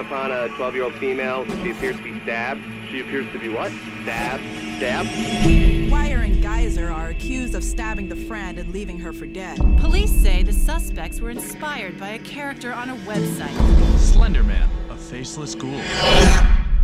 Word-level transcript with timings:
Upon 0.00 0.32
a 0.32 0.48
12-year-old 0.56 0.94
female. 0.94 1.44
She 1.62 1.70
appears 1.70 1.96
to 1.96 2.02
be 2.02 2.18
stabbed. 2.20 2.60
She 2.90 3.00
appears 3.00 3.30
to 3.32 3.38
be 3.38 3.48
what? 3.48 3.70
Stabbed. 4.02 4.42
Stabbed. 4.76 5.90
Wire 5.90 6.22
and 6.22 6.42
Geyser 6.42 6.90
are 6.90 7.08
accused 7.08 7.54
of 7.54 7.62
stabbing 7.62 8.08
the 8.08 8.16
friend 8.16 8.58
and 8.58 8.72
leaving 8.72 8.98
her 8.98 9.12
for 9.12 9.26
dead. 9.26 9.58
Police 9.78 10.10
say 10.10 10.42
the 10.42 10.52
suspects 10.52 11.20
were 11.20 11.30
inspired 11.30 12.00
by 12.00 12.10
a 12.10 12.18
character 12.20 12.72
on 12.72 12.90
a 12.90 12.96
website. 13.06 13.54
Slenderman, 13.98 14.68
a 14.90 14.96
faceless 14.96 15.54
ghoul. 15.54 15.80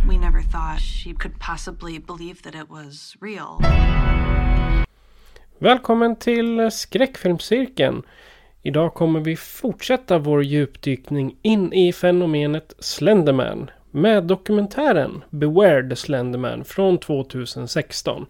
We 0.07 0.17
never 0.17 0.41
thought 0.41 0.79
she 0.79 1.13
could 1.13 1.39
possibly 1.39 1.97
believe 1.97 2.43
that 2.43 2.55
it 2.55 2.69
was 2.69 3.17
real. 3.19 3.59
Välkommen 5.59 6.15
till 6.15 6.69
Skräckfilmscirkeln. 6.69 8.03
Idag 8.67 8.93
kommer 8.93 9.19
vi 9.19 9.35
fortsätta 9.35 10.17
vår 10.17 10.43
djupdykning 10.43 11.35
in 11.41 11.73
i 11.73 11.93
fenomenet 11.93 12.73
Slenderman 12.79 13.71
med 13.91 14.23
dokumentären 14.23 15.23
Beware 15.29 15.89
the 15.89 15.95
Slenderman 15.95 16.63
från 16.63 16.97
2016. 16.97 18.25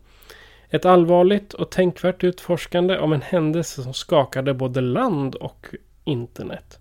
Ett 0.70 0.86
allvarligt 0.86 1.54
och 1.54 1.72
tänkvärt 1.72 2.24
utforskande 2.24 2.98
om 2.98 3.14
en 3.14 3.22
händelse 3.22 3.84
som 3.84 3.94
skakade 3.94 4.54
både 4.54 4.82
land 4.82 5.36
och 5.36 5.68
internet. 6.04 6.80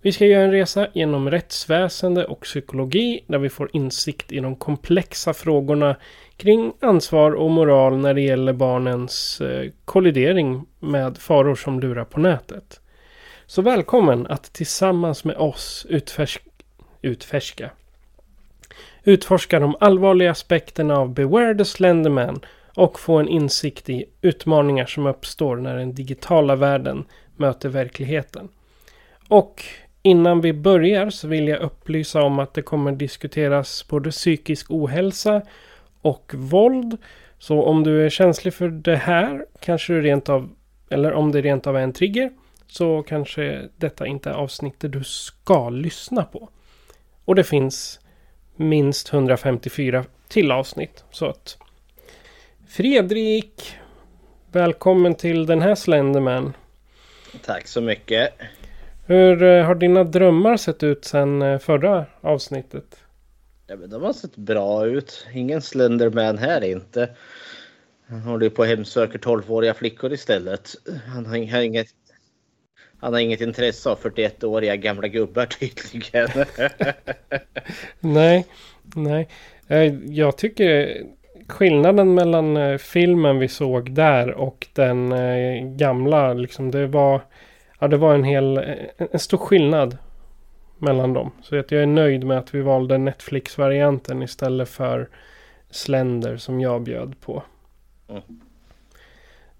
Vi 0.00 0.12
ska 0.12 0.26
göra 0.26 0.44
en 0.44 0.52
resa 0.52 0.88
genom 0.92 1.30
rättsväsende 1.30 2.24
och 2.24 2.40
psykologi 2.40 3.24
där 3.26 3.38
vi 3.38 3.48
får 3.48 3.70
insikt 3.72 4.32
i 4.32 4.40
de 4.40 4.56
komplexa 4.56 5.34
frågorna 5.34 5.96
kring 6.36 6.72
ansvar 6.80 7.32
och 7.32 7.50
moral 7.50 7.96
när 7.96 8.14
det 8.14 8.22
gäller 8.22 8.52
barnens 8.52 9.40
eh, 9.40 9.70
kollidering 9.84 10.66
med 10.80 11.18
faror 11.18 11.54
som 11.54 11.80
lurar 11.80 12.04
på 12.04 12.20
nätet. 12.20 12.80
Så 13.46 13.62
välkommen 13.62 14.26
att 14.26 14.52
tillsammans 14.52 15.24
med 15.24 15.36
oss 15.36 15.86
utfärsk 15.88 16.42
utfärska 17.02 17.70
utforska 19.02 19.60
de 19.60 19.76
allvarliga 19.80 20.30
aspekterna 20.30 20.96
av 20.96 21.14
Beware 21.14 21.54
the 21.54 21.64
Slenderman 21.64 22.40
och 22.76 23.00
få 23.00 23.18
en 23.18 23.28
insikt 23.28 23.90
i 23.90 24.04
utmaningar 24.22 24.86
som 24.86 25.06
uppstår 25.06 25.56
när 25.56 25.76
den 25.76 25.94
digitala 25.94 26.56
världen 26.56 27.04
möter 27.36 27.68
verkligheten. 27.68 28.48
Och 29.28 29.64
innan 30.02 30.40
vi 30.40 30.52
börjar 30.52 31.10
så 31.10 31.28
vill 31.28 31.48
jag 31.48 31.60
upplysa 31.60 32.22
om 32.22 32.38
att 32.38 32.54
det 32.54 32.62
kommer 32.62 32.92
diskuteras 32.92 33.88
både 33.88 34.10
psykisk 34.10 34.70
ohälsa 34.70 35.42
och 36.02 36.32
våld. 36.34 36.96
Så 37.38 37.62
om 37.62 37.84
du 37.84 38.04
är 38.06 38.10
känslig 38.10 38.54
för 38.54 38.68
det 38.68 38.96
här 38.96 39.46
kanske 39.60 39.92
du 39.92 40.02
rent 40.02 40.28
av, 40.28 40.50
eller 40.90 41.12
om 41.12 41.32
det 41.32 41.40
rent 41.40 41.66
av 41.66 41.76
är 41.76 41.80
en 41.80 41.92
trigger, 41.92 42.30
så 42.74 43.02
kanske 43.02 43.68
detta 43.76 44.06
inte 44.06 44.30
är 44.30 44.34
avsnittet 44.34 44.92
du 44.92 45.04
ska 45.04 45.70
lyssna 45.70 46.24
på. 46.24 46.48
Och 47.24 47.34
det 47.34 47.44
finns 47.44 48.00
minst 48.56 49.12
154 49.12 50.04
till 50.28 50.52
avsnitt. 50.52 51.04
Så 51.10 51.26
att 51.26 51.58
Fredrik, 52.68 53.76
välkommen 54.52 55.14
till 55.14 55.46
den 55.46 55.62
här 55.62 55.74
Slenderman. 55.74 56.52
Tack 57.44 57.66
så 57.66 57.80
mycket. 57.80 58.32
Hur 59.06 59.42
eh, 59.42 59.64
har 59.64 59.74
dina 59.74 60.04
drömmar 60.04 60.56
sett 60.56 60.82
ut 60.82 61.04
sedan 61.04 61.42
eh, 61.42 61.58
förra 61.58 62.06
avsnittet? 62.20 62.96
Ja, 63.66 63.76
men 63.76 63.90
de 63.90 64.02
har 64.02 64.12
sett 64.12 64.36
bra 64.36 64.86
ut. 64.86 65.26
Ingen 65.34 65.62
Slenderman 65.62 66.38
här 66.38 66.64
inte. 66.64 67.10
Han 68.06 68.20
håller 68.20 68.44
ju 68.44 68.50
på 68.50 68.62
och 68.62 68.68
hemsöker 68.68 69.18
12-åriga 69.18 69.74
flickor 69.74 70.12
istället. 70.12 70.74
Han 71.06 71.26
har, 71.26 71.52
har 71.52 71.60
inget 71.60 71.88
han 73.04 73.12
har 73.12 73.20
inget 73.20 73.40
intresse 73.40 73.90
av 73.90 73.98
41-åriga 73.98 74.76
gamla 74.76 75.08
gubbar 75.08 75.46
tydligen. 75.60 76.28
nej, 78.00 78.46
nej. 78.94 79.28
Eh, 79.68 79.94
Jag 80.06 80.38
tycker 80.38 81.02
skillnaden 81.48 82.14
mellan 82.14 82.56
eh, 82.56 82.78
filmen 82.78 83.38
vi 83.38 83.48
såg 83.48 83.92
där 83.92 84.30
och 84.30 84.66
den 84.72 85.12
eh, 85.12 85.64
gamla, 85.64 86.32
liksom 86.34 86.70
det 86.70 86.86
var... 86.86 87.20
Ja, 87.78 87.88
det 87.88 87.96
var 87.96 88.14
en 88.14 88.24
hel... 88.24 88.58
En 89.12 89.18
stor 89.18 89.38
skillnad 89.38 89.96
mellan 90.78 91.12
dem. 91.12 91.30
Så 91.42 91.58
att 91.58 91.70
jag 91.70 91.82
är 91.82 91.86
nöjd 91.86 92.24
med 92.24 92.38
att 92.38 92.54
vi 92.54 92.60
valde 92.60 92.98
Netflix-varianten 92.98 94.22
istället 94.22 94.68
för 94.68 95.08
Slender 95.70 96.36
som 96.36 96.60
jag 96.60 96.82
bjöd 96.82 97.20
på. 97.20 97.42
Mm. 98.08 98.22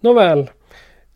Nåväl. 0.01 0.51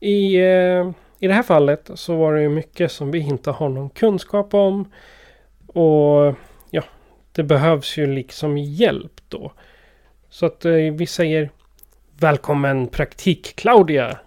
I, 0.00 0.36
eh, 0.36 0.90
I 1.18 1.26
det 1.28 1.34
här 1.34 1.42
fallet 1.42 1.90
så 1.94 2.16
var 2.16 2.34
det 2.34 2.42
ju 2.42 2.48
mycket 2.48 2.92
som 2.92 3.10
vi 3.10 3.18
inte 3.18 3.50
har 3.50 3.68
någon 3.68 3.90
kunskap 3.90 4.54
om. 4.54 4.92
Och 5.66 6.34
ja, 6.70 6.82
det 7.32 7.42
behövs 7.42 7.96
ju 7.96 8.06
liksom 8.06 8.58
hjälp 8.58 9.20
då. 9.28 9.52
Så 10.30 10.46
att 10.46 10.64
eh, 10.64 10.72
vi 10.72 11.06
säger 11.06 11.50
Välkommen 12.20 12.86
praktik 12.86 13.56
Claudia! 13.56 14.18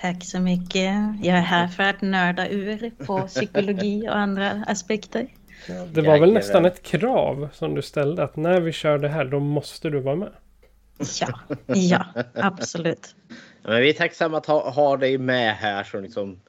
Tack 0.00 0.24
så 0.24 0.40
mycket. 0.40 0.94
Jag 1.22 1.36
är 1.38 1.40
här 1.40 1.68
för 1.68 1.82
att 1.82 2.00
nörda 2.00 2.48
ur 2.48 2.90
på 3.06 3.20
psykologi 3.20 4.08
och 4.08 4.16
andra 4.16 4.64
aspekter. 4.66 5.26
Det 5.92 6.00
var 6.00 6.18
väl 6.18 6.32
nästan 6.32 6.64
ett 6.64 6.82
krav 6.82 7.48
som 7.52 7.74
du 7.74 7.82
ställde 7.82 8.24
att 8.24 8.36
när 8.36 8.60
vi 8.60 8.72
kör 8.72 8.98
det 8.98 9.08
här 9.08 9.24
då 9.24 9.40
måste 9.40 9.90
du 9.90 10.00
vara 10.00 10.16
med. 10.16 10.32
Ja, 11.20 11.56
ja, 11.66 12.06
absolut. 12.34 13.14
Men 13.62 13.82
vi 13.82 13.88
är 13.88 13.92
tacksamma 13.92 14.38
att 14.38 14.46
ha, 14.46 14.70
ha 14.70 14.96
dig 14.96 15.18
med 15.18 15.56
här 15.56 15.84
som 15.84 16.02
liksom 16.02 16.40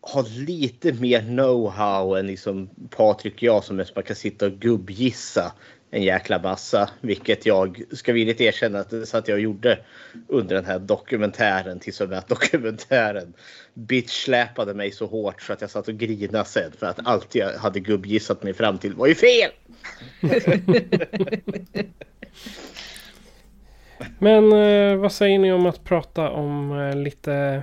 har 0.00 0.22
lite 0.46 0.92
mer 0.92 1.20
know-how 1.20 2.18
än 2.18 2.26
liksom 2.26 2.70
Patrik 2.90 3.34
och 3.34 3.42
jag 3.42 3.64
som 3.64 3.76
mest 3.76 3.94
bara 3.94 4.02
kan 4.02 4.16
sitta 4.16 4.46
och 4.46 4.52
gubbgissa 4.52 5.52
en 5.90 6.02
jäkla 6.02 6.38
massa. 6.38 6.90
Vilket 7.00 7.46
jag 7.46 7.82
ska 7.92 8.12
villigt 8.12 8.40
erkänna 8.40 8.78
att, 8.78 8.90
det 8.90 9.06
satt 9.06 9.28
jag 9.28 9.40
gjorde 9.40 9.78
under 10.28 10.54
den 10.54 10.64
här 10.64 10.78
dokumentären. 10.78 11.80
Tills 11.80 12.00
och 12.00 12.08
med 12.08 12.18
att 12.18 12.28
dokumentären 12.28 13.32
bitchsläpade 13.74 14.74
mig 14.74 14.90
så 14.90 15.06
hårt 15.06 15.42
så 15.42 15.52
att 15.52 15.60
jag 15.60 15.70
satt 15.70 15.88
och 15.88 15.94
grinade 15.94 16.44
sen. 16.44 16.72
För 16.78 16.86
att 16.86 17.06
allt 17.06 17.34
jag 17.34 17.52
hade 17.52 17.80
gubbgissat 17.80 18.42
mig 18.42 18.54
fram 18.54 18.78
till 18.78 18.94
var 18.94 19.06
ju 19.06 19.14
fel! 19.14 19.50
Men 24.18 24.52
eh, 24.52 24.96
vad 24.96 25.12
säger 25.12 25.38
ni 25.38 25.52
om 25.52 25.66
att 25.66 25.84
prata 25.84 26.30
om 26.30 26.80
eh, 26.80 26.96
lite 26.96 27.62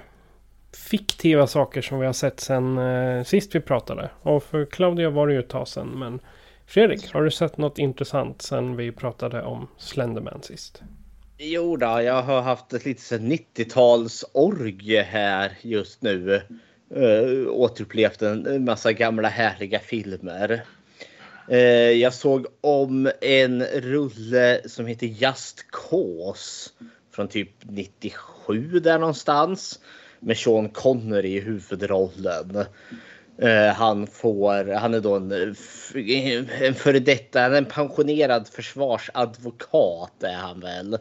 fiktiva 0.90 1.48
saker 1.48 1.82
som 1.82 2.00
vi 2.00 2.06
har 2.06 2.14
sett 2.14 2.40
sen 2.40 2.78
eh, 2.78 3.24
sist 3.24 3.56
vi 3.56 3.60
pratade? 3.60 4.10
Och 4.22 4.44
för 4.44 4.66
Claudia 4.66 5.10
var 5.10 5.28
det 5.28 5.34
ju 5.34 5.40
ett 5.40 5.50
tag 5.50 5.68
sedan. 5.68 5.88
Men 5.88 6.20
Fredrik, 6.66 7.14
har 7.14 7.24
du 7.24 7.32
sett 7.32 7.58
något 7.58 7.80
intressant 7.80 8.42
sen 8.42 8.76
vi 8.76 8.92
pratade 8.92 9.44
om 9.44 9.68
Slenderman 9.78 10.42
sist? 10.42 10.82
Jo 11.38 11.78
då, 11.78 12.02
jag 12.02 12.22
har 12.22 12.42
haft 12.42 12.74
ett 12.74 12.86
lite 12.86 13.18
90-talsorgie 13.18 15.04
här 15.04 15.52
just 15.62 16.02
nu. 16.02 16.42
Uh, 16.98 17.48
återupplevt 17.50 18.22
en 18.22 18.66
massa 18.66 18.94
gamla 18.94 19.28
härliga 19.28 19.80
filmer. 19.80 20.64
Eh, 21.50 21.92
jag 21.92 22.14
såg 22.14 22.46
om 22.62 23.12
en 23.22 23.64
rulle 23.64 24.62
som 24.66 24.86
heter 24.86 25.08
Just 25.08 25.66
Cause 25.72 26.70
från 27.12 27.28
typ 27.28 27.52
97 27.60 28.80
där 28.80 29.00
någonstans. 29.00 29.80
Med 30.20 30.38
Sean 30.38 30.70
Connery 30.70 31.30
i 31.30 31.40
huvudrollen. 31.40 32.66
Eh, 33.42 33.74
han 33.74 34.08
får, 34.08 34.74
han 34.74 34.94
är 34.94 35.00
då 35.00 35.16
en, 35.16 35.32
en 36.62 36.76
före 36.76 37.00
detta, 37.00 37.58
en 37.58 37.66
pensionerad 37.66 38.48
försvarsadvokat 38.48 40.24
är 40.24 40.36
han 40.36 40.60
väl 40.60 40.98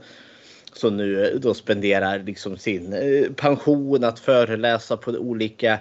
som 0.72 0.96
nu 0.96 1.38
då 1.42 1.54
spenderar 1.54 2.18
liksom 2.18 2.56
sin 2.56 2.92
eh, 2.92 3.32
pension 3.32 4.04
att 4.04 4.18
föreläsa 4.18 4.96
på 4.96 5.10
olika 5.10 5.78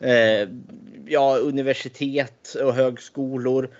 eh, 0.00 0.48
ja, 1.06 1.36
universitet 1.36 2.56
och 2.62 2.74
högskolor. 2.74 3.70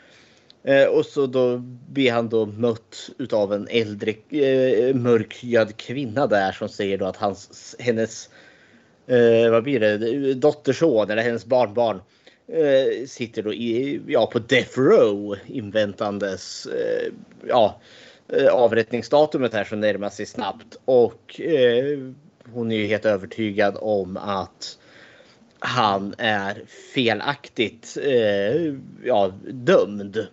Eh, 0.64 0.86
och 0.86 1.06
så 1.06 1.26
då 1.26 1.56
blir 1.88 2.12
han 2.12 2.28
då 2.28 2.46
mött 2.46 3.10
utav 3.18 3.52
en 3.52 3.68
äldre 3.70 4.10
eh, 4.30 4.94
mörkhyad 4.94 5.76
kvinna 5.76 6.26
där 6.26 6.52
som 6.52 6.68
säger 6.68 6.98
då 6.98 7.04
att 7.04 7.16
hans, 7.16 7.76
hennes 7.78 8.30
eh, 9.06 9.50
vad 9.50 9.62
blir 9.62 9.80
det, 9.80 10.34
dotterson 10.34 11.10
eller 11.10 11.22
hennes 11.22 11.46
barnbarn 11.46 12.00
eh, 12.48 13.06
sitter 13.06 13.42
då 13.42 13.54
i, 13.54 14.00
ja, 14.06 14.26
på 14.26 14.38
death 14.38 14.78
row 14.78 15.38
inväntandes 15.46 16.66
eh, 16.66 17.12
ja, 17.48 17.80
eh, 18.28 18.46
avrättningsdatumet 18.46 19.52
här 19.52 19.64
som 19.64 19.80
närmar 19.80 20.10
sig 20.10 20.26
snabbt 20.26 20.78
och 20.84 21.40
eh, 21.40 21.98
hon 22.52 22.72
är 22.72 22.76
ju 22.76 22.86
helt 22.86 23.06
övertygad 23.06 23.76
om 23.80 24.16
att 24.16 24.78
han 25.58 26.14
är 26.18 26.62
felaktigt 26.94 27.98
eh, 28.02 28.74
ja, 29.04 29.32
dömd. 29.50 30.26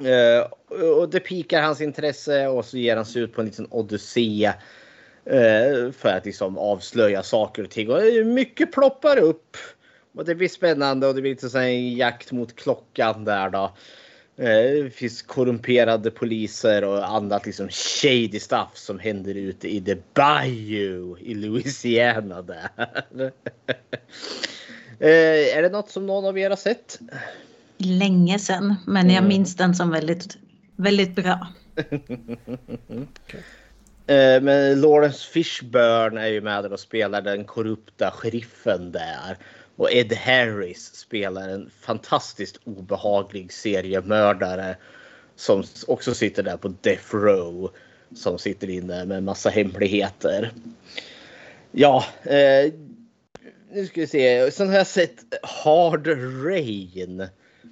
Eh, 0.00 0.46
och 0.80 1.10
det 1.10 1.20
pikar 1.20 1.62
hans 1.62 1.80
intresse 1.80 2.46
och 2.46 2.64
så 2.64 2.78
ger 2.78 2.96
han 2.96 3.06
sig 3.06 3.22
ut 3.22 3.32
på 3.32 3.40
en 3.40 3.46
liten 3.46 3.66
odyssé 3.70 4.52
eh, 5.24 5.92
för 5.92 6.08
att 6.08 6.24
liksom 6.24 6.58
avslöja 6.58 7.22
saker 7.22 7.62
och 7.62 7.70
ting. 7.70 7.90
Och 7.90 8.02
mycket 8.26 8.72
ploppar 8.72 9.16
upp. 9.18 9.56
Och 10.14 10.24
det 10.24 10.34
blir 10.34 10.48
spännande 10.48 11.06
och 11.06 11.14
det 11.14 11.20
blir 11.20 11.30
lite 11.30 11.48
så 11.48 11.58
en 11.58 11.94
jakt 11.96 12.32
mot 12.32 12.56
klockan 12.56 13.24
där 13.24 13.50
då. 13.50 13.72
Eh, 14.38 14.84
det 14.84 14.94
finns 14.94 15.22
korrumperade 15.22 16.10
poliser 16.10 16.84
och 16.84 17.08
annat 17.08 17.46
liksom 17.46 17.68
shady 17.68 18.40
stuff 18.40 18.70
som 18.74 18.98
händer 18.98 19.34
ute 19.34 19.68
i 19.68 19.80
the 19.80 19.96
bayou 20.14 21.18
i 21.18 21.34
Louisiana 21.34 22.42
där. 22.42 22.68
är 25.00 25.62
det 25.62 25.68
något 25.68 25.90
som 25.90 26.06
någon 26.06 26.24
av 26.24 26.38
er 26.38 26.50
har 26.50 26.56
sett? 26.56 26.98
Länge 27.78 28.38
sedan, 28.38 28.74
men 28.86 29.10
jag 29.10 29.24
minns 29.24 29.56
den 29.56 29.74
som 29.74 29.90
väldigt, 29.90 30.36
väldigt 30.76 31.14
bra. 31.14 31.48
okay. 32.86 33.40
Men 34.40 34.80
Lawrence 34.80 35.30
Fishburne 35.30 36.20
är 36.20 36.26
ju 36.26 36.40
med 36.40 36.66
och 36.66 36.80
spelar 36.80 37.22
den 37.22 37.44
korrupta 37.44 38.10
sheriffen 38.10 38.92
där. 38.92 39.36
Och 39.76 39.92
Ed 39.92 40.12
Harris 40.12 40.94
spelar 40.94 41.48
en 41.48 41.70
fantastiskt 41.80 42.60
obehaglig 42.64 43.52
seriemördare 43.52 44.76
som 45.36 45.64
också 45.86 46.14
sitter 46.14 46.42
där 46.42 46.56
på 46.56 46.68
Death 46.68 47.14
Row. 47.14 47.70
Som 48.14 48.38
sitter 48.38 48.70
inne 48.70 49.04
med 49.04 49.22
massa 49.22 49.50
hemligheter. 49.50 50.52
Ja, 51.72 52.04
eh, 52.22 52.72
nu 53.72 53.86
ska 53.86 54.00
vi 54.00 54.06
se. 54.06 54.50
Sen 54.50 54.68
har 54.68 54.76
jag 54.76 54.86
sett 54.86 55.24
Hard 55.42 56.06
Rain 56.44 57.28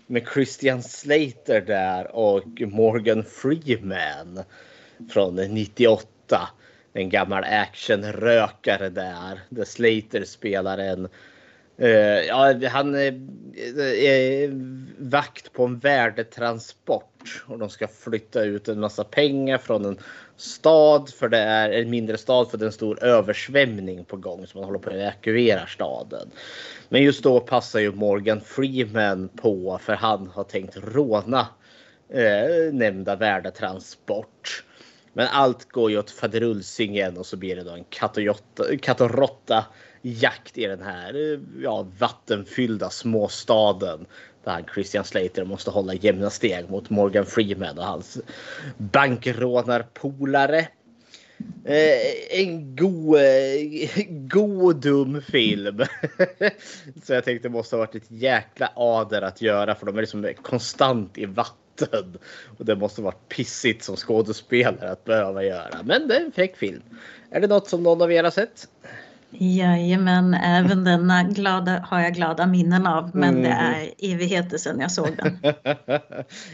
med 0.06 0.28
Christian 0.34 0.82
Slater 0.82 1.60
där 1.60 2.16
och 2.16 2.60
Morgan 2.60 3.24
Freeman 3.24 4.40
från 5.10 5.36
98. 5.36 6.48
En 6.92 7.08
gammal 7.08 7.44
actionrökare 7.44 8.88
där. 8.88 9.40
Där 9.48 9.64
Slater 9.64 10.24
spelar 10.24 10.78
en 10.78 11.08
Eh, 11.78 11.88
ja, 12.26 12.68
han 12.68 12.94
är, 12.94 13.20
eh, 13.56 14.04
är, 14.04 14.50
vakt 14.98 15.52
på 15.52 15.64
en 15.64 15.78
värdetransport 15.78 17.44
och 17.46 17.58
de 17.58 17.70
ska 17.70 17.88
flytta 17.88 18.42
ut 18.42 18.68
en 18.68 18.80
massa 18.80 19.04
pengar 19.04 19.58
från 19.58 19.84
en 19.84 19.98
stad 20.36 21.10
för 21.10 21.28
det 21.28 21.38
är 21.38 21.70
en 21.70 21.90
mindre 21.90 22.18
stad 22.18 22.50
för 22.50 22.58
det 22.58 22.64
är 22.64 22.66
en 22.66 22.72
stor 22.72 23.04
översvämning 23.04 24.04
på 24.04 24.16
gång 24.16 24.46
så 24.46 24.58
man 24.58 24.64
håller 24.64 24.78
på 24.78 24.90
att 24.90 24.96
evakuera 24.96 25.66
staden. 25.66 26.30
Men 26.88 27.02
just 27.02 27.22
då 27.22 27.40
passar 27.40 27.80
ju 27.80 27.92
Morgan 27.92 28.40
Freeman 28.40 29.28
på 29.28 29.78
för 29.82 29.92
han 29.92 30.26
har 30.26 30.44
tänkt 30.44 30.76
råna 30.76 31.46
uh, 32.14 32.74
nämnda 32.74 33.16
värdetransport. 33.16 34.64
Men 35.12 35.28
allt 35.32 35.68
går 35.68 35.90
ju 35.90 35.98
åt 35.98 36.10
faderulsingen 36.10 37.18
och 37.18 37.26
så 37.26 37.36
blir 37.36 37.56
det 37.56 37.64
då 37.64 37.70
en 37.70 37.84
katt 38.78 39.00
och 39.00 39.10
råtta 39.10 39.64
jakt 40.04 40.58
i 40.58 40.66
den 40.66 40.82
här 40.82 41.40
ja, 41.62 41.86
vattenfyllda 41.98 42.90
småstaden. 42.90 44.06
Där 44.44 44.64
Christian 44.74 45.04
Slater 45.04 45.44
måste 45.44 45.70
hålla 45.70 45.94
jämna 45.94 46.30
steg 46.30 46.70
mot 46.70 46.90
Morgan 46.90 47.26
Freeman 47.26 47.78
och 47.78 47.84
hans 47.84 48.18
bankrånarpolare. 48.76 50.68
Eh, 51.64 52.40
en 52.40 52.76
god, 52.76 53.16
eh, 53.16 54.04
god 54.08 54.76
dum 54.76 55.22
film. 55.22 55.78
Så 57.04 57.12
jag 57.12 57.24
tänkte 57.24 57.48
det 57.48 57.52
måste 57.52 57.76
ha 57.76 57.80
varit 57.80 57.94
ett 57.94 58.10
jäkla 58.10 58.72
ader 58.76 59.22
att 59.22 59.42
göra 59.42 59.74
för 59.74 59.86
de 59.86 59.96
är 59.96 60.00
liksom 60.00 60.34
konstant 60.42 61.18
i 61.18 61.26
vatten. 61.26 62.18
Och 62.58 62.64
det 62.64 62.76
måste 62.76 63.00
ha 63.00 63.04
varit 63.04 63.28
pissigt 63.28 63.84
som 63.84 63.96
skådespelare 63.96 64.90
att 64.90 65.04
behöva 65.04 65.44
göra. 65.44 65.82
Men 65.84 66.08
det 66.08 66.16
är 66.16 66.24
en 66.24 66.32
fräck 66.32 66.56
film. 66.56 66.82
Är 67.30 67.40
det 67.40 67.46
något 67.46 67.68
som 67.68 67.82
någon 67.82 68.02
av 68.02 68.12
er 68.12 68.24
har 68.24 68.30
sett? 68.30 68.68
Jajamän, 69.38 70.34
även 70.34 70.84
denna 70.84 71.22
glada, 71.22 71.86
har 71.88 72.00
jag 72.00 72.14
glada 72.14 72.46
minnen 72.46 72.86
av. 72.86 73.10
Men 73.14 73.28
mm. 73.28 73.42
det 73.42 73.48
är 73.48 73.90
evigheter 73.98 74.58
sedan 74.58 74.80
jag 74.80 74.92
såg 74.92 75.16
den. 75.16 75.38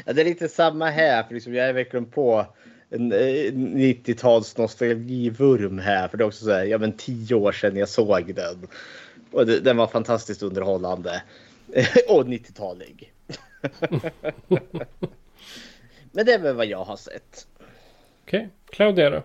ja, 0.05 0.13
det 0.13 0.21
är 0.21 0.25
lite 0.25 0.49
samma 0.49 0.91
här. 0.91 1.23
För 1.23 1.35
liksom 1.35 1.55
jag 1.55 1.69
är 1.69 1.73
verkligen 1.73 2.07
på 2.07 2.47
en 2.91 3.13
90-tals 3.13 4.55
eh, 4.55 4.63
nostalgivurm 4.63 5.79
här. 5.79 6.09
För 6.09 6.19
det 6.19 6.25
är 6.25 6.29
också 6.29 6.45
så 6.45 6.53
här, 6.53 6.65
ja 6.65 6.79
men 6.79 6.93
tio 6.93 7.35
år 7.35 7.53
sedan 7.53 7.77
jag 7.77 7.89
såg 7.89 8.35
den. 8.35 8.67
Och 9.33 9.47
det, 9.47 9.61
den 9.61 9.77
var 9.77 9.87
fantastiskt 9.87 10.43
underhållande. 10.43 11.23
och 12.09 12.25
90-talig. 12.27 13.13
men 16.13 16.27
det 16.27 16.33
är 16.33 16.39
väl 16.39 16.57
vad 16.57 16.67
jag 16.67 16.85
har 16.85 16.97
sett. 16.97 17.47
Okej, 18.23 18.39
okay. 18.39 18.49
Claudia 18.71 19.11
då? 19.11 19.23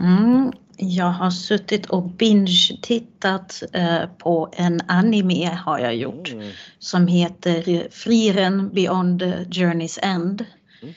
Mm, 0.00 0.52
jag 0.82 1.10
har 1.10 1.30
suttit 1.30 1.86
och 1.86 2.02
binge-tittat 2.02 3.62
eh, 3.72 4.02
på 4.18 4.48
en 4.52 4.80
anime 4.86 5.58
har 5.64 5.78
jag 5.78 5.96
gjort 5.96 6.32
mm. 6.32 6.50
som 6.78 7.06
heter 7.06 7.88
Frieren 7.90 8.70
Beyond 8.74 9.22
Journey's 9.22 9.98
End. 10.02 10.44
Mm. 10.82 10.94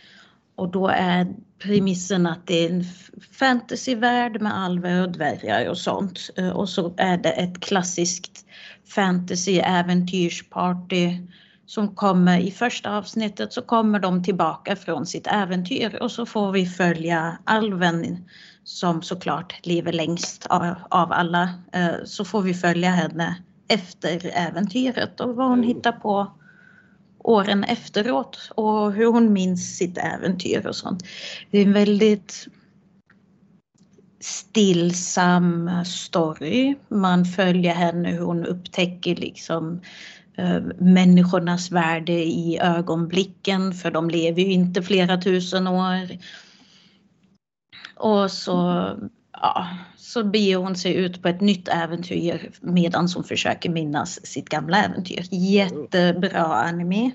Och 0.55 0.71
då 0.71 0.87
är 0.87 1.27
premissen 1.59 2.27
att 2.27 2.47
det 2.47 2.65
är 2.65 2.69
en 2.69 2.83
fantasyvärld 3.31 4.41
med 4.41 4.57
alver 4.57 5.01
och 5.01 5.11
dvärgar 5.11 5.69
och 5.69 5.77
sånt. 5.77 6.29
Eh, 6.37 6.49
och 6.49 6.69
så 6.69 6.93
är 6.97 7.17
det 7.17 7.31
ett 7.31 7.59
klassiskt 7.59 8.45
fantasy-äventyrsparty 8.87 11.27
som 11.65 11.95
kommer 11.95 12.39
i 12.39 12.51
första 12.51 12.97
avsnittet 12.97 13.53
så 13.53 13.61
kommer 13.61 13.99
de 13.99 14.23
tillbaka 14.23 14.75
från 14.75 15.05
sitt 15.05 15.27
äventyr 15.27 15.97
och 16.01 16.11
så 16.11 16.25
får 16.25 16.51
vi 16.51 16.65
följa 16.65 17.37
alven 17.43 18.25
som 18.63 19.01
såklart 19.01 19.65
lever 19.65 19.93
längst 19.93 20.45
av, 20.89 21.11
alla, 21.11 21.49
eh, 21.73 21.95
så 22.05 22.25
får 22.25 22.41
vi 22.41 22.53
följa 22.53 22.89
henne 22.89 23.35
efter 23.67 24.31
äventyret 24.33 25.19
och 25.19 25.35
vad 25.35 25.47
hon 25.47 25.59
mm. 25.59 25.67
hittar 25.67 25.91
på 25.91 26.31
åren 27.23 27.63
efteråt 27.63 28.51
och 28.55 28.93
hur 28.93 29.05
hon 29.05 29.33
minns 29.33 29.77
sitt 29.77 29.97
äventyr 29.97 30.67
och 30.67 30.75
sånt. 30.75 31.03
Det 31.51 31.57
är 31.57 31.65
en 31.65 31.73
väldigt 31.73 32.47
stillsam 34.19 35.69
story. 35.85 36.75
Man 36.87 37.25
följer 37.25 37.73
henne 37.73 38.11
hur 38.11 38.21
hon 38.21 38.45
upptäcker 38.45 39.15
liksom 39.15 39.81
eh, 40.37 40.61
människornas 40.79 41.71
värde 41.71 42.13
i 42.13 42.59
ögonblicken 42.61 43.73
för 43.73 43.91
de 43.91 44.09
lever 44.09 44.41
ju 44.41 44.51
inte 44.51 44.81
flera 44.81 45.21
tusen 45.21 45.67
år. 45.67 46.07
Och 47.95 48.31
så, 48.31 48.89
ja, 49.31 49.67
så 49.97 50.23
beger 50.23 50.57
hon 50.57 50.75
sig 50.75 50.93
ut 50.95 51.21
på 51.21 51.27
ett 51.27 51.41
nytt 51.41 51.67
äventyr 51.67 52.51
medan 52.61 53.07
hon 53.15 53.23
försöker 53.23 53.69
minnas 53.69 54.25
sitt 54.25 54.49
gamla 54.49 54.83
äventyr. 54.83 55.23
Jättebra 55.31 56.43
anime. 56.43 57.11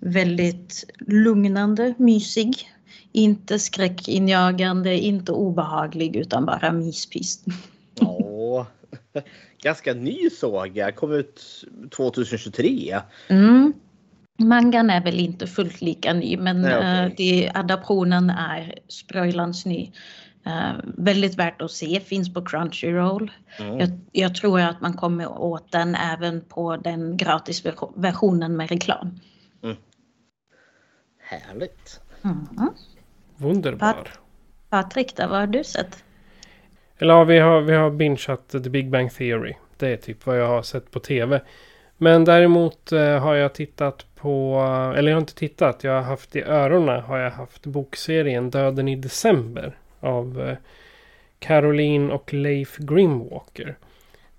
Väldigt 0.00 0.84
lugnande, 1.06 1.94
mysig. 1.98 2.68
Inte 3.12 3.58
skräckinjagande, 3.58 4.98
inte 4.98 5.32
obehaglig 5.32 6.16
utan 6.16 6.46
bara 6.46 6.72
myspys. 6.72 7.44
Åh, 8.00 8.66
ganska 9.62 9.94
ny 9.94 10.30
såg 10.30 10.76
jag. 10.76 10.96
Kom 10.96 11.12
ut 11.12 11.64
2023. 11.96 13.00
Mm. 13.28 13.72
Mangan 14.40 14.90
är 14.90 15.04
väl 15.04 15.20
inte 15.20 15.46
fullt 15.46 15.80
lika 15.80 16.12
ny 16.12 16.36
men 16.36 16.62
Nej, 16.62 16.76
okay. 16.76 17.06
uh, 17.06 17.12
det, 17.16 17.50
adaptionen 17.54 18.30
är 18.30 18.74
spröjlans 18.88 19.66
ny. 19.66 19.92
Uh, 20.46 20.72
väldigt 20.84 21.34
värt 21.34 21.62
att 21.62 21.70
se, 21.70 22.00
finns 22.00 22.34
på 22.34 22.44
Crunchyroll. 22.44 23.30
Mm. 23.58 23.78
Jag, 23.78 23.88
jag, 24.12 24.34
tror 24.34 24.60
att 24.60 24.80
man 24.80 24.92
kommer 24.92 25.28
åt 25.28 25.72
den 25.72 25.94
även 25.94 26.40
på 26.40 26.76
den 26.76 27.16
gratisversionen 27.16 28.56
med 28.56 28.70
reklam. 28.70 29.20
Mm. 29.62 29.76
Härligt. 31.18 32.00
Mm. 32.24 32.46
Wunderbar. 33.36 33.92
Pat 33.92 34.18
Patrik, 34.70 35.12
vad 35.18 35.30
har 35.30 35.46
du 35.46 35.64
sett? 35.64 36.04
Eller 36.98 37.14
ja, 37.14 37.24
vi 37.24 37.38
har, 37.38 37.60
vi 37.60 37.74
har 37.74 37.90
bingeat 37.90 38.48
The 38.48 38.58
Big 38.58 38.90
Bang 38.90 39.14
Theory. 39.14 39.54
Det 39.76 39.88
är 39.88 39.96
typ 39.96 40.26
vad 40.26 40.40
jag 40.40 40.48
har 40.48 40.62
sett 40.62 40.90
på 40.90 41.00
tv. 41.00 41.40
Men 42.02 42.24
däremot 42.24 42.92
eh, 42.92 43.18
har 43.18 43.34
jag 43.34 43.52
tittat 43.52 44.06
på, 44.16 44.60
eller 44.96 45.10
jag 45.10 45.16
har 45.16 45.20
inte 45.20 45.34
tittat, 45.34 45.84
jag 45.84 45.92
har 45.92 46.02
haft 46.02 46.36
i 46.36 46.42
öronen 46.42 47.00
har 47.00 47.18
jag 47.18 47.30
haft 47.30 47.66
bokserien 47.66 48.50
Döden 48.50 48.88
i 48.88 48.96
december 48.96 49.78
av 50.00 50.48
eh, 50.48 50.56
Caroline 51.38 52.10
och 52.10 52.34
Leif 52.34 52.76
Grimwalker. 52.76 53.76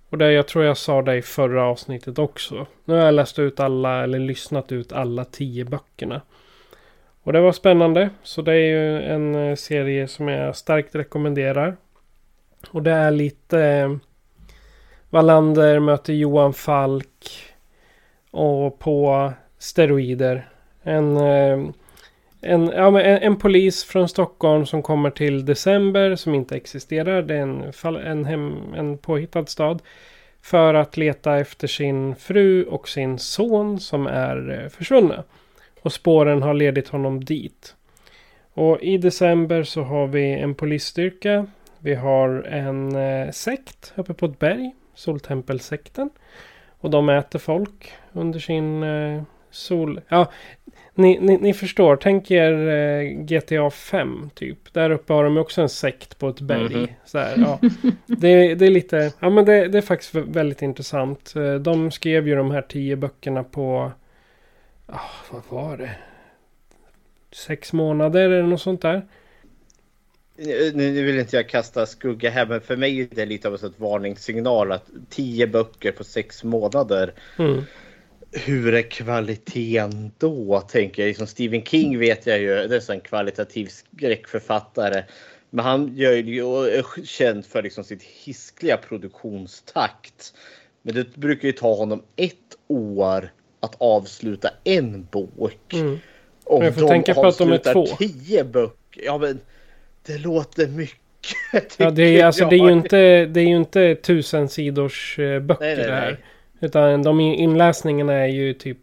Och 0.09 0.17
det, 0.17 0.31
jag 0.31 0.47
tror 0.47 0.65
jag 0.65 0.77
sa 0.77 1.01
det 1.01 1.15
i 1.15 1.21
förra 1.21 1.63
avsnittet 1.63 2.19
också. 2.19 2.65
Nu 2.85 2.93
har 2.93 3.05
jag 3.05 3.13
läst 3.13 3.39
ut 3.39 3.59
alla, 3.59 4.03
eller 4.03 4.19
lyssnat 4.19 4.71
ut 4.71 4.91
alla 4.91 5.25
tio 5.25 5.65
böckerna. 5.65 6.21
Och 7.23 7.33
det 7.33 7.41
var 7.41 7.51
spännande. 7.51 8.09
Så 8.23 8.41
det 8.41 8.53
är 8.53 8.67
ju 8.67 9.01
en 9.01 9.35
eh, 9.35 9.55
serie 9.55 10.07
som 10.07 10.27
jag 10.27 10.55
starkt 10.55 10.95
rekommenderar. 10.95 11.77
Och 12.71 12.83
det 12.83 12.91
är 12.91 13.11
lite 13.11 13.99
Wallander 15.09 15.79
möter 15.79 16.13
Johan 16.13 16.53
Falk. 16.53 17.50
Och 18.31 18.79
på 18.79 19.31
steroider. 19.57 20.49
En, 20.83 21.17
eh, 21.17 21.59
en, 22.41 22.67
ja, 22.67 23.01
en, 23.01 23.17
en, 23.17 23.35
polis 23.35 23.83
från 23.83 24.09
Stockholm 24.09 24.65
som 24.65 24.83
kommer 24.83 25.09
till 25.09 25.45
december 25.45 26.15
som 26.15 26.35
inte 26.35 26.55
existerar. 26.55 27.21
Det 27.21 27.35
är 27.35 27.41
en, 27.41 27.73
en, 27.97 28.25
hem, 28.25 28.73
en 28.75 28.97
påhittad 28.97 29.45
stad. 29.45 29.81
För 30.41 30.73
att 30.73 30.97
leta 30.97 31.39
efter 31.39 31.67
sin 31.67 32.15
fru 32.15 32.63
och 32.63 32.89
sin 32.89 33.19
son 33.19 33.79
som 33.79 34.07
är 34.07 34.61
eh, 34.63 34.69
försvunna. 34.69 35.23
Och 35.81 35.93
spåren 35.93 36.41
har 36.41 36.53
ledit 36.53 36.87
honom 36.87 37.23
dit. 37.23 37.75
Och 38.53 38.81
i 38.81 38.97
december 38.97 39.63
så 39.63 39.81
har 39.81 40.07
vi 40.07 40.33
en 40.33 40.55
polisstyrka. 40.55 41.47
Vi 41.79 41.95
har 41.95 42.29
en 42.43 42.95
eh, 42.95 43.31
sekt 43.31 43.93
uppe 43.95 44.13
på 44.13 44.25
ett 44.25 44.39
berg. 44.39 44.71
Soltempelsekten. 44.95 46.09
Och 46.81 46.89
de 46.89 47.09
äter 47.09 47.39
folk 47.39 47.93
under 48.13 48.39
sin 48.39 48.83
eh, 48.83 49.23
sol... 49.51 50.01
Ja, 50.07 50.31
ni, 50.93 51.19
ni, 51.19 51.37
ni, 51.37 51.53
förstår. 51.53 51.95
Tänk 51.95 52.31
er 52.31 52.67
eh, 52.67 53.03
GTA 53.03 53.69
5 53.69 54.29
typ. 54.33 54.73
Där 54.73 54.89
uppe 54.89 55.13
har 55.13 55.23
de 55.23 55.37
också 55.37 55.61
en 55.61 55.69
sekt 55.69 56.19
på 56.19 56.29
ett 56.29 56.41
berg. 56.41 56.73
Mm 56.73 56.85
-hmm. 56.85 56.89
så 57.05 57.17
här, 57.17 57.33
ja. 57.37 57.59
det, 58.05 58.55
det, 58.55 58.65
är 58.65 58.71
lite... 58.71 59.13
Ja 59.19 59.29
men 59.29 59.45
det, 59.45 59.67
det, 59.67 59.77
är 59.77 59.81
faktiskt 59.81 60.15
väldigt 60.15 60.61
intressant. 60.61 61.33
Eh, 61.35 61.53
de 61.53 61.91
skrev 61.91 62.27
ju 62.27 62.35
de 62.35 62.51
här 62.51 62.61
tio 62.61 62.95
böckerna 62.95 63.43
på 63.43 63.91
oh, 64.87 65.11
vad 65.31 65.41
var 65.49 65.77
det? 65.77 65.91
Sex 67.31 67.73
månader 67.73 68.29
eller 68.29 68.43
något 68.47 68.61
sånt 68.61 68.81
där. 68.81 69.01
Nu 70.73 71.03
vill 71.05 71.19
inte 71.19 71.35
jag 71.35 71.49
kasta 71.49 71.85
skugga 71.85 72.29
här 72.29 72.45
men 72.45 72.61
för 72.61 72.75
mig 72.75 73.01
är 73.01 73.07
det 73.11 73.25
lite 73.25 73.47
av 73.47 73.53
en 73.63 73.73
varningssignal 73.77 74.71
att 74.71 74.85
tio 75.09 75.47
böcker 75.47 75.91
på 75.91 76.03
sex 76.03 76.43
månader. 76.43 77.13
Mm. 77.39 77.63
Hur 78.31 78.73
är 78.73 78.81
kvaliteten 78.81 80.11
då? 80.17 80.61
Tänker 80.61 81.01
jag. 81.01 81.07
Liksom 81.07 81.27
Stephen 81.27 81.63
King 81.63 81.99
vet 81.99 82.25
jag 82.25 82.39
ju, 82.39 82.67
det 82.67 82.89
är 82.89 82.91
en 82.91 83.01
kvalitativ 83.01 83.67
skräckförfattare. 83.67 85.03
Men 85.49 85.65
han 85.65 85.95
gör 85.95 86.11
ju 86.11 86.39
är 86.67 87.05
känd 87.05 87.45
för 87.45 87.63
liksom 87.63 87.83
sitt 87.83 88.03
hiskliga 88.03 88.77
produktionstakt. 88.77 90.33
Men 90.81 90.95
det 90.95 91.15
brukar 91.15 91.47
ju 91.47 91.51
ta 91.51 91.75
honom 91.75 92.03
ett 92.15 92.37
år 92.67 93.31
att 93.59 93.75
avsluta 93.77 94.49
en 94.63 95.07
bok. 95.11 95.73
Mm. 95.73 95.99
Om 96.43 96.63
jag 96.63 96.75
får 96.75 96.87
tänka 96.87 97.13
på 97.13 97.27
att 97.27 97.37
de 97.37 97.51
är 97.51 97.73
två. 97.73 97.85
tio 97.85 98.43
böcker. 98.43 99.01
Ja 99.05 99.17
men 99.17 99.39
det 100.05 100.17
låter 100.17 100.67
mycket. 100.67 100.97
Ja, 101.77 101.91
det, 101.91 102.19
är, 102.19 102.25
alltså, 102.25 102.45
det, 102.45 102.55
är 102.55 102.65
ju 102.65 102.71
inte, 102.71 103.25
det 103.25 103.39
är 103.39 103.45
ju 103.45 103.55
inte 103.55 103.95
tusen 103.95 104.49
sidors 104.49 105.19
eh, 105.19 105.39
böcker 105.39 105.65
nej, 105.65 105.75
nej, 105.75 105.85
det 105.85 105.91
här. 105.91 106.11
Nej. 106.11 106.17
Utan 106.59 107.03
de 107.03 107.19
inläsningarna 107.19 108.13
är 108.13 108.27
ju 108.27 108.53
typ 108.53 108.79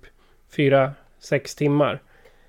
fyra, 0.56 0.92
sex 1.20 1.54
timmar. 1.54 2.02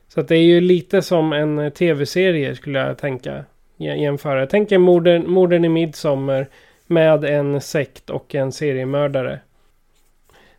Så 0.07 0.19
att 0.19 0.27
det 0.27 0.35
är 0.35 0.43
ju 0.43 0.61
lite 0.61 1.01
som 1.01 1.33
en 1.33 1.59
eh, 1.59 1.69
tv-serie 1.69 2.55
skulle 2.55 2.79
jag 2.79 2.97
tänka. 2.97 3.45
Jämföra. 3.77 4.47
Tänk 4.47 4.71
en 4.71 4.81
morden, 4.81 5.31
morden 5.31 5.65
i 5.65 5.69
midsommar 5.69 6.47
med 6.87 7.23
en 7.23 7.61
sekt 7.61 8.09
och 8.09 8.35
en 8.35 8.51
seriemördare. 8.51 9.39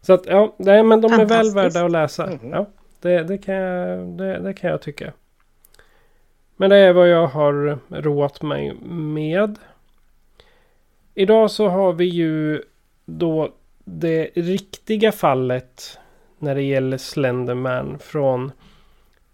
Så 0.01 0.13
att 0.13 0.27
ja, 0.27 0.55
det, 0.59 0.83
men 0.83 1.01
de 1.01 1.13
är 1.13 1.25
väl 1.25 1.55
värda 1.55 1.85
att 1.85 1.91
läsa. 1.91 2.27
Mm. 2.27 2.51
Ja, 2.51 2.67
det, 3.01 3.23
det, 3.23 3.39
kan 3.39 3.55
jag, 3.55 4.07
det, 4.09 4.39
det, 4.39 4.55
kan 4.55 4.71
jag 4.71 4.83
tycka. 4.83 5.13
Men 6.61 6.71
det 6.71 6.77
är 6.77 6.93
vad 6.93 7.09
jag 7.09 7.27
har 7.27 7.79
roat 7.91 8.43
mig 8.43 8.75
med. 8.85 9.59
Idag 11.15 11.51
så 11.51 11.69
har 11.69 11.93
vi 11.93 12.05
ju 12.05 12.63
då 13.05 13.53
det 13.85 14.31
riktiga 14.35 15.13
fallet 15.13 15.99
när 16.39 16.55
det 16.55 16.63
gäller 16.63 16.99
Slenderman 16.99 17.99
från 17.99 18.53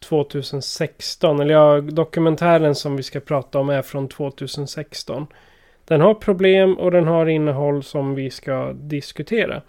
2016. 0.08 1.40
Eller 1.40 1.54
ja, 1.54 1.80
dokumentären 1.80 2.74
som 2.74 2.96
vi 2.96 3.02
ska 3.02 3.20
prata 3.20 3.58
om 3.58 3.68
är 3.68 3.82
från 3.82 4.08
2016. 4.08 5.26
Den 5.84 6.00
har 6.00 6.14
problem 6.14 6.74
och 6.74 6.90
den 6.90 7.06
har 7.06 7.26
innehåll 7.26 7.82
som 7.82 8.14
vi 8.14 8.30
ska 8.30 8.72
diskutera. 8.72 9.62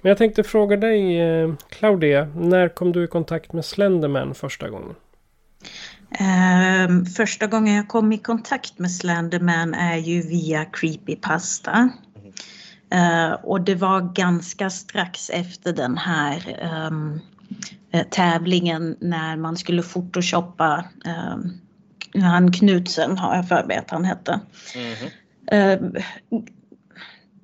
Men 0.00 0.08
jag 0.08 0.18
tänkte 0.18 0.42
fråga 0.42 0.76
dig, 0.76 1.20
eh, 1.20 1.52
Claudia. 1.68 2.28
När 2.36 2.68
kom 2.68 2.92
du 2.92 3.04
i 3.04 3.06
kontakt 3.06 3.52
med 3.52 3.64
Slenderman 3.64 4.34
första 4.34 4.68
gången? 4.68 4.94
Um, 6.20 7.06
första 7.06 7.46
gången 7.46 7.74
jag 7.74 7.88
kom 7.88 8.12
i 8.12 8.18
kontakt 8.18 8.78
med 8.78 8.90
Slenderman 8.90 9.74
är 9.74 9.96
ju 9.96 10.22
via 10.22 10.64
Creepypasta. 10.64 11.88
Uh, 12.94 13.32
och 13.32 13.60
det 13.60 13.74
var 13.74 14.14
ganska 14.14 14.70
strax 14.70 15.30
efter 15.30 15.72
den 15.72 15.98
här 15.98 16.60
um, 16.88 17.20
tävlingen 18.10 18.96
när 19.00 19.36
man 19.36 19.56
skulle 19.56 19.82
photoshoppa 19.82 20.84
um, 21.04 21.60
han 22.22 22.52
Knutsen 22.52 23.18
har 23.18 23.36
jag 23.36 23.48
för 23.48 23.64
mig 23.64 23.76
att 23.76 23.90
han 23.90 24.04
hette. 24.04 24.40
Mm 24.74 25.10
uh, 25.52 26.02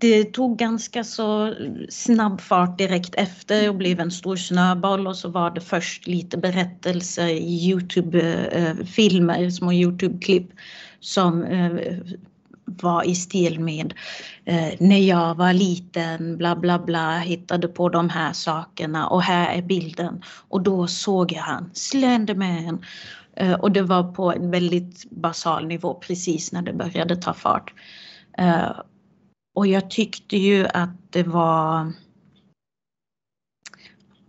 det 0.00 0.24
tog 0.24 0.58
ganska 0.58 1.04
så 1.04 1.54
snabb 1.88 2.40
fart 2.40 2.78
direkt 2.78 3.14
efter 3.14 3.68
och 3.68 3.74
blev 3.74 4.00
en 4.00 4.10
stor 4.10 4.36
snöboll 4.36 5.06
och 5.06 5.16
så 5.16 5.28
var 5.28 5.50
det 5.50 5.60
först 5.60 6.06
lite 6.06 6.38
berättelser 6.38 7.26
i 7.28 7.68
Youtube-filmer, 7.68 9.42
eh, 9.42 9.50
små 9.50 9.72
Youtube-klipp 9.72 10.50
som 11.00 11.44
eh, 11.44 11.98
var 12.64 13.08
i 13.08 13.14
stil 13.14 13.60
med 13.60 13.94
eh, 14.44 14.68
när 14.78 14.98
jag 14.98 15.34
var 15.34 15.52
liten, 15.52 16.36
bla 16.36 16.56
bla 16.56 16.78
bla, 16.78 17.18
hittade 17.18 17.68
på 17.68 17.88
de 17.88 18.08
här 18.08 18.32
sakerna 18.32 19.08
och 19.08 19.22
här 19.22 19.58
är 19.58 19.62
bilden. 19.62 20.22
Och 20.48 20.62
då 20.62 20.86
såg 20.86 21.32
jag 21.32 21.42
han, 21.42 21.70
Slenderman. 21.74 22.84
Eh, 23.36 23.52
och 23.52 23.72
det 23.72 23.82
var 23.82 24.12
på 24.12 24.32
en 24.32 24.50
väldigt 24.50 25.10
basal 25.10 25.66
nivå 25.66 25.94
precis 25.94 26.52
när 26.52 26.62
det 26.62 26.72
började 26.72 27.16
ta 27.16 27.34
fart. 27.34 27.74
Eh, 28.38 28.70
och 29.54 29.66
jag 29.66 29.90
tyckte 29.90 30.36
ju 30.36 30.66
att 30.66 31.12
det 31.12 31.22
var 31.22 31.92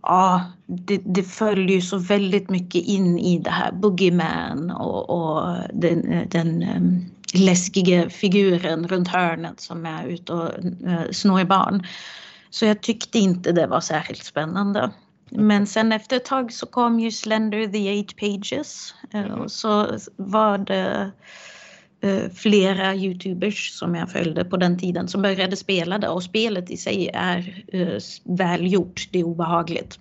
Ja, 0.02 0.52
det, 0.66 1.00
det 1.04 1.22
följer 1.22 1.76
ju 1.76 1.80
så 1.80 1.98
väldigt 1.98 2.50
mycket 2.50 2.84
in 2.84 3.18
i 3.18 3.38
det 3.38 3.50
här 3.50 3.72
Boogeyman 3.72 4.70
och, 4.70 5.10
och 5.10 5.56
den, 5.72 6.28
den 6.28 6.62
um, 6.62 7.10
läskiga 7.34 8.10
figuren 8.10 8.88
runt 8.88 9.08
hörnet 9.08 9.60
som 9.60 9.86
är 9.86 10.06
ute 10.06 10.32
och 10.32 10.50
uh, 10.64 11.10
snor 11.10 11.44
barn. 11.44 11.86
Så 12.50 12.64
jag 12.64 12.80
tyckte 12.80 13.18
inte 13.18 13.52
det 13.52 13.66
var 13.66 13.80
särskilt 13.80 14.24
spännande. 14.24 14.90
Men 15.30 15.66
sen 15.66 15.92
efter 15.92 16.16
ett 16.16 16.24
tag 16.24 16.52
så 16.52 16.66
kom 16.66 17.00
ju 17.00 17.10
Slender 17.10 17.66
the 17.66 17.88
Eight 17.88 18.16
Pages 18.16 18.94
uh, 19.14 19.32
och 19.32 19.52
så 19.52 19.98
var 20.16 20.58
det 20.58 21.12
Eh, 21.12 21.51
Eh, 22.02 22.30
flera 22.34 22.94
Youtubers 22.94 23.70
som 23.70 23.94
jag 23.94 24.10
följde 24.10 24.44
på 24.44 24.56
den 24.56 24.78
tiden 24.78 25.08
som 25.08 25.22
började 25.22 25.56
spela 25.56 25.98
det 25.98 26.08
och 26.08 26.22
spelet 26.22 26.70
i 26.70 26.76
sig 26.76 27.10
är 27.14 27.64
eh, 27.72 27.98
välgjort, 28.24 29.08
det 29.12 29.20
är 29.20 29.24
obehagligt. 29.24 29.98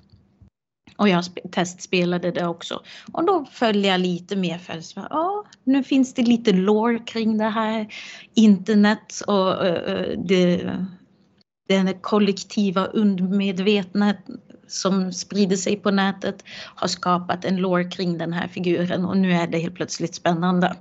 Och 0.97 1.09
jag 1.09 1.23
testspelade 1.51 2.31
det 2.31 2.47
också. 2.47 2.81
Och 3.11 3.25
då 3.25 3.45
följde 3.51 3.87
jag 3.87 3.99
lite 4.01 4.35
mer 4.35 4.57
för 4.57 4.73
att 4.73 4.93
ja, 4.95 5.45
nu 5.63 5.83
finns 5.83 6.13
det 6.13 6.21
lite 6.21 6.51
lore 6.51 6.99
kring 6.99 7.37
det 7.37 7.49
här. 7.49 7.93
Internet 8.33 9.21
och 9.27 9.65
uh, 9.65 10.23
det, 10.25 10.71
den 11.69 11.99
kollektiva 12.01 12.85
undermedvetna 12.85 14.13
som 14.67 15.13
sprider 15.13 15.55
sig 15.55 15.75
på 15.75 15.91
nätet 15.91 16.43
har 16.75 16.87
skapat 16.87 17.45
en 17.45 17.57
lore 17.57 17.83
kring 17.83 18.17
den 18.17 18.33
här 18.33 18.47
figuren 18.47 19.05
och 19.05 19.17
nu 19.17 19.33
är 19.33 19.47
det 19.47 19.57
helt 19.57 19.75
plötsligt 19.75 20.15
spännande. 20.15 20.75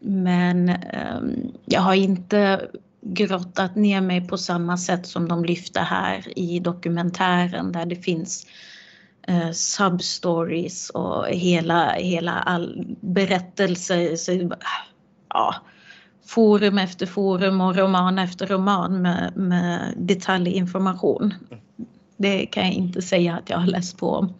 Men 0.00 0.68
um, 0.68 1.52
jag 1.64 1.80
har 1.80 1.94
inte 1.94 2.68
grottat 3.00 3.76
ner 3.76 4.00
mig 4.00 4.28
på 4.28 4.38
samma 4.38 4.76
sätt 4.76 5.06
som 5.06 5.28
de 5.28 5.44
lyfter 5.44 5.80
här 5.80 6.38
i 6.38 6.60
dokumentären 6.60 7.72
där 7.72 7.86
det 7.86 7.96
finns 7.96 8.46
uh, 9.30 9.50
substories 9.52 10.90
och 10.90 11.26
hela, 11.28 11.92
hela 11.92 12.32
all 12.32 12.96
berättelser. 13.00 14.16
Så, 14.16 14.52
ja, 15.28 15.54
forum 16.26 16.78
efter 16.78 17.06
forum 17.06 17.60
och 17.60 17.76
roman 17.76 18.18
efter 18.18 18.46
roman 18.46 19.02
med, 19.02 19.36
med 19.36 19.94
detaljinformation. 19.96 21.34
Det 22.16 22.46
kan 22.46 22.64
jag 22.64 22.72
inte 22.72 23.02
säga 23.02 23.36
att 23.36 23.50
jag 23.50 23.58
har 23.58 23.66
läst 23.66 23.98
på 23.98 24.10
om. 24.10 24.34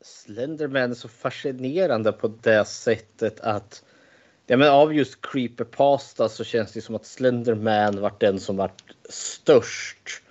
Slenderman 0.00 0.90
är 0.90 0.94
så 0.94 1.08
fascinerande 1.08 2.12
på 2.12 2.28
det 2.28 2.68
sättet 2.68 3.40
att 3.40 3.82
Ja, 4.50 4.56
men 4.56 4.68
av 4.68 4.94
just 4.94 5.20
creepypasta 5.20 6.28
så 6.28 6.44
känns 6.44 6.72
det 6.72 6.80
som 6.80 6.94
att 6.94 7.06
Slenderman 7.06 8.00
var 8.00 8.12
den 8.20 8.40
som 8.40 8.56
var 8.56 8.70
störst 9.08 10.22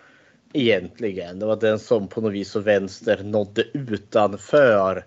egentligen. 0.53 1.39
Det 1.39 1.45
var 1.45 1.55
den 1.55 1.79
som 1.79 2.07
på 2.07 2.21
något 2.21 2.33
vis 2.33 2.55
och 2.55 2.67
vänster 2.67 3.23
nådde 3.23 3.63
utanför 3.73 5.05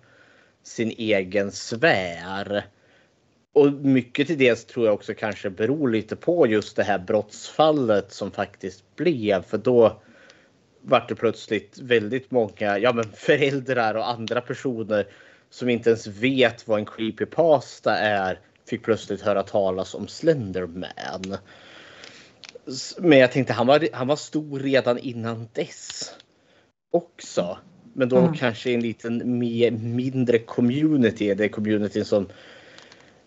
sin 0.62 0.90
egen 0.90 1.52
sfär. 1.52 2.66
Och 3.52 3.72
mycket 3.72 4.26
till 4.26 4.38
dels 4.38 4.64
tror 4.64 4.86
jag 4.86 4.94
också 4.94 5.14
kanske 5.14 5.50
beror 5.50 5.88
lite 5.88 6.16
på 6.16 6.46
just 6.46 6.76
det 6.76 6.82
här 6.82 6.98
brottsfallet 6.98 8.12
som 8.12 8.30
faktiskt 8.30 8.96
blev. 8.96 9.42
För 9.42 9.58
då 9.58 10.02
vart 10.82 11.08
det 11.08 11.14
plötsligt 11.14 11.78
väldigt 11.78 12.30
många 12.30 12.78
ja, 12.78 12.92
men 12.92 13.12
föräldrar 13.12 13.94
och 13.94 14.08
andra 14.08 14.40
personer 14.40 15.06
som 15.50 15.68
inte 15.68 15.90
ens 15.90 16.06
vet 16.06 16.68
vad 16.68 16.78
en 16.78 16.86
creepypasta 16.86 17.98
är 17.98 18.40
fick 18.70 18.82
plötsligt 18.82 19.20
höra 19.20 19.42
talas 19.42 19.94
om 19.94 20.08
Slenderman. 20.08 21.36
Men 22.98 23.18
jag 23.18 23.32
tänkte 23.32 23.52
han 23.52 23.66
var, 23.66 23.88
han 23.92 24.06
var 24.06 24.16
stor 24.16 24.60
redan 24.60 24.98
innan 24.98 25.48
dess 25.52 26.14
också. 26.90 27.58
Men 27.92 28.08
då 28.08 28.18
mm. 28.18 28.34
kanske 28.34 28.70
en 28.70 28.80
liten 28.80 29.38
mer, 29.38 29.70
mindre 29.70 30.38
community. 30.38 31.34
Det 31.34 31.44
är 31.44 31.48
communityn 31.48 32.04
som 32.04 32.28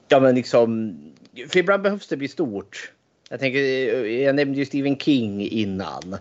ja 0.07 0.19
men 0.19 0.35
liksom 0.35 0.97
för 1.49 1.59
ibland 1.59 1.83
behövs 1.83 2.07
det 2.07 2.17
bli 2.17 2.27
stort. 2.27 2.91
Jag 3.29 3.39
tänker, 3.39 3.59
jag 4.05 4.35
nämnde 4.35 4.59
ju 4.59 4.65
Stephen 4.65 4.97
King 4.97 5.41
innan. 5.41 6.13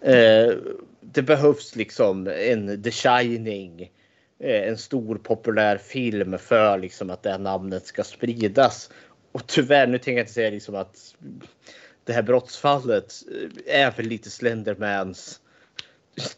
Eh, 0.00 0.54
det 1.00 1.22
behövs 1.22 1.76
liksom 1.76 2.26
en 2.26 2.82
The 2.82 2.90
Shining. 2.90 3.90
Eh, 4.40 4.68
en 4.68 4.78
stor 4.78 5.18
populär 5.18 5.78
film 5.78 6.38
för 6.38 6.78
liksom 6.78 7.10
att 7.10 7.22
det 7.22 7.30
här 7.30 7.38
namnet 7.38 7.86
ska 7.86 8.04
spridas. 8.04 8.90
Och 9.32 9.46
tyvärr, 9.46 9.86
nu 9.86 9.98
tänker 9.98 10.12
jag 10.12 10.22
inte 10.22 10.32
säga 10.32 10.50
liksom 10.50 10.74
att 10.74 11.14
det 12.04 12.12
här 12.12 12.22
brottsfallet 12.22 13.14
eh, 13.66 13.84
är 13.84 13.90
väl 13.90 14.06
lite 14.06 14.30
Slendermans 14.30 15.40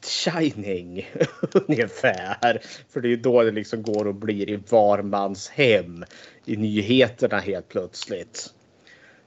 Shining 0.02 1.11
ungefär. 1.68 2.62
För 2.88 3.00
det 3.00 3.12
är 3.12 3.16
då 3.16 3.42
det 3.42 3.50
liksom 3.50 3.82
går 3.82 4.06
och 4.06 4.14
blir 4.14 4.50
i 4.50 4.62
var 4.68 5.02
mans 5.02 5.49
hem 5.49 6.04
i 6.44 6.56
nyheterna 6.56 7.38
helt 7.38 7.68
plötsligt. 7.68 8.54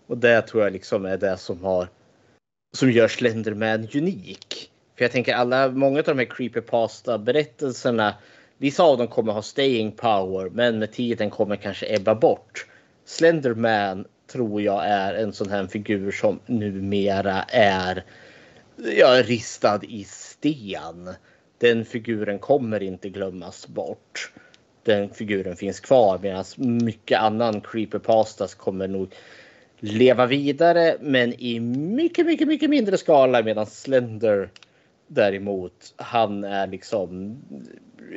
Och 0.08 0.18
det 0.18 0.42
tror 0.42 0.64
jag 0.64 0.74
liksom 0.74 1.06
är 1.06 1.18
det 1.18 1.38
som 1.38 1.64
har 1.64 1.88
som 2.76 2.92
gör 2.92 3.08
Slenderman 3.08 3.88
unik. 3.96 4.72
För 4.96 5.04
jag 5.04 5.12
tänker 5.12 5.34
alla, 5.34 5.70
många 5.70 6.00
av 6.00 6.06
de 6.06 6.20
här 6.20 6.26
creepypasta 6.26 7.18
berättelserna, 7.18 8.14
vissa 8.58 8.84
av 8.84 8.98
dem 8.98 9.08
kommer 9.08 9.34
ha 9.34 9.42
staying 9.42 9.92
power, 9.92 10.50
men 10.50 10.80
med 10.80 10.92
tiden 10.92 11.30
kommer 11.30 11.56
kanske 11.56 11.96
ebba 11.96 12.16
bort. 12.16 12.66
Slenderman 13.06 14.06
tror 14.28 14.62
jag 14.62 14.86
är 14.86 15.14
en 15.14 15.34
sån 15.34 15.50
här 15.50 15.68
figur 15.68 16.12
som 16.12 16.40
numera 16.46 17.44
är 17.48 18.04
ja, 18.98 19.22
ristad 19.24 19.80
i 19.84 20.04
sten. 20.04 21.10
Den 21.58 21.86
figuren 21.86 22.40
kommer 22.40 22.84
inte 22.84 23.10
glömmas 23.10 23.68
bort. 23.68 24.32
Den 24.84 25.10
figuren 25.10 25.56
finns 25.56 25.80
kvar 25.80 26.20
medan 26.22 26.46
mycket 26.58 27.20
annan 27.20 27.62
creepypastas 27.62 28.56
kommer 28.56 28.88
nog 28.88 29.14
leva 29.80 30.26
vidare 30.26 30.98
men 31.02 31.34
i 31.34 31.60
mycket, 31.60 32.26
mycket, 32.26 32.48
mycket 32.48 32.70
mindre 32.70 32.98
skala 32.98 33.44
medan 33.44 33.66
Slender 33.66 34.50
däremot, 35.08 35.94
han 35.96 36.44
är 36.44 36.68
liksom, 36.68 37.38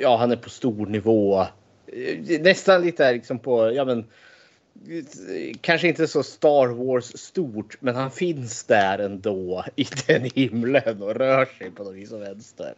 ja 0.01 0.17
han 0.17 0.31
är 0.31 0.37
på 0.37 0.51
stor 0.51 0.87
nivå. 0.87 1.41
Eh, 1.87 2.41
nästan 2.41 2.83
lite 2.83 3.13
liksom 3.13 3.39
på, 3.39 3.73
ja 3.73 3.85
men 3.85 3.99
eh, 3.99 5.57
kanske 5.61 5.89
inte 5.89 6.07
så 6.07 6.23
Star 6.23 6.67
Wars 6.67 7.05
stort, 7.05 7.77
men 7.81 7.95
han 7.95 8.11
finns 8.11 8.65
där 8.65 8.99
ändå 8.99 9.65
i 9.77 9.87
den 10.07 10.31
himlen 10.35 11.03
och 11.03 11.15
rör 11.15 11.45
sig 11.59 11.71
på 11.71 11.85
något 11.85 11.95
vis 11.95 12.13
och 12.13 12.23
vänster. 12.23 12.75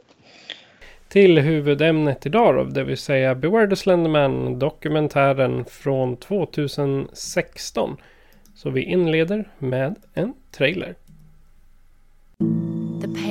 Till 1.09 1.39
huvudämnet 1.39 2.27
idag 2.27 2.55
då, 2.55 2.65
det 2.65 2.85
vill 2.85 2.97
säga 2.97 3.35
Beware 3.35 3.71
the 3.71 3.77
Slenderman 3.77 4.59
dokumentären 4.59 5.65
från 5.65 6.17
2016. 6.17 7.97
Så 8.55 8.71
vi 8.71 8.83
inleder 8.83 9.49
med 9.59 9.97
en 10.15 10.35
trailer. 10.51 10.95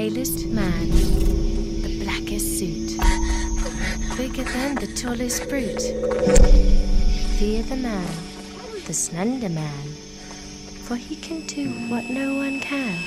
Palest 0.10 0.48
man, 0.48 0.90
the 1.84 2.00
blackest 2.04 2.58
suit, 2.58 2.98
bigger 4.18 4.44
than 4.44 4.74
the 4.74 4.88
tallest 4.96 5.48
brute. 5.48 5.84
Fear 7.38 7.62
the 7.62 7.76
man, 7.76 8.08
the 8.88 8.94
slender 8.96 9.50
man, 9.50 9.88
for 10.82 10.96
he 10.96 11.16
can 11.16 11.46
do 11.46 11.70
what 11.92 12.06
no 12.06 12.34
one 12.38 12.60
can. 12.60 12.98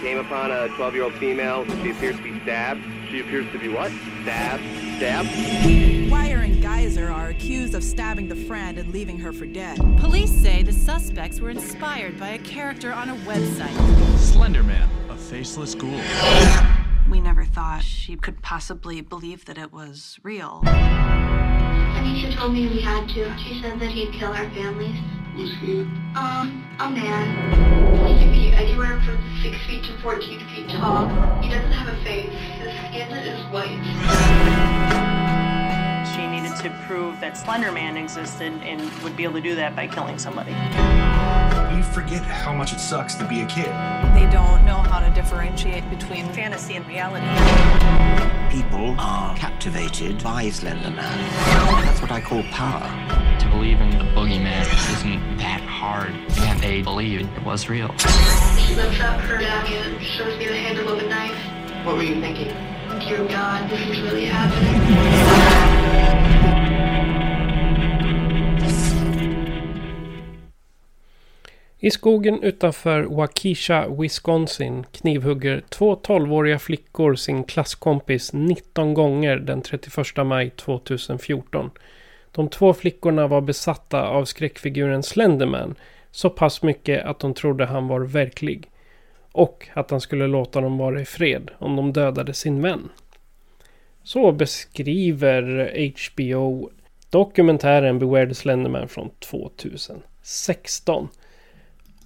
Came 0.00 0.18
upon 0.18 0.50
a 0.50 0.66
12-year-old 0.70 1.14
female. 1.14 1.64
She 1.84 1.90
appears 1.92 2.16
to 2.16 2.22
be 2.24 2.40
stabbed. 2.40 2.82
She 3.10 3.20
appears 3.20 3.50
to 3.52 3.58
be 3.58 3.68
what? 3.68 3.92
Stabbed. 4.22 4.64
Stabbed. 4.96 6.10
Wire 6.10 6.38
and 6.40 6.60
Geyser 6.60 7.08
are 7.08 7.28
accused 7.28 7.74
of 7.74 7.84
stabbing 7.84 8.28
the 8.28 8.34
friend 8.34 8.78
and 8.78 8.92
leaving 8.92 9.18
her 9.18 9.32
for 9.32 9.46
dead. 9.46 9.78
Police 9.98 10.32
say 10.32 10.62
the 10.64 10.72
suspects 10.72 11.38
were 11.40 11.50
inspired 11.50 12.18
by 12.18 12.30
a 12.30 12.38
character 12.38 12.92
on 12.92 13.10
a 13.10 13.14
website. 13.18 13.76
Slenderman, 14.16 14.88
a 15.08 15.16
faceless 15.16 15.76
ghoul. 15.76 16.00
We 17.08 17.20
never 17.20 17.44
thought 17.44 17.84
she 17.84 18.16
could 18.16 18.42
possibly 18.42 19.00
believe 19.00 19.44
that 19.44 19.56
it 19.56 19.72
was 19.72 20.18
real. 20.24 20.62
Anisha 20.64 22.34
told 22.36 22.54
me 22.54 22.66
we 22.66 22.80
had 22.80 23.08
to. 23.10 23.38
She 23.38 23.60
said 23.62 23.78
that 23.78 23.90
he'd 23.90 24.12
kill 24.14 24.32
our 24.32 24.50
families. 24.50 24.96
Who's 25.36 25.54
he? 25.60 25.82
Um, 26.16 26.65
a 26.78 26.90
man. 26.90 28.06
He 28.06 28.18
can 28.18 28.30
be 28.30 28.52
anywhere 28.52 29.00
from 29.00 29.18
6 29.42 29.56
feet 29.66 29.84
to 29.84 29.98
14 30.02 30.40
feet 30.48 30.68
tall. 30.68 31.08
He 31.40 31.48
doesn't 31.48 31.72
have 31.72 31.88
a 31.88 31.96
face. 32.04 32.32
His 32.58 32.72
skin 32.90 33.10
is 33.12 33.42
white. 33.50 35.25
She 36.14 36.26
needed 36.26 36.56
to 36.62 36.70
prove 36.86 37.20
that 37.20 37.36
Slender 37.36 37.72
Man 37.72 37.96
existed 37.96 38.52
and 38.62 38.80
would 39.02 39.16
be 39.16 39.24
able 39.24 39.34
to 39.34 39.40
do 39.40 39.54
that 39.56 39.74
by 39.74 39.86
killing 39.86 40.18
somebody. 40.18 40.52
We 41.74 41.82
forget 41.82 42.22
how 42.22 42.52
much 42.52 42.72
it 42.72 42.78
sucks 42.80 43.14
to 43.16 43.26
be 43.26 43.40
a 43.42 43.46
kid. 43.46 43.66
They 44.14 44.28
don't 44.30 44.64
know 44.64 44.78
how 44.78 45.00
to 45.00 45.10
differentiate 45.14 45.88
between 45.90 46.28
fantasy 46.32 46.76
and 46.76 46.86
reality. 46.86 47.26
People 48.50 48.94
are 48.98 49.36
captivated 49.36 50.22
by 50.22 50.48
Slender 50.48 50.90
Man. 50.90 51.84
That's 51.84 52.00
what 52.00 52.10
I 52.10 52.20
call 52.20 52.42
power. 52.44 52.88
To 53.40 53.48
believe 53.50 53.80
in 53.80 53.90
the 53.90 54.04
boogeyman 54.14 54.62
isn't 54.96 55.36
that 55.38 55.60
hard, 55.60 56.12
and 56.40 56.60
they 56.60 56.80
believed 56.82 57.30
it 57.36 57.44
was 57.44 57.68
real. 57.68 57.94
She 57.98 58.74
lifts 58.74 59.00
up 59.00 59.20
her 59.20 59.38
jacket 59.38 59.86
and 59.86 60.02
shows 60.02 60.38
me 60.38 60.46
the 60.46 60.56
handle 60.56 60.88
of 60.88 60.98
a 60.98 61.08
knife. 61.08 61.84
What 61.84 61.96
were 61.96 62.02
you 62.02 62.20
thinking? 62.20 62.48
Dear 63.00 63.26
God, 63.28 63.68
this 63.68 63.80
is 63.80 64.00
really 64.00 64.26
happening. 64.26 65.55
I 71.78 71.90
skogen 71.90 72.42
utanför 72.42 73.02
Waukesha, 73.02 73.88
Wisconsin 73.88 74.84
knivhugger 74.92 75.62
två 75.68 75.94
12-åriga 75.94 76.58
flickor 76.58 77.14
sin 77.14 77.44
klasskompis 77.44 78.32
19 78.32 78.94
gånger 78.94 79.36
den 79.36 79.62
31 79.62 80.26
maj 80.26 80.50
2014. 80.50 81.70
De 82.32 82.48
två 82.48 82.74
flickorna 82.74 83.26
var 83.26 83.40
besatta 83.40 84.08
av 84.08 84.24
skräckfiguren 84.24 85.02
Slenderman 85.02 85.74
så 86.10 86.30
pass 86.30 86.62
mycket 86.62 87.04
att 87.04 87.18
de 87.18 87.34
trodde 87.34 87.64
han 87.64 87.88
var 87.88 88.00
verklig. 88.00 88.70
Och 89.32 89.68
att 89.74 89.90
han 89.90 90.00
skulle 90.00 90.26
låta 90.26 90.60
dem 90.60 90.78
vara 90.78 91.00
i 91.00 91.04
fred 91.04 91.50
om 91.58 91.76
de 91.76 91.92
dödade 91.92 92.34
sin 92.34 92.62
vän. 92.62 92.88
Så 94.02 94.32
beskriver 94.32 95.72
HBO 95.96 96.70
dokumentären 97.10 97.98
Beware 97.98 98.28
the 98.28 98.34
Slenderman 98.34 98.88
från 98.88 99.10
2016. 99.18 101.08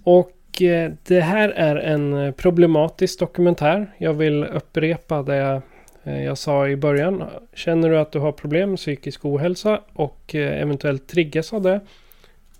Och 0.03 0.61
eh, 0.61 0.91
det 1.03 1.21
här 1.21 1.49
är 1.49 1.75
en 1.75 2.13
eh, 2.13 2.31
problematisk 2.31 3.19
dokumentär. 3.19 3.91
Jag 3.97 4.13
vill 4.13 4.43
upprepa 4.43 5.23
det 5.23 5.61
eh, 6.03 6.23
jag 6.23 6.37
sa 6.37 6.67
i 6.67 6.75
början. 6.75 7.23
Känner 7.53 7.89
du 7.89 7.99
att 7.99 8.11
du 8.11 8.19
har 8.19 8.31
problem 8.31 8.69
med 8.69 8.79
psykisk 8.79 9.25
ohälsa 9.25 9.81
och 9.93 10.35
eventuellt 10.35 11.07
triggas 11.07 11.53
av 11.53 11.61
det. 11.61 11.79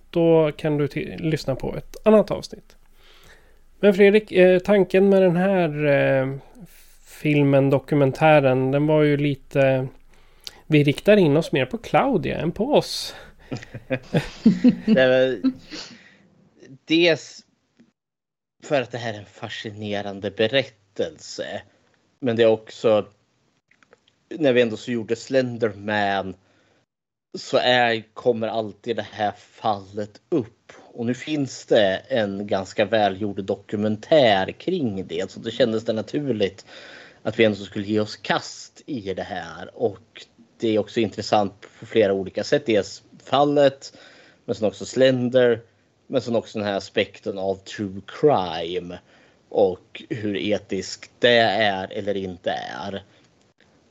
Då 0.10 0.52
kan 0.58 0.78
du 0.78 0.88
lyssna 1.18 1.56
på 1.56 1.76
ett 1.76 2.08
annat 2.08 2.32
avsnitt. 2.32 2.76
Men 3.80 3.94
Fredrik, 3.94 4.34
tanken 4.64 5.10
med 5.10 5.22
den 5.22 5.36
här 5.36 6.40
filmen, 7.06 7.70
dokumentären, 7.70 8.72
den 8.72 8.88
var 8.88 9.02
ju 9.02 9.18
lite... 9.18 9.88
Vi 10.68 10.84
riktar 10.84 11.18
in 11.18 11.38
oss 11.38 11.52
mer 11.52 11.66
på 11.66 11.78
Claudia 11.78 12.40
än 12.40 12.52
på 12.52 12.74
oss. 12.74 13.16
dels 16.92 17.46
för 18.64 18.82
att 18.82 18.92
det 18.92 18.98
här 18.98 19.14
är 19.14 19.18
en 19.18 19.26
fascinerande 19.26 20.32
berättelse. 20.32 21.62
Men 22.20 22.36
det 22.36 22.44
är 22.44 22.48
också 22.48 23.08
när 24.30 24.54
vi 24.54 24.62
ändå 24.62 24.78
så 24.78 24.92
gjorde 24.92 25.16
Slenderman 25.16 26.36
så 27.38 27.58
är, 27.58 28.14
kommer 28.14 28.48
alltid 28.48 28.96
det 28.96 29.08
här 29.12 29.32
fallet 29.38 30.22
upp. 30.30 30.74
Och 30.94 31.06
nu 31.06 31.14
finns 31.14 31.66
det 31.66 31.96
en 31.96 32.48
ganska 32.48 32.86
välgjord 32.86 33.44
dokumentär 33.44 34.52
kring 34.52 35.08
det. 35.08 35.32
Så 35.32 35.40
det 35.40 35.52
kändes 35.52 35.86
det 35.86 35.94
naturligt 35.94 36.66
att 37.24 37.40
vi 37.40 37.46
ändå 37.46 37.58
skulle 37.58 37.88
ge 37.88 38.00
oss 38.00 38.16
kast 38.16 38.82
i 38.86 39.14
det 39.14 39.24
här. 39.24 39.70
Och 39.74 40.26
det 40.58 40.76
är 40.76 40.80
också 40.80 41.00
intressant 41.00 41.62
på 41.80 41.86
flera 41.86 42.14
olika 42.14 42.44
sätt. 42.44 42.66
Dels 42.66 43.04
fallet, 43.24 43.98
men 44.46 44.56
sen 44.56 44.68
också 44.68 44.86
Slender. 44.86 45.62
Men 46.12 46.22
sen 46.22 46.36
också 46.36 46.60
den 46.60 46.68
här 46.68 46.78
aspekten 46.78 47.38
av 47.38 47.56
true 47.56 48.02
crime. 48.08 49.00
Och 49.50 50.04
hur 50.10 50.38
etiskt 50.38 51.12
det 51.20 51.38
är 51.40 51.92
eller 51.92 52.18
inte 52.18 52.52
är. 52.52 53.04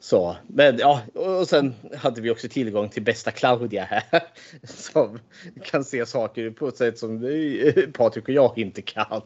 Så, 0.03 0.37
men 0.47 0.79
ja, 0.79 1.03
och 1.15 1.49
sen 1.49 1.75
hade 1.97 2.21
vi 2.21 2.31
också 2.31 2.49
tillgång 2.49 2.89
till 2.89 3.03
bästa 3.03 3.31
Claudia 3.31 3.85
här. 3.85 4.23
Som 4.65 5.19
kan 5.65 5.85
se 5.85 6.07
saker 6.07 6.51
på 6.51 6.69
ett 6.69 6.77
sätt 6.77 6.99
som 6.99 7.21
Patrik 7.93 8.29
och 8.29 8.35
jag 8.35 8.59
inte 8.59 8.83
kan. 8.83 9.23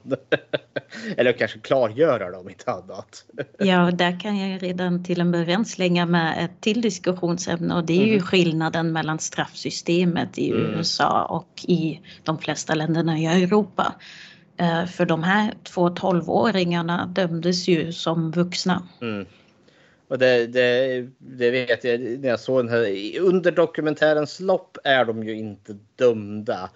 Eller 1.16 1.32
kanske 1.32 1.58
klargöra 1.58 2.30
dem, 2.30 2.48
inte 2.48 2.70
annat. 2.70 3.24
Ja, 3.58 3.90
där 3.90 4.20
kan 4.20 4.38
jag 4.38 4.62
redan 4.62 5.04
till 5.04 5.20
en 5.20 5.32
början 5.32 5.64
slänga 5.64 6.06
med 6.06 6.44
ett 6.44 6.60
till 6.60 6.80
diskussionsämne 6.80 7.74
och 7.74 7.84
det 7.84 8.02
är 8.02 8.06
ju 8.06 8.14
mm. 8.14 8.26
skillnaden 8.26 8.92
mellan 8.92 9.18
straffsystemet 9.18 10.38
i 10.38 10.50
mm. 10.50 10.62
USA 10.62 11.24
och 11.24 11.64
i 11.64 12.00
de 12.22 12.38
flesta 12.38 12.74
länderna 12.74 13.18
i 13.18 13.26
Europa. 13.26 13.94
Eh, 14.56 14.86
för 14.86 15.06
de 15.06 15.22
här 15.22 15.54
två 15.62 15.88
12-åringarna 15.88 17.06
dömdes 17.06 17.68
ju 17.68 17.92
som 17.92 18.30
vuxna. 18.30 18.82
Mm. 19.00 19.26
Och 20.14 20.20
det, 20.20 20.46
det, 20.46 21.06
det, 21.18 21.50
vet 21.50 21.84
jag 21.84 22.00
när 22.00 22.28
jag 22.28 22.40
såg 22.40 22.58
den 22.58 22.68
här. 22.68 23.20
Under 23.20 23.52
dokumentärens 23.52 24.40
lopp 24.40 24.78
är 24.84 25.04
de 25.04 25.24
ju 25.24 25.34
inte 25.34 25.78
dömda. 25.96 26.70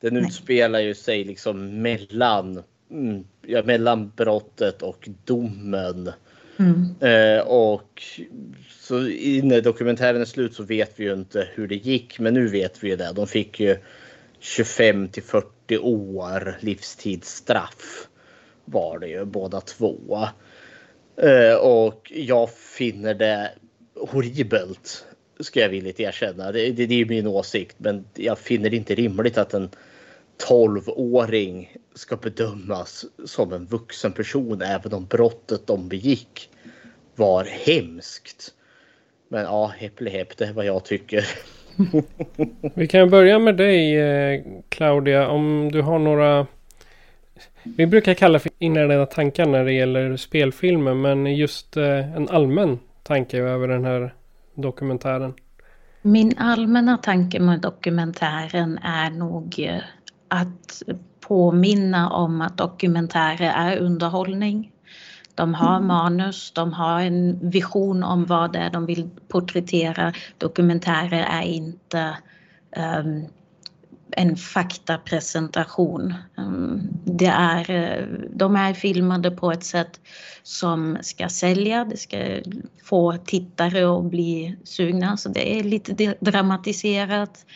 Den 0.00 0.14
Nej. 0.14 0.22
utspelar 0.22 0.80
ju 0.80 0.94
sig 0.94 1.24
liksom 1.24 1.82
mellan, 1.82 2.62
mm, 2.90 3.24
ja, 3.46 3.62
mellan 3.62 4.12
brottet 4.16 4.82
och 4.82 5.08
domen. 5.24 6.10
Mm. 6.56 6.94
Eh, 7.00 7.46
och 7.46 8.02
så 8.70 9.00
när 9.42 9.60
dokumentären 9.60 10.20
är 10.20 10.24
slut 10.24 10.54
så 10.54 10.62
vet 10.62 10.92
vi 10.96 11.04
ju 11.04 11.12
inte 11.12 11.48
hur 11.54 11.68
det 11.68 11.76
gick. 11.76 12.18
Men 12.18 12.34
nu 12.34 12.48
vet 12.48 12.84
vi 12.84 12.88
ju 12.88 12.96
det. 12.96 13.12
De 13.14 13.26
fick 13.26 13.60
ju 13.60 13.76
25 14.38 15.08
till 15.08 15.22
40 15.22 15.78
år 15.78 16.58
livstidsstraff 16.60 18.08
var 18.64 18.98
det 18.98 19.08
ju 19.08 19.24
båda 19.24 19.60
två. 19.60 20.28
Eh, 21.16 21.54
och 21.54 22.12
jag 22.14 22.50
finner 22.50 23.14
det 23.14 23.50
horribelt. 23.94 25.06
Ska 25.40 25.60
jag 25.60 25.68
villigt 25.68 26.00
erkänna. 26.00 26.52
Det, 26.52 26.70
det, 26.70 26.86
det 26.86 27.00
är 27.00 27.06
min 27.06 27.26
åsikt. 27.26 27.76
Men 27.78 28.04
jag 28.14 28.38
finner 28.38 28.70
det 28.70 28.76
inte 28.76 28.94
rimligt 28.94 29.38
att 29.38 29.54
en 29.54 29.70
12-åring 30.48 31.76
ska 31.94 32.16
bedömas 32.16 33.04
som 33.24 33.52
en 33.52 33.66
vuxen 33.66 34.12
person 34.12 34.62
även 34.62 34.92
om 34.92 35.06
brottet 35.06 35.66
de 35.66 35.88
begick 35.88 36.50
var 37.16 37.44
hemskt. 37.44 38.54
Men 39.28 39.42
ja, 39.42 39.66
hepp 39.66 40.00
det 40.36 40.44
är 40.44 40.52
vad 40.52 40.64
jag 40.64 40.84
tycker. 40.84 41.26
Vi 42.74 42.88
kan 42.88 43.10
börja 43.10 43.38
med 43.38 43.56
dig 43.56 43.96
eh, 43.96 44.42
Claudia. 44.68 45.28
Om 45.28 45.72
du 45.72 45.82
har 45.82 45.98
några 45.98 46.46
vi 47.64 47.86
brukar 47.86 48.14
kalla 48.14 48.38
för 48.38 48.50
inledande 48.58 49.06
tankar 49.06 49.46
när 49.46 49.64
det 49.64 49.72
gäller 49.72 50.16
spelfilmer. 50.16 50.94
Men 50.94 51.36
just 51.36 51.76
eh, 51.76 52.16
en 52.16 52.28
allmän 52.28 52.78
tanke 53.02 53.38
över 53.38 53.68
den 53.68 53.84
här 53.84 54.14
dokumentären. 54.54 55.34
Min 56.02 56.38
allmänna 56.38 56.98
tanke 56.98 57.40
med 57.40 57.60
dokumentären 57.60 58.78
är 58.78 59.10
nog 59.10 59.54
eh, 59.58 59.82
att 60.28 60.82
påminna 61.20 62.10
om 62.10 62.40
att 62.40 62.56
dokumentärer 62.56 63.52
är 63.56 63.78
underhållning. 63.78 64.70
De 65.34 65.54
har 65.54 65.76
mm. 65.76 65.86
manus, 65.86 66.52
de 66.54 66.72
har 66.72 67.00
en 67.00 67.50
vision 67.50 68.02
om 68.02 68.26
vad 68.26 68.52
det 68.52 68.58
är 68.58 68.70
de 68.70 68.86
vill 68.86 69.10
porträttera. 69.28 70.12
Dokumentärer 70.38 71.26
är 71.30 71.42
inte 71.42 72.16
um, 72.76 73.26
en 74.16 74.36
faktapresentation. 74.36 76.14
Ehm, 76.38 76.80
det 77.04 77.26
är, 77.26 77.70
eh, 77.70 78.06
de 78.30 78.56
är 78.56 78.74
filmade 78.74 79.30
på 79.30 79.52
ett 79.52 79.64
sätt 79.64 80.00
som 80.42 80.98
ska 81.02 81.28
sälja, 81.28 81.84
det 81.84 81.96
ska 81.96 82.40
få 82.84 83.16
tittare 83.24 83.98
att 83.98 84.04
bli 84.04 84.56
sugna, 84.64 85.16
så 85.16 85.28
det 85.28 85.58
är 85.58 85.64
lite 85.64 86.14
dramatiserat. 86.20 87.46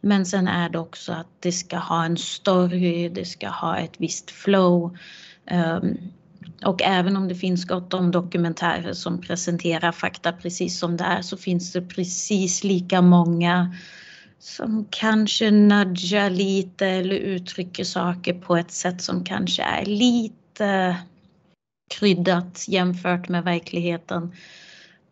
Men 0.00 0.26
sen 0.26 0.48
är 0.48 0.68
det 0.68 0.78
också 0.78 1.12
att 1.12 1.28
det 1.40 1.52
ska 1.52 1.78
ha 1.78 2.04
en 2.04 2.16
story, 2.16 3.08
det 3.08 3.24
ska 3.24 3.48
ha 3.48 3.76
ett 3.76 3.94
visst 3.98 4.30
flow. 4.30 4.96
Ehm, 5.46 5.96
och 6.64 6.82
även 6.82 7.16
om 7.16 7.28
det 7.28 7.34
finns 7.34 7.64
gott 7.64 7.94
om 7.94 8.10
dokumentärer 8.10 8.92
som 8.92 9.20
presenterar 9.20 9.92
fakta 9.92 10.32
precis 10.32 10.78
som 10.78 10.96
det 10.96 11.04
är 11.04 11.22
så 11.22 11.36
finns 11.36 11.72
det 11.72 11.82
precis 11.82 12.64
lika 12.64 13.02
många 13.02 13.74
som 14.44 14.86
kanske 14.90 15.50
nudgar 15.50 16.30
lite 16.30 16.86
eller 16.86 17.16
uttrycker 17.16 17.84
saker 17.84 18.34
på 18.34 18.56
ett 18.56 18.70
sätt 18.70 19.02
som 19.02 19.24
kanske 19.24 19.62
är 19.62 19.84
lite 19.84 20.96
kryddat 21.94 22.64
jämfört 22.68 23.28
med 23.28 23.44
verkligheten. 23.44 24.32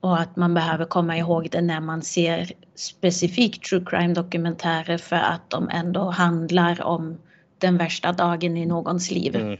Och 0.00 0.20
att 0.20 0.36
man 0.36 0.54
behöver 0.54 0.84
komma 0.84 1.16
ihåg 1.16 1.48
det 1.50 1.60
när 1.60 1.80
man 1.80 2.02
ser 2.02 2.52
specifikt 2.74 3.64
true 3.64 3.84
crime 3.86 4.14
dokumentärer 4.14 4.98
för 4.98 5.16
att 5.16 5.50
de 5.50 5.68
ändå 5.68 6.10
handlar 6.10 6.82
om 6.82 7.18
den 7.58 7.76
värsta 7.76 8.12
dagen 8.12 8.56
i 8.56 8.66
någons 8.66 9.10
liv. 9.10 9.36
Mm. 9.36 9.58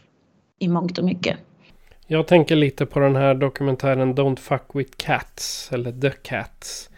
I 0.59 0.69
mångt 0.69 0.99
och 0.99 1.05
mycket. 1.05 1.37
Jag 2.07 2.27
tänker 2.27 2.57
lite 2.57 2.87
på 2.87 3.01
den 3.01 3.17
här 3.17 3.35
dokumentären 3.35 4.15
Don't 4.15 4.39
fuck 4.39 4.65
with 4.75 4.91
cats. 4.97 5.73
Eller 5.73 5.93
The 5.93 6.11
Cats. 6.11 6.89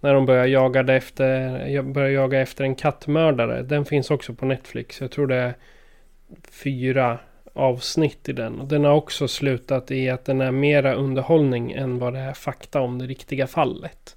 När 0.00 0.14
de 0.14 0.26
börjar 0.26 0.46
jaga 0.46 0.94
efter, 0.94 1.82
börjar 1.82 2.10
jaga 2.10 2.40
efter 2.40 2.64
en 2.64 2.74
kattmördare. 2.74 3.62
Den 3.62 3.84
finns 3.84 4.10
också 4.10 4.34
på 4.34 4.46
Netflix. 4.46 5.00
Jag 5.00 5.10
tror 5.10 5.26
det 5.26 5.36
är 5.36 5.54
fyra 6.50 7.18
avsnitt 7.52 8.28
i 8.28 8.32
den. 8.32 8.60
Och 8.60 8.68
den 8.68 8.84
har 8.84 8.92
också 8.92 9.28
slutat 9.28 9.90
i 9.90 10.10
att 10.10 10.24
den 10.24 10.40
är 10.40 10.50
mera 10.50 10.94
underhållning 10.94 11.72
än 11.72 11.98
vad 11.98 12.12
det 12.12 12.18
är 12.18 12.32
fakta 12.32 12.80
om 12.80 12.98
det 12.98 13.06
riktiga 13.06 13.46
fallet. 13.46 14.16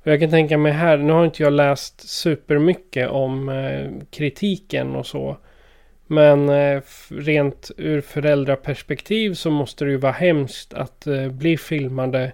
Och 0.00 0.06
jag 0.06 0.20
kan 0.20 0.30
tänka 0.30 0.58
mig 0.58 0.72
här, 0.72 0.96
nu 0.96 1.12
har 1.12 1.24
inte 1.24 1.42
jag 1.42 1.52
läst 1.52 2.08
supermycket 2.08 3.08
om 3.10 3.48
eh, 3.48 3.90
kritiken 4.10 4.96
och 4.96 5.06
så. 5.06 5.36
Men 6.06 6.48
eh, 6.48 6.82
rent 7.08 7.70
ur 7.76 8.00
föräldraperspektiv 8.00 9.34
så 9.34 9.50
måste 9.50 9.84
det 9.84 9.90
ju 9.90 9.96
vara 9.96 10.12
hemskt 10.12 10.74
att 10.74 11.06
eh, 11.06 11.28
bli 11.28 11.56
filmade 11.56 12.32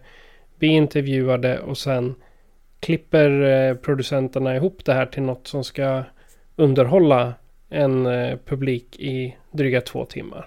bli 0.58 0.68
intervjuade 0.68 1.58
och 1.60 1.78
sen 1.78 2.14
klipper 2.80 3.40
eh, 3.40 3.74
producenterna 3.74 4.56
ihop 4.56 4.84
det 4.84 4.92
här 4.92 5.06
till 5.06 5.22
något 5.22 5.46
som 5.46 5.64
ska 5.64 6.04
underhålla 6.56 7.34
en 7.68 8.06
eh, 8.06 8.38
publik 8.44 8.96
i 8.98 9.36
dryga 9.52 9.80
två 9.80 10.04
timmar. 10.04 10.46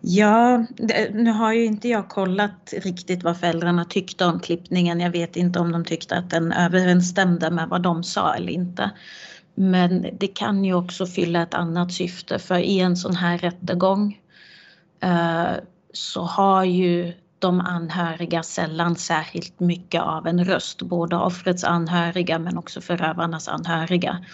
Ja, 0.00 0.66
nu 1.12 1.30
har 1.30 1.52
ju 1.52 1.64
inte 1.64 1.88
jag 1.88 2.08
kollat 2.08 2.74
riktigt 2.82 3.22
vad 3.22 3.40
föräldrarna 3.40 3.84
tyckte 3.84 4.24
om 4.24 4.40
klippningen. 4.40 5.00
Jag 5.00 5.10
vet 5.10 5.36
inte 5.36 5.58
om 5.58 5.72
de 5.72 5.84
tyckte 5.84 6.16
att 6.16 6.30
den 6.30 6.52
överensstämde 6.52 7.50
med 7.50 7.68
vad 7.68 7.82
de 7.82 8.04
sa 8.04 8.34
eller 8.34 8.52
inte. 8.52 8.90
Men 9.54 10.06
det 10.18 10.26
kan 10.26 10.64
ju 10.64 10.74
också 10.74 11.06
fylla 11.06 11.42
ett 11.42 11.54
annat 11.54 11.92
syfte 11.92 12.38
för 12.38 12.58
i 12.58 12.80
en 12.80 12.96
sån 12.96 13.16
här 13.16 13.38
rättegång 13.38 14.18
eh, 15.00 15.52
så 15.92 16.22
har 16.22 16.64
ju 16.64 17.12
de 17.40 17.60
anhöriga 17.60 18.42
sällan 18.42 18.96
särskilt 18.96 19.60
mycket 19.60 20.02
av 20.02 20.26
en 20.26 20.44
röst, 20.44 20.82
både 20.82 21.16
offrets 21.16 21.64
anhöriga 21.64 22.38
men 22.38 22.58
också 22.58 22.80
förövarnas 22.80 23.48
anhöriga. 23.48 24.24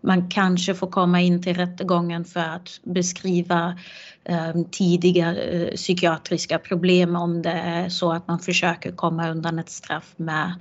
Man 0.00 0.30
kanske 0.30 0.74
får 0.74 0.86
komma 0.86 1.20
in 1.20 1.42
till 1.42 1.56
rättegången 1.56 2.24
för 2.24 2.40
att 2.40 2.80
beskriva 2.82 3.78
eh, 4.24 4.52
tidiga 4.70 5.36
eh, 5.36 5.74
psykiatriska 5.74 6.58
problem 6.58 7.16
om 7.16 7.42
det 7.42 7.50
är 7.50 7.88
så 7.88 8.12
att 8.12 8.28
man 8.28 8.38
försöker 8.38 8.92
komma 8.92 9.30
undan 9.30 9.58
ett 9.58 9.70
straff 9.70 10.14
med, 10.16 10.54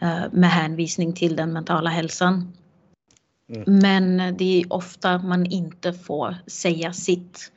eh, 0.00 0.22
med 0.32 0.50
hänvisning 0.50 1.12
till 1.12 1.36
den 1.36 1.52
mentala 1.52 1.90
hälsan. 1.90 2.52
Mm. 3.54 3.78
Men 3.78 4.36
det 4.36 4.60
är 4.60 4.72
ofta 4.72 5.18
man 5.18 5.46
inte 5.46 5.92
får 5.92 6.36
säga 6.46 6.92
sitt. 6.92 7.52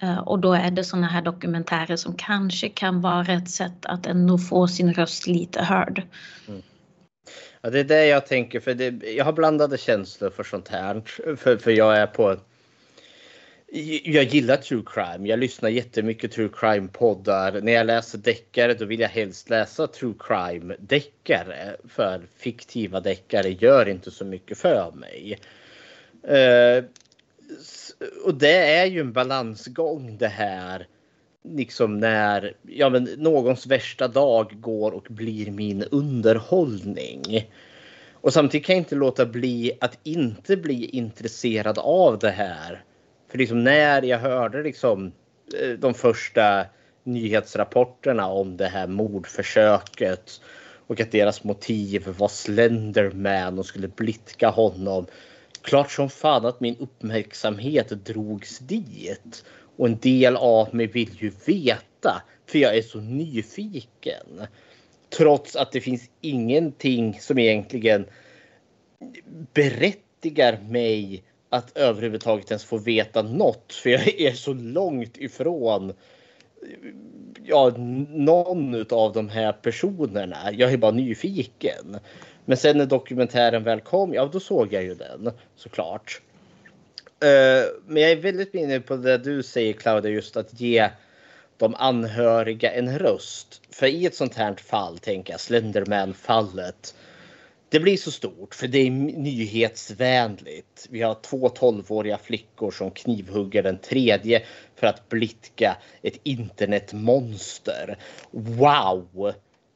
Eh, 0.00 0.18
och 0.18 0.38
då 0.38 0.52
är 0.52 0.70
det 0.70 0.84
sådana 0.84 1.06
här 1.06 1.22
dokumentärer 1.22 1.96
som 1.96 2.14
kanske 2.14 2.68
kan 2.68 3.00
vara 3.00 3.32
ett 3.32 3.50
sätt 3.50 3.86
att 3.86 4.06
ändå 4.06 4.38
få 4.38 4.68
sin 4.68 4.92
röst 4.92 5.26
lite 5.26 5.62
hörd. 5.62 6.02
Mm. 6.48 6.62
Ja, 7.60 7.70
det 7.70 7.80
är 7.80 7.84
det 7.84 8.06
jag 8.06 8.26
tänker, 8.26 8.60
för 8.60 8.74
det, 8.74 9.12
jag 9.12 9.24
har 9.24 9.32
blandade 9.32 9.78
känslor 9.78 10.30
för 10.30 10.44
sånt 10.44 10.68
här. 10.68 11.02
För, 11.36 11.56
för 11.56 11.70
jag 11.70 11.96
är 11.96 12.06
på... 12.06 12.36
Jag 14.04 14.24
gillar 14.24 14.56
true 14.56 14.82
crime. 14.86 15.28
Jag 15.28 15.38
lyssnar 15.38 15.68
jättemycket 15.68 16.32
true 16.32 16.48
crime 16.52 16.88
poddar. 16.88 17.60
När 17.60 17.72
jag 17.72 17.86
läser 17.86 18.18
deckare 18.18 18.74
då 18.74 18.84
vill 18.84 19.00
jag 19.00 19.08
helst 19.08 19.50
läsa 19.50 19.86
true 19.86 20.14
crime 20.18 20.74
deckare. 20.78 21.76
För 21.88 22.26
fiktiva 22.36 23.00
deckare 23.00 23.50
gör 23.50 23.88
inte 23.88 24.10
så 24.10 24.24
mycket 24.24 24.58
för 24.58 24.92
mig. 24.92 25.38
Uh, 26.24 26.84
och 28.24 28.34
det 28.34 28.76
är 28.78 28.86
ju 28.86 29.00
en 29.00 29.12
balansgång 29.12 30.16
det 30.18 30.28
här. 30.28 30.86
Liksom 31.44 31.98
när 31.98 32.56
ja, 32.62 32.90
men 32.90 33.04
någons 33.04 33.66
värsta 33.66 34.08
dag 34.08 34.60
går 34.60 34.92
och 34.92 35.06
blir 35.10 35.50
min 35.50 35.82
underhållning. 35.82 37.50
Och 38.12 38.32
samtidigt 38.32 38.66
kan 38.66 38.76
jag 38.76 38.80
inte 38.80 38.94
låta 38.94 39.26
bli 39.26 39.72
att 39.80 39.98
inte 40.02 40.56
bli 40.56 40.84
intresserad 40.84 41.78
av 41.78 42.18
det 42.18 42.30
här. 42.30 42.84
För 43.30 43.38
liksom 43.38 43.64
när 43.64 44.02
jag 44.02 44.18
hörde 44.18 44.62
liksom 44.62 45.12
eh, 45.62 45.70
de 45.70 45.94
första 45.94 46.66
nyhetsrapporterna 47.04 48.26
om 48.28 48.56
det 48.56 48.66
här 48.66 48.86
mordförsöket 48.86 50.40
och 50.86 51.00
att 51.00 51.12
deras 51.12 51.44
motiv 51.44 52.08
var 52.18 52.28
Slenderman 52.28 53.58
och 53.58 53.66
skulle 53.66 53.88
blidka 53.88 54.48
honom. 54.48 55.06
Klart 55.66 55.90
som 55.90 56.10
fan 56.10 56.46
att 56.46 56.60
min 56.60 56.76
uppmärksamhet 56.76 57.88
drogs 57.88 58.58
dit. 58.58 59.44
Och 59.76 59.86
en 59.86 59.98
del 59.98 60.36
av 60.36 60.74
mig 60.74 60.86
vill 60.86 61.10
ju 61.18 61.32
veta, 61.46 62.22
för 62.46 62.58
jag 62.58 62.76
är 62.76 62.82
så 62.82 63.00
nyfiken. 63.00 64.46
Trots 65.16 65.56
att 65.56 65.72
det 65.72 65.80
finns 65.80 66.10
ingenting 66.20 67.20
som 67.20 67.38
egentligen 67.38 68.06
berättigar 69.52 70.60
mig 70.60 71.24
att 71.48 71.76
överhuvudtaget 71.76 72.50
ens 72.50 72.64
få 72.64 72.78
veta 72.78 73.22
något. 73.22 73.72
För 73.72 73.90
jag 73.90 74.20
är 74.20 74.32
så 74.32 74.52
långt 74.52 75.16
ifrån 75.16 75.92
ja, 77.44 77.72
någon 78.08 78.86
av 78.90 79.12
de 79.12 79.28
här 79.28 79.52
personerna. 79.52 80.36
Jag 80.52 80.72
är 80.72 80.76
bara 80.76 80.92
nyfiken. 80.92 81.98
Men 82.46 82.56
sen 82.56 82.78
när 82.78 82.86
dokumentären 82.86 83.64
väl 83.64 83.80
kom, 83.80 84.14
ja 84.14 84.30
då 84.32 84.40
såg 84.40 84.72
jag 84.72 84.82
ju 84.82 84.94
den 84.94 85.30
såklart. 85.56 86.20
Uh, 87.24 87.82
men 87.86 88.02
jag 88.02 88.10
är 88.10 88.16
väldigt 88.16 88.54
inne 88.54 88.80
på 88.80 88.96
det 88.96 89.18
du 89.18 89.42
säger 89.42 89.72
Claudia, 89.72 90.10
just 90.10 90.36
att 90.36 90.60
ge 90.60 90.88
de 91.56 91.74
anhöriga 91.74 92.72
en 92.72 92.98
röst. 92.98 93.62
För 93.70 93.86
i 93.86 94.06
ett 94.06 94.14
sånt 94.14 94.34
här 94.34 94.54
fall, 94.54 94.98
tänker 94.98 95.32
jag, 95.32 95.40
Slenderman-fallet. 95.40 96.94
Det 97.68 97.80
blir 97.80 97.96
så 97.96 98.10
stort 98.10 98.54
för 98.54 98.68
det 98.68 98.78
är 98.78 98.90
nyhetsvänligt. 98.90 100.86
Vi 100.90 101.02
har 101.02 101.14
två 101.14 101.48
12-åriga 101.48 102.18
flickor 102.18 102.70
som 102.70 102.90
knivhugger 102.90 103.62
den 103.62 103.78
tredje 103.78 104.42
för 104.74 104.86
att 104.86 105.08
blidka 105.08 105.76
ett 106.02 106.20
internetmonster. 106.22 107.98
Wow! 108.30 109.32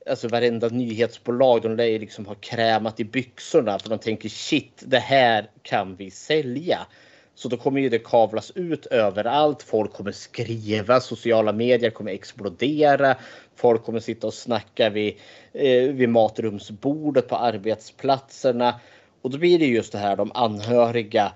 Alltså 0.09 0.29
varenda 0.29 0.69
nyhetsbolag 0.69 1.63
de 1.63 1.77
lär 1.77 1.99
liksom 1.99 2.27
ha 2.27 2.35
krämat 2.35 3.01
i 3.01 3.05
byxorna 3.05 3.79
för 3.79 3.89
de 3.89 3.99
tänker 3.99 4.29
shit, 4.29 4.83
det 4.87 4.99
här 4.99 5.51
kan 5.63 5.97
vi 5.97 6.11
sälja. 6.11 6.87
Så 7.35 7.49
då 7.49 7.57
kommer 7.57 7.81
ju 7.81 7.89
det 7.89 7.99
kavlas 7.99 8.53
ut 8.55 8.87
överallt. 8.87 9.63
Folk 9.63 9.93
kommer 9.93 10.13
skriva, 10.13 11.01
sociala 11.01 11.53
medier 11.53 11.91
kommer 11.91 12.13
explodera. 12.13 13.17
Folk 13.57 13.85
kommer 13.85 14.01
sitta 14.01 14.27
och 14.27 14.35
snacka 14.35 14.91
vid, 14.91 15.17
eh, 15.53 15.83
vid 15.83 16.09
matrumsbordet 16.09 17.29
på 17.29 17.37
arbetsplatserna. 17.37 18.81
Och 19.23 19.31
då 19.31 19.39
blir 19.39 19.59
det 19.59 19.67
just 19.67 19.93
det 19.93 19.99
här 19.99 20.17
de 20.17 20.31
anhöriga 20.35 21.33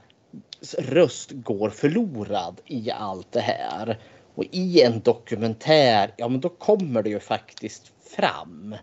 röst 0.78 1.30
går 1.32 1.70
förlorad 1.70 2.60
i 2.66 2.90
allt 2.90 3.32
det 3.32 3.40
här. 3.40 3.98
Och 4.34 4.44
i 4.50 4.82
en 4.82 5.00
dokumentär, 5.00 6.14
ja 6.16 6.28
men 6.28 6.40
då 6.40 6.48
kommer 6.48 7.02
det 7.02 7.10
ju 7.10 7.20
faktiskt 7.20 7.92
fram. 8.16 8.76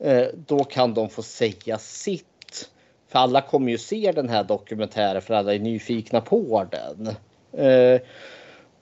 Eh, 0.00 0.26
då 0.46 0.64
kan 0.64 0.94
de 0.94 1.08
få 1.08 1.22
säga 1.22 1.78
sitt 1.78 2.24
för 3.08 3.18
alla 3.18 3.40
kommer 3.40 3.70
ju 3.70 3.78
se 3.78 4.12
den 4.12 4.28
här 4.28 4.44
dokumentären 4.44 5.22
för 5.22 5.34
alla 5.34 5.54
är 5.54 5.58
nyfikna 5.58 6.20
på 6.20 6.66
den. 6.70 7.06
Eh, 7.66 8.00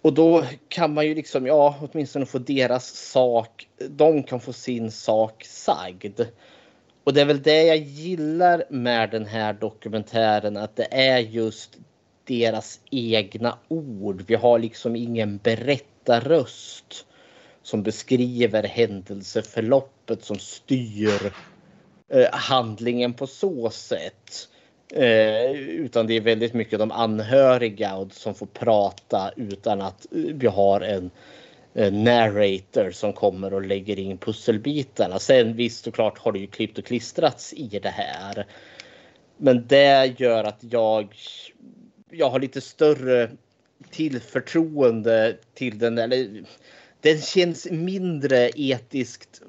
och 0.02 0.12
då 0.12 0.44
kan 0.68 0.94
man 0.94 1.06
ju 1.06 1.14
liksom, 1.14 1.46
ja, 1.46 1.74
åtminstone 1.80 2.26
få 2.26 2.38
deras 2.38 2.86
sak. 2.86 3.68
De 3.90 4.22
kan 4.22 4.40
få 4.40 4.52
sin 4.52 4.90
sak 4.90 5.44
sagd. 5.44 6.20
Och 7.04 7.14
det 7.14 7.20
är 7.20 7.24
väl 7.24 7.42
det 7.42 7.62
jag 7.62 7.76
gillar 7.76 8.64
med 8.70 9.10
den 9.10 9.26
här 9.26 9.52
dokumentären, 9.52 10.56
att 10.56 10.76
det 10.76 10.88
är 10.90 11.18
just 11.18 11.76
deras 12.24 12.80
egna 12.90 13.58
ord. 13.68 14.24
Vi 14.26 14.34
har 14.34 14.58
liksom 14.58 14.96
ingen 14.96 15.38
berättarröst 15.38 17.05
som 17.66 17.82
beskriver 17.82 18.62
händelseförloppet 18.62 20.24
som 20.24 20.38
styr 20.38 21.32
Eh, 22.08 22.28
handlingen 22.32 23.14
på 23.14 23.26
så 23.26 23.70
sätt. 23.70 24.48
Eh, 24.92 25.50
utan 25.52 26.06
det 26.06 26.14
är 26.14 26.20
väldigt 26.20 26.54
mycket 26.54 26.78
de 26.78 26.90
anhöriga 26.90 28.08
som 28.12 28.34
får 28.34 28.46
prata 28.46 29.30
utan 29.36 29.80
att 29.82 30.06
eh, 30.12 30.18
vi 30.18 30.46
har 30.46 30.80
en 30.80 31.10
narrator 32.04 32.90
som 32.90 33.12
kommer 33.12 33.54
och 33.54 33.62
lägger 33.62 33.98
in 33.98 34.18
pusselbitarna. 34.18 35.18
Sen 35.18 35.56
visst 35.56 35.84
såklart 35.84 36.18
har 36.18 36.32
det 36.32 36.38
ju 36.38 36.46
klippt 36.46 36.78
och 36.78 36.84
klistrats 36.84 37.52
i 37.52 37.78
det 37.82 37.88
här. 37.88 38.46
Men 39.36 39.66
det 39.66 40.14
gör 40.20 40.44
att 40.44 40.58
jag, 40.60 41.14
jag 42.10 42.30
har 42.30 42.40
lite 42.40 42.60
större 42.60 43.30
tillförtroende 43.90 45.36
till 45.54 45.78
den. 45.78 45.98
Eller, 45.98 46.44
den 47.06 47.20
känns 47.20 47.66
mindre 47.70 48.50
etiskt 48.54 49.42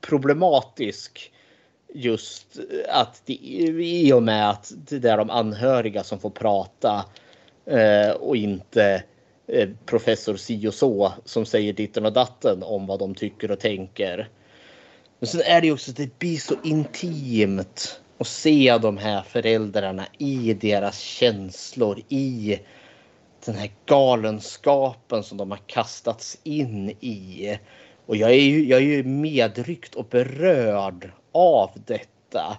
problematisk 0.00 1.32
just 1.94 2.58
eh, 2.58 2.96
att 3.00 3.22
det, 3.26 3.32
i 3.32 4.12
och 4.12 4.22
med 4.22 4.50
att 4.50 4.72
det 4.76 5.04
är 5.04 5.16
de 5.16 5.30
anhöriga 5.30 6.04
som 6.04 6.18
får 6.18 6.30
prata 6.30 7.04
eh, 7.66 8.10
och 8.10 8.36
inte 8.36 9.02
eh, 9.46 9.68
professor 9.86 10.36
si 10.36 10.68
och 10.68 10.74
så 10.74 11.12
som 11.24 11.46
säger 11.46 11.72
ditten 11.72 12.06
och 12.06 12.12
datten 12.12 12.62
om 12.62 12.86
vad 12.86 12.98
de 12.98 13.14
tycker 13.14 13.50
och 13.50 13.60
tänker. 13.60 14.28
Men 15.18 15.26
sen 15.26 15.40
är 15.44 15.60
det 15.60 15.66
ju 15.66 15.72
också 15.72 15.90
att 15.90 15.96
det 15.96 16.18
blir 16.18 16.36
så 16.36 16.54
intimt 16.64 18.00
att 18.18 18.26
se 18.26 18.78
de 18.82 18.96
här 18.96 19.22
föräldrarna 19.22 20.06
i 20.18 20.54
deras 20.54 20.98
känslor, 20.98 22.00
i 22.08 22.58
den 23.46 23.54
här 23.54 23.70
galenskapen 23.86 25.22
som 25.22 25.38
de 25.38 25.50
har 25.50 25.60
kastats 25.66 26.38
in 26.42 26.90
i. 27.00 27.58
Och 28.06 28.16
jag 28.16 28.30
är 28.30 28.42
ju, 28.42 28.66
jag 28.66 28.80
är 28.80 28.84
ju 28.84 29.04
medryckt 29.04 29.94
och 29.94 30.04
berörd 30.04 31.10
av 31.32 31.70
detta. 31.86 32.58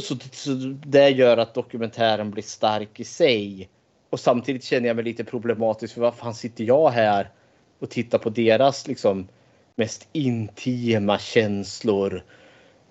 Så, 0.00 0.16
så 0.32 0.50
det 0.86 1.08
gör 1.08 1.36
att 1.36 1.54
dokumentären 1.54 2.30
blir 2.30 2.42
stark 2.42 3.00
i 3.00 3.04
sig. 3.04 3.68
Och 4.10 4.20
samtidigt 4.20 4.64
känner 4.64 4.86
jag 4.86 4.96
mig 4.96 5.04
lite 5.04 5.24
problematisk 5.24 5.94
för 5.94 6.00
vad 6.00 6.14
fan 6.14 6.34
sitter 6.34 6.64
jag 6.64 6.90
här 6.90 7.30
och 7.78 7.90
tittar 7.90 8.18
på 8.18 8.30
deras 8.30 8.86
liksom 8.86 9.28
mest 9.76 10.08
intima 10.12 11.18
känslor. 11.18 12.24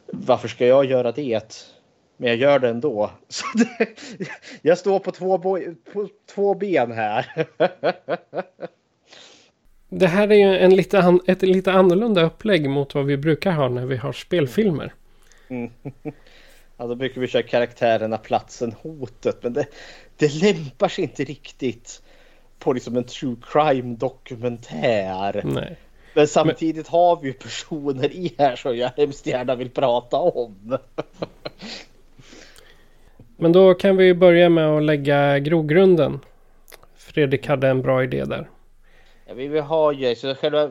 Varför 0.06 0.48
ska 0.48 0.66
jag 0.66 0.86
göra 0.86 1.12
det? 1.12 1.73
Men 2.18 2.30
jag 2.30 2.38
gör 2.38 2.60
det 2.60 2.70
ändå. 2.70 3.12
Så 3.28 3.46
det, 3.56 3.88
jag 4.62 4.78
står 4.78 5.00
på 5.00 5.12
två, 5.12 5.38
på 5.94 6.10
två 6.36 6.54
ben 6.54 6.92
här. 6.92 7.48
Det 9.90 10.08
här 10.08 10.32
är 10.32 10.36
ju 10.36 10.58
en 10.58 10.76
lite 10.76 11.00
an, 11.00 11.20
ett 11.28 11.42
lite 11.42 11.72
annorlunda 11.72 12.22
upplägg 12.22 12.70
mot 12.70 12.96
vad 12.96 13.06
vi 13.06 13.18
brukar 13.18 13.52
ha 13.52 13.70
när 13.70 13.86
vi 13.86 13.98
har 13.98 14.14
spelfilmer. 14.14 14.94
Mm. 15.50 15.72
Ja, 16.78 16.88
då 16.88 16.96
brukar 16.96 17.22
vi 17.22 17.28
köra 17.28 17.44
karaktärerna, 17.44 18.18
platsen, 18.18 18.76
hotet. 18.82 19.44
Men 19.44 19.54
det, 19.54 19.66
det 20.18 20.34
lämpar 20.34 20.88
sig 20.88 21.04
inte 21.04 21.24
riktigt 21.24 22.02
på 22.60 22.74
liksom 22.74 22.98
en 22.98 23.04
true 23.04 23.36
crime 23.52 23.96
dokumentär. 23.96 25.42
Nej. 25.46 25.78
Men 26.14 26.28
samtidigt 26.28 26.92
men... 26.92 27.00
har 27.00 27.22
vi 27.22 27.28
ju 27.28 27.34
personer 27.34 28.12
i 28.12 28.36
här 28.38 28.56
som 28.56 28.78
jag 28.78 28.92
hemskt 28.98 29.28
gärna 29.28 29.56
vill 29.56 29.70
prata 29.70 30.18
om 30.18 30.78
men 33.44 33.52
då 33.52 33.74
kan 33.74 33.98
vi 33.98 34.14
börja 34.14 34.50
med 34.50 34.70
att 34.70 34.84
lägga 34.84 35.40
grogrunden. 35.40 36.20
Fredrik 36.96 37.48
hade 37.48 37.68
en 37.68 37.82
bra 37.82 38.04
idé 38.04 38.26
där. 38.26 38.50
Vi 39.36 39.48
vill 39.48 39.62
ha 39.62 39.94
ju 39.94 40.16
så 40.16 40.36
själva, 40.36 40.70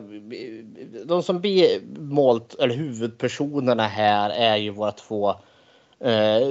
de 1.05 1.23
som 1.23 1.39
blir 1.41 1.67
målt, 1.99 2.55
eller 2.59 2.75
huvudpersonerna 2.75 3.87
här 3.87 4.29
är 4.29 4.57
ju 4.57 4.69
våra 4.69 4.91
två 4.91 5.29
eh, 5.99 6.49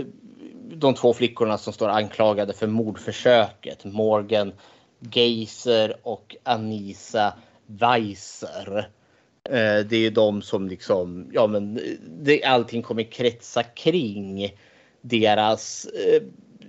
de 0.73 0.95
två 0.95 1.13
flickorna 1.13 1.59
som 1.59 1.73
står 1.73 1.89
anklagade 1.89 2.53
för 2.53 2.67
mordförsöket. 2.67 3.85
Morgan 3.85 4.53
Geiser 5.01 5.97
och 6.03 6.37
Anisa 6.43 7.35
Weiser. 7.67 8.89
Eh, 9.45 9.87
det 9.87 9.97
är 9.97 10.01
ju 10.01 10.11
de 10.11 10.43
som 10.43 10.69
liksom, 10.69 11.31
ja 11.33 11.47
men 11.47 11.81
det, 12.09 12.45
allting 12.45 12.83
kommer 12.83 13.03
kretsa 13.03 13.63
kring 13.63 14.53
deras, 15.03 15.85
eh, 15.85 16.23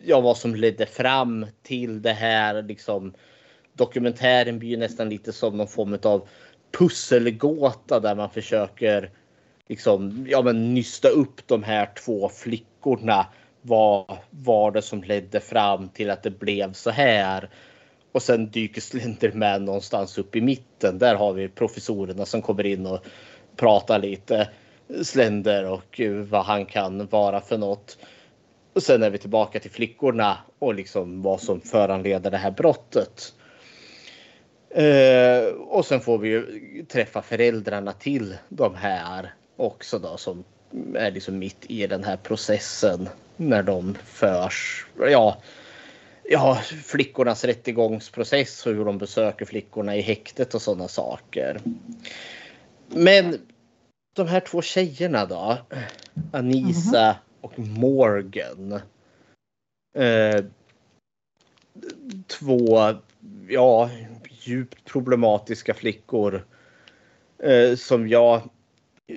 ja 0.03 0.21
vad 0.21 0.37
som 0.37 0.55
ledde 0.55 0.85
fram 0.85 1.45
till 1.63 2.01
det 2.01 2.13
här 2.13 2.61
liksom 2.61 3.13
dokumentären 3.73 4.59
blir 4.59 4.69
ju 4.69 4.77
nästan 4.77 5.09
lite 5.09 5.33
som 5.33 5.57
någon 5.57 5.67
form 5.67 5.97
av 6.03 6.27
pusselgåta 6.71 7.99
där 7.99 8.15
man 8.15 8.29
försöker 8.29 9.09
liksom, 9.67 10.27
ja, 10.29 10.41
men 10.41 10.73
nysta 10.73 11.09
upp 11.09 11.47
de 11.47 11.63
här 11.63 11.89
två 12.05 12.29
flickorna. 12.29 13.25
Vad 13.61 14.17
var 14.29 14.71
det 14.71 14.81
som 14.81 15.03
ledde 15.03 15.39
fram 15.39 15.89
till 15.89 16.09
att 16.09 16.23
det 16.23 16.39
blev 16.39 16.73
så 16.73 16.89
här? 16.89 17.49
Och 18.11 18.21
sen 18.21 18.51
dyker 18.51 18.81
Slenderman 18.81 19.65
någonstans 19.65 20.17
upp 20.17 20.35
i 20.35 20.41
mitten. 20.41 20.99
Där 20.99 21.15
har 21.15 21.33
vi 21.33 21.49
professorerna 21.49 22.25
som 22.25 22.41
kommer 22.41 22.65
in 22.65 22.85
och 22.85 23.05
pratar 23.55 23.99
lite 23.99 24.49
Slender 25.03 25.65
och 25.65 25.99
eh, 25.99 26.11
vad 26.11 26.45
han 26.45 26.65
kan 26.65 27.07
vara 27.07 27.41
för 27.41 27.57
något. 27.57 27.97
Och 28.73 28.83
sen 28.83 29.03
är 29.03 29.09
vi 29.09 29.17
tillbaka 29.17 29.59
till 29.59 29.71
flickorna 29.71 30.37
och 30.59 30.73
liksom 30.73 31.21
vad 31.21 31.41
som 31.41 31.61
föranleder 31.61 32.31
det 32.31 32.37
här 32.37 32.51
brottet. 32.51 33.33
Eh, 34.69 35.53
och 35.53 35.85
sen 35.85 36.01
får 36.01 36.17
vi 36.17 36.29
ju 36.29 36.85
träffa 36.85 37.21
föräldrarna 37.21 37.91
till 37.91 38.37
de 38.49 38.75
här 38.75 39.33
också 39.57 39.99
då 39.99 40.17
som 40.17 40.43
är 40.95 41.11
liksom 41.11 41.39
mitt 41.39 41.65
i 41.67 41.87
den 41.87 42.03
här 42.03 42.17
processen 42.17 43.09
när 43.37 43.63
de 43.63 43.95
förs. 44.05 44.85
Ja, 44.99 45.37
ja, 46.23 46.55
flickornas 46.85 47.43
rättegångsprocess 47.43 48.65
och 48.65 48.73
hur 48.73 48.85
de 48.85 48.97
besöker 48.97 49.45
flickorna 49.45 49.95
i 49.95 50.01
häktet 50.01 50.53
och 50.53 50.61
sådana 50.61 50.87
saker. 50.87 51.59
Men 52.87 53.37
de 54.13 54.27
här 54.27 54.39
två 54.39 54.61
tjejerna 54.61 55.25
då, 55.25 55.57
Anisa 56.31 57.07
mhm 57.07 57.32
och 57.43 57.59
Morgan. 57.59 58.79
Eh, 59.97 60.45
två, 62.27 62.93
ja, 63.49 63.89
djupt 64.29 64.85
problematiska 64.85 65.73
flickor 65.73 66.45
eh, 67.43 67.75
som 67.75 68.07
jag 68.07 68.49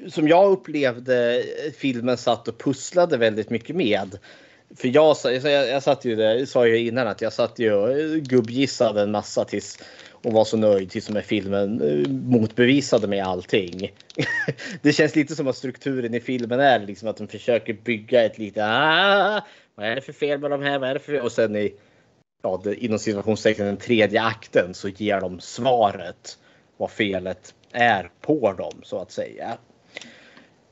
som 0.09 0.29
jag 0.29 0.51
upplevde 0.51 1.45
filmen 1.79 2.17
satt 2.17 2.49
och 2.49 2.59
pusslade 2.59 3.17
väldigt 3.17 3.51
mycket 3.51 3.77
med. 3.77 4.19
För 4.77 4.89
jag, 4.89 5.17
jag, 5.25 5.69
jag 5.69 5.83
satt 5.83 6.05
ju 6.05 6.17
det, 6.17 6.47
sa 6.47 6.67
ju 6.67 6.79
innan 6.79 7.09
att 7.09 7.21
jag 7.21 7.33
satt 7.33 7.59
ju 7.59 7.73
och 7.73 8.23
gubbgissade 8.23 9.03
en 9.03 9.11
massa 9.11 9.45
tills 9.45 9.79
och 10.27 10.33
var 10.33 10.45
så 10.45 10.57
nöjd 10.57 10.91
tills 10.91 11.11
med 11.11 11.25
filmen 11.25 11.81
eh, 11.81 12.11
motbevisade 12.11 13.07
mig 13.07 13.21
allting. 13.21 13.93
det 14.83 14.93
känns 14.93 15.17
lite 15.17 15.37
som 15.37 15.49
att 15.49 15.57
strukturen 15.57 16.15
i 16.15 16.21
filmen 16.21 16.61
är 16.61 16.79
liksom 16.79 17.09
att 17.09 17.17
de 17.17 17.29
försöker 17.29 17.73
bygga 17.73 18.25
ett 18.25 18.39
lite 18.39 18.67
ah, 18.67 19.41
vad 19.75 19.87
är 19.87 19.95
det 19.95 20.01
för 20.01 20.13
fel 20.13 20.41
med 20.41 20.51
de 20.51 20.63
här? 20.63 20.79
Vad 20.79 20.91
är 20.91 20.95
det 20.95 21.01
för 21.01 21.13
fel? 21.13 21.21
Och 21.21 21.33
sen 21.33 21.57
i 21.57 21.75
ja, 22.43 22.61
det, 22.65 22.85
inom 22.85 22.99
situationstecken 22.99 23.67
den 23.67 23.77
tredje 23.77 24.23
akten 24.23 24.75
så 24.75 24.89
ger 24.89 25.21
de 25.21 25.41
svaret 25.41 26.39
vad 26.77 26.91
felet 26.91 27.55
är 27.73 28.11
på 28.21 28.53
dem 28.53 28.81
så 28.83 28.99
att 28.99 29.11
säga. 29.11 29.59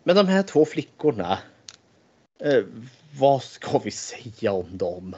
Men 0.03 0.17
de 0.17 0.29
här 0.29 0.43
två 0.43 0.65
flickorna. 0.65 1.39
Eh, 2.41 2.63
vad 3.19 3.43
ska 3.43 3.79
vi 3.79 3.91
säga 3.91 4.53
om 4.53 4.77
dem? 4.77 5.15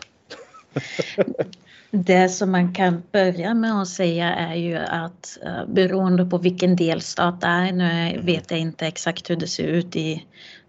Det 1.91 2.29
som 2.29 2.51
man 2.51 2.73
kan 2.75 3.03
börja 3.13 3.55
med 3.55 3.81
att 3.83 3.89
säga 3.89 4.35
är 4.35 4.55
ju 4.55 4.77
att 4.77 5.39
uh, 5.47 5.67
beroende 5.75 6.25
på 6.25 6.39
vilken 6.39 6.77
delstat 6.77 7.41
det 7.41 7.47
är, 7.47 7.73
nu 7.73 8.21
vet 8.21 8.51
jag 8.51 8.61
inte 8.61 8.87
exakt 8.87 9.31
hur 9.31 9.37
det 9.37 9.47
ser 9.47 9.67
ut 9.67 9.97
i 9.97 10.27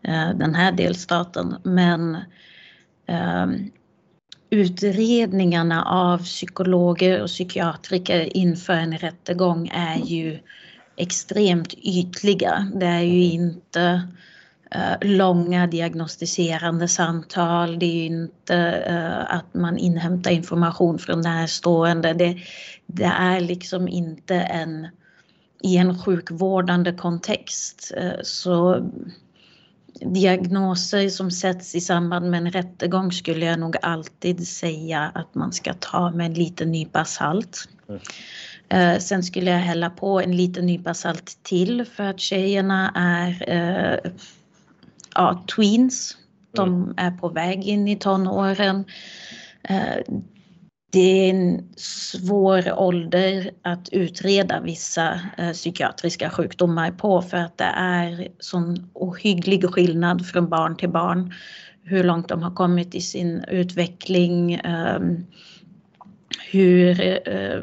uh, 0.07 0.37
den 0.37 0.55
här 0.55 0.71
delstaten, 0.71 1.55
men 1.63 2.15
uh, 3.09 3.47
utredningarna 4.49 5.83
av 5.83 6.17
psykologer 6.17 7.21
och 7.21 7.27
psykiatriker 7.27 8.37
inför 8.37 8.73
en 8.73 8.97
rättegång 8.97 9.71
är 9.73 9.97
ju 9.97 10.39
extremt 10.95 11.73
ytliga. 11.73 12.71
Det 12.75 12.85
är 12.85 13.01
ju 13.01 13.23
inte 13.23 13.79
uh, 13.79 13.99
långa 15.01 15.67
diagnostiserande 15.67 16.87
samtal. 16.87 17.79
Det 17.79 17.85
är 17.85 18.05
inte 18.05 18.83
uh, 18.89 19.35
att 19.35 19.53
man 19.53 19.77
inhämtar 19.77 20.31
information 20.31 20.99
från 20.99 21.21
närstående. 21.21 22.13
Det, 22.13 22.37
det 22.85 23.03
är 23.03 23.39
liksom 23.39 23.87
inte 23.87 24.35
en 24.35 24.87
i 25.63 25.77
en 25.77 25.99
sjukvårdande 25.99 26.91
kontext. 26.91 27.93
Uh, 28.01 28.11
så 28.23 28.89
diagnoser 30.01 31.09
som 31.09 31.31
sätts 31.31 31.75
i 31.75 31.81
samband 31.81 32.31
med 32.31 32.37
en 32.37 32.51
rättegång 32.51 33.11
skulle 33.11 33.45
jag 33.45 33.59
nog 33.59 33.75
alltid 33.81 34.47
säga 34.47 35.11
att 35.15 35.35
man 35.35 35.53
ska 35.53 35.73
ta 35.73 36.11
med 36.11 36.25
en 36.25 36.33
liten 36.33 36.71
nypa 36.71 37.05
salt. 37.05 37.69
Mm. 37.89 38.01
Eh, 38.69 38.99
sen 38.99 39.23
skulle 39.23 39.51
jag 39.51 39.57
hälla 39.57 39.89
på 39.89 40.21
en 40.21 40.37
liten 40.37 40.65
nypa 40.65 40.93
salt 40.93 41.37
till 41.43 41.85
för 41.85 42.03
att 42.03 42.19
tjejerna 42.19 42.91
är 42.95 43.49
eh, 43.49 44.11
ja, 45.17 45.43
tweens. 45.55 46.17
De 46.55 46.69
mm. 46.69 46.93
är 46.97 47.11
på 47.11 47.29
väg 47.29 47.63
in 47.63 47.87
i 47.87 47.95
tonåren. 47.95 48.85
Eh, 49.69 49.97
det 50.91 50.99
är 50.99 51.29
en 51.29 51.73
svår 51.77 52.79
ålder 52.79 53.51
att 53.61 53.89
utreda 53.89 54.61
vissa 54.61 55.19
eh, 55.37 55.51
psykiatriska 55.51 56.29
sjukdomar 56.29 56.91
på 56.91 57.21
för 57.21 57.37
att 57.37 57.57
det 57.57 57.71
är 57.75 58.27
sån 58.39 58.89
ohygglig 58.93 59.69
skillnad 59.69 60.27
från 60.27 60.49
barn 60.49 60.77
till 60.77 60.89
barn. 60.89 61.33
Hur 61.83 62.03
långt 62.03 62.29
de 62.29 62.43
har 62.43 62.55
kommit 62.55 62.95
i 62.95 63.01
sin 63.01 63.43
utveckling. 63.43 64.61
Hur, 66.51 67.01
eh, 67.01 67.61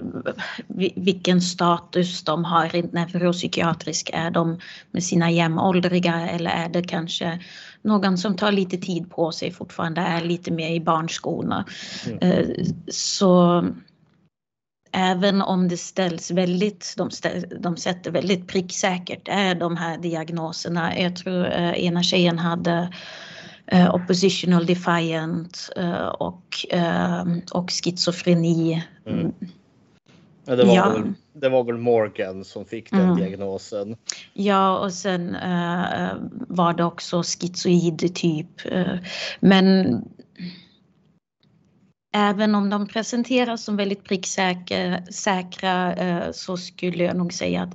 vilken 0.97 1.40
status 1.40 2.25
de 2.25 2.44
har 2.44 2.92
neuropsykiatrisk. 2.94 4.11
Är 4.12 4.31
de 4.31 4.61
med 4.90 5.05
sina 5.05 5.31
jämnåldriga 5.31 6.29
eller 6.29 6.51
är 6.51 6.68
det 6.68 6.83
kanske 6.83 7.40
någon 7.83 8.18
som 8.18 8.37
tar 8.37 8.53
lite 8.53 8.77
tid 8.77 9.11
på 9.11 9.33
sig 9.33 9.53
fortfarande, 9.53 10.01
är 10.01 10.20
lite 10.20 10.51
mer 10.51 10.70
i 10.70 10.81
barnskorna. 10.81 11.64
Mm. 12.07 12.18
Eh, 12.18 12.47
så 12.88 13.64
även 14.92 15.42
om 15.42 15.68
det 15.68 15.77
ställs 15.77 16.31
väldigt, 16.31 16.94
de, 16.97 17.11
ställ, 17.11 17.44
de 17.61 17.77
sätter 17.77 18.11
väldigt 18.11 18.49
pricksäkert 18.49 19.29
är 19.29 19.55
de 19.55 19.77
här 19.77 19.99
diagnoserna. 19.99 20.99
Jag 20.99 21.16
tror 21.16 21.47
eh, 21.47 21.85
ena 21.85 22.03
tjejen 22.03 22.38
hade 22.38 22.92
eh, 23.66 23.94
oppositional 23.94 24.66
defiant 24.66 25.70
eh, 25.77 26.07
och, 26.07 26.66
eh, 26.70 27.24
och 27.53 27.70
schizofreni. 27.70 28.85
Mm. 29.07 29.33
Ja, 30.46 30.57
det, 30.57 30.64
var 30.64 30.74
ja. 30.74 30.88
Väl, 30.88 31.12
det 31.33 31.48
var 31.48 31.64
väl 31.64 31.79
Morgan 31.79 32.44
som 32.44 32.64
fick 32.64 32.90
den 32.90 33.00
mm. 33.00 33.16
diagnosen. 33.16 33.96
Ja, 34.33 34.79
och 34.79 34.92
sen 34.92 35.37
var 36.48 36.72
det 36.72 36.85
också 36.85 37.22
schizoid 37.22 38.14
typ. 38.14 38.61
Men 39.40 40.03
även 42.14 42.55
om 42.55 42.70
de 42.70 42.88
presenteras 42.88 43.64
som 43.64 43.77
väldigt 43.77 44.05
pricksäkra 44.05 45.92
så 46.33 46.57
skulle 46.57 47.05
jag 47.05 47.16
nog 47.16 47.33
säga 47.33 47.62
att 47.62 47.74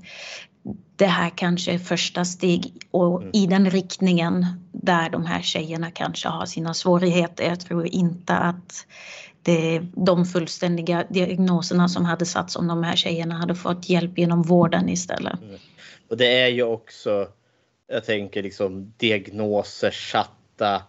det 0.99 1.05
här 1.05 1.31
kanske 1.35 1.71
är 1.71 1.77
första 1.77 2.25
steg 2.25 2.73
och 2.91 3.21
mm. 3.21 3.31
i 3.33 3.47
den 3.47 3.69
riktningen 3.69 4.45
där 4.71 5.09
de 5.09 5.25
här 5.25 5.41
tjejerna 5.41 5.91
kanske 5.91 6.29
har 6.29 6.45
sina 6.45 6.73
svårigheter. 6.73 7.43
Jag 7.43 7.59
tror 7.59 7.87
inte 7.87 8.33
att 8.33 8.85
det, 9.41 9.81
de 9.93 10.25
fullständiga 10.25 11.05
diagnoserna 11.09 11.89
som 11.89 12.05
hade 12.05 12.25
satts 12.25 12.55
om 12.55 12.67
de 12.67 12.83
här 12.83 12.95
tjejerna 12.95 13.35
hade 13.35 13.55
fått 13.55 13.89
hjälp 13.89 14.17
genom 14.17 14.41
vården 14.41 14.89
istället. 14.89 15.41
Mm. 15.41 15.55
Och 16.09 16.17
det 16.17 16.41
är 16.41 16.47
ju 16.47 16.63
också, 16.63 17.27
jag 17.87 18.05
tänker 18.05 18.43
liksom 18.43 18.93
diagnoser 18.97 19.91
satta 19.91 20.83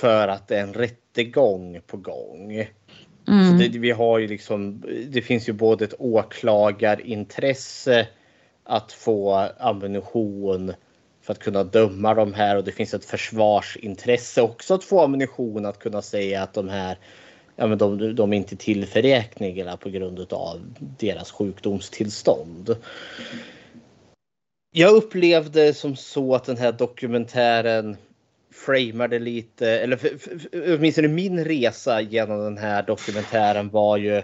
för 0.00 0.28
att 0.28 0.48
det 0.48 0.58
är 0.58 0.62
en 0.62 0.74
rättegång 0.74 1.80
på 1.86 1.96
gång. 1.96 2.52
Mm. 3.28 3.50
Så 3.50 3.54
det, 3.64 3.78
vi 3.78 3.90
har 3.90 4.18
ju 4.18 4.28
liksom, 4.28 4.84
det 5.08 5.22
finns 5.22 5.48
ju 5.48 5.52
både 5.52 5.84
ett 5.84 5.94
åklagarintresse 5.98 8.08
att 8.70 8.92
få 8.92 9.48
ammunition 9.58 10.72
för 11.22 11.32
att 11.32 11.38
kunna 11.38 11.64
döma 11.64 12.14
de 12.14 12.34
här 12.34 12.56
och 12.56 12.64
det 12.64 12.72
finns 12.72 12.94
ett 12.94 13.04
försvarsintresse 13.04 14.42
också 14.42 14.74
att 14.74 14.84
få 14.84 15.00
ammunition 15.00 15.66
att 15.66 15.78
kunna 15.78 16.02
säga 16.02 16.42
att 16.42 16.54
de 16.54 16.68
här 16.68 16.98
ja, 17.56 17.66
men 17.66 17.78
de, 17.78 18.14
de 18.14 18.32
är 18.32 18.36
inte 18.36 18.56
tillförräkneliga 18.56 19.76
på 19.76 19.90
grund 19.90 20.32
av 20.32 20.60
deras 20.98 21.30
sjukdomstillstånd. 21.30 22.76
Jag 24.72 24.94
upplevde 24.94 25.74
som 25.74 25.96
så 25.96 26.34
att 26.34 26.44
den 26.44 26.56
här 26.56 26.72
dokumentären 26.72 27.96
framade 28.52 29.18
lite, 29.18 29.70
eller 29.80 29.98
åtminstone 30.52 31.08
min 31.08 31.44
resa 31.44 32.00
genom 32.00 32.38
den 32.38 32.58
här 32.58 32.82
dokumentären 32.82 33.68
var 33.68 33.96
ju 33.96 34.22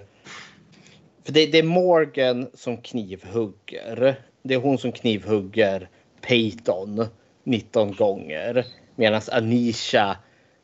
för 1.25 1.33
det, 1.33 1.47
det, 1.47 1.59
är 1.59 1.63
Morgan 1.63 2.47
som 2.55 2.77
knivhugger. 2.77 4.17
Det 4.47 4.55
är 4.55 4.59
hon 4.59 4.79
som 4.79 4.93
knivhugger 4.93 5.89
Peyton 6.21 7.07
19 7.45 7.93
gånger. 7.93 8.67
Medan 8.95 9.23
Anisha 9.33 10.17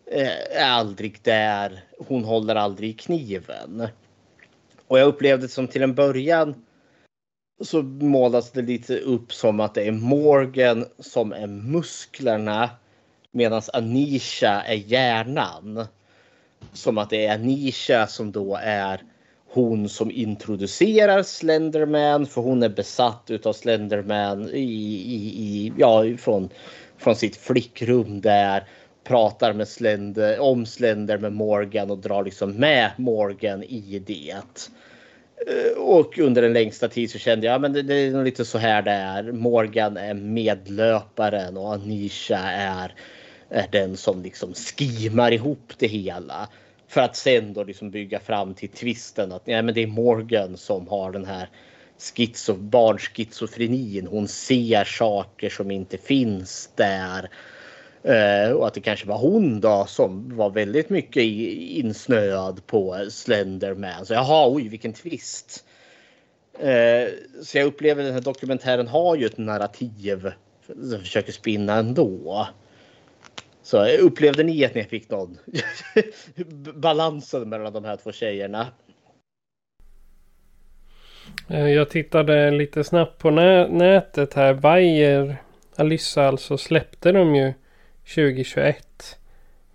eh, 0.07 0.63
är 0.63 0.71
aldrig 0.71 1.19
där. 1.23 1.85
Hon 2.09 2.25
håller 2.25 2.55
aldrig 2.55 2.91
i 2.91 2.93
kniven. 2.93 3.89
Och 4.87 4.99
jag 4.99 5.09
upplevde 5.09 5.49
som 5.49 5.69
till 5.69 5.83
en 5.83 5.95
början 5.95 6.65
så 7.61 7.83
målas 7.83 8.51
det 8.51 8.63
lite 8.63 8.99
upp 8.99 9.33
som 9.33 9.61
att 9.61 9.75
det 9.75 9.83
är 9.83 9.93
Morgan 9.93 10.87
som 10.99 11.33
är 11.33 11.47
musklerna 11.47 12.71
medan 13.31 13.63
Anisha 13.73 14.63
är 14.63 14.75
hjärnan. 14.75 15.87
Som 16.73 16.99
att 16.99 17.11
det 17.11 17.27
är 17.27 17.35
Anisha 17.35 18.07
som 18.07 18.33
då 18.33 18.59
är 18.63 19.01
hon 19.53 19.89
som 19.89 20.11
introducerar 20.11 21.23
Slenderman 21.23 22.27
för 22.27 22.41
hon 22.41 22.63
är 22.63 22.69
besatt 22.69 23.25
utav 23.29 23.53
Slenderman 23.53 24.51
i, 24.51 24.59
i, 24.59 25.17
i, 25.37 25.73
ja, 25.79 26.05
från, 26.19 26.49
från 26.99 27.17
sitt 27.17 27.37
flickrum 27.37 28.21
där. 28.21 28.69
Pratar 29.05 29.53
med 29.53 29.69
Slender, 29.69 30.41
om 30.41 30.67
Slender 30.67 31.19
med 31.19 31.33
Morgan 31.33 31.91
och 31.91 31.99
drar 31.99 32.25
liksom 32.25 32.51
med 32.51 32.91
Morgan 32.97 33.63
i 33.63 34.03
det. 34.07 34.35
Eh, 35.47 35.79
och 35.79 36.19
under 36.19 36.43
den 36.43 36.53
längsta 36.53 36.89
tid 36.89 37.11
så 37.11 37.19
kände 37.19 37.47
jag 37.47 37.61
men 37.61 37.73
det, 37.73 37.83
det 37.83 37.95
är 37.95 38.11
nog 38.11 38.25
lite 38.25 38.45
så 38.45 38.59
här 38.59 38.83
det 38.83 38.91
är. 38.91 39.33
Morgan 39.33 39.97
är 39.97 40.15
medlöparen 40.15 41.57
och 41.57 41.73
Anisha 41.73 42.39
är, 42.39 42.95
är 43.49 43.67
den 43.73 43.97
som 43.97 44.23
liksom 44.23 44.55
skimar 44.55 45.33
ihop 45.33 45.73
det 45.79 45.87
hela. 45.87 46.49
För 46.93 47.01
att 47.01 47.17
sen 47.17 47.53
då 47.53 47.65
liksom 47.65 47.91
bygga 47.91 48.21
fram 48.21 48.55
till 48.55 48.69
twisten 48.69 49.33
att 49.33 49.47
nej, 49.47 49.63
men 49.63 49.75
det 49.75 49.83
är 49.83 49.87
Morgan 49.87 50.57
som 50.57 50.89
har 50.89 51.13
den 51.13 51.25
här 51.25 51.49
schizo, 51.99 52.55
barnschizofrenin. 52.55 54.07
Hon 54.07 54.29
ser 54.29 54.85
saker 54.85 55.51
som 55.51 55.71
inte 55.71 55.99
finns 55.99 56.71
där. 56.77 57.31
Uh, 58.09 58.53
och 58.53 58.67
att 58.67 58.75
det 58.75 58.81
kanske 58.81 59.07
var 59.07 59.19
hon 59.19 59.61
då 59.61 59.85
som 59.89 60.37
var 60.37 60.51
väldigt 60.51 60.91
mycket 60.91 61.23
i- 61.23 61.79
insnöad 61.81 62.67
på 62.67 63.07
Slenderman. 63.11 64.07
Så 64.07 64.15
jaha, 64.15 64.53
oj 64.53 64.69
vilken 64.69 64.93
twist. 64.93 65.65
Uh, 66.59 67.09
så 67.43 67.59
jag 67.59 67.67
upplever 67.67 68.03
den 68.05 68.13
här 68.13 68.21
dokumentären 68.21 68.89
har 68.89 69.17
ju 69.17 69.27
ett 69.27 69.39
narrativ 69.39 70.31
som 70.67 71.01
försöker 71.01 71.33
spinna 71.33 71.75
ändå. 71.75 72.49
Så 73.63 73.87
upplevde 73.97 74.43
ni 74.43 74.65
att 74.65 74.75
ni 74.75 74.85
fick 74.85 75.11
någon 75.11 75.39
balansen 76.75 77.49
mellan 77.49 77.73
de 77.73 77.85
här 77.85 77.97
två 77.97 78.13
tjejerna? 78.13 78.67
Eh, 81.49 81.69
Jag 81.69 81.91
tittade 81.91 82.51
lite 82.51 82.85
snabbt 82.85 83.19
på 83.19 83.31
nä- 83.31 83.69
nätet 83.69 84.35
här. 84.35 84.55
Bayer, 84.55 85.37
Alyssa 85.77 86.27
alltså, 86.29 86.59
släppte 86.59 87.13
de 87.13 87.35
ju 87.35 87.53
2021. 88.15 89.19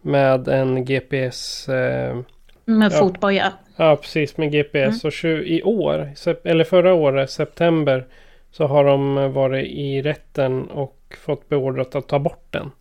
Med 0.01 0.47
en 0.47 0.85
GPS. 0.85 1.69
Eh, 1.69 2.17
Med 2.65 2.91
ja, 2.91 2.99
fotboja. 2.99 3.53
Ja, 3.75 3.95
precis 3.95 4.38
med 4.38 4.51
GPS. 4.51 5.03
Mm. 5.03 5.33
Och 5.35 5.45
i 5.47 5.63
år, 5.63 6.11
eller 6.43 6.63
förra 6.63 6.93
året, 6.93 7.31
september. 7.31 8.07
Så 8.51 8.65
har 8.67 8.83
de 8.83 9.33
varit 9.33 9.67
i 9.67 10.01
rätten 10.01 10.67
och 10.69 11.17
fått 11.25 11.49
beordrat 11.49 11.95
att 11.95 12.07
ta 12.07 12.19
bort 12.19 12.47
den. 12.49 12.71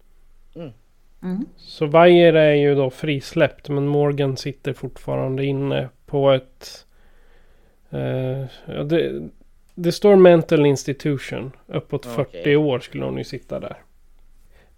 Mm. 1.27 1.47
Så 1.57 1.87
Bayer 1.87 2.33
är 2.33 2.55
ju 2.55 2.75
då 2.75 2.91
frisläppt. 2.91 3.69
Men 3.69 3.87
Morgan 3.87 4.37
sitter 4.37 4.73
fortfarande 4.73 5.45
inne 5.45 5.89
på 6.07 6.31
ett... 6.31 6.87
Eh, 7.91 8.85
det, 8.85 9.29
det 9.75 9.93
står 9.93 10.17
mental 10.17 10.67
institution. 10.67 11.53
Uppåt 11.67 12.07
Okej. 12.07 12.43
40 12.43 12.57
år 12.57 12.81
skulle 12.81 13.05
hon 13.05 13.19
ju 13.19 13.25
sitta 13.25 13.61
där. 13.61 13.77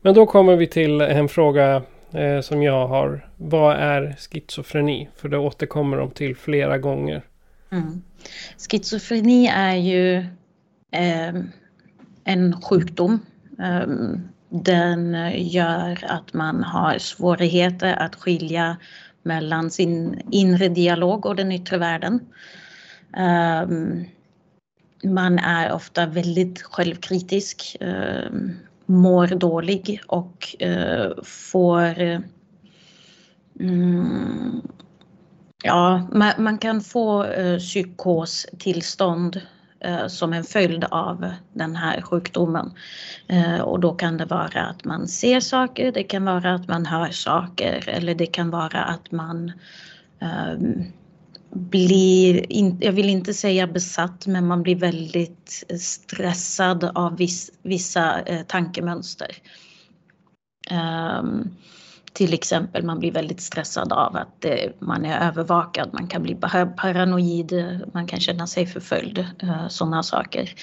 Men 0.00 0.14
då 0.14 0.26
kommer 0.26 0.56
vi 0.56 0.66
till 0.66 1.00
en 1.00 1.28
fråga 1.28 1.82
eh, 2.12 2.40
som 2.40 2.62
jag 2.62 2.86
har. 2.88 3.28
Vad 3.36 3.76
är 3.76 4.16
schizofreni? 4.18 5.08
För 5.16 5.28
det 5.28 5.38
återkommer 5.38 5.96
de 5.96 6.10
till 6.10 6.36
flera 6.36 6.78
gånger. 6.78 7.22
Mm. 7.70 8.02
Schizofreni 8.70 9.46
är 9.46 9.74
ju 9.74 10.26
ehm, 10.90 11.50
en 12.24 12.60
sjukdom. 12.62 13.20
Ehm, 13.58 14.20
den 14.48 15.14
eh, 15.14 15.54
gör 15.54 16.04
att 16.08 16.34
man 16.34 16.64
har 16.64 16.98
svårigheter 16.98 17.96
att 17.96 18.14
skilja 18.14 18.76
mellan 19.22 19.70
sin 19.70 20.22
inre 20.30 20.68
dialog 20.68 21.26
och 21.26 21.36
den 21.36 21.52
yttre 21.52 21.78
världen. 21.78 22.20
Ehm, 23.16 24.04
man 25.04 25.38
är 25.38 25.72
ofta 25.72 26.06
väldigt 26.06 26.62
självkritisk, 26.62 27.76
ehm, 27.80 28.56
mår 28.86 29.26
dålig 29.26 30.00
och 30.06 30.56
eh, 30.58 31.10
får 31.24 32.22
mm, 33.60 34.62
Ja, 35.64 36.08
man, 36.38 36.58
kan 36.58 36.80
få 36.80 37.24
eh, 37.24 37.58
psykostillstånd 37.58 39.40
Eh, 39.80 40.06
som 40.06 40.32
en 40.32 40.44
följd 40.44 40.84
av 40.84 41.30
den 41.52 41.76
här 41.76 42.00
sjukdomen. 42.00 42.72
Eh, 43.28 43.60
och 43.60 43.80
då 43.80 43.92
kan 43.92 44.16
det 44.16 44.24
vara 44.24 44.62
att 44.62 44.84
man 44.84 45.08
ser 45.08 45.40
saker, 45.40 45.92
det 45.92 46.02
kan 46.02 46.24
vara 46.24 46.54
att 46.54 46.68
man 46.68 46.86
hör 46.86 47.10
saker 47.10 47.88
eller 47.88 48.14
det 48.14 48.26
kan 48.26 48.50
vara 48.50 48.82
att 48.82 49.10
man 49.10 49.52
ehm, 50.20 50.84
blir, 51.50 52.52
in, 52.52 52.78
jag 52.80 52.92
vill 52.92 53.08
inte 53.08 53.34
säga 53.34 53.66
besatt, 53.66 54.26
men 54.26 54.46
man 54.46 54.62
blir 54.62 54.76
väldigt 54.76 55.64
stressad 55.80 56.84
av 56.84 57.16
viss, 57.16 57.50
vissa 57.62 58.20
eh, 58.20 58.42
tankemönster. 58.42 59.30
Ehm, 60.70 61.50
till 62.18 62.34
exempel 62.34 62.84
man 62.84 62.98
blir 62.98 63.12
väldigt 63.12 63.40
stressad 63.40 63.92
av 63.92 64.16
att 64.16 64.44
eh, 64.44 64.70
man 64.78 65.04
är 65.04 65.28
övervakad, 65.28 65.88
man 65.92 66.06
kan 66.06 66.22
bli 66.22 66.34
paranoid, 66.76 67.80
man 67.92 68.06
kan 68.06 68.20
känna 68.20 68.46
sig 68.46 68.66
förföljd, 68.66 69.18
eh, 69.18 69.68
sådana 69.68 70.02
saker. 70.02 70.54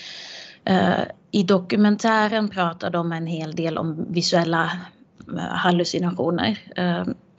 Eh, 0.66 1.04
I 1.32 1.44
dokumentären 1.44 2.50
pratar 2.50 2.90
de 2.90 3.12
en 3.12 3.28
hel 3.28 3.56
del 3.56 3.78
om 3.78 4.06
visuella 4.10 4.72
hallucinationer. 5.38 6.60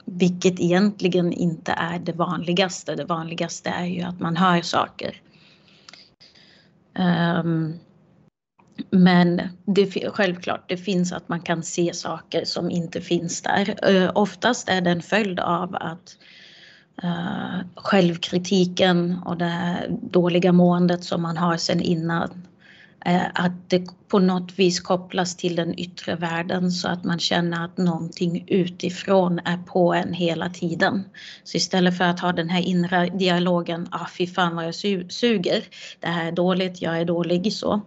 Vilket 0.05 0.59
egentligen 0.59 1.33
inte 1.33 1.71
är 1.71 1.99
det 1.99 2.13
vanligaste. 2.13 2.95
Det 2.95 3.05
vanligaste 3.05 3.69
är 3.69 3.85
ju 3.85 4.01
att 4.01 4.19
man 4.19 4.37
hör 4.37 4.61
saker. 4.61 5.21
Ehm, 6.93 7.73
men 8.89 9.41
det, 9.65 10.11
självklart, 10.11 10.69
det 10.69 10.77
finns 10.77 11.13
att 11.13 11.29
man 11.29 11.41
kan 11.41 11.63
se 11.63 11.93
saker 11.93 12.45
som 12.45 12.71
inte 12.71 13.01
finns 13.01 13.41
där. 13.41 13.75
Eh, 13.89 14.11
oftast 14.15 14.69
är 14.69 14.81
det 14.81 14.91
en 14.91 15.01
följd 15.01 15.39
av 15.39 15.75
att 15.75 16.17
Uh, 17.03 17.59
självkritiken 17.75 19.17
och 19.25 19.37
det 19.37 19.45
här 19.45 19.87
dåliga 20.01 20.51
måendet 20.51 21.03
som 21.03 21.21
man 21.21 21.37
har 21.37 21.57
sen 21.57 21.81
innan 21.81 22.47
eh, 23.05 23.25
att 23.33 23.69
det 23.69 23.87
på 24.07 24.19
något 24.19 24.59
vis 24.59 24.79
kopplas 24.79 25.35
till 25.35 25.55
den 25.55 25.79
yttre 25.79 26.15
världen 26.15 26.71
så 26.71 26.87
att 26.87 27.03
man 27.03 27.19
känner 27.19 27.65
att 27.65 27.77
någonting 27.77 28.43
utifrån 28.47 29.39
är 29.39 29.57
på 29.57 29.93
en 29.93 30.13
hela 30.13 30.49
tiden. 30.49 31.03
Så 31.43 31.57
istället 31.57 31.97
för 31.97 32.03
att 32.03 32.19
ha 32.19 32.33
den 32.33 32.49
här 32.49 32.61
inre 32.61 33.05
dialogen, 33.05 33.87
ah 33.91 34.07
fy 34.17 34.27
fan 34.27 34.55
vad 34.55 34.65
jag 34.65 34.71
su- 34.71 35.09
suger, 35.09 35.63
det 35.99 36.07
här 36.07 36.27
är 36.27 36.31
dåligt, 36.31 36.81
jag 36.81 36.99
är 36.99 37.05
dålig 37.05 37.53
så. 37.53 37.81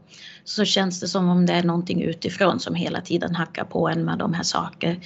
Så 0.45 0.65
känns 0.65 1.01
det 1.01 1.09
som 1.09 1.29
om 1.29 1.47
det 1.47 1.53
är 1.53 1.63
någonting 1.63 2.03
utifrån 2.03 2.61
som 2.61 2.75
hela 2.75 3.01
tiden 3.01 3.35
hackar 3.35 3.65
på 3.65 3.89
en 3.89 4.05
med 4.05 4.19
de 4.19 4.35
här 4.35 4.43
saker, 4.43 5.01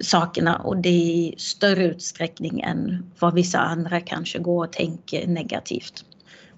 sakerna 0.00 0.56
och 0.56 0.76
det 0.76 0.88
i 0.88 1.34
större 1.38 1.84
utsträckning 1.84 2.60
än 2.60 3.10
vad 3.18 3.34
vissa 3.34 3.58
andra 3.58 4.00
kanske 4.00 4.38
går 4.38 4.64
och 4.64 4.72
tänker 4.72 5.26
negativt. 5.26 6.04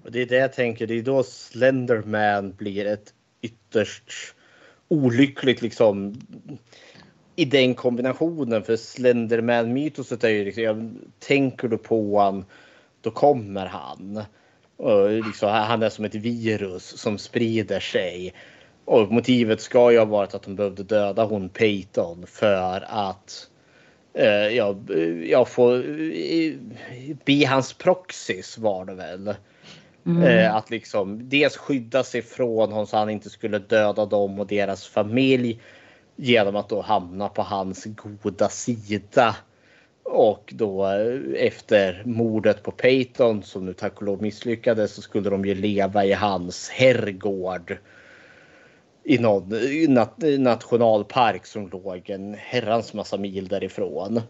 Och 0.03 0.11
det 0.11 0.21
är 0.21 0.25
det 0.25 0.37
jag 0.37 0.53
tänker, 0.53 0.87
det 0.87 0.93
är 0.93 1.01
då 1.01 1.23
Slenderman 1.23 2.53
blir 2.53 2.85
ett 2.85 3.13
ytterst 3.41 4.35
olyckligt 4.87 5.61
liksom 5.61 6.21
i 7.35 7.45
den 7.45 7.75
kombinationen. 7.75 8.63
För 8.63 8.75
Slenderman-mytoset 8.75 10.23
är 10.23 10.29
ju 10.29 10.45
liksom, 10.45 10.97
tänker 11.19 11.67
du 11.67 11.77
på 11.77 12.19
han, 12.19 12.45
då 13.01 13.11
kommer 13.11 13.65
han. 13.65 14.23
Och 14.77 15.09
liksom, 15.09 15.49
han 15.49 15.83
är 15.83 15.89
som 15.89 16.05
ett 16.05 16.15
virus 16.15 16.97
som 16.97 17.17
sprider 17.17 17.79
sig. 17.79 18.33
Och 18.85 19.11
motivet 19.11 19.61
ska 19.61 19.91
ju 19.91 19.97
ha 19.97 20.05
varit 20.05 20.33
att 20.33 20.43
de 20.43 20.55
behövde 20.55 20.83
döda 20.83 21.23
hon 21.23 21.49
Peyton 21.49 22.25
för 22.27 22.85
att 22.87 23.49
eh, 24.13 24.47
ja, 24.47 24.75
jag 25.23 25.47
får 25.47 25.75
eh, 25.75 26.53
bli 27.25 27.45
hans 27.45 27.73
proxys 27.73 28.57
var 28.57 28.85
det 28.85 28.93
väl. 28.93 29.35
Mm. 30.05 30.23
Eh, 30.23 30.55
att 30.55 30.69
liksom 30.69 31.29
dels 31.29 31.57
skydda 31.57 32.03
sig 32.03 32.21
från 32.21 32.71
honom 32.71 32.87
så 32.87 32.97
han 32.97 33.09
inte 33.09 33.29
skulle 33.29 33.59
döda 33.59 34.05
dem 34.05 34.39
och 34.39 34.47
deras 34.47 34.87
familj. 34.87 35.61
Genom 36.15 36.55
att 36.55 36.69
då 36.69 36.81
hamna 36.81 37.29
på 37.29 37.41
hans 37.41 37.85
goda 38.21 38.49
sida. 38.49 39.35
Och 40.09 40.53
då 40.55 40.85
eh, 40.85 41.45
efter 41.45 42.03
mordet 42.05 42.63
på 42.63 42.71
Peyton 42.71 43.43
som 43.43 43.65
nu 43.65 43.73
tack 43.73 43.97
och 43.97 44.03
lov 44.03 44.21
misslyckades 44.21 44.93
så 44.93 45.01
skulle 45.01 45.29
de 45.29 45.45
ju 45.45 45.55
leva 45.55 46.05
i 46.05 46.13
hans 46.13 46.69
herrgård. 46.69 47.77
I 49.03 49.17
någon 49.17 49.53
nat 49.87 50.17
nationalpark 50.39 51.45
som 51.45 51.69
låg 51.69 52.09
en 52.09 52.33
herrans 52.33 52.93
massa 52.93 53.17
mil 53.17 53.47
därifrån. 53.47 54.21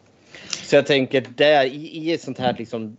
Så 0.64 0.76
jag 0.76 0.86
tänker 0.86 1.26
där 1.36 1.66
i, 1.66 1.98
i 1.98 2.14
ett 2.14 2.22
sånt 2.22 2.40
här 2.40 2.56
liksom 2.58 2.98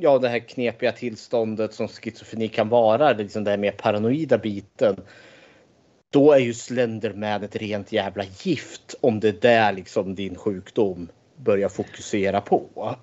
ja, 0.00 0.18
det 0.18 0.28
här 0.28 0.38
knepiga 0.38 0.92
tillståndet 0.92 1.74
som 1.74 1.88
schizofreni 1.88 2.48
kan 2.48 2.68
vara, 2.68 3.12
liksom 3.12 3.44
den 3.44 3.60
mer 3.60 3.72
paranoida 3.72 4.38
biten. 4.38 4.96
Då 6.10 6.32
är 6.32 6.38
ju 6.38 6.54
Slenderman 6.54 7.42
ett 7.42 7.56
rent 7.56 7.92
jävla 7.92 8.24
gift 8.42 8.94
om 9.00 9.20
det 9.20 9.28
är 9.28 9.40
där 9.40 9.72
liksom 9.72 10.14
din 10.14 10.34
sjukdom 10.34 11.08
börjar 11.36 11.68
fokusera 11.68 12.40
på. 12.40 12.96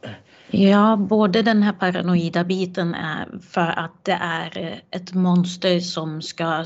Ja, 0.52 0.96
både 0.96 1.42
den 1.42 1.64
här 1.64 1.74
paranoida 1.74 2.44
biten 2.44 2.96
är 2.96 3.28
för 3.50 3.80
att 3.80 4.04
det 4.04 4.18
är 4.22 4.82
ett 4.92 5.14
monster 5.14 5.80
som 5.80 6.22
ska 6.22 6.66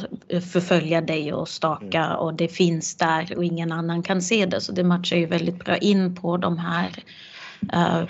förfölja 0.51 1.01
dig 1.01 1.33
och 1.33 1.47
staka 1.47 2.05
mm. 2.05 2.17
och 2.17 2.33
det 2.33 2.47
finns 2.47 2.95
där 2.95 3.37
och 3.37 3.43
ingen 3.43 3.71
annan 3.71 4.03
kan 4.03 4.21
se 4.21 4.45
det. 4.45 4.61
Så 4.61 4.71
det 4.71 4.83
matchar 4.83 5.17
ju 5.17 5.25
väldigt 5.25 5.65
bra 5.65 5.77
in 5.77 6.15
på 6.15 6.37
de 6.37 6.57
här 6.57 6.89
uh, 7.75 8.09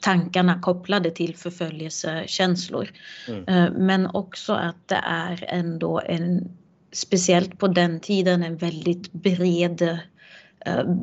tankarna 0.00 0.60
kopplade 0.60 1.10
till 1.10 1.36
förföljelsekänslor. 1.36 2.90
Mm. 3.28 3.74
Men 3.74 4.06
också 4.06 4.52
att 4.52 4.88
det 4.88 5.00
är 5.04 5.44
ändå 5.48 6.00
en, 6.06 6.48
speciellt 6.92 7.58
på 7.58 7.68
den 7.68 8.00
tiden, 8.00 8.42
en 8.42 8.56
väldigt 8.56 9.12
bred 9.12 9.82
Eh, 9.82 9.98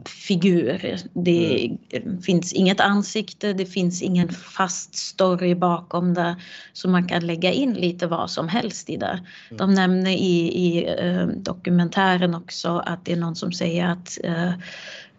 figur. 0.06 0.98
Det 1.14 1.72
mm. 1.92 2.22
finns 2.22 2.54
inget 2.54 2.80
ansikte, 2.80 3.54
det 3.54 3.66
finns 3.66 4.02
ingen 4.02 4.30
fast 4.30 4.96
story 4.96 5.56
bakom 5.56 6.14
det. 6.14 6.36
Så 6.74 6.90
man 6.90 7.08
kan 7.08 7.28
lägga 7.28 7.52
in 7.52 7.74
lite 7.74 8.08
vad 8.08 8.32
som 8.32 8.48
helst 8.48 8.90
i 8.90 8.98
det. 8.98 9.24
Mm. 9.50 9.58
De 9.58 9.74
nämner 9.74 10.12
i, 10.12 10.66
i 10.68 10.96
uh, 11.02 11.28
dokumentären 11.28 12.36
också 12.36 12.84
att 12.86 13.06
det 13.06 13.12
är 13.12 13.18
någon 13.18 13.36
som 13.36 13.52
säger 13.52 13.88
att 13.88 14.18
uh, 14.26 14.52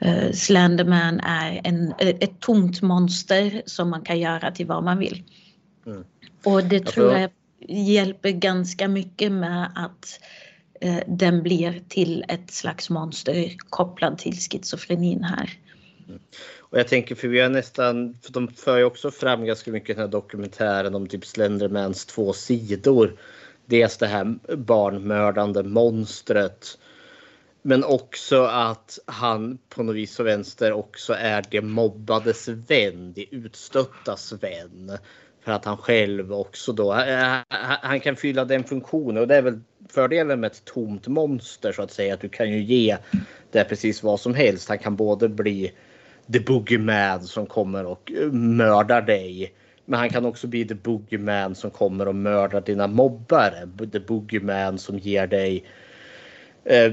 uh, 0.09 0.33
Slenderman 0.33 1.21
är 1.21 1.61
en, 1.65 1.95
ett 1.99 2.41
tomt 2.41 2.83
monster 2.83 3.63
som 3.67 3.91
man 3.91 4.03
kan 4.03 4.21
göra 4.21 4.51
till 4.51 4.67
vad 4.67 4.85
man 4.85 4.99
vill. 4.99 5.23
Mm. 5.87 6.05
Och 6.45 6.65
det 6.65 6.87
tror 6.87 7.13
jag 7.13 7.31
hjälper 7.69 8.31
ganska 8.31 8.89
mycket 8.89 9.33
med 9.33 9.73
att 9.75 10.21
eh, 10.21 10.48
Eh, 10.81 11.03
den 11.07 11.43
blir 11.43 11.83
till 11.89 12.25
ett 12.29 12.51
slags 12.51 12.91
monster 12.91 13.55
kopplad 13.59 14.19
till 14.19 14.37
schizofrenin 14.37 15.25
här. 15.25 15.59
Och 16.59 16.79
jag 16.79 16.89
tänker 16.89 17.15
för 17.15 17.29
vi 17.29 17.41
har 17.41 17.49
nästan, 17.49 18.19
för 18.23 18.33
de 18.33 18.49
för 18.49 18.79
ju 18.79 18.85
också 18.85 19.11
fram 19.11 19.45
ganska 19.45 19.71
mycket 19.71 19.97
den 19.97 20.05
här 20.05 20.13
dokumentären 20.13 20.95
om 20.95 21.07
typ 21.07 21.27
Slendermans 21.27 22.07
två 22.07 22.33
sidor. 22.33 23.17
Dels 23.67 23.99
det 23.99 24.07
här 24.07 24.39
barnmördande 24.57 25.63
monstret. 25.63 26.79
Men 27.63 27.85
också 27.85 28.43
att 28.43 28.99
han 29.07 29.59
på 29.69 29.83
något 29.83 29.97
vis 29.97 30.21
och 30.21 30.27
vänster 30.27 30.73
också 30.73 31.13
är 31.13 31.45
det 31.51 31.61
mobbades 31.61 32.49
vän, 32.49 33.13
det 33.13 33.35
utstöttas 33.35 34.33
vän. 34.33 34.99
För 35.49 35.53
att 35.53 35.65
han 35.65 35.77
själv 35.77 36.33
också 36.33 36.73
då, 36.73 36.95
eh, 36.95 37.33
eh, 37.33 37.37
eh, 37.37 37.79
han 37.83 38.01
kan 38.01 38.17
fylla 38.17 38.45
den 38.45 38.65
funktionen 38.65 39.23
och 39.23 39.29
det 39.29 39.37
är 39.37 39.43
väl 39.43 39.61
fördelen 39.89 40.41
med 40.41 40.51
ett 40.51 40.65
tomt 40.65 41.07
monster 41.07 41.73
så 41.73 41.83
att 41.83 41.91
säga. 41.91 42.15
Att 42.15 42.21
du 42.21 42.29
kan 42.29 42.51
ju 42.51 42.63
ge 42.63 42.97
det 43.51 43.65
precis 43.65 44.03
vad 44.03 44.21
som 44.21 44.35
helst. 44.35 44.69
Han 44.69 44.79
kan 44.79 44.97
både 44.97 45.29
bli 45.29 45.73
the 46.33 46.41
boogeyman 46.41 47.23
som 47.23 47.47
kommer 47.47 47.87
och 47.87 48.13
mördar 48.33 49.03
dig. 49.03 49.53
Men 49.85 49.99
han 50.01 50.11
kan 50.11 50.25
också 50.25 50.47
bli 50.47 50.65
the 50.65 50.75
boogeyman 50.75 51.55
som 51.55 51.71
kommer 51.71 52.09
och 52.09 52.15
mördar 52.15 52.61
dina 52.61 52.87
mobbare. 52.87 53.69
The 53.93 54.01
boogeyman 54.01 54.79
som 54.79 54.99
ger 54.99 55.27
dig 55.27 55.65
eh, 56.65 56.93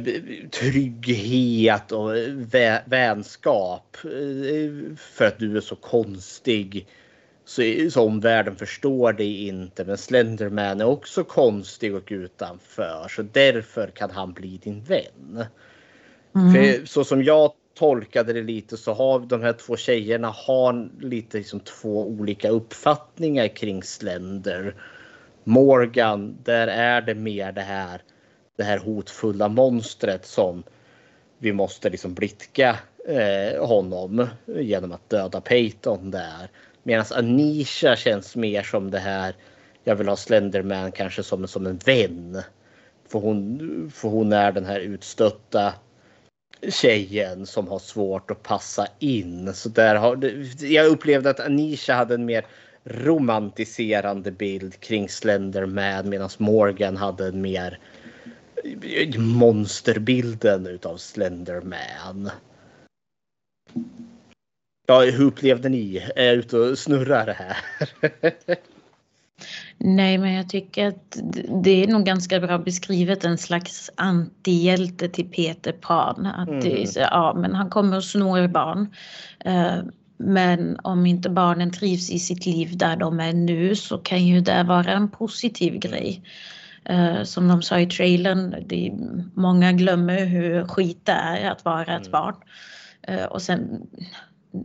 trygghet 0.51 1.91
och 1.91 2.15
vä 2.33 2.81
vänskap. 2.85 3.97
För 4.97 5.25
att 5.25 5.39
du 5.39 5.57
är 5.57 5.61
så 5.61 5.75
konstig 5.75 6.87
så, 7.45 7.61
så 7.91 8.01
omvärlden 8.01 8.55
förstår 8.55 9.13
det 9.13 9.25
inte. 9.25 9.85
Men 9.85 9.97
Slenderman 9.97 10.81
är 10.81 10.85
också 10.85 11.23
konstig 11.23 11.95
och 11.95 12.07
utanför. 12.07 13.07
Så 13.09 13.21
därför 13.21 13.87
kan 13.87 14.11
han 14.11 14.33
bli 14.33 14.57
din 14.63 14.83
vän. 14.83 15.45
Mm. 16.35 16.53
För 16.53 16.85
så 16.85 17.03
som 17.03 17.23
jag 17.23 17.51
tolkade 17.73 18.33
det 18.33 18.41
lite 18.41 18.77
så 18.77 18.93
har 18.93 19.19
de 19.19 19.41
här 19.41 19.53
två 19.53 19.77
tjejerna 19.77 20.27
har 20.29 20.89
lite 21.01 21.37
liksom 21.37 21.59
två 21.59 22.07
olika 22.07 22.49
uppfattningar 22.49 23.47
kring 23.47 23.83
Slender. 23.83 24.75
Morgan, 25.43 26.37
där 26.43 26.67
är 26.67 27.01
det 27.01 27.15
mer 27.15 27.51
det 27.51 27.61
här, 27.61 28.01
det 28.57 28.63
här 28.63 28.77
hotfulla 28.77 29.47
monstret 29.47 30.25
som 30.25 30.63
vi 31.37 31.53
måste 31.53 31.89
liksom 31.89 32.13
blidka 32.13 32.79
eh, 33.07 33.65
honom 33.65 34.27
genom 34.45 34.91
att 34.91 35.09
döda 35.09 35.41
Peyton 35.41 36.11
där. 36.11 36.49
Medan 36.87 37.05
Anisha 37.11 37.95
känns 37.95 38.35
mer 38.35 38.63
som 38.63 38.91
det 38.91 38.99
här. 38.99 39.35
Jag 39.83 39.95
vill 39.95 40.07
ha 40.07 40.15
Slenderman 40.15 40.91
kanske 40.91 41.23
som, 41.23 41.47
som 41.47 41.65
en 41.65 41.77
vän. 41.77 42.41
För 43.07 43.19
hon, 43.19 43.91
för 43.93 44.09
hon 44.09 44.33
är 44.33 44.51
den 44.51 44.65
här 44.65 44.79
utstötta 44.79 45.73
tjejen 46.69 47.45
som 47.45 47.67
har 47.67 47.79
svårt 47.79 48.31
att 48.31 48.43
passa 48.43 48.87
in. 48.99 49.53
Så 49.53 49.69
där 49.69 49.95
har, 49.95 50.33
jag 50.59 50.87
upplevde 50.87 51.29
att 51.29 51.39
Anisha 51.39 51.93
hade 51.93 52.13
en 52.13 52.25
mer 52.25 52.45
romantiserande 52.83 54.31
bild 54.31 54.79
kring 54.79 55.09
Slenderman 55.09 56.09
medan 56.09 56.29
Morgan 56.37 56.97
hade 56.97 57.27
en 57.27 57.41
mer 57.41 57.79
monsterbilden 59.17 60.67
utav 60.67 60.97
Slenderman. 60.97 62.29
Ja, 64.85 65.01
hur 65.01 65.25
upplevde 65.25 65.69
ni? 65.69 65.97
Är 66.15 66.23
jag 66.23 66.35
ute 66.35 66.57
och 66.57 66.77
snurrar 66.77 67.27
här? 67.27 67.57
Nej, 69.77 70.17
men 70.17 70.33
jag 70.33 70.49
tycker 70.49 70.87
att 70.87 71.17
det 71.63 71.83
är 71.83 71.87
nog 71.87 72.05
ganska 72.05 72.39
bra 72.39 72.57
beskrivet 72.57 73.25
en 73.25 73.37
slags 73.37 73.91
antihjälte 73.95 75.09
till 75.09 75.29
Peter 75.29 75.71
Pan. 75.71 76.25
Att 76.25 76.47
mm. 76.47 76.59
det 76.59 76.95
ja, 76.95 77.33
men 77.37 77.55
han 77.55 77.69
kommer 77.69 77.97
och 77.97 78.03
snor 78.03 78.47
barn. 78.47 78.93
Eh, 79.39 79.77
men 80.17 80.79
om 80.83 81.05
inte 81.05 81.29
barnen 81.29 81.71
trivs 81.71 82.11
i 82.11 82.19
sitt 82.19 82.45
liv 82.45 82.77
där 82.77 82.95
de 82.95 83.19
är 83.19 83.33
nu 83.33 83.75
så 83.75 83.97
kan 83.97 84.25
ju 84.25 84.41
det 84.41 84.63
vara 84.63 84.91
en 84.91 85.11
positiv 85.11 85.79
grej. 85.79 86.21
Eh, 86.85 87.23
som 87.23 87.47
de 87.47 87.61
sa 87.61 87.79
i 87.79 87.85
trailern, 87.85 88.55
det, 88.65 88.93
många 89.33 89.71
glömmer 89.71 90.25
hur 90.25 90.67
skit 90.67 90.99
det 91.03 91.11
är 91.11 91.51
att 91.51 91.65
vara 91.65 91.81
ett 91.95 92.07
mm. 92.07 92.11
barn. 92.11 92.35
Eh, 93.01 93.25
och 93.25 93.41
sen 93.41 93.87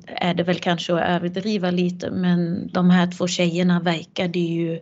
är 0.07 0.35
det 0.35 0.43
väl 0.43 0.59
kanske 0.59 0.95
att 0.95 1.09
överdriva 1.09 1.71
lite 1.71 2.11
men 2.11 2.71
de 2.73 2.91
här 2.91 3.11
två 3.11 3.27
tjejerna 3.27 3.81
verkade 3.81 4.39
ju 4.39 4.81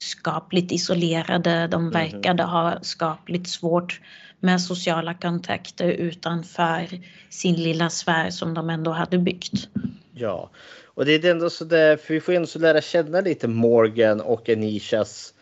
skapligt 0.00 0.72
isolerade. 0.72 1.66
De 1.66 1.82
mhm. 1.82 1.92
verkade 1.92 2.42
ha 2.42 2.78
skapligt 2.82 3.48
svårt 3.48 4.00
med 4.40 4.62
sociala 4.62 5.14
kontakter 5.14 5.88
utanför 5.88 6.86
sin 7.30 7.54
lilla 7.54 7.90
sfär 7.90 8.30
som 8.30 8.54
de 8.54 8.70
ändå 8.70 8.90
hade 8.90 9.18
byggt. 9.18 9.68
Ja, 10.14 10.50
och 10.84 11.04
det 11.04 11.14
är 11.14 11.30
ändå 11.30 11.50
så 11.50 11.64
där, 11.64 11.96
för 11.96 12.14
vi 12.14 12.20
får 12.20 12.32
ändå 12.32 12.46
så 12.46 12.58
lära 12.58 12.80
känna 12.80 13.20
lite 13.20 13.48
Morgan 13.48 14.20
och 14.20 14.48
Anishas 14.48 15.34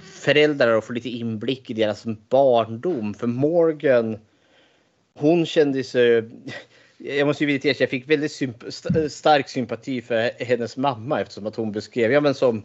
föräldrar 0.00 0.76
och 0.76 0.84
få 0.84 0.92
lite 0.92 1.08
inblick 1.08 1.70
i 1.70 1.74
deras 1.74 2.04
barndom. 2.28 3.14
För 3.14 3.26
Morgan, 3.26 4.18
hon 5.14 5.46
kände 5.46 5.84
sig 5.84 6.30
jag 7.04 7.26
måste 7.26 7.44
ju 7.44 7.50
erkänna 7.50 7.70
erkänna, 7.70 7.84
jag 7.84 7.90
fick 7.90 8.10
väldigt 8.10 8.32
symp 8.32 8.62
eh, 8.62 9.08
stark 9.08 9.48
sympati 9.48 10.02
för 10.02 10.44
hennes 10.44 10.76
mamma 10.76 11.20
eftersom 11.20 11.46
att 11.46 11.56
hon 11.56 11.72
beskrev, 11.72 12.12
ja 12.12 12.20
men 12.20 12.34
som 12.34 12.62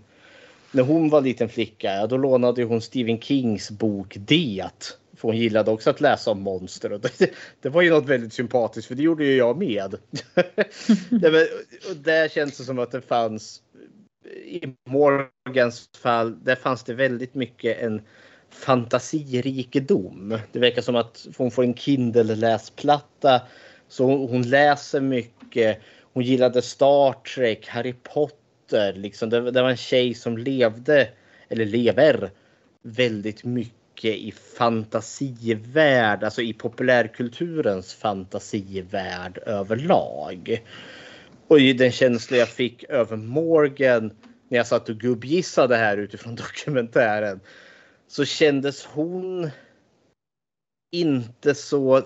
när 0.72 0.84
hon 0.84 1.10
var 1.10 1.22
liten 1.22 1.50
flicka, 1.50 1.94
ja, 1.94 2.08
då 2.08 2.18
lånade 2.18 2.64
hon 2.64 2.82
Stephen 2.82 3.20
Kings 3.22 3.72
bok 3.72 4.16
Det. 4.20 4.94
För 5.18 5.28
hon 5.28 5.38
gillade 5.38 5.72
också 5.72 5.90
att 5.90 6.02
läsa 6.02 6.32
om 6.32 6.42
monster. 6.42 6.92
Och 6.92 7.00
det, 7.18 7.32
det 7.62 7.70
var 7.70 7.82
ju 7.82 7.90
något 7.90 8.06
väldigt 8.06 8.34
sympatiskt 8.34 8.88
för 8.88 8.96
det 8.96 9.04
gjorde 9.04 9.26
ju 9.26 9.36
jag 9.36 9.58
med. 9.58 9.96
Nej, 11.10 11.32
men, 11.32 11.48
där 12.04 12.30
känns 12.30 12.58
det 12.58 12.64
som 12.64 12.80
att 12.80 12.92
det 12.92 13.02
fanns 13.02 13.62
i 14.46 14.62
Morgans 14.90 15.90
fall, 15.98 16.44
där 16.44 16.56
fanns 16.56 16.84
det 16.84 16.94
väldigt 16.94 17.34
mycket 17.36 17.82
en 17.82 18.02
fantasirikedom. 18.50 20.40
Det 20.52 20.60
verkar 20.60 20.82
som 20.82 20.96
att 20.96 21.28
hon 21.38 21.52
får 21.52 21.64
en 21.64 21.74
Kindle-läsplatta 21.74 23.42
så 23.88 24.28
hon, 24.28 24.42
läser 24.42 25.02
mycket. 25.02 25.80
Hon 26.14 26.24
gillade 26.24 26.62
Star 26.62 27.14
Trek, 27.14 27.68
Harry 27.68 27.94
Potter. 28.04 28.94
Liksom. 28.94 29.30
Det, 29.30 29.52
det 29.52 29.62
var 29.62 29.70
en 29.70 29.78
tjej 29.78 30.14
som 30.14 30.38
levde, 30.38 31.10
eller 31.50 31.66
lever, 31.66 32.32
väldigt 32.84 33.44
mycket 33.44 34.16
i 34.16 34.34
fantasivärld, 34.58 36.24
alltså 36.24 36.42
i 36.42 36.54
populärkulturens 36.54 37.94
fantasivärld 37.94 39.38
överlag. 39.46 40.64
Och 41.48 41.60
den 41.60 41.92
känsla 41.92 42.38
jag 42.38 42.50
fick 42.50 42.84
över 42.84 43.18
Morgan 43.18 44.12
när 44.48 44.58
jag 44.58 44.68
satt 44.68 44.90
och 44.90 44.96
gubbgissade 44.96 45.76
här 45.76 45.98
utifrån 45.98 46.36
dokumentären 46.66 47.40
så 48.08 48.26
kändes 48.26 48.86
hon 48.86 49.50
inte 50.92 51.56
så 51.56 52.04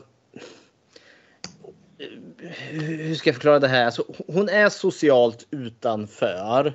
hur 2.70 3.16
ska 3.16 3.30
jag 3.30 3.36
förklara 3.36 3.60
det 3.60 3.68
här? 3.68 3.86
Alltså, 3.86 4.06
hon 4.28 4.50
är 4.50 4.70
socialt 4.70 5.48
utanför. 5.52 6.74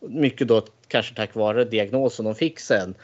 Mycket 0.00 0.48
då 0.48 0.64
kanske 0.88 1.14
tack 1.14 1.34
vare 1.34 1.64
diagnosen 1.64 2.26
hon 2.26 2.34
fick 2.34 2.60
sen. 2.60 2.94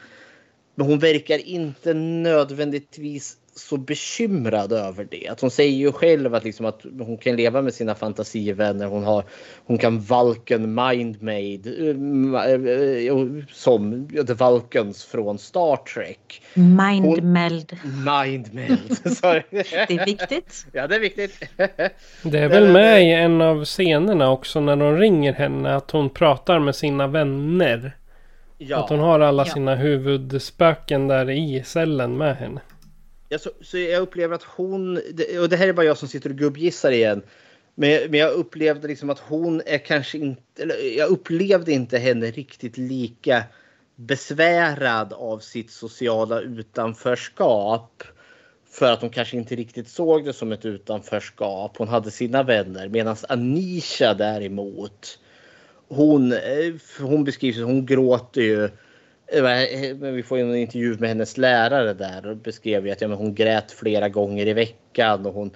Men 0.75 0.87
hon 0.87 0.99
verkar 0.99 1.37
inte 1.37 1.93
nödvändigtvis 1.93 3.37
så 3.55 3.77
bekymrad 3.77 4.71
över 4.71 5.07
det. 5.11 5.27
Att 5.27 5.41
hon 5.41 5.51
säger 5.51 5.77
ju 5.77 5.91
själv 5.91 6.35
att, 6.35 6.43
liksom 6.43 6.65
att 6.65 6.81
hon 6.99 7.17
kan 7.17 7.35
leva 7.35 7.61
med 7.61 7.73
sina 7.73 7.95
fantasivänner. 7.95 8.85
Hon, 8.85 9.03
har, 9.03 9.23
hon 9.65 9.77
kan 9.77 9.99
Valken 9.99 10.61
Mindmade 10.75 11.89
eh, 11.89 13.17
som 13.51 14.09
The 14.27 14.33
Valkens 14.33 15.05
från 15.05 15.39
Star 15.39 15.75
Trek. 15.75 16.41
Mindmeld. 16.53 17.77
Mindmeld. 17.83 18.97
det 19.03 19.93
är 19.93 20.05
viktigt. 20.05 20.65
Ja, 20.71 20.87
det 20.87 20.95
är 20.95 20.99
viktigt. 20.99 21.43
Det 22.23 22.39
är 22.39 22.49
väl 22.49 22.71
med 22.71 23.03
i 23.03 23.11
en 23.11 23.41
av 23.41 23.65
scenerna 23.65 24.31
också 24.31 24.59
när 24.59 24.75
de 24.75 24.97
ringer 24.97 25.33
henne 25.33 25.75
att 25.75 25.91
hon 25.91 26.09
pratar 26.09 26.59
med 26.59 26.75
sina 26.75 27.07
vänner. 27.07 27.95
Ja. 28.57 28.83
Att 28.83 28.89
hon 28.89 28.99
har 28.99 29.19
alla 29.19 29.45
Ja. 29.47 29.53
sina 29.53 29.75
huvudspöken 29.75 31.07
där 31.07 31.29
i 31.29 31.63
cellen 31.65 32.17
med 32.17 32.35
henne. 32.35 32.61
Ja, 33.29 33.39
så, 33.39 33.49
så 33.61 33.77
jag 33.77 34.01
upplever 34.01 34.35
att 34.35 34.43
hon, 34.43 34.93
det- 35.13 35.39
och 35.39 35.49
det 35.49 35.57
här 35.57 35.67
är 35.67 35.73
bara 35.73 35.85
jag 35.85 35.97
som 35.97 36.07
sitter 36.07 36.29
och 36.29 36.35
gubbgissar 36.35 36.91
igen. 36.91 37.21
Men, 37.75 38.11
men 38.11 38.19
jag 38.19 38.31
upplevde 38.33 38.87
liksom 38.87 39.09
att 39.09 39.19
hon 39.19 39.61
är 39.65 39.77
kanske 39.77 40.17
inte, 40.17 40.63
eller 40.63 40.97
jag 40.97 41.09
upplevde 41.09 41.71
inte 41.71 41.97
henne 41.97 42.31
riktigt 42.31 42.77
lika 42.77 43.43
besvärad 43.95 45.13
av 45.13 45.39
sitt 45.39 45.71
sociala 45.71 46.41
utanförskap. 46.41 48.03
För 48.69 48.91
att 48.91 49.01
hon 49.01 49.09
kanske 49.09 49.37
inte 49.37 49.55
riktigt 49.55 49.87
såg 49.89 50.25
det 50.25 50.33
som 50.33 50.51
ett 50.51 50.65
utanförskap. 50.65 51.77
Hon 51.77 51.87
hade 51.87 52.11
sina 52.11 52.43
vänner. 52.43 52.89
Medan 52.89 53.15
Anisha 53.29 54.13
däremot. 54.13 55.19
Hon, 55.87 56.33
eh, 56.33 56.73
hon 56.99 57.23
beskrivs, 57.23 57.57
hon 57.57 57.85
gråter 57.85 58.41
ju. 58.41 58.69
Eh, 59.27 59.63
eh, 59.63 59.95
men 59.95 60.13
Vi 60.13 60.23
får 60.23 60.37
en 60.37 60.55
intervju 60.55 60.97
med 60.99 61.09
hennes 61.09 61.37
lärare 61.37 61.93
där 61.93 62.27
och 62.27 62.37
beskrev 62.37 62.85
ju 62.85 62.91
att 62.91 63.01
ja, 63.01 63.07
men 63.07 63.17
hon 63.17 63.35
grät 63.35 63.71
flera 63.71 64.09
gånger 64.09 64.47
i 64.47 64.53
veckan. 64.53 65.25
Och 65.25 65.33
hon, 65.33 65.51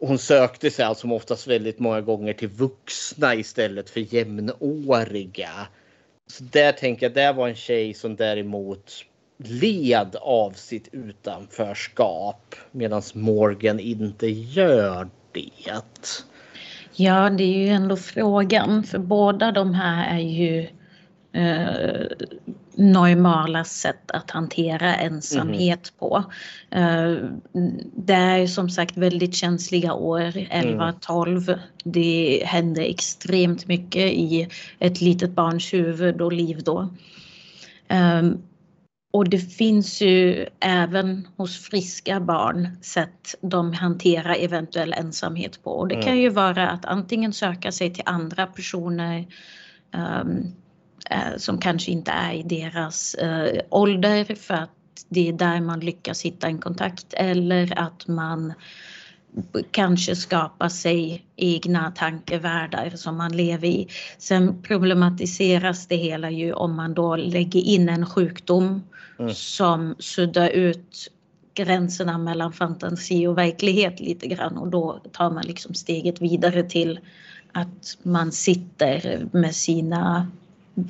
hon 0.00 0.18
sökte 0.18 0.70
sig 0.70 0.84
alltså 0.84 1.08
oftast 1.08 1.46
väldigt 1.46 1.78
många 1.78 2.00
gånger 2.00 2.32
till 2.32 2.48
vuxna 2.48 3.34
istället 3.34 3.90
för 3.90 4.14
jämnåriga. 4.14 5.66
Så 6.26 6.44
där 6.44 6.72
tänker 6.72 7.06
jag, 7.06 7.14
där 7.14 7.32
var 7.32 7.48
en 7.48 7.54
tjej 7.54 7.94
som 7.94 8.16
däremot 8.16 8.92
led 9.36 10.16
av 10.20 10.50
sitt 10.50 10.88
utanförskap 10.92 12.54
medan 12.70 13.02
Morgan 13.14 13.80
inte 13.80 14.26
gör 14.28 15.08
det. 15.32 15.50
Ja, 16.92 17.30
det 17.30 17.44
är 17.44 17.58
ju 17.58 17.68
ändå 17.68 17.96
frågan 17.96 18.84
för 18.84 18.98
båda 18.98 19.52
de 19.52 19.74
här 19.74 20.18
är 20.18 20.22
ju 20.22 20.68
eh, 21.34 22.06
normala 22.76 23.64
sätt 23.64 24.10
att 24.10 24.30
hantera 24.30 24.94
ensamhet 24.96 25.92
på. 25.98 26.24
Eh, 26.70 27.14
det 27.96 28.12
är 28.14 28.46
som 28.46 28.70
sagt 28.70 28.96
väldigt 28.96 29.34
känsliga 29.34 29.92
år, 29.94 30.20
11-12. 30.20 31.58
Det 31.84 32.42
händer 32.46 32.82
extremt 32.82 33.66
mycket 33.66 34.12
i 34.12 34.48
ett 34.78 35.00
litet 35.00 35.30
barns 35.30 35.74
huvud 35.74 36.20
och 36.20 36.32
liv 36.32 36.62
då. 36.64 36.88
Ehm, 37.88 38.38
och 39.12 39.28
det 39.28 39.38
finns 39.38 40.00
ju 40.00 40.46
även 40.60 41.28
hos 41.36 41.58
friska 41.58 42.20
barn 42.20 42.68
sätt 42.82 43.34
de 43.40 43.72
hanterar 43.72 44.36
eventuell 44.40 44.92
ensamhet 44.92 45.62
på. 45.64 45.70
Och 45.70 45.88
det 45.88 45.94
kan 45.94 46.12
Mm. 46.12 46.18
ju 46.18 46.28
vara 46.28 46.70
att 46.70 46.84
antingen 46.84 47.32
söka 47.32 47.72
sig 47.72 47.94
till 47.94 48.02
andra 48.06 48.46
personer 48.46 49.26
ehm, 49.92 50.28
eh, 50.28 50.36
som 51.36 51.58
kanske 51.58 51.90
inte 51.90 52.10
är 52.10 52.32
i 52.32 52.42
deras 52.42 53.14
eh, 53.14 53.60
ålder 53.70 54.34
för 54.34 54.54
att 54.54 54.70
det 55.08 55.28
är 55.28 55.32
där 55.32 55.60
man 55.60 55.80
lyckas 55.80 56.22
hitta 56.22 56.46
en 56.46 56.58
kontakt 56.58 57.14
eller 57.14 57.78
att 57.78 58.08
man 58.08 58.52
kanske 59.70 60.16
skapa 60.16 60.70
sig 60.70 61.24
egna 61.36 61.90
tankevärldar 61.90 62.90
som 62.90 63.16
man 63.16 63.36
lever 63.36 63.68
i. 63.68 63.88
Sen 64.18 64.62
problematiseras 64.62 65.86
det 65.86 65.96
hela 65.96 66.30
ju 66.30 66.52
om 66.52 66.76
man 66.76 66.94
då 66.94 67.16
lägger 67.16 67.60
in 67.60 67.88
en 67.88 68.06
sjukdom 68.06 68.82
Mm. 69.18 69.34
som 69.34 69.94
suddar 69.98 70.48
ut 70.48 71.10
gränserna 71.54 72.18
mellan 72.18 72.52
fantasi 72.52 73.26
och 73.26 73.38
verklighet 73.38 74.00
lite 74.00 74.26
grann 74.26 74.58
och 74.58 74.68
då 74.68 75.00
tar 75.12 75.30
man 75.30 75.44
liksom 75.46 75.74
steget 75.74 76.20
vidare 76.20 76.62
till 76.62 77.00
att 77.52 77.98
man 78.02 78.32
sitter 78.32 79.26
med 79.32 79.54
sina 79.54 80.28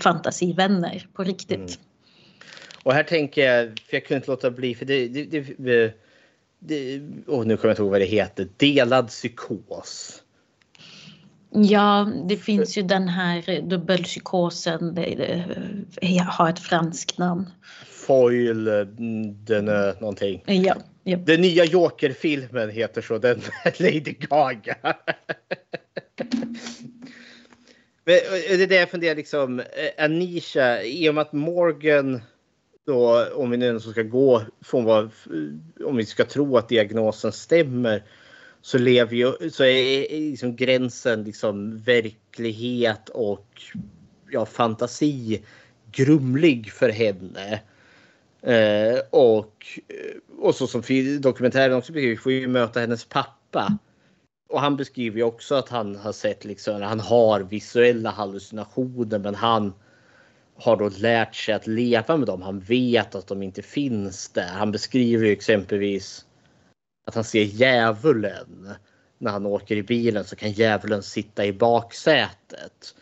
fantasivänner 0.00 1.06
på 1.12 1.24
riktigt. 1.24 1.78
Och 2.82 2.92
här 2.94 3.02
tänker 3.02 3.52
jag, 3.52 3.66
för 3.66 3.96
jag 3.96 4.04
kunde 4.04 4.16
inte 4.16 4.30
låta 4.30 4.50
bli, 4.50 4.74
för 4.74 4.84
det... 4.84 5.08
det, 5.08 5.40
det, 5.58 5.94
det 6.58 7.00
oh, 7.26 7.46
nu 7.46 7.56
kommer 7.56 7.68
jag 7.68 7.72
inte 7.72 7.82
ihåg 7.82 7.90
vad 7.90 8.00
det 8.00 8.04
heter. 8.04 8.48
Delad 8.56 9.08
psykos. 9.08 10.22
Ja, 11.56 12.12
det 12.28 12.36
finns 12.36 12.78
ju 12.78 12.82
den 12.82 13.08
här 13.08 13.60
dubbelpsykosen, 13.60 14.94
det, 14.94 15.44
det 16.00 16.18
har 16.18 16.50
ett 16.50 16.58
franskt 16.58 17.18
namn. 17.18 17.50
Foil, 17.86 18.68
mm, 18.68 19.44
den 19.44 19.68
är 19.68 20.00
någonting. 20.00 20.42
Ja, 20.46 20.76
ja. 21.04 21.16
Den 21.16 21.40
nya 21.40 21.64
Joker-filmen 21.64 22.70
heter 22.70 23.02
så, 23.02 23.18
den 23.18 23.40
Lady 23.78 24.14
Gaga. 24.18 24.76
Men 28.04 28.14
det 28.48 28.62
är 28.62 28.66
det 28.66 28.74
jag 28.74 28.90
funderar 28.90 29.14
liksom, 29.14 29.60
eh, 29.60 30.04
Anisha, 30.04 30.82
i 30.82 31.08
och 31.08 31.14
med 31.14 31.22
att 31.22 31.32
Morgan 31.32 32.20
då, 32.86 33.26
om 33.34 33.50
vi 33.50 33.56
nu 33.56 33.80
ska 33.80 34.02
gå 34.02 34.42
från 34.60 34.84
vad, 34.84 35.10
om 35.84 35.96
vi 35.96 36.06
ska 36.06 36.24
tro 36.24 36.56
att 36.56 36.68
diagnosen 36.68 37.32
stämmer, 37.32 38.04
så 38.62 38.78
lever 38.78 39.16
ju, 39.16 39.50
så 39.50 39.64
är 39.64 40.20
liksom 40.30 40.56
gränsen 40.56 41.24
liksom 41.24 41.78
verklighet 41.78 43.08
och 43.08 43.62
ja, 44.30 44.46
fantasi 44.46 45.42
grumlig 45.92 46.72
för 46.72 46.88
henne. 46.88 47.60
Eh, 48.42 48.98
och, 49.10 49.66
och 50.38 50.54
så 50.54 50.66
som 50.66 50.82
dokumentären 51.20 51.76
också 51.76 51.92
beskriver, 51.92 52.10
vi 52.10 52.16
får 52.16 52.32
ju 52.32 52.48
möta 52.48 52.80
hennes 52.80 53.04
pappa. 53.04 53.78
Och 54.48 54.60
han 54.60 54.76
beskriver 54.76 55.16
ju 55.16 55.22
också 55.22 55.54
att 55.54 55.68
han 55.68 55.96
har 55.96 56.12
sett 56.12 56.44
liksom, 56.44 56.82
han 56.82 57.00
har 57.00 57.40
visuella 57.40 58.10
hallucinationer 58.10 59.18
men 59.18 59.34
han 59.34 59.72
har 60.56 60.76
då 60.76 60.88
lärt 60.88 61.34
sig 61.34 61.54
att 61.54 61.66
leva 61.66 62.16
med 62.16 62.26
dem. 62.26 62.42
Han 62.42 62.60
vet 62.60 63.14
att 63.14 63.26
de 63.26 63.42
inte 63.42 63.62
finns 63.62 64.28
där. 64.28 64.48
Han 64.48 64.72
beskriver 64.72 65.26
ju 65.26 65.32
exempelvis 65.32 66.26
att 67.04 67.14
han 67.14 67.24
ser 67.24 67.42
djävulen. 67.42 68.68
När 69.18 69.30
han 69.30 69.46
åker 69.46 69.76
i 69.76 69.82
bilen 69.82 70.24
så 70.24 70.36
kan 70.36 70.50
djävulen 70.50 71.02
sitta 71.02 71.46
i 71.46 71.52
baksätet. 71.52 72.94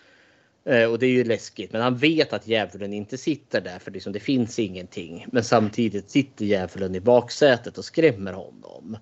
Eh, 0.65 0.91
och 0.91 0.99
det 0.99 1.07
är 1.07 1.11
ju 1.11 1.25
läskigt. 1.25 1.73
Men 1.73 1.83
han 1.83 1.97
vet 1.97 2.33
att 2.33 2.47
djävulen 2.47 2.93
inte 2.93 3.19
sitter 3.19 3.61
där 3.61 3.79
för 3.79 3.91
liksom, 3.91 4.13
det 4.13 4.21
finns 4.21 4.59
ingenting. 4.59 5.27
Men 5.33 5.45
samtidigt 5.45 6.11
sitter 6.11 6.45
djävulen 6.45 6.95
i 6.95 7.01
baksätet 7.01 7.79
och 7.79 7.85
skrämmer 7.85 8.33
honom. 8.33 8.97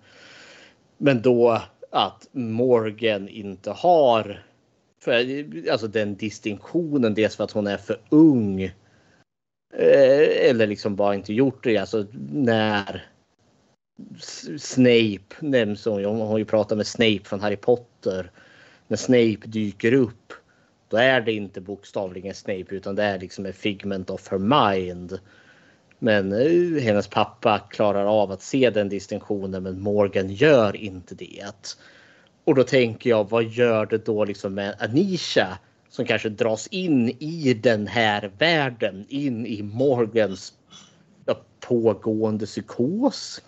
Men 0.99 1.23
då 1.23 1.63
att 1.91 2.29
Morgan 2.33 3.29
inte 3.29 3.71
har 3.71 4.45
för, 5.03 5.47
alltså 5.71 5.87
den 5.87 6.17
distinktionen. 6.17 7.15
Dels 7.15 7.37
för 7.37 7.45
att 7.45 7.51
hon 7.51 7.67
är 7.67 7.77
för 7.77 8.01
ung. 8.09 8.63
Eh, 9.75 10.49
Eller 10.49 10.67
liksom 10.67 10.97
bara 10.97 11.15
inte 11.15 11.33
gjort 11.33 11.65
det. 11.65 11.77
Alltså 11.77 12.07
när 12.33 13.07
Snape 14.59 15.37
nämns 15.41 15.85
hon. 15.85 16.05
Hon 16.05 16.21
har 16.21 16.39
ju 16.39 16.45
pratat 16.45 16.77
med 16.77 16.87
Snape 16.87 17.21
från 17.25 17.41
Harry 17.41 17.57
Potter. 17.57 18.31
När 18.89 18.97
Snape 18.97 19.39
dyker 19.45 19.93
upp. 19.93 20.33
Då 20.89 20.97
är 20.97 21.21
det 21.21 21.33
inte 21.33 21.61
bokstavligen 21.61 22.35
Snape 22.35 22.67
utan 22.69 22.95
det 22.95 23.03
är 23.03 23.19
liksom 23.19 23.47
en 23.47 23.53
figment 23.53 24.11
of 24.11 24.29
her 24.31 24.39
mind. 24.39 25.21
Men 26.03 26.33
eh, 26.33 26.83
hennes 26.83 27.09
pappa 27.09 27.59
klarar 27.59 28.05
av 28.05 28.31
att 28.31 28.43
se 28.43 28.71
den 28.71 28.89
distinktionen 28.89 29.63
men 29.63 29.81
Morgan 29.81 30.29
gör 30.29 30.77
inte 30.77 31.15
det. 31.15 31.77
Och 32.45 32.55
då 32.55 32.63
tänker 32.63 33.11
jag, 33.11 33.31
vad 33.31 33.45
gör 33.45 33.87
det 33.87 34.07
då 34.07 34.25
liksom 34.25 34.55
med 34.55 34.75
Anisha 34.79 35.59
som 35.89 36.05
kanske 36.05 36.29
dras 36.29 36.67
in 36.67 37.09
i 37.09 37.55
den 37.55 37.87
här 37.87 38.33
världen, 38.39 39.07
in 39.09 39.47
i 39.47 39.63
Morgans 39.63 40.53
pågående 41.61 42.47
psykos? 42.47 43.43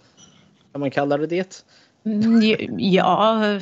Kan 0.72 0.80
man 0.80 0.90
kalla 0.90 1.18
det 1.18 1.26
det? 1.26 1.64
Mm, 2.04 2.78
Ja, 2.78 3.60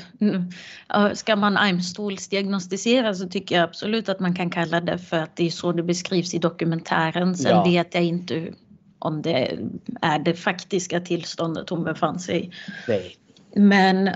ska 1.15 1.37
man 1.37 1.57
Almstols-diagnostisera 1.57 3.15
så 3.15 3.29
tycker 3.29 3.55
jag 3.55 3.65
absolut 3.65 4.09
att 4.09 4.21
man 4.21 4.35
kan 4.35 4.51
kalla 4.51 4.81
det 4.81 4.99
för 4.99 5.17
att 5.17 5.37
det 5.37 5.47
är 5.47 5.51
så 5.51 5.73
det 5.73 5.83
beskrivs 5.83 6.35
i 6.35 6.39
dokumentären. 6.39 7.37
Sen 7.37 7.51
Ja. 7.51 7.65
vet 7.65 7.95
jag 7.95 8.05
inte 8.05 8.53
om 9.01 9.23
det 9.23 9.59
är 10.01 10.19
det 10.19 10.35
faktiska 10.35 11.01
tillståndet 11.01 11.71
hon 11.71 11.85
befann 11.85 12.19
sig 12.19 12.45
i. 12.45 12.51
Nej. 12.89 13.17
Men 13.55 14.11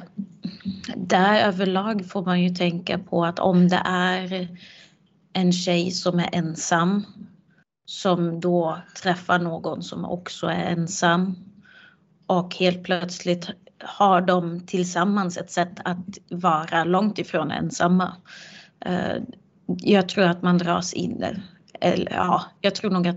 där 0.96 1.48
överlag 1.48 2.06
får 2.10 2.24
man 2.24 2.42
ju 2.42 2.48
tänka 2.48 2.98
på 2.98 3.24
att 3.24 3.38
om 3.38 3.68
det 3.68 3.82
är 3.84 4.48
en 5.32 5.52
tjej 5.52 5.90
som 5.90 6.18
är 6.18 6.28
ensam 6.32 7.04
som 7.86 8.40
då 8.40 8.78
träffar 9.02 9.38
någon 9.38 9.82
som 9.82 10.04
också 10.04 10.46
är 10.46 10.64
ensam 10.64 11.34
och 12.26 12.54
helt 12.54 12.84
plötsligt 12.84 13.50
har 13.84 14.20
de 14.20 14.66
tillsammans 14.66 15.36
ett 15.36 15.50
sätt 15.50 15.72
att 15.84 16.18
vara 16.30 16.84
långt 16.84 17.18
ifrån 17.18 17.50
ensamma. 17.50 18.16
Eh, 18.80 19.16
jag 19.66 20.08
tror 20.08 20.24
att 20.24 20.42
man 20.42 20.58
dras 20.58 20.92
in, 20.92 21.24
eller 21.80 22.12
ja, 22.12 22.44
jag 22.60 22.74
tror 22.74 22.90
nog 22.90 23.08
att 23.08 23.16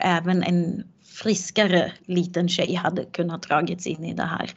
även 0.00 0.42
en 0.42 0.84
friskare 1.14 1.92
liten 2.04 2.48
tjej 2.48 2.74
hade 2.74 3.04
kunnat 3.04 3.42
dragits 3.42 3.86
in 3.86 4.04
i 4.04 4.14
det 4.14 4.22
här. 4.22 4.50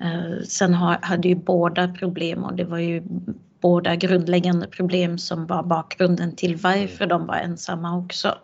Eh, 0.00 0.42
sen 0.44 0.74
hade 0.74 1.28
ju 1.28 1.34
båda 1.34 1.88
problem 1.88 2.44
och 2.44 2.54
det 2.54 2.64
var 2.64 2.78
ju 2.78 3.02
båda 3.60 3.96
grundläggande 3.96 4.66
problem 4.66 5.18
som 5.18 5.46
var 5.46 5.62
bakgrunden 5.62 6.36
till 6.36 6.56
varför 6.56 7.06
de 7.06 7.26
var 7.26 7.36
ensamma 7.36 7.98
också. 7.98 8.38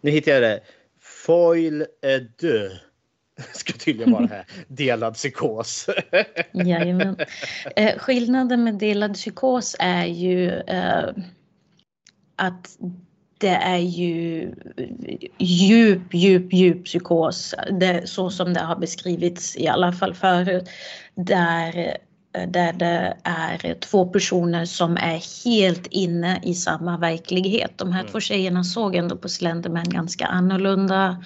Nu 0.00 0.10
hittade 0.10 0.34
jag 0.36 0.42
det. 0.42 0.60
Foil 1.00 1.86
är 2.02 2.30
dö. 2.40 2.68
Ska 3.52 3.72
tydligen 3.72 4.12
vara 4.12 4.26
här. 4.26 4.46
Delad 4.68 5.14
psykos. 5.14 5.88
Jajamän. 6.52 7.16
Eh, 7.76 7.98
skillnaden 7.98 8.64
med 8.64 8.74
delad 8.74 9.14
psykos 9.14 9.76
är 9.78 10.04
ju 10.04 10.50
eh, 10.50 11.08
att 12.36 12.78
det 13.40 13.48
är 13.48 13.78
ju 13.78 14.54
djup, 15.38 16.14
djup, 16.14 16.52
djup 16.52 16.84
psykos. 16.84 17.54
Det, 17.80 18.08
så 18.08 18.30
som 18.30 18.54
det 18.54 18.60
har 18.60 18.76
beskrivits 18.76 19.56
i 19.56 19.68
alla 19.68 19.92
fall 19.92 20.14
förut. 20.14 20.68
Där 21.14 21.96
där 22.32 22.72
det 22.72 23.16
är 23.22 23.74
två 23.74 24.06
personer 24.06 24.64
som 24.64 24.96
är 24.96 25.44
helt 25.44 25.86
inne 25.86 26.40
i 26.42 26.54
samma 26.54 26.98
verklighet. 26.98 27.78
De 27.78 27.92
här 27.92 28.00
mm. 28.00 28.12
två 28.12 28.20
tjejerna 28.20 28.64
såg 28.64 28.96
ändå 28.96 29.16
på 29.16 29.28
Slenderman 29.28 29.88
ganska 29.88 30.26
annorlunda. 30.26 31.24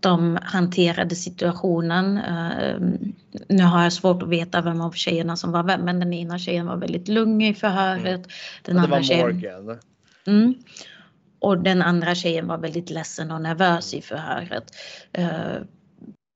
De 0.00 0.38
hanterade 0.42 1.16
situationen. 1.16 2.18
Ehm, 2.18 3.12
nu 3.48 3.62
har 3.62 3.82
jag 3.82 3.92
svårt 3.92 4.22
att 4.22 4.28
veta 4.28 4.60
vem 4.60 4.80
av 4.80 4.92
tjejerna 4.92 5.36
som 5.36 5.52
var 5.52 5.62
vem, 5.62 5.80
men 5.80 6.00
den 6.00 6.12
ena 6.12 6.38
tjejen 6.38 6.66
var 6.66 6.76
väldigt 6.76 7.08
lugn 7.08 7.42
i 7.42 7.54
förhöret. 7.54 8.04
Mm. 8.04 8.22
Den 8.62 8.74
det 8.74 8.80
andra 8.80 8.96
var 8.96 9.02
tjejen... 9.02 9.26
Morgan. 9.26 9.78
Mm. 10.26 10.54
Och 11.42 11.58
den 11.58 11.82
andra 11.82 12.14
tjejen 12.14 12.46
var 12.46 12.58
väldigt 12.58 12.90
ledsen 12.90 13.30
och 13.30 13.42
nervös 13.42 13.94
i 13.94 14.02
förhöret. 14.02 14.64
Ehm, 15.12 15.66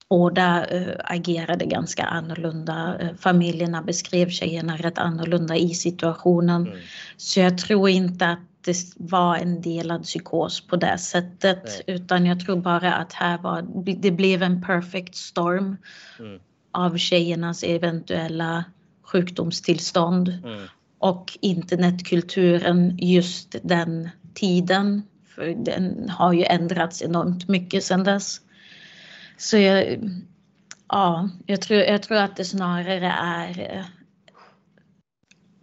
Båda 0.09 0.66
äh, 0.66 0.94
agerade 1.04 1.64
ganska 1.64 2.02
annorlunda. 2.02 2.96
Äh, 3.00 3.09
familjerna 3.18 3.82
beskrev 3.82 4.28
tjejerna 4.28 4.76
rätt 4.76 4.98
annorlunda 4.98 5.57
i 5.57 5.74
situationen. 5.74 6.66
Mm. 6.66 6.78
Så 7.16 7.40
jag 7.40 7.59
tror 7.59 7.88
inte 7.88 8.26
att 8.26 8.38
det 8.64 8.76
var 8.96 9.36
en 9.36 9.61
delad 9.61 10.02
psykos 10.02 10.66
på 10.66 10.76
det 10.76 10.98
sättet. 10.98 11.62
Nej. 11.64 11.96
Utan 11.96 12.26
jag 12.26 12.40
tror 12.40 12.57
bara 12.57 12.94
att 12.94 13.12
här 13.12 13.38
var, 13.38 13.62
det 13.96 14.11
blev 14.11 14.42
en 14.42 14.62
perfect 14.62 15.16
storm 15.16 15.76
mm. 16.18 16.40
av 16.72 16.96
tjejernas 16.96 17.62
eventuella 17.62 18.64
sjukdomstillstånd. 19.02 20.28
Mm. 20.28 20.62
Och 20.98 21.38
internetkulturen 21.40 22.98
just 22.98 23.57
den 23.62 24.09
tiden. 24.37 25.03
För 25.34 25.55
den 25.64 26.09
har 26.09 26.32
ju 26.32 26.45
ändrats 26.45 27.03
enormt 27.03 27.49
mycket 27.49 27.84
sedan 27.84 28.05
dess. 28.05 28.41
Så 29.37 29.57
jag, 29.57 30.11
ja, 30.89 31.28
jag 31.47 31.61
tror, 31.61 31.80
jag 31.80 32.03
tror 32.03 32.18
att 32.18 32.37
det 32.37 32.45
snarare 32.45 33.14
är 33.22 33.76
eh, 33.76 33.84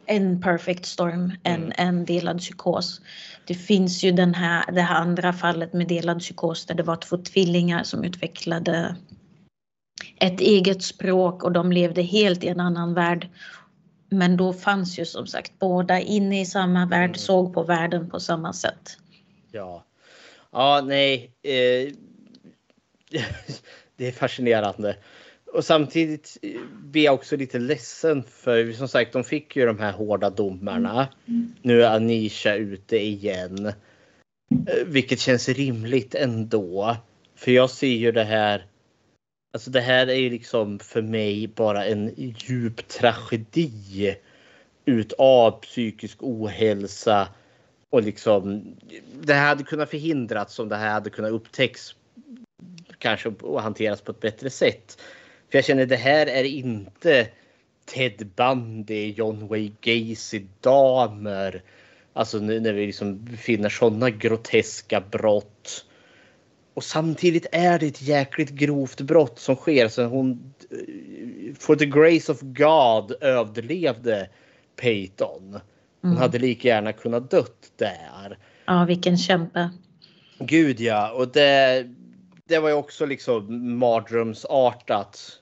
en 0.05 0.41
perfect 0.41 0.85
storm 0.85 1.31
än 1.43 1.63
mm. 1.63 1.71
en 1.77 2.05
delad 2.05 2.39
psykos. 2.39 3.01
Det 3.45 3.55
finns 3.55 4.03
ju 4.03 4.11
den 4.11 4.33
här, 4.33 4.71
det 4.71 4.81
här 4.81 4.95
andra 4.95 5.33
fallet 5.33 5.73
med 5.73 5.87
delad 5.87 6.19
psykos 6.19 6.65
där 6.65 6.75
det 6.75 6.83
var 6.83 6.95
två 6.95 7.17
tvillingar 7.17 7.83
som 7.83 8.03
utvecklade 8.03 8.95
ett 10.15 10.39
eget 10.39 10.83
språk 10.83 11.43
och 11.43 11.51
de 11.51 11.71
levde 11.71 12.01
helt 12.01 12.43
i 12.43 12.47
en 12.47 12.59
annan 12.59 12.93
värld. 12.93 13.29
Men 14.13 14.37
då 14.37 14.53
fanns 14.53 14.99
ju 14.99 15.05
som 15.05 15.27
sagt 15.27 15.59
båda 15.59 15.99
inne 15.99 16.41
i 16.41 16.45
samma 16.45 16.85
värld, 16.85 17.09
mm. 17.09 17.17
såg 17.17 17.53
på 17.53 17.63
världen 17.63 18.09
på 18.09 18.19
samma 18.19 18.53
sätt. 18.53 18.97
Ja, 19.51 19.85
ja 20.51 20.81
nej. 20.85 21.31
Eh 21.41 21.93
det 23.97 24.07
är 24.07 24.11
fascinerande. 24.11 24.95
Och 25.53 25.65
samtidigt 25.65 26.37
blir 26.83 27.03
jag 27.03 27.13
också 27.13 27.37
lite 27.37 27.59
ledsen 27.59 28.23
för 28.23 28.71
som 28.71 28.87
sagt 28.87 29.13
de 29.13 29.23
fick 29.23 29.55
ju 29.55 29.65
de 29.65 29.79
här 29.79 29.91
hårda 29.91 30.29
domarna. 30.29 31.07
Mm. 31.27 31.53
Nu 31.61 31.83
är 31.83 31.95
Anisha 31.95 32.55
ute 32.55 32.97
igen. 32.97 33.67
Eh, 34.67 34.85
vilket 34.85 35.19
känns 35.19 35.49
rimligt 35.49 36.15
ändå. 36.15 36.97
För 37.35 37.51
jag 37.51 37.69
ser 37.69 37.87
ju 37.87 38.11
det 38.11 38.23
här. 38.23 38.65
Alltså 39.53 39.69
det 39.71 39.81
här 39.81 40.07
är 40.07 40.15
ju 40.15 40.29
liksom 40.29 40.79
för 40.79 41.01
mig 41.01 41.47
bara 41.47 41.85
en 41.85 42.13
djup 42.17 42.87
tragedi. 42.87 44.15
Utav 44.85 45.51
psykisk 45.51 46.17
ohälsa. 46.19 47.27
Och 47.89 48.03
liksom 48.03 48.75
det 49.21 49.33
här 49.33 49.47
hade 49.47 49.63
kunnat 49.63 49.89
förhindras 49.89 50.59
om 50.59 50.69
det 50.69 50.75
här 50.75 50.91
hade 50.91 51.09
kunnat 51.09 51.31
upptäckas 51.31 51.95
kanske 52.97 53.29
och 53.29 53.61
hanteras 53.61 54.01
på 54.01 54.11
ett 54.11 54.19
bättre 54.19 54.49
sätt. 54.49 54.97
För 55.49 55.57
jag 55.57 55.65
känner 55.65 55.85
det 55.85 55.95
här 55.95 56.27
är 56.27 56.43
inte 56.43 57.27
Ted 57.85 58.27
Bundy, 58.35 59.11
John 59.11 59.47
Wayne 59.47 59.75
Gacy, 59.81 60.45
damer. 60.61 61.61
Alltså 62.13 62.39
när 62.39 62.73
vi 62.73 62.85
liksom 62.85 63.27
finner 63.37 63.69
sådana 63.69 64.09
groteska 64.09 65.01
brott. 65.01 65.85
Och 66.73 66.83
samtidigt 66.83 67.45
är 67.51 67.79
det 67.79 67.87
ett 67.87 68.01
jäkligt 68.01 68.49
grovt 68.49 69.01
brott 69.01 69.39
som 69.39 69.55
sker. 69.55 69.87
Så 69.87 70.03
hon, 70.03 70.53
eh, 70.71 71.55
for 71.59 71.75
the 71.75 71.85
grace 71.85 72.31
of 72.31 72.39
God, 72.41 73.15
överlevde 73.21 74.29
Peyton. 74.75 75.59
Hon 76.01 76.11
mm. 76.11 76.21
hade 76.21 76.39
lika 76.39 76.67
gärna 76.67 76.93
kunnat 76.93 77.31
dött 77.31 77.71
där. 77.75 78.37
Ja, 78.65 78.85
vilken 78.85 79.17
kämpe. 79.17 79.69
Gud 80.39 80.79
ja, 80.79 81.11
och 81.11 81.27
det, 81.27 81.85
det 82.47 82.59
var 82.59 82.69
ju 82.69 82.75
också 82.75 83.05
liksom 83.05 83.77
mardrömsartat 83.77 85.39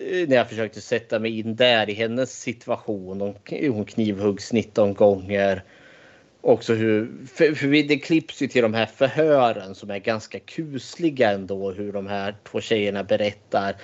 eh, 0.00 0.28
när 0.28 0.36
jag 0.36 0.48
försökte 0.48 0.80
sätta 0.80 1.18
mig 1.18 1.38
in 1.38 1.56
där 1.56 1.90
i 1.90 1.94
hennes 1.94 2.40
situation. 2.40 3.34
Hon 3.50 3.84
knivhuggs 3.84 4.52
19 4.52 4.94
gånger. 4.94 5.64
Också 6.46 6.74
hur, 6.74 7.10
för, 7.34 7.54
för 7.54 7.88
det 7.88 7.98
klipps 7.98 8.42
ju 8.42 8.48
till 8.48 8.62
de 8.62 8.74
här 8.74 8.86
förhören 8.86 9.74
som 9.74 9.90
är 9.90 9.98
ganska 9.98 10.38
kusliga 10.38 11.30
ändå 11.30 11.72
hur 11.72 11.92
de 11.92 12.06
här 12.06 12.36
två 12.50 12.60
tjejerna 12.60 13.04
berättar. 13.04 13.76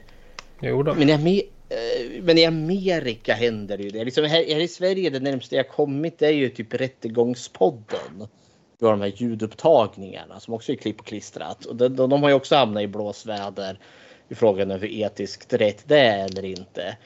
Jo 0.61 0.83
då. 0.83 0.95
Men, 0.95 1.27
i, 1.27 1.43
eh, 1.69 2.23
men 2.23 2.39
i 2.39 2.45
Amerika 2.45 3.35
händer 3.35 3.77
det 3.77 3.83
ju 3.83 3.91
det. 3.91 4.05
Liksom 4.05 4.25
här, 4.25 4.45
här, 4.55 4.61
i 4.61 4.69
Sverige, 4.69 5.11
det 5.11 5.21
närmaste 5.21 5.57
jag 5.57 5.69
kommit 5.69 6.19
det 6.19 6.27
är 6.27 6.33
ju 6.33 6.49
typ 6.49 6.75
Rättegångspodden. 6.75 8.29
Vi 8.79 8.87
har 8.87 8.93
de 8.93 9.01
här 9.01 9.13
ljudupptagningarna 9.17 10.41
som 10.41 10.55
också 10.55 10.73
är 10.73 10.77
klipp 10.77 11.01
och 11.01 11.07
klistrat. 11.07 11.65
Och 11.65 11.77
de, 11.77 11.89
de, 11.89 12.23
har 12.23 12.29
ju 12.29 12.35
också 12.35 12.57
hamnat 12.57 12.83
i 12.83 12.87
blåsväder 12.87 13.79
i 14.29 14.35
frågan 14.35 14.71
om 14.71 14.81
hur 14.81 14.91
etiskt 14.93 15.53
rätt 15.53 15.89
det 15.89 15.99
är 15.99 16.25
eller 16.25 16.45
inte. 16.45 16.97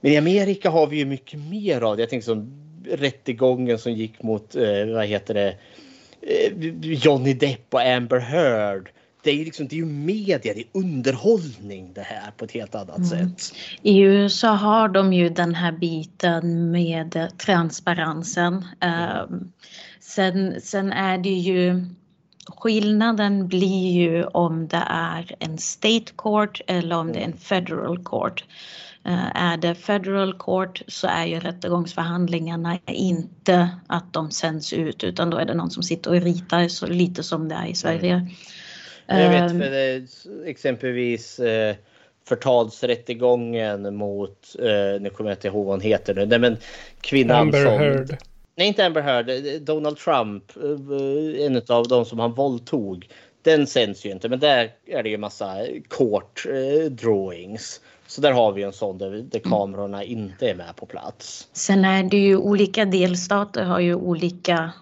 Men 0.00 0.12
i 0.12 0.16
Amerika 0.16 0.70
har 0.70 0.86
vi 0.86 0.96
ju 0.96 1.04
mycket 1.04 1.40
mer 1.40 1.80
av 1.80 1.96
det. 1.96 2.02
Jag 2.02 2.10
tänker 2.10 2.24
som 2.24 2.52
rättegången 2.88 3.78
som 3.78 3.92
gick 3.92 4.22
mot, 4.22 4.56
eh, 4.56 4.86
vad 4.94 5.06
heter 5.06 5.34
det, 5.34 5.56
eh, 6.22 6.52
Johnny 6.82 7.34
Depp 7.34 7.74
och 7.74 7.80
Amber 7.80 8.18
Heard 8.18 8.90
det 9.22 9.30
är 9.30 9.34
ju 9.34 9.44
liksom, 9.44 9.68
det 9.68 9.74
är 9.74 9.78
ju 9.78 9.86
media, 9.86 10.38
det 10.54 10.60
är 10.60 10.64
underhållning 10.72 11.92
det 11.92 12.02
här 12.02 12.30
på 12.36 12.44
ett 12.44 12.52
helt 12.52 12.74
annat 12.74 12.96
mm. 12.96 13.08
sätt. 13.08 13.56
I 13.82 14.00
USA 14.00 14.48
har 14.48 14.88
de 14.88 15.12
ju 15.12 15.28
den 15.28 15.54
här 15.54 15.72
biten 15.72 16.70
med 16.70 17.30
transparensen. 17.38 18.64
Mm. 18.80 19.18
Um, 19.22 19.52
sen, 20.10 20.60
sen 20.60 20.92
är 20.92 21.18
det 21.18 21.28
ju 21.28 21.86
skillnaden 22.46 23.48
blir 23.48 23.92
ju 23.92 24.24
om 24.24 24.68
det 24.68 24.84
är 24.90 25.36
en 25.38 25.58
state 25.58 26.12
court 26.16 26.60
eller 26.66 26.96
om 26.96 27.12
det 27.12 27.18
är 27.18 27.24
en 27.24 27.36
federal 27.36 28.04
court. 28.04 28.44
Eh, 29.04 29.36
är 29.36 29.56
det 29.56 29.74
federal 29.74 30.38
court 30.38 30.82
så 30.86 31.06
är 31.06 31.26
ju 31.26 31.40
rättegångsförhandlingarna 31.40 32.78
inte 32.86 33.70
att 33.86 34.12
de 34.12 34.30
sänds 34.30 34.72
ut 34.72 35.04
utan 35.04 35.30
då 35.30 35.36
är 35.36 35.44
det 35.44 35.54
någon 35.54 35.70
som 35.70 35.82
sitter 35.82 36.10
och 36.10 36.22
ritar 36.22 36.68
så 36.68 36.86
lite 36.86 37.22
som 37.22 37.48
det 37.48 37.54
är 37.54 37.66
i 37.66 37.74
Sverige. 37.74 38.28
Jag 39.06 39.30
vet 39.30 39.50
för 39.50 39.70
det, 39.70 40.06
exempelvis 40.46 41.38
eh, 41.38 41.76
förtalsrättegången 42.28 43.96
mot, 43.96 44.56
eh, 44.58 45.00
nu 45.00 45.10
kommer 45.10 45.30
jag 45.30 45.36
inte 45.36 45.48
ihåg 45.48 45.66
vad 45.66 45.74
hon 45.74 45.80
heter 45.80 46.14
nu, 46.14 46.26
nej 46.26 46.38
men 46.38 46.56
kvinnan 47.00 47.36
Amber 47.36 47.64
som... 47.64 47.78
Heard. 47.78 48.16
Nej 48.60 48.68
inte 48.68 48.86
Amber 48.86 49.00
Heard, 49.00 49.30
eh, 49.30 49.60
Donald 49.60 49.96
Trump, 49.96 50.56
eh, 50.56 50.70
eh, 50.70 51.46
en 51.46 51.62
av 51.68 51.88
de 51.88 52.04
som 52.04 52.18
han 52.18 52.34
våldtog. 52.34 53.08
Den 53.42 53.66
sänds 53.66 54.06
ju 54.06 54.10
inte 54.10 54.28
men 54.28 54.40
där 54.40 54.70
är 54.86 55.02
det 55.02 55.08
ju 55.08 55.18
massa 55.18 55.56
court 55.88 56.46
drawings. 56.90 57.80
Så 58.06 58.20
där 58.20 58.32
har 58.32 58.52
vi 58.52 58.62
en 58.62 58.72
sån 58.72 58.98
där, 58.98 59.10
där 59.10 59.38
kamerorna 59.38 60.04
inte 60.04 60.50
är 60.50 60.54
med 60.54 60.76
på 60.76 60.86
plats. 60.86 61.48
Sen 61.52 61.84
är 61.84 62.02
det 62.02 62.16
ju 62.16 62.36
olika 62.36 62.84
delstater 62.84 63.64
har 63.64 63.80
ju 63.80 63.94
olika 63.94 64.72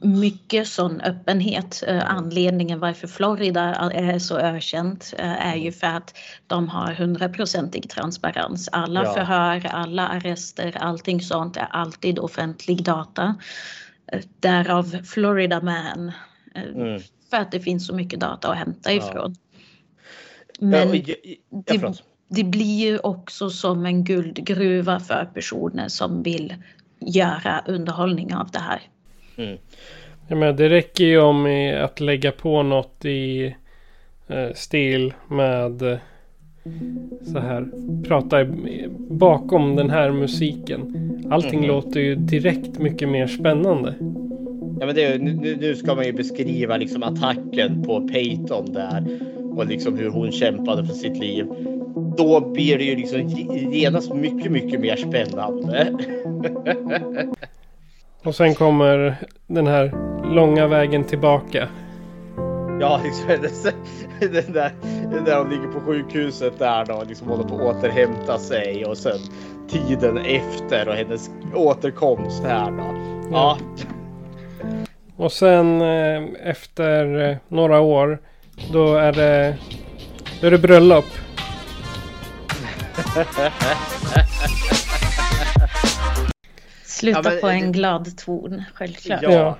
mycket 0.00 0.68
sån 0.68 1.00
öppenhet. 1.00 1.82
Eh, 1.86 2.10
Anledningen 2.10 2.78
varför 2.80 3.06
Florida 3.08 3.60
är 3.92 4.18
så 4.18 4.38
ökänt 4.38 5.14
eh, 5.18 5.46
är 5.46 5.56
ju 5.56 5.72
för 5.72 5.86
att 5.86 6.14
de 6.46 6.68
har 6.68 6.92
hundraprocentig 6.92 7.90
transparens. 7.90 8.68
Alla 8.72 9.04
Ja. 9.04 9.12
förhör, 9.14 9.66
alla 9.66 10.08
arrester, 10.08 10.76
allting 10.80 11.20
sånt 11.20 11.56
är 11.56 11.66
alltid 11.70 12.18
offentlig 12.18 12.84
data. 12.84 13.34
Eh, 14.12 14.20
Därav 14.40 15.02
Florida 15.04 15.60
Man. 15.60 16.12
eh, 16.54 16.62
Mm. 16.62 17.00
För 17.30 17.36
att 17.36 17.52
det 17.52 17.60
finns 17.60 17.86
så 17.86 17.94
mycket 17.94 18.20
data 18.20 18.50
att 18.50 18.56
hämta 18.58 18.92
ifrån. 18.92 19.36
Ja, 19.52 19.58
Men 20.60 20.94
ja, 20.94 21.14
det, 21.66 22.02
det 22.28 22.44
blir 22.44 22.86
ju 22.86 22.98
också 22.98 23.50
som 23.50 23.86
en 23.86 24.04
guldgruva 24.04 25.00
för 25.00 25.30
personer 25.34 25.88
som 25.88 26.22
vill 26.22 26.54
göra 27.00 27.62
underhållning 27.66 28.34
av 28.34 28.50
det 28.50 28.58
här. 28.58 28.82
Mm. 29.36 29.56
Ja, 30.28 30.36
men 30.36 30.56
det 30.56 30.68
räcker 30.68 31.04
ju 31.04 31.18
om 31.20 31.46
att 31.84 32.00
lägga 32.00 32.32
på 32.32 32.62
något 32.62 33.04
i 33.04 33.54
eh, 34.28 34.52
stil 34.54 35.12
med 35.28 35.82
eh, 35.82 35.98
så 37.32 37.38
här. 37.38 37.66
Prata 38.08 38.44
bakom 38.98 39.76
den 39.76 39.90
här 39.90 40.10
musiken. 40.12 40.92
Allting 41.30 41.58
Mhm. 41.60 41.68
låter 41.68 42.00
ju 42.00 42.14
direkt 42.14 42.78
mycket 42.78 43.08
mer 43.08 43.26
spännande. 43.26 43.94
Ja, 44.80 44.86
men 44.86 44.94
det, 44.94 45.18
nu, 45.22 45.56
nu 45.60 45.74
ska 45.76 45.94
man 45.94 46.04
ju 46.06 46.12
beskriva 46.12 46.76
liksom 46.76 47.02
attacken 47.02 47.82
på 47.82 48.08
Peyton 48.08 48.72
där 48.72 49.04
och 49.56 49.66
liksom 49.66 49.98
hur 49.98 50.08
hon 50.10 50.32
kämpade 50.32 50.86
för 50.86 50.94
sitt 50.94 51.18
liv. 51.18 51.46
Då 52.16 52.40
blir 52.52 52.78
det 52.78 52.84
ju 52.84 52.96
liksom 52.96 53.20
ge- 53.28 53.78
genast 53.80 54.14
mycket, 54.14 54.52
mycket 54.52 54.80
mer 54.80 54.96
spännande. 54.96 55.88
Och 58.26 58.34
sen 58.34 58.54
kommer 58.54 59.16
den 59.46 59.66
här 59.66 59.92
långa 60.34 60.66
vägen 60.66 61.04
tillbaka. 61.04 61.68
Ja, 62.80 63.00
liksom 63.04 63.28
den 64.20 64.52
där, 64.52 64.72
den 65.10 65.24
där 65.24 65.38
hon 65.38 65.50
ligger 65.50 65.68
på 65.68 65.80
sjukhuset 65.80 66.58
där 66.58 66.84
då 66.84 67.04
liksom 67.08 67.28
håller 67.28 67.44
på 67.44 67.54
att 67.54 67.76
återhämta 67.76 68.38
sig 68.38 68.84
och 68.84 68.98
sen 68.98 69.18
tiden 69.68 70.18
efter 70.18 70.88
och 70.88 70.94
hennes 70.94 71.30
återkomst 71.54 72.44
här 72.44 72.70
då. 72.70 72.94
Ja, 73.32 73.58
Och 75.16 75.32
sen 75.32 75.80
eh, 75.80 76.22
efter 76.42 77.30
eh, 77.30 77.36
några 77.48 77.80
år. 77.80 78.18
Då 78.72 78.94
är 78.94 79.12
det, 79.12 79.56
då 80.40 80.46
är 80.46 80.50
det 80.50 80.58
bröllop. 80.58 81.06
Sluta 86.96 87.20
Ja, 87.24 87.30
men 87.30 87.40
på 87.40 87.48
en 87.48 87.60
det- 87.72 87.78
glad 87.78 88.16
ton, 88.18 88.62
självklart. 88.74 89.22
Ja. 89.22 89.58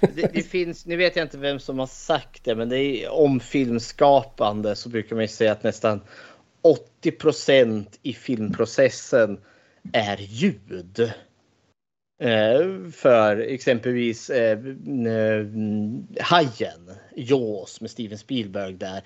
Det, 0.00 0.30
det 0.32 0.42
finns, 0.42 0.86
nu 0.86 0.96
vet 0.96 1.16
jag 1.16 1.24
inte 1.24 1.38
vem 1.38 1.58
som 1.58 1.78
har 1.78 1.86
sagt 1.86 2.44
det, 2.44 2.54
men 2.54 2.68
det 2.68 2.78
är 2.78 3.10
om 3.10 3.40
filmskapande 3.40 4.76
så 4.76 4.88
brukar 4.88 5.16
man 5.16 5.24
ju 5.24 5.28
säga 5.28 5.52
att 5.52 5.62
nästan 5.62 6.00
80% 7.02 7.86
i 8.02 8.12
filmprocessen 8.12 9.38
är 9.92 10.16
ljud. 10.16 11.12
Eh, 12.22 12.90
för 12.92 13.36
exempelvis 13.36 14.30
eh, 14.30 14.58
eh, 15.06 15.46
Hajen, 16.20 16.90
Jaws 17.16 17.80
med 17.80 17.90
Steven 17.90 18.18
Spielberg 18.18 18.74
där. 18.74 19.02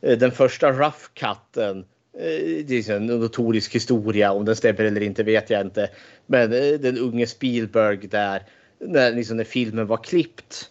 Eh, 0.00 0.18
den 0.18 0.30
första 0.30 0.72
rough 0.72 1.04
cutten 1.14 1.78
eh, 1.78 1.84
Eh, 2.18 2.64
det 2.66 2.88
är 2.88 2.90
en 2.90 3.06
notorisk 3.06 3.74
historia. 3.74 4.32
Om 4.32 4.44
den 4.44 4.56
stämmer 4.56 4.80
eller 4.80 5.00
inte 5.00 5.22
vet 5.22 5.50
jag 5.50 5.60
inte. 5.60 5.90
Men 6.26 6.52
eh, 6.52 6.80
den 6.80 6.98
unge 6.98 7.26
Spielberg 7.26 7.96
där 7.96 8.42
när, 8.78 9.12
liksom, 9.12 9.36
när 9.36 9.44
filmen 9.44 9.86
var 9.86 9.96
klippt 9.96 10.70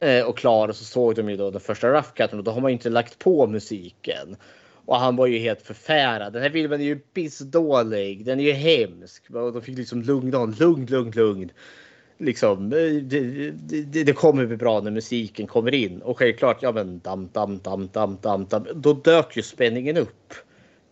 eh, 0.00 0.24
och 0.24 0.38
klar 0.38 0.68
och 0.68 0.76
så 0.76 0.84
såg 0.84 1.14
de 1.14 1.30
ju 1.30 1.36
då 1.36 1.50
den 1.50 1.60
första 1.60 1.88
rough 1.88 2.12
cutten 2.14 2.38
och 2.38 2.44
då 2.44 2.50
har 2.50 2.60
man 2.60 2.70
ju 2.70 2.72
inte 2.72 2.90
lagt 2.90 3.18
på 3.18 3.46
musiken. 3.46 4.36
Och 4.84 4.96
han 4.96 5.16
var 5.16 5.26
ju 5.26 5.38
helt 5.38 5.62
förfärad. 5.62 6.32
Den 6.32 6.42
här 6.42 6.50
filmen 6.50 6.80
är 6.80 6.84
ju 6.84 6.98
pissdålig. 6.98 8.24
Den 8.24 8.40
är 8.40 8.44
ju 8.44 8.52
hemsk. 8.52 9.30
Och 9.30 9.52
de 9.52 9.62
fick 9.62 9.78
liksom 9.78 10.02
lugna 10.02 10.38
honom. 10.38 10.56
Lugn, 10.58 10.86
lugn, 10.86 11.10
lugn. 11.10 11.50
Liksom, 12.18 12.70
det, 12.70 13.00
det, 13.00 14.04
det 14.04 14.12
kommer 14.12 14.46
bli 14.46 14.56
bra 14.56 14.80
när 14.80 14.90
musiken 14.90 15.46
kommer 15.46 15.74
in. 15.74 16.02
Och 16.02 16.18
självklart, 16.18 16.62
ja 16.62 16.72
men 16.72 16.98
dam, 16.98 17.28
dam, 17.32 17.58
dam, 17.58 17.88
dam, 17.92 18.18
dam, 18.22 18.46
dam. 18.46 18.66
Då 18.74 18.92
dök 18.92 19.36
ju 19.36 19.42
spänningen 19.42 19.96
upp. 19.96 20.34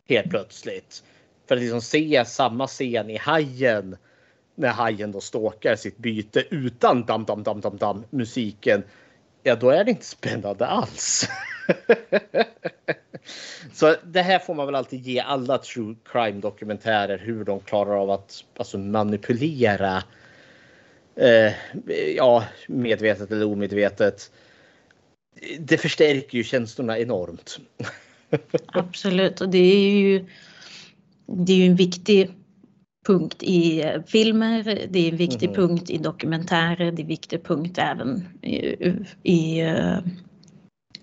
Helt 0.09 0.31
plötsligt. 0.31 1.05
För 1.47 1.55
att 1.55 1.61
liksom 1.61 1.83
se 1.83 2.25
samma 2.25 2.67
scen 2.67 3.11
i 3.11 3.17
Hajen. 3.17 3.97
När 4.55 4.69
Hajen 4.69 5.13
då 5.13 5.21
stalkar 5.21 5.77
sitt 5.77 5.99
byte 5.99 6.45
utan 6.51 7.05
dam, 7.05 7.25
dam, 7.25 7.43
dam, 7.43 7.61
dam, 7.61 7.77
dam 7.77 8.05
musiken. 8.11 8.83
Ja, 9.43 9.57
då 9.57 9.71
är 9.71 9.85
det 9.85 9.91
inte 9.91 10.07
spännande 10.07 10.67
alls. 10.67 11.29
Så 13.73 13.95
det 14.05 14.23
här 14.23 14.39
får 14.39 14.55
man 14.55 14.67
väl 14.67 14.75
alltid 14.75 15.07
ge 15.07 15.21
alla 15.21 15.59
true 15.59 15.95
crime 16.05 16.41
dokumentärer 16.41 17.19
hur 17.19 17.45
de 17.45 17.61
klarar 17.61 18.03
av 18.03 18.11
att 18.11 18.45
alltså, 18.57 18.79
manipulera. 18.79 20.03
Eh, 21.17 21.53
ja, 22.17 22.45
medvetet 22.67 23.31
eller 23.31 23.47
omedvetet. 23.47 24.31
Det 25.59 25.79
förstärker 25.79 26.39
ju 26.39 26.45
känslorna 26.45 26.99
enormt. 26.99 27.59
Absolut, 28.73 29.41
och 29.41 29.49
det 29.49 29.59
är 29.59 29.91
ju, 29.91 30.27
det 31.27 31.53
är 31.53 31.57
ju 31.57 31.67
en 31.67 31.77
viktig 31.77 32.31
punkt 33.07 33.43
i 33.43 33.85
filmer, 34.07 34.87
det 34.91 34.99
är 34.99 35.13
en 35.13 35.17
viktig 35.17 35.49
Mhm. 35.49 35.57
punkt 35.57 35.91
i 35.91 35.99
dokumentärer, 35.99 36.77
det 36.93 37.01
är 37.01 37.01
en 37.01 37.07
viktig 37.07 37.45
punkt 37.45 37.79
även 37.79 38.25
i, 38.43 38.59
i 39.23 39.63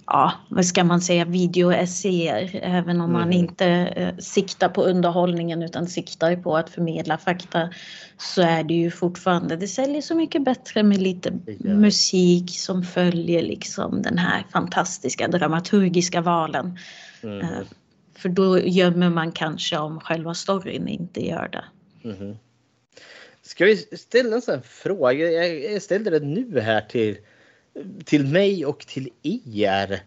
ja, 0.07 0.31
vad 0.49 0.65
ska 0.65 0.83
man 0.83 1.01
säga, 1.01 1.25
videoessäer. 1.25 2.59
Även 2.63 3.01
om 3.01 3.13
man 3.13 3.27
Mhm. 3.29 3.31
inte 3.37 3.65
eh, 3.67 4.17
siktar 4.17 4.69
på 4.69 4.83
underhållningen 4.83 5.61
utan 5.63 5.87
siktar 5.87 6.35
på 6.35 6.57
att 6.57 6.69
förmedla 6.69 7.17
fakta 7.17 7.69
så 8.17 8.41
är 8.41 8.63
det 8.63 8.73
ju 8.73 8.91
fortfarande, 8.91 9.55
det 9.55 9.67
säljer 9.67 10.01
så 10.01 10.15
mycket 10.15 10.43
bättre 10.45 10.83
med 10.83 11.01
lite 11.01 11.33
musik 11.59 12.49
som 12.59 12.83
följer 12.83 13.41
liksom 13.41 14.01
den 14.01 14.17
här 14.17 14.43
fantastiska 14.51 15.27
dramaturgiska 15.27 16.21
valen. 16.21 16.77
Mm. 17.25 17.65
För 18.15 18.29
då 18.29 18.59
gömmer 18.59 19.09
man 19.09 19.31
kanske 19.31 19.77
om 19.77 19.99
själva 19.99 20.33
storyn 20.33 20.87
inte 20.87 21.25
gör 21.25 21.47
det. 21.47 21.65
Mhm. 22.09 22.37
Ska 23.41 23.65
vi 23.65 23.77
ställa 23.77 24.35
en 24.35 24.41
sån 24.41 24.61
fråga? 24.61 25.43
Jag 25.53 25.81
ställde 25.81 26.09
den 26.09 26.33
nu 26.33 26.59
här 26.59 26.81
till, 26.81 27.17
till 28.05 28.25
mig 28.25 28.65
och 28.65 28.79
till 28.79 29.09
er. 29.23 30.03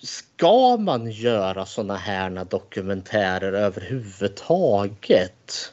Ska 0.00 0.76
man 0.76 1.10
göra 1.10 1.66
såna 1.66 1.96
här 1.96 2.44
dokumentärer 2.44 3.52
överhuvudtaget? 3.52 5.72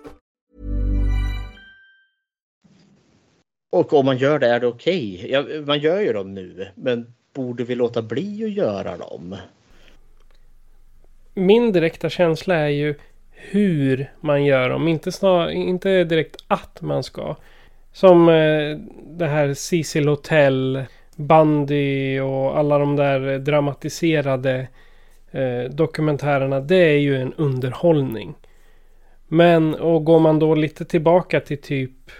Och 3.71 3.93
om 3.93 4.05
man 4.05 4.17
gör 4.17 4.39
det, 4.39 4.47
är 4.47 4.59
det 4.59 4.67
okej? 4.67 5.31
Ja, 5.31 5.43
man 5.65 5.79
gör 5.79 6.01
ju 6.01 6.13
dem 6.13 6.33
nu, 6.33 6.67
men 6.75 7.13
borde 7.33 7.63
vi 7.63 7.75
låta 7.75 8.01
bli 8.01 8.43
att 8.43 8.51
göra 8.51 8.97
dem? 8.97 9.35
Min 11.33 11.71
direkta 11.71 12.09
känsla 12.09 12.55
är 12.55 12.67
ju 12.67 12.95
hur 13.31 14.11
man 14.19 14.45
gör 14.45 14.69
dem. 14.69 14.87
Inte, 14.87 15.11
snar, 15.11 15.49
inte 15.49 16.03
direkt 16.03 16.37
att 16.47 16.81
man 16.81 17.03
ska. 17.03 17.35
Som 17.93 18.29
eh, 18.29 18.77
det 19.17 19.27
här 19.27 19.53
Cecil 19.53 20.07
Hotel, 20.07 20.83
Bandy 21.15 22.19
och 22.19 22.57
alla 22.57 22.77
de 22.77 22.95
där 22.95 23.39
dramatiserade 23.39 24.67
eh, 25.31 25.63
dokumentärerna. 25.71 26.59
Det 26.59 26.75
är 26.75 26.97
ju 26.97 27.21
en 27.21 27.33
underhållning. 27.33 28.33
Men 29.27 29.75
och 29.75 30.05
går 30.05 30.19
man 30.19 30.39
då 30.39 30.55
lite 30.55 30.85
tillbaka 30.85 31.39
till 31.39 31.61
typ 31.61 32.11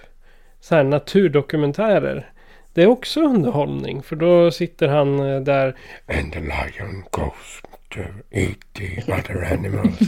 så 0.62 0.76
här 0.76 0.84
naturdokumentärer. 0.84 2.32
Det 2.74 2.84
är 2.84 2.88
också 2.88 3.22
underhållning. 3.22 4.03
För 4.03 4.16
då 4.16 4.51
sitter 4.51 4.88
han 4.88 5.20
eh, 5.20 5.41
där. 5.41 5.76
And 6.07 6.34
the 6.34 6.39
lion 6.39 7.03
goes 7.12 7.62
to 7.89 7.99
eat 8.32 8.57
the 8.74 9.14
other 9.14 9.53
animals. 9.53 9.99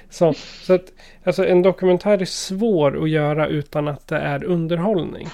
så, 0.10 0.32
så 0.62 0.74
att 0.74 0.92
alltså 1.24 1.46
en 1.46 1.62
dokumentär 1.62 2.22
är 2.22 2.24
svår 2.24 3.02
att 3.02 3.10
göra 3.10 3.46
utan 3.46 3.88
att 3.88 4.08
det 4.08 4.16
är 4.16 4.44
underhållning. 4.44 5.28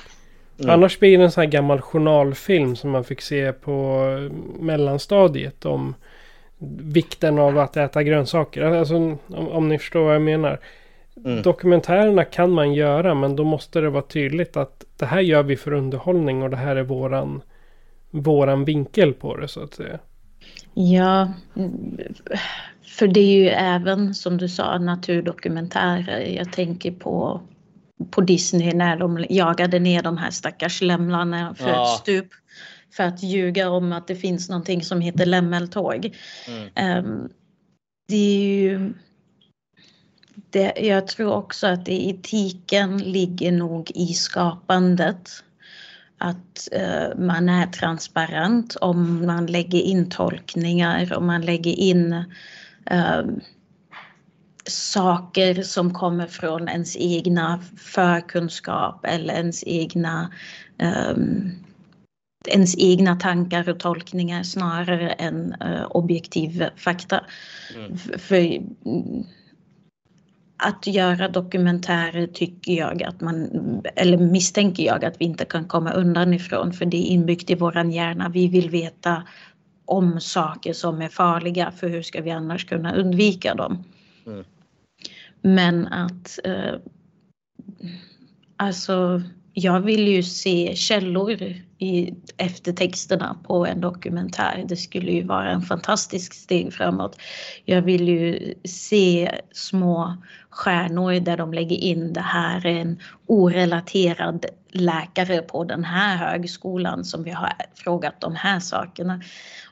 Mm. 0.58 0.70
Annars 0.70 0.98
blir 0.98 1.18
det 1.18 1.24
en 1.24 1.30
sån 1.30 1.42
här 1.42 1.50
gammal 1.50 1.80
journalfilm 1.80 2.76
som 2.76 2.90
man 2.90 3.04
fick 3.04 3.20
se 3.20 3.52
på 3.52 4.06
mellanstadiet. 4.60 5.64
Om 5.64 5.94
vikten 6.78 7.38
av 7.38 7.58
att 7.58 7.76
äta 7.76 8.02
grönsaker. 8.02 8.62
Alltså 8.62 8.96
om, 8.96 9.18
om 9.28 9.68
ni 9.68 9.78
förstår 9.78 10.04
vad 10.04 10.14
jag 10.14 10.22
menar. 10.22 10.60
Mm. 11.16 11.42
Dokumentärerna 11.42 12.24
kan 12.24 12.50
man 12.50 12.74
göra 12.74 13.14
men 13.14 13.36
då 13.36 13.44
måste 13.44 13.80
det 13.80 13.90
vara 13.90 14.02
tydligt 14.02 14.56
att 14.56 14.84
det 14.96 15.06
här 15.06 15.20
gör 15.20 15.42
vi 15.42 15.56
för 15.56 15.72
underhållning 15.72 16.42
och 16.42 16.50
det 16.50 16.56
här 16.56 16.76
är 16.76 16.82
våran, 16.82 17.42
våran 18.10 18.64
vinkel 18.64 19.12
på 19.12 19.36
det 19.36 19.48
så 19.48 19.62
att 19.62 19.74
säga. 19.74 19.98
Ja, 20.74 21.32
för 22.98 23.06
det 23.08 23.20
är 23.20 23.42
ju 23.42 23.48
även 23.48 24.14
som 24.14 24.38
du 24.38 24.48
sa 24.48 24.78
naturdokumentärer. 24.78 26.20
Jag 26.20 26.52
tänker 26.52 26.92
på, 26.92 27.40
på 28.10 28.20
Disney 28.20 28.74
när 28.74 28.96
de 28.96 29.26
jagade 29.30 29.78
ner 29.78 30.02
de 30.02 30.16
här 30.16 30.30
stackars 30.30 30.82
lämlarna 30.82 31.54
för 31.54 31.68
Ja. 31.68 31.94
ett 31.94 32.00
stup. 32.00 32.28
För 32.96 33.04
att 33.04 33.22
ljuga 33.22 33.70
om 33.70 33.92
att 33.92 34.06
det 34.06 34.16
finns 34.16 34.48
någonting 34.48 34.82
som 34.82 35.00
heter 35.00 35.26
lämmeltåg. 35.26 36.16
Mm. 36.48 36.68
Ehm, 36.74 37.28
det 38.08 38.16
är 38.16 38.60
ju... 38.62 38.92
Det, 40.52 40.72
jag 40.76 41.06
tror 41.06 41.32
också 41.32 41.66
att 41.66 41.84
det, 41.86 42.08
etiken 42.08 42.98
ligger 42.98 43.52
nog 43.52 43.90
i 43.94 44.06
skapandet. 44.06 45.30
Att 46.18 46.68
eh, 46.72 47.18
man 47.18 47.48
är 47.48 47.66
transparent 47.66 48.76
om 48.80 49.26
man 49.26 49.46
lägger 49.46 49.80
in 49.80 50.10
tolkningar, 50.10 51.16
om 51.16 51.26
man 51.26 51.42
lägger 51.42 51.72
in 51.72 52.12
eh, 52.86 53.22
saker 54.66 55.62
som 55.62 55.94
kommer 55.94 56.26
från 56.26 56.68
ens 56.68 56.96
egna 56.96 57.62
förkunskap 57.76 59.04
eller 59.06 59.34
ens 59.34 59.64
egna 59.66 60.32
ehm, 60.78 61.50
ens 62.48 62.74
egna 62.78 63.16
tankar 63.16 63.68
och 63.68 63.80
tolkningar 63.80 64.42
snarare 64.42 65.10
än 65.10 65.52
eh, 65.52 65.86
objektiv 65.90 66.64
fakta. 66.76 67.24
F- 67.94 68.20
För 68.22 68.36
mm, 68.36 69.24
att 70.62 70.86
göra 70.86 71.28
dokumentärer 71.28 72.26
tycker 72.26 72.72
jag 72.72 73.02
att 73.02 73.20
man, 73.20 73.48
eller 73.96 74.18
misstänker 74.18 74.82
jag 74.82 75.04
att 75.04 75.20
vi 75.20 75.24
inte 75.24 75.44
kan 75.44 75.68
komma 75.68 75.92
undan 75.92 76.34
ifrån 76.34 76.72
för 76.72 76.84
det 76.84 76.96
är 76.96 77.06
inbyggt 77.06 77.50
i 77.50 77.54
våran 77.54 77.90
hjärna. 77.90 78.28
Vi 78.28 78.48
vill 78.48 78.70
veta 78.70 79.22
om 79.84 80.20
saker 80.20 80.72
som 80.72 81.02
är 81.02 81.08
farliga 81.08 81.70
för 81.70 81.88
hur 81.88 82.02
ska 82.02 82.22
vi 82.22 82.30
annars 82.30 82.64
kunna 82.64 82.94
undvika 82.94 83.54
dem. 83.54 83.84
Mm. 84.26 84.44
Men 85.42 85.86
att 85.86 86.38
eh, 86.44 86.74
alltså 88.56 89.22
jag 89.52 89.80
vill 89.80 90.08
ju 90.08 90.22
se 90.22 90.76
källor 90.76 91.32
i 91.78 92.14
eftertexterna 92.36 93.36
på 93.46 93.66
en 93.66 93.80
dokumentär. 93.80 94.64
Det 94.68 94.76
skulle 94.76 95.12
ju 95.12 95.22
vara 95.22 95.50
en 95.50 95.62
fantastisk 95.62 96.34
steg 96.34 96.72
framåt. 96.72 97.18
Jag 97.64 97.82
vill 97.82 98.08
ju 98.08 98.54
se 98.64 99.30
små 99.52 100.16
stjärnor 100.52 101.20
där 101.20 101.36
de 101.36 101.54
lägger 101.54 101.76
in 101.76 102.12
det 102.12 102.20
här 102.20 102.66
är 102.66 102.80
en 102.80 102.98
orelaterad 103.26 104.46
läkare 104.70 105.42
på 105.42 105.64
den 105.64 105.84
här 105.84 106.16
högskolan 106.16 107.04
som 107.04 107.24
vi 107.24 107.30
har 107.30 107.52
frågat 107.74 108.20
de 108.20 108.34
här 108.34 108.60
sakerna. 108.60 109.20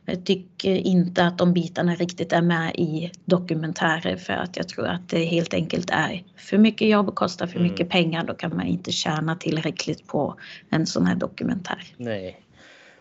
Jag 0.05 0.24
tycker 0.26 0.74
inte 0.74 1.26
att 1.26 1.39
de 1.39 1.53
bitarna 1.53 1.95
riktigt 1.95 2.33
är 2.33 2.43
med 2.43 2.74
i 2.74 3.11
dokumentärer 3.24 4.16
för 4.16 4.33
att 4.33 4.57
jag 4.57 4.68
tror 4.68 4.87
att 4.87 5.09
det 5.09 5.24
helt 5.24 5.55
enkelt 5.55 5.91
är 5.91 6.24
för 6.37 6.59
mycket 6.59 6.89
jobb 6.89 7.09
och 7.09 7.14
kostar 7.14 7.47
för 7.47 7.61
mycket 7.61 7.89
pengar. 7.89 8.24
Då 8.24 8.35
kan 8.35 8.57
man 8.57 8.66
inte 8.66 8.93
tjäna 8.93 9.37
tillräckligt 9.37 10.07
på 10.07 10.37
en 10.70 10.87
sån 10.87 11.07
här 11.07 11.14
dokumentär. 11.14 11.83
Nej. 11.97 12.41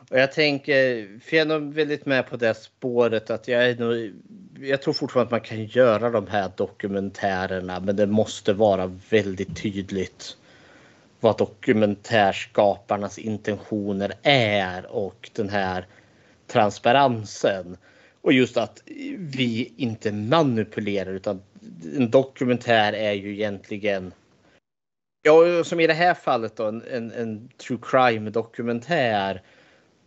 Och 0.10 0.20
jag 0.20 0.32
tänker, 0.32 1.08
för 1.20 1.38
jag 1.38 1.52
är 1.52 1.60
nog 1.60 1.74
väldigt 1.74 2.06
med 2.06 2.28
på 2.28 2.38
det 2.38 2.54
spåret 2.54 3.30
att 3.30 3.48
jag 3.48 3.70
är 3.70 3.76
nog, 3.76 4.14
jag 4.60 4.82
tror 4.82 4.94
fortfarande 4.94 5.26
att 5.26 5.32
man 5.32 5.42
kan 5.42 5.66
göra 5.66 6.10
de 6.10 6.28
här 6.28 6.52
dokumentärerna 6.56 7.80
men 7.80 7.96
det 7.96 8.08
måste 8.08 8.54
vara 8.54 8.98
väldigt 9.10 9.62
tydligt 9.62 10.38
vad 11.20 11.38
dokumentärskaparnas 11.38 13.18
intentioner 13.18 14.14
är 14.24 14.86
och 14.86 15.30
den 15.34 15.50
här 15.50 15.88
transparensen. 16.48 17.78
Och 18.22 18.34
just 18.34 18.58
att 18.58 18.82
vi 19.18 19.74
inte 19.78 20.12
manipulerar 20.12 21.14
utan 21.14 21.42
en 21.96 22.10
dokumentär 22.10 22.94
är 22.94 23.14
ju 23.14 23.34
egentligen 23.34 24.14
Ja, 25.22 25.64
som 25.64 25.80
i 25.80 25.88
det 25.88 25.94
här 25.94 26.14
fallet 26.14 26.56
då, 26.56 26.66
en, 26.66 26.84
en, 26.92 27.12
en 27.12 27.50
true 27.58 27.80
crime 27.82 28.30
dokumentär. 28.30 29.42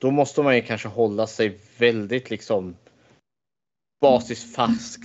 Då 0.02 0.10
måste 0.10 0.42
man 0.42 0.56
ju 0.56 0.62
kanske 0.62 0.88
hålla 0.88 1.26
sig 1.26 1.58
väldigt 1.78 2.30
liksom 2.30 2.76
basisfast 4.00 5.00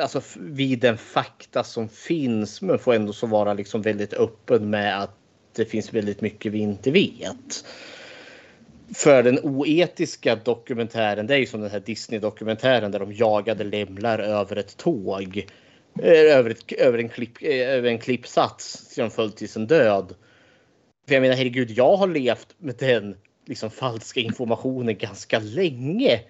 alltså 0.00 0.22
vid 0.36 0.78
den 0.78 0.98
fakta 0.98 1.64
som 1.64 1.88
finns 1.88 2.62
men 2.62 2.78
får 2.78 2.94
ändå 2.94 3.12
så 3.12 3.26
vara 3.26 3.54
liksom 3.54 3.82
väldigt 3.82 4.12
öppen 4.12 4.70
med 4.70 5.02
att 5.02 5.16
det 5.52 5.64
finns 5.64 5.94
väldigt 5.94 6.20
mycket 6.20 6.52
vi 6.52 6.58
inte 6.58 6.90
vet. 6.90 7.64
För 8.94 9.22
den 9.22 9.38
oetiska 9.38 10.36
dokumentären, 10.36 11.26
det 11.26 11.34
är 11.34 11.38
ju 11.38 11.46
som 11.46 11.60
den 11.60 11.70
här 11.70 11.80
Disney-dokumentären 11.80 12.90
där 12.90 12.98
de 12.98 13.12
jagade 13.12 13.64
lämlar 13.64 14.18
över 14.18 14.56
ett 14.56 14.76
tåg. 14.76 15.46
Eh, 16.02 16.36
över, 16.36 16.50
ett, 16.50 16.72
över, 16.72 16.98
en, 16.98 17.08
klipp, 17.08 17.36
eh, 17.40 17.68
över 17.68 17.88
en 17.88 17.98
klippsats 17.98 18.94
som 18.94 19.10
föll 19.10 19.32
till 19.32 19.48
sin 19.48 19.66
död. 19.66 20.14
För 21.06 21.14
jag 21.14 21.22
menar 21.22 21.34
herregud, 21.34 21.70
jag 21.70 21.96
har 21.96 22.06
levt 22.06 22.54
med 22.58 22.74
den 22.78 23.16
liksom 23.52 23.70
falska 23.70 24.20
informationen 24.20 24.96
ganska 24.98 25.38
länge. 25.38 26.20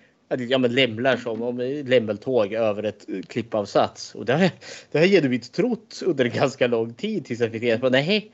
Ja 0.48 0.58
men 0.58 0.74
lämlar 0.74 1.16
som 1.16 1.42
om 1.42 1.58
lämmeltåg 1.86 2.52
över 2.52 2.82
ett 2.82 3.08
eh, 3.08 3.22
klippavsats. 3.22 4.14
Och 4.14 4.24
det 4.24 4.32
har, 4.32 4.40
jag- 4.42 4.50
det 4.90 4.98
har 4.98 5.06
jag 5.06 5.10
genuint 5.22 5.52
trott 5.52 6.02
under 6.06 6.24
en 6.24 6.30
ganska 6.30 6.66
lång 6.66 6.94
tid 6.94 7.24
tills 7.24 7.40
jag 7.40 7.52
fick 7.52 7.62
reda 7.62 7.78
på 7.78 7.88
nej. 7.90 8.32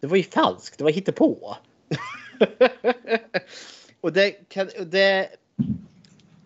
Det 0.00 0.06
var 0.06 0.16
ju 0.16 0.22
falskt, 0.22 0.78
det 0.78 0.84
var 0.84 0.90
hittepå. 0.90 1.56
och 4.00 4.12
det 4.12 4.30
kan, 4.30 4.68
det, 4.86 5.28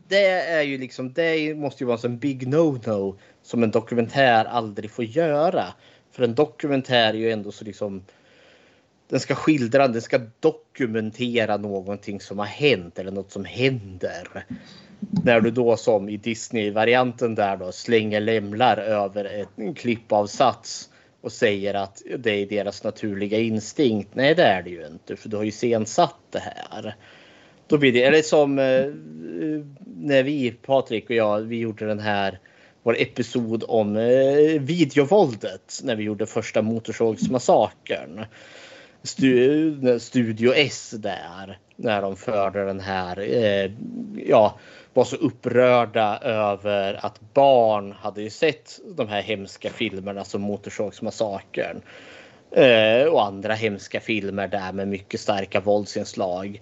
det 0.08 0.26
är 0.30 0.62
ju 0.62 0.78
liksom, 0.78 1.12
det 1.12 1.54
måste 1.54 1.84
ju 1.84 1.88
vara 1.88 2.00
en 2.04 2.18
big 2.18 2.46
no-no 2.48 3.18
som 3.42 3.62
en 3.62 3.70
dokumentär 3.70 4.44
aldrig 4.44 4.90
får 4.90 5.04
göra. 5.04 5.64
För 6.10 6.22
en 6.24 6.34
dokumentär 6.34 7.08
är 7.08 7.18
ju 7.18 7.30
ändå 7.32 7.52
så 7.52 7.64
liksom 7.64 8.04
den 9.12 9.20
ska 9.20 9.34
skildra, 9.34 9.88
den 9.88 10.02
ska 10.02 10.20
dokumentera 10.40 11.56
någonting 11.56 12.20
som 12.20 12.38
har 12.38 12.46
hänt 12.46 12.98
eller 12.98 13.10
något 13.10 13.32
som 13.32 13.44
händer. 13.44 14.44
När 15.24 15.40
du 15.40 15.50
då 15.50 15.76
som 15.76 16.08
i 16.08 16.16
Disney-varianten 16.16 17.34
där 17.34 17.56
då 17.56 17.72
slänger 17.72 18.20
lämlar 18.20 18.76
över 18.76 19.46
en 19.56 19.74
klippavsats 19.74 20.88
och 21.20 21.32
säger 21.32 21.74
att 21.74 22.02
det 22.18 22.30
är 22.30 22.46
deras 22.46 22.84
naturliga 22.84 23.38
instinkt. 23.38 24.14
Nej, 24.14 24.34
det 24.34 24.42
är 24.42 24.62
det 24.62 24.70
ju 24.70 24.86
inte, 24.86 25.16
för 25.16 25.28
du 25.28 25.36
har 25.36 25.44
ju 25.44 25.50
sensatt 25.50 26.18
det 26.30 26.42
här. 26.42 26.96
Då 27.66 27.78
blir 27.78 27.92
det, 27.92 28.04
eller 28.04 28.22
som 28.22 28.58
eh, 28.58 28.66
eh 28.66 28.92
när 29.96 30.22
vi, 30.22 30.50
Patrik 30.50 31.10
och 31.10 31.16
jag, 31.16 31.40
vi 31.40 31.58
gjorde 31.58 31.86
den 31.86 32.00
här 32.00 32.38
vår 32.82 32.96
episod 33.00 33.64
om 33.68 33.96
eh, 33.96 34.60
videovåldet 34.60 35.80
när 35.82 35.96
vi 35.96 36.02
gjorde 36.02 36.26
första 36.26 36.62
Motorsågsmassakern. 36.62 38.24
Stu, 39.02 39.98
Studio 39.98 40.52
S 40.54 40.94
där 40.98 41.58
när 41.76 42.02
de 42.02 42.16
förde 42.16 42.64
den 42.64 42.80
här, 42.80 43.18
eh, 43.18 43.70
ja, 44.26 44.58
var 44.94 45.04
så 45.04 45.16
upprörda 45.16 46.18
över 46.18 47.06
att 47.06 47.20
barn 47.34 47.92
hade 47.92 48.22
ju 48.22 48.30
sett 48.30 48.80
de 48.96 49.08
här 49.08 49.22
hemska 49.22 49.70
filmerna 49.70 50.24
som 50.24 50.42
Motorsågsmassakern. 50.42 51.82
Eh, 52.50 53.06
och 53.06 53.24
andra 53.24 53.54
hemska 53.54 54.00
filmer 54.00 54.48
där 54.48 54.72
med 54.72 54.88
mycket 54.88 55.20
starka 55.20 55.60
våldsinslag 55.60 56.60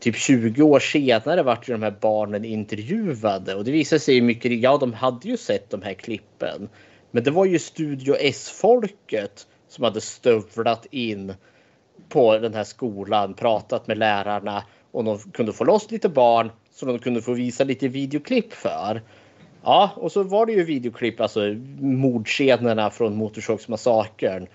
typ 0.00 0.16
20 0.16 0.62
år 0.62 0.80
senare 0.80 1.42
vart 1.42 1.68
ju 1.68 1.72
de 1.72 1.82
här 1.82 1.96
barnen 2.00 2.44
intervjuade 2.44 3.54
och 3.54 3.64
det 3.64 3.70
visade 3.70 4.00
sig 4.00 4.20
mycket, 4.20 4.52
ja 4.52 4.76
de 4.76 4.92
hade 4.92 5.28
ju 5.28 5.36
sett 5.36 5.70
de 5.70 5.82
här 5.82 5.94
klippen. 5.94 6.68
Men 7.10 7.24
det 7.24 7.30
var 7.30 7.44
ju 7.44 7.58
Studio 7.58 8.16
S-folket 8.20 9.46
som 9.68 9.84
hade 9.84 10.00
stövlat 10.00 10.86
in 10.90 11.34
på 12.08 12.38
den 12.38 12.54
här 12.54 12.64
skolan, 12.64 13.34
pratat 13.34 13.86
med 13.86 13.98
lärarna 13.98 14.62
och 14.90 15.04
de 15.04 15.18
kunde 15.18 15.52
få 15.52 15.64
loss 15.64 15.90
lite 15.90 16.08
barn 16.08 16.50
som 16.70 16.88
de 16.88 16.98
kunde 16.98 17.22
få 17.22 17.32
visa 17.32 17.64
lite 17.64 17.88
videoklipp 17.88 18.52
för. 18.52 19.02
Ja, 19.62 19.90
och 19.96 20.12
så 20.12 20.22
var 20.22 20.46
det 20.46 20.52
ju 20.52 20.64
videoklipp, 20.64 21.20
alltså 21.20 21.40
mordscenerna 21.80 22.90
från 22.90 23.16
Motorsågsmassakern. 23.16 24.46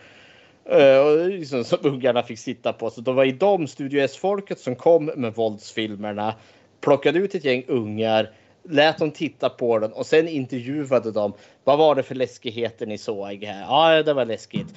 Uh, 0.71 0.81
eh, 0.81 1.27
liksom, 1.27 1.63
som 1.63 1.79
ungarna 1.81 2.23
fick 2.23 2.39
sitta 2.39 2.73
på. 2.73 2.89
Så 2.89 3.01
det 3.01 3.13
var 3.13 3.25
i 3.25 3.31
de 3.31 3.67
Studio 3.67 4.01
S-folket 4.01 4.59
som 4.59 4.75
kom 4.75 5.05
med 5.05 5.33
våldsfilmerna, 5.33 6.33
plockade 6.81 7.19
ut 7.19 7.35
ett 7.35 7.45
gäng 7.45 7.63
ungar, 7.67 8.31
lät 8.70 8.97
dem 8.97 9.11
titta 9.11 9.49
på 9.49 9.80
den 9.80 9.93
och 9.93 10.05
sen 10.05 10.28
intervjuade 10.28 11.11
dem. 11.11 11.34
Vad 11.63 11.78
var 11.78 11.95
det 11.95 12.03
för 12.03 12.16
läskigheter 12.16 12.86
ni 12.86 12.97
såg 12.97 13.43
här? 13.43 13.61
Ja, 13.61 14.03
det 14.03 14.13
var 14.13 14.26
läskigt. 14.26 14.68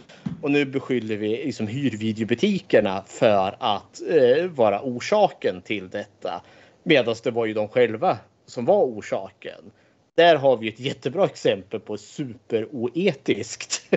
Och 0.43 0.51
nu 0.51 0.65
beskyller 0.65 1.17
vi 1.17 1.29
liksom 1.29 1.67
hyrvideobutikerna 1.67 3.05
för 3.07 3.57
att 3.59 4.03
eh, 4.11 4.47
vara 4.47 4.83
orsaken 4.83 5.63
till 5.63 5.89
detta. 5.91 6.43
Medan 6.83 7.15
det 7.23 7.31
var 7.31 7.47
ju 7.47 7.55
de 7.55 7.69
själva 7.69 8.19
som 8.47 8.65
var 8.65 8.85
orsaken. 8.85 9.71
Där 10.15 10.37
har 10.37 10.57
vi 10.57 10.69
ett 10.69 10.81
jättebra 10.81 11.25
exempel 11.25 11.81
på 11.81 11.97
superoetiskt. 11.97 13.83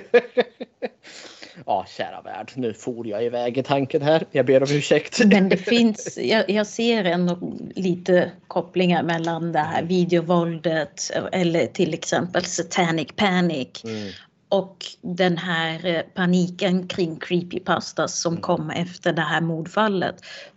ja, 1.66 1.86
kära 1.90 2.22
värld, 2.22 2.52
nu 2.56 2.74
for 2.74 3.08
jag 3.08 3.26
iväg 3.26 3.58
i 3.58 3.64
tanken 3.64 4.02
här. 4.02 4.26
Jag 4.32 4.46
ber 4.46 4.64
om 4.64 4.70
ursäkt. 4.72 5.26
Men 5.26 5.50
det 5.50 5.58
finns, 5.58 6.18
jag, 6.22 6.50
jag 6.50 6.68
ser 6.68 7.06
ändå 7.06 7.58
lite 7.76 8.32
kopplingar 8.48 9.04
mellan 9.04 9.52
det 9.52 9.60
här 9.60 9.84
videovåldet 9.84 11.12
eller 11.32 11.66
till 11.66 11.94
exempel 11.94 12.46
Satanic 12.46 13.08
Panic 13.16 13.84
mm. 13.84 14.12
och 14.50 14.78
den 15.02 15.38
här 15.38 15.86
eh, 15.86 16.02
paniken 16.02 16.88
kring 16.88 17.20
creepypastas 17.20 18.22
som 18.22 18.34
mm. 18.34 18.42
kom 18.42 18.70
efter 18.70 19.14
det 19.14 19.22
här 19.22 19.42
mordfallet. 19.42 20.16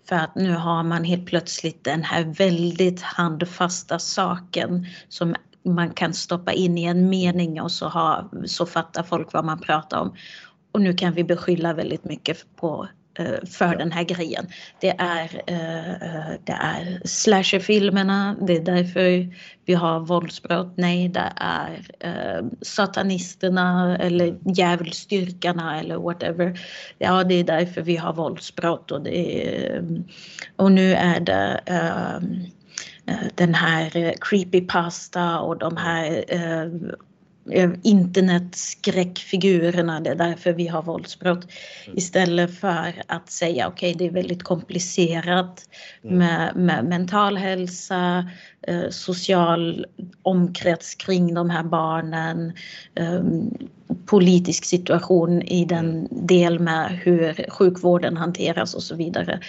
För 0.08 0.16
att 0.16 0.34
nu 0.34 0.52
har 0.52 0.82
man 0.82 1.04
helt 1.04 1.26
plötsligt 1.26 1.84
den 1.84 2.02
här 2.02 2.24
väldigt 2.24 3.02
handfasta 3.02 3.98
saken 3.98 4.86
som 5.08 5.34
man 5.64 5.90
kan 5.90 6.14
stoppa 6.14 6.52
in 6.52 6.78
i 6.78 6.84
en 6.84 7.08
mening 7.08 7.60
och 7.60 7.72
så, 7.72 7.88
ha, 7.88 8.30
så 8.46 8.66
fattar 8.66 9.02
folk 9.02 9.32
vad 9.32 9.44
man 9.44 9.60
pratar 9.60 10.00
om. 10.00 10.16
Och 10.74 10.80
nu 10.80 10.94
kan 10.94 11.12
vi 11.12 11.24
beskylla 11.24 11.72
väldigt 11.72 12.04
mycket 12.04 12.56
på 12.56 12.88
eh, 13.18 13.44
för 13.46 13.76
den 13.76 13.92
här 13.92 14.04
grejen. 14.04 14.46
Det 14.80 14.94
är, 14.98 15.24
uh, 15.24 16.36
det 16.44 16.52
är 16.52 17.00
slasherfilmerna, 17.04 18.36
det 18.40 18.56
är 18.56 18.60
därför 18.60 19.34
vi 19.64 19.74
har 19.74 20.00
våldsbrott. 20.00 20.72
Nej, 20.76 21.08
det 21.08 21.32
är 21.36 21.82
satanisterna 22.62 23.98
eller 23.98 24.38
djävulsdyrkarna 24.56 25.80
eller 25.80 25.96
whatever. 25.96 26.60
Ja, 26.98 27.24
det 27.24 27.34
är 27.34 27.44
därför 27.44 27.82
vi 27.82 27.96
har 27.96 28.12
våldsbrott 28.12 28.90
och, 28.90 29.02
det 29.02 29.46
är, 29.48 29.84
och 30.56 30.72
nu 30.72 30.94
är 30.94 31.20
det 31.20 31.60
den 33.34 33.54
här 33.54 34.14
creepypasta 34.20 35.40
och 35.40 35.58
de 35.58 35.76
här 35.76 36.24
Eh, 36.28 36.68
internetskräckfigurerna, 37.82 40.00
det 40.00 40.10
är 40.10 40.14
därför 40.14 40.52
vi 40.52 40.66
har 40.66 40.82
våldsbrott. 40.82 41.46
Mm. 41.86 41.98
Istället 41.98 42.58
för 42.58 43.02
att 43.06 43.30
säga 43.30 43.68
okej, 43.68 43.90
okay, 43.90 43.98
det 43.98 44.06
är 44.06 44.10
väldigt 44.14 44.42
komplicerat 44.42 45.68
mm. 46.04 46.18
med, 46.18 46.56
med 46.56 46.84
mental 46.84 47.36
hälsa, 47.36 48.30
eh, 48.62 48.88
social 48.90 49.86
omkrets 50.22 50.94
kring 50.94 51.34
de 51.34 51.50
här 51.50 51.64
barnen, 51.64 52.52
eh, 52.94 53.22
politisk 54.06 54.64
situation 54.64 55.42
i 55.42 55.64
den 55.64 55.90
mm. 55.90 56.26
del 56.26 56.58
med 56.58 56.90
hur 56.90 57.50
sjukvården 57.50 58.16
hanteras 58.16 58.74
och 58.74 58.82
så 58.82 58.96
vidare. 58.96 59.40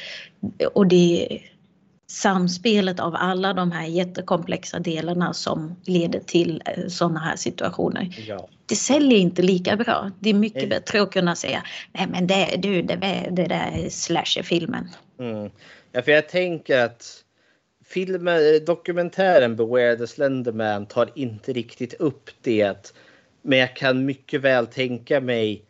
Och 0.74 0.88
det 0.88 1.40
samspelet 2.08 3.00
av 3.00 3.16
alla 3.16 3.54
de 3.54 3.72
här 3.72 3.88
jättekomplexa 3.88 4.80
delarna 4.80 5.34
som 5.34 5.76
leder 5.86 6.20
till 6.20 6.64
eh, 6.66 6.88
sådana 6.88 7.20
här 7.20 7.36
situationer. 7.36 8.16
Ja. 8.28 8.50
Det 8.66 8.76
säljer 8.76 9.20
inte 9.20 9.42
lika 9.42 9.76
bra. 9.76 10.12
Det 10.20 10.30
är 10.30 10.34
mycket 10.34 10.64
mm. 10.64 10.70
bättre 10.70 11.02
att 11.02 11.12
kunna 11.12 11.36
säga 11.36 11.64
nej 11.92 12.08
men 12.10 12.28
det, 12.28 12.56
du, 12.58 12.82
det, 12.82 12.96
det 13.32 13.46
där 13.46 13.72
är 13.86 13.90
slasherfilmen. 13.90 14.90
Mm. 15.20 15.52
Ja, 15.92 16.02
för 16.02 16.12
jag 16.12 16.30
tänker 16.30 16.80
att 16.80 17.24
filmen, 17.86 18.66
dokumentären 18.66 19.56
Beware 19.56 19.96
the 19.96 20.08
Slenderman 20.08 20.86
tar 20.86 21.10
inte 21.16 21.54
riktigt 21.54 21.94
upp 21.94 22.30
det. 22.42 22.94
Men 23.42 23.60
jag 23.60 23.76
kan 23.76 24.06
mycket 24.06 24.42
väl 24.42 24.68
tänka 24.68 25.22
mig 25.22 25.62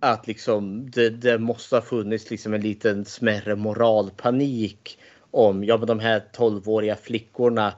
att 0.00 0.26
liksom 0.26 0.90
det, 0.90 1.10
det 1.10 1.38
måste 1.38 1.76
ha 1.76 1.82
funnits 1.82 2.30
liksom 2.30 2.54
en 2.54 2.60
liten 2.60 3.04
smärre 3.04 3.56
moralpanik 3.56 4.98
om 5.32 5.64
ja, 5.64 5.76
men 5.76 5.86
de 5.86 6.00
här 6.00 6.22
12-åriga 6.36 6.96
flickorna 6.96 7.74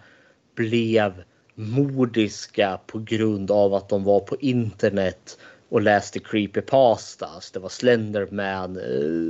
blev 0.54 1.22
mordiska 1.54 2.80
på 2.86 2.98
grund 2.98 3.50
av 3.50 3.74
att 3.74 3.88
de 3.88 4.04
var 4.04 4.20
på 4.20 4.36
internet 4.40 5.38
och 5.68 5.82
läste 5.82 6.18
creepypastas. 6.18 7.50
Det 7.50 7.58
var 7.58 7.68
Slenderman 7.68 8.80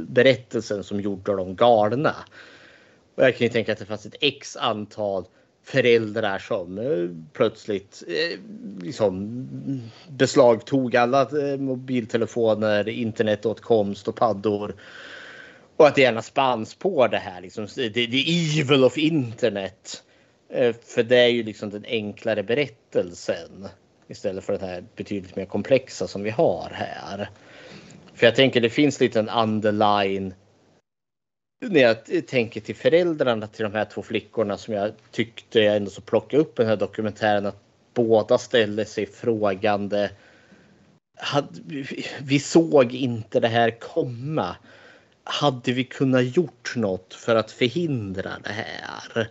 berättelsen 0.09 0.85
som 0.85 1.01
gjorde 1.01 1.37
dem 1.37 1.57
galna. 1.57 2.15
Och 3.15 3.23
jag 3.25 3.37
kan 3.37 3.47
ju 3.47 3.53
tänka 3.53 3.73
att 3.73 3.79
det 3.79 3.85
fanns 3.87 4.07
ett 4.07 4.17
x 4.21 4.57
antal 4.57 5.25
föräldrar 5.65 6.39
som 6.39 6.79
eh, 6.79 7.09
plötsligt 7.33 8.03
eh, 8.09 8.39
liksom 8.83 9.47
beslagtog 10.09 10.97
alla 10.97 11.23
eh, 11.23 11.59
mobiltelefoner, 11.59 12.89
internetåtkomst 12.89 14.09
och 14.09 14.17
paddor 14.17 14.75
och 15.77 15.87
att 15.87 15.95
det 15.95 16.01
gärna 16.01 16.23
spanns 16.23 16.75
på 16.75 17.07
det 17.07 17.19
här. 17.19 17.41
Liksom, 17.41 17.67
the, 17.67 17.91
the 17.91 18.61
evil 18.61 18.85
of 18.85 18.99
internet. 18.99 20.03
Eh, 20.49 20.75
för 20.85 21.03
det 21.03 21.17
är 21.17 21.29
ju 21.29 21.43
liksom 21.43 21.71
den 21.71 21.85
enklare 21.85 22.43
berättelsen. 22.43 23.69
Istället 24.09 24.45
för 24.45 24.53
den 24.53 24.69
här 24.69 24.85
betydligt 24.97 25.37
mer 25.37 25.45
komplexa 25.45 26.07
som 26.07 26.23
vi 26.23 26.31
har 26.31 26.71
här. 26.73 27.31
För 28.15 28.27
jag 28.27 28.35
tänker 28.35 28.61
det 28.61 28.71
finns 28.71 29.01
lite 29.01 29.19
en 29.19 29.29
underline. 29.29 30.35
När 31.61 31.81
jag 31.81 32.27
tänker 32.27 32.61
till 32.61 32.77
föräldrarna 32.77 33.47
till 33.47 33.63
de 33.63 33.73
här 33.73 33.85
två 33.85 34.03
flickorna 34.03 34.59
som 34.59 34.75
jag 34.75 34.93
tyckte 35.11 35.61
jag 35.61 35.77
ändå 35.77 35.91
så 35.91 36.01
plocka 36.01 36.37
upp 36.37 36.57
den 36.57 36.67
här 36.67 36.77
dokumentären. 36.77 37.47
Att 37.47 37.61
båda 37.95 38.39
ställer 38.39 38.85
sig 38.85 39.07
frågande. 39.07 40.11
vi 42.23 42.41
såg 42.41 42.95
inte 42.95 43.41
det 43.41 43.49
här 43.49 43.71
komma 43.81 44.57
hade 45.25 45.73
vi 45.73 45.85
kunnat 45.85 46.37
gjort 46.37 46.77
något 46.77 47.15
för 47.15 47.37
att 47.37 47.51
förhindra 47.51 48.31
det 48.45 48.53
här? 48.53 49.29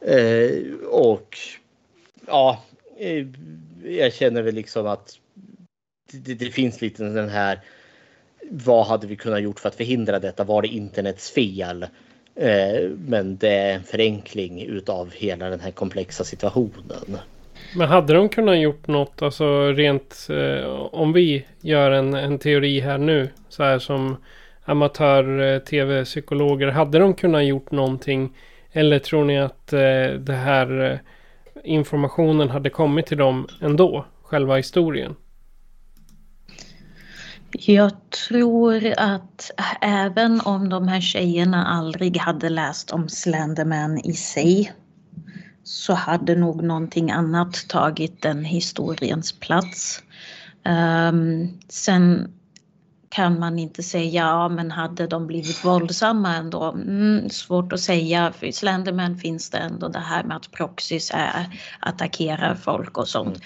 Eh, 0.00 0.74
och 0.90 1.38
ja, 2.26 2.62
eh, 2.98 3.26
jag 3.84 4.12
känner 4.12 4.42
väl 4.42 4.54
liksom 4.54 4.86
att 4.86 5.18
det, 6.12 6.34
det, 6.34 6.50
finns 6.50 6.80
lite 6.80 7.04
den 7.04 7.28
här. 7.28 7.60
Vad 8.50 8.86
hade 8.86 9.06
vi 9.06 9.16
kunnat 9.16 9.42
gjort 9.42 9.60
för 9.60 9.68
att 9.68 9.74
förhindra 9.74 10.18
detta? 10.18 10.44
Var 10.44 10.62
det 10.62 10.68
internets 10.68 11.30
fel? 11.30 11.86
Eh, 12.34 12.90
men 12.98 13.36
det 13.36 13.48
är 13.48 13.74
en 13.74 13.84
förenkling 13.84 14.62
utav 14.62 15.10
hela 15.12 15.50
den 15.50 15.60
här 15.60 15.70
komplexa 15.70 16.24
situationen. 16.24 17.18
Men 17.76 17.88
hade 17.88 18.12
de 18.12 18.28
kunnat 18.28 18.58
gjort 18.58 18.86
något, 18.86 19.22
alltså 19.22 19.72
rent 19.72 20.26
eh, 20.30 20.66
om 20.74 21.12
vi 21.12 21.44
gör 21.60 21.90
en, 21.90 22.14
en 22.14 22.38
teori 22.38 22.80
här 22.80 22.98
nu, 22.98 23.28
så 23.48 23.62
här 23.62 23.78
som 23.78 24.16
amatör-tv-psykologer. 24.66 26.66
Eh, 26.66 26.74
hade 26.74 26.98
de 26.98 27.14
kunnat 27.14 27.44
gjort 27.44 27.70
någonting? 27.70 28.36
Eller 28.72 28.98
tror 28.98 29.24
ni 29.24 29.38
att 29.38 29.72
eh, 29.72 30.08
det 30.18 30.40
här 30.44 30.92
eh, 30.92 30.98
informationen 31.64 32.50
hade 32.50 32.70
kommit 32.70 33.06
till 33.06 33.18
dem 33.18 33.48
ändå? 33.60 34.06
Själva 34.22 34.56
historien? 34.56 35.14
Jag 37.52 37.92
tror 38.28 38.92
att 38.96 39.50
även 39.80 40.40
om 40.40 40.68
de 40.68 40.88
här 40.88 41.00
tjejerna 41.00 41.66
aldrig 41.66 42.16
hade 42.16 42.48
läst 42.48 42.90
om 42.90 43.08
Slenderman 43.08 43.98
i 43.98 44.12
sig 44.12 44.72
så 45.62 45.92
hade 45.92 46.34
nog 46.34 46.62
någonting 46.62 47.10
annat 47.10 47.68
tagit 47.68 48.22
den 48.22 48.44
historiens 48.44 49.32
plats. 49.32 50.02
Um, 50.64 51.48
sen 51.68 52.32
kan 53.16 53.38
man 53.38 53.58
inte 53.58 53.82
säga, 53.82 54.22
ja 54.22 54.48
men 54.48 54.70
hade 54.70 55.06
de 55.06 55.26
blivit 55.26 55.64
våldsamma 55.64 56.34
ändå? 56.36 56.62
Mm, 56.64 57.30
svårt 57.30 57.72
att 57.72 57.80
säga, 57.80 58.32
för 58.32 58.46
i 58.46 58.52
Slenderman 58.52 59.18
finns 59.18 59.50
det 59.50 59.58
ändå 59.58 59.88
det 59.88 59.98
här 59.98 60.24
med 60.24 60.36
att 60.36 60.50
proxys 60.50 61.10
är, 61.14 61.60
attackerar 61.80 62.54
folk 62.54 62.98
och 62.98 63.08
sånt. 63.08 63.38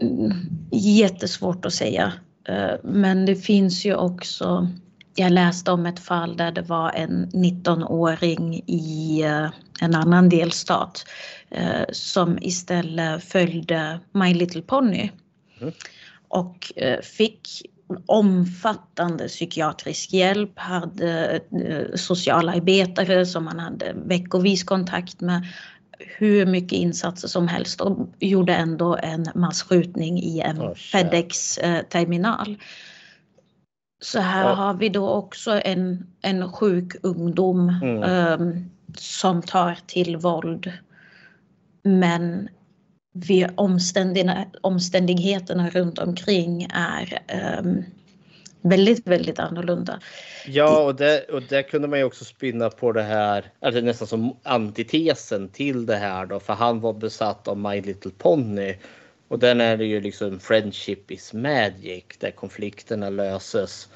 Mm, 0.00 0.32
jättesvårt 0.70 1.64
att 1.64 1.72
säga. 1.72 2.12
Eh, 2.48 2.74
men 2.84 3.26
det 3.26 3.36
finns 3.36 3.84
ju 3.84 3.94
också, 3.94 4.68
jag 5.14 5.32
läste 5.32 5.72
om 5.72 5.86
ett 5.86 6.00
fall 6.00 6.36
där 6.36 6.52
det 6.52 6.62
var 6.62 6.90
en 6.90 7.30
19-åring 7.30 8.54
i 8.66 9.22
eh, 9.22 9.50
en 9.80 9.94
annan 9.94 10.28
delstat 10.28 11.04
eh, 11.50 11.84
som 11.92 12.38
istället 12.40 13.24
följde 13.24 14.00
My 14.12 14.34
Little 14.34 14.62
Pony. 14.62 15.10
Mm. 15.60 15.72
Och 16.28 16.72
fick 17.02 17.69
omfattande 18.06 19.28
psykiatrisk 19.28 20.12
hjälp, 20.12 20.58
hade 20.58 21.40
socialarbetare 21.94 23.26
som 23.26 23.44
man 23.44 23.58
hade 23.58 23.92
veckovis 24.04 24.64
kontakt 24.64 25.20
med, 25.20 25.46
hur 25.98 26.46
mycket 26.46 26.78
insatser 26.78 27.28
som 27.28 27.48
helst 27.48 27.80
och 27.80 28.08
gjorde 28.18 28.54
ändå 28.54 28.96
en 28.96 29.26
massskjutning 29.34 30.22
i 30.22 30.40
en 30.40 30.60
oh, 30.60 30.74
Fedex-terminal. 30.74 32.58
Så 34.02 34.20
här 34.20 34.44
ja. 34.44 34.54
har 34.54 34.74
vi 34.74 34.88
då 34.88 35.08
också 35.08 35.60
en, 35.64 36.06
en 36.22 36.52
sjuk 36.52 36.92
ungdom 37.02 37.68
mm. 37.68 38.40
um, 38.40 38.70
som 38.96 39.42
tar 39.42 39.78
till 39.86 40.16
våld. 40.16 40.72
Men 41.82 42.48
vi 43.12 43.48
omständigheterna 44.62 45.70
runt 45.70 45.98
omkring 45.98 46.68
är 46.72 47.22
um, 47.58 47.84
väldigt, 48.62 49.06
väldigt 49.06 49.38
annorlunda. 49.38 50.00
Ja, 50.46 50.82
och 50.82 50.94
det, 50.94 51.20
och 51.20 51.42
det 51.42 51.62
kunde 51.62 51.88
man 51.88 51.98
ju 51.98 52.04
också 52.04 52.24
spinna 52.24 52.70
på 52.70 52.92
det 52.92 53.02
här, 53.02 53.44
alltså 53.60 53.80
nästan 53.80 54.08
som 54.08 54.36
antitesen 54.42 55.48
till 55.48 55.86
det 55.86 55.96
här 55.96 56.26
då, 56.26 56.40
för 56.40 56.52
han 56.52 56.80
var 56.80 56.92
besatt 56.92 57.48
av 57.48 57.58
My 57.58 57.80
Little 57.80 58.10
Pony. 58.18 58.74
Och 59.28 59.38
den 59.38 59.60
är 59.60 59.76
det 59.76 59.84
ju 59.84 60.00
liksom 60.00 60.40
friendship 60.40 61.10
is 61.10 61.32
magic, 61.32 62.04
där 62.18 62.30
konflikterna 62.30 63.10
löses 63.10 63.88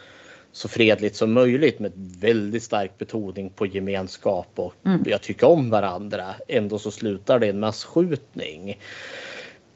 så 0.55 0.69
fredligt 0.69 1.17
som 1.17 1.33
möjligt 1.33 1.79
med 1.79 1.93
väldigt 1.97 2.63
stark 2.63 2.99
betoning 2.99 3.51
på 3.51 3.67
gemenskap 3.67 4.49
och 4.55 4.75
mm. 4.87 5.03
jag 5.07 5.23
tycker 5.23 5.47
om 5.47 5.71
varandra. 5.71 6.35
Ändå 6.49 6.79
så 6.79 6.91
slutar 6.91 7.39
det 7.39 7.49
en 7.49 7.61
massskjutning. 7.61 8.79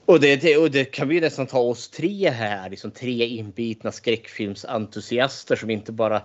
Och 0.04 0.20
det, 0.20 0.56
och 0.56 0.70
det 0.70 0.84
kan 0.84 1.08
vi 1.08 1.20
nästan 1.20 1.46
ta 1.46 1.58
oss 1.58 1.88
tre 1.88 2.30
här, 2.30 2.70
liksom 2.70 2.90
tre 2.90 3.26
inbitna 3.26 3.92
skräckfilmsentusiaster 3.92 5.56
som 5.56 5.70
inte 5.70 5.92
bara 5.92 6.22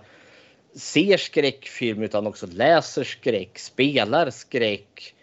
ser 0.76 1.16
skräckfilm 1.16 2.02
utan 2.02 2.26
också 2.26 2.46
läser 2.46 3.04
skräck, 3.04 3.58
spelar 3.58 4.30
skräck. 4.30 5.14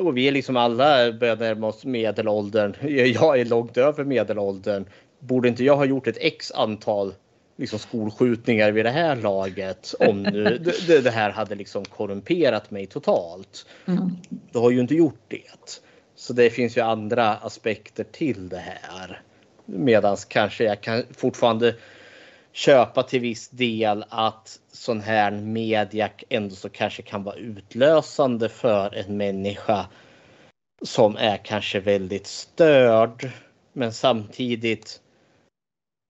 Och 0.00 0.16
vi 0.16 0.28
är 0.28 0.32
liksom 0.32 0.56
alla 0.56 1.12
börjar 1.12 1.36
närma 1.36 1.66
oss 1.66 1.84
medelåldern. 1.84 2.74
Jag 3.14 3.40
är 3.40 3.44
långt 3.44 3.76
över 3.76 4.04
medelåldern. 4.04 4.84
Borde 5.18 5.48
inte 5.48 5.64
jag 5.64 5.76
ha 5.76 5.84
gjort 5.84 6.06
ett 6.06 6.18
x 6.20 6.52
antal 6.52 7.14
liksom 7.56 7.78
skolskjutningar 7.78 8.72
vid 8.72 8.84
det 8.84 8.90
här 8.90 9.16
laget 9.16 9.94
om 9.98 10.22
nu 10.22 10.58
det, 10.86 11.00
det 11.00 11.10
här 11.10 11.30
hade 11.30 11.54
liksom 11.54 11.84
korrumperat 11.84 12.70
mig 12.70 12.86
totalt? 12.86 13.66
Mm. 13.86 14.16
Du 14.52 14.58
har 14.58 14.70
ju 14.70 14.80
inte 14.80 14.94
gjort 14.94 15.24
det. 15.28 15.80
Så 16.16 16.32
det 16.32 16.50
finns 16.50 16.76
ju 16.76 16.80
andra 16.80 17.34
aspekter 17.34 18.04
till 18.04 18.48
det 18.48 18.62
här. 18.82 19.22
Medan 19.64 20.16
kanske 20.28 20.64
jag 20.64 20.80
kan 20.80 21.02
fortfarande 21.16 21.74
köpa 22.52 23.02
till 23.02 23.20
viss 23.20 23.48
del 23.48 24.04
att 24.08 24.60
sån 24.72 25.00
här 25.00 25.30
media 25.30 26.10
ändå 26.28 26.54
så 26.54 26.68
kanske 26.68 27.02
kan 27.02 27.22
vara 27.22 27.36
utlösande 27.36 28.48
för 28.48 28.94
en 28.94 29.16
människa 29.16 29.86
som 30.82 31.16
är 31.16 31.36
kanske 31.36 31.80
väldigt 31.80 32.26
störd. 32.26 33.30
Men 33.72 33.92
samtidigt 33.92 35.00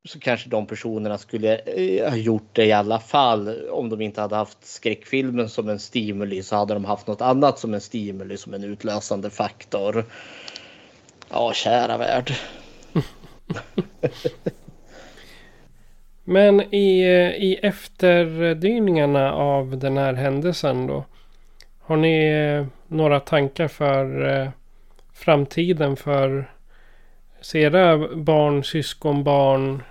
så 0.05 0.21
kanske 0.21 0.49
de 0.49 0.67
personerna 0.67 1.19
skulle 1.19 1.59
eh, 1.59 2.11
ha 2.11 2.17
gjort 2.17 2.49
det 2.53 2.65
i 2.65 2.73
alla 2.73 3.01
fall. 3.01 3.69
Om 3.69 3.89
de 3.89 4.01
inte 4.01 4.21
hade 4.21 4.37
haft 4.37 4.67
skräckfilmen 4.67 5.49
som 5.49 5.69
en 5.69 5.79
stimuli 5.79 6.43
så 6.43 6.57
hade 6.57 6.75
de 6.75 6.85
haft 6.85 7.07
något 7.07 7.21
annat 7.21 7.59
som 7.59 7.75
en 7.75 7.81
stimuli, 7.81 8.37
som 8.37 8.55
en 8.55 8.65
utlösande 8.65 9.31
faktor. 9.31 10.05
Ja, 11.31 11.53
kära 11.53 11.97
värld. 11.97 12.33
Men 16.25 16.75
i, 16.75 17.03
eh, 17.03 17.45
i 17.45 17.59
efterdyningarna 17.63 19.33
av 19.33 19.79
den 19.79 19.97
här 19.97 20.15
händelsen 20.15 20.87
då. 20.87 21.05
Har 21.81 21.97
ni 21.97 22.27
eh, 22.27 22.67
några 22.89 23.21
tankar 23.21 23.69
för 23.69 24.53
framtiden 25.13 25.97
för 25.97 26.51
era 27.55 27.99
barn, 28.17 28.65
syskon, 28.65 29.25
barn 29.25 29.83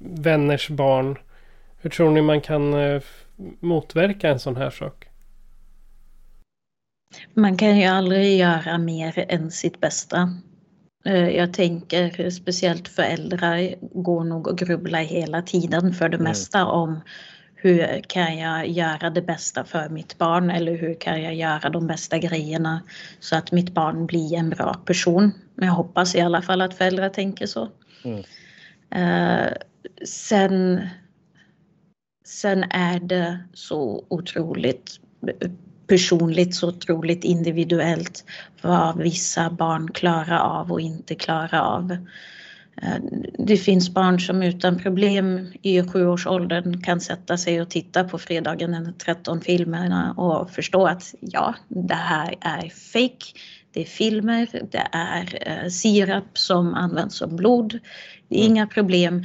vänners 0.00 0.68
barn. 0.68 1.18
Hur 1.78 1.90
tror 1.90 2.10
ni 2.10 2.22
man 2.22 2.40
kan 2.40 2.74
eh, 2.74 3.02
motverka 3.60 4.28
en 4.28 4.38
sån 4.38 4.56
här 4.56 4.70
sak? 4.70 5.06
Man 7.34 7.56
kan 7.56 7.78
ju 7.78 7.86
aldrig 7.86 8.38
göra 8.38 8.78
mer 8.78 9.24
än 9.28 9.50
sitt 9.50 9.80
bästa. 9.80 10.34
Eh, 11.04 11.28
jag 11.28 11.52
tänker 11.52 12.30
speciellt 12.30 12.88
föräldrar 12.88 13.74
går 14.02 14.24
nog 14.24 14.48
och 14.48 14.58
grubblar 14.58 15.00
hela 15.00 15.42
tiden 15.42 15.94
för 15.94 16.08
det 16.08 16.16
mm. 16.16 16.28
mesta 16.28 16.66
om 16.66 17.00
hur 17.54 18.02
kan 18.06 18.38
jag 18.38 18.68
göra 18.68 19.10
det 19.10 19.22
bästa 19.22 19.64
för 19.64 19.88
mitt 19.88 20.18
barn 20.18 20.50
eller 20.50 20.76
hur 20.76 20.94
kan 20.94 21.22
jag 21.22 21.34
göra 21.34 21.70
de 21.70 21.86
bästa 21.86 22.18
grejerna 22.18 22.82
så 23.20 23.36
att 23.36 23.52
mitt 23.52 23.74
barn 23.74 24.06
blir 24.06 24.34
en 24.34 24.50
bra 24.50 24.74
person. 24.74 25.32
Men 25.54 25.68
jag 25.68 25.74
hoppas 25.74 26.14
i 26.14 26.20
alla 26.20 26.42
fall 26.42 26.60
att 26.60 26.74
föräldrar 26.74 27.08
tänker 27.08 27.46
så. 27.46 27.68
Mm. 28.04 28.24
Sen, 30.04 30.80
sen 32.24 32.64
är 32.70 33.00
det 33.00 33.38
så 33.52 34.04
otroligt 34.08 35.00
personligt, 35.90 36.54
så 36.54 36.68
otroligt 36.68 37.24
individuellt 37.24 38.24
vad 38.62 38.98
vissa 38.98 39.50
barn 39.50 39.90
klarar 39.90 40.38
av 40.38 40.72
och 40.72 40.80
inte 40.80 41.14
klarar 41.14 41.60
av. 41.60 41.92
Eh, 42.82 42.98
det 43.38 43.56
finns 43.56 43.90
barn 43.90 44.20
som 44.20 44.42
utan 44.42 44.78
problem 44.78 45.52
i 45.62 45.82
sjuårsåldern 45.82 46.82
kan 46.82 47.00
sätta 47.00 47.36
sig 47.36 47.60
och 47.60 47.70
titta 47.70 48.04
på 48.04 48.18
fredagen 48.18 48.72
den 48.72 48.94
13 48.98 49.40
filmerna 49.40 50.12
och 50.12 50.50
förstå 50.50 50.86
att 50.86 51.14
ja, 51.20 51.54
det 51.68 51.94
här 51.94 52.34
är 52.40 52.68
fake. 52.68 53.26
Det 53.72 53.80
är 53.80 53.84
filmer, 53.84 54.48
det 54.70 54.88
är 54.92 55.38
eh, 55.46 55.68
sirap 55.68 56.38
som 56.38 56.74
används 56.74 57.16
som 57.16 57.36
blod. 57.36 57.78
Det 58.28 58.36
är 58.36 58.40
mm. 58.40 58.52
inga 58.52 58.66
problem 58.66 59.24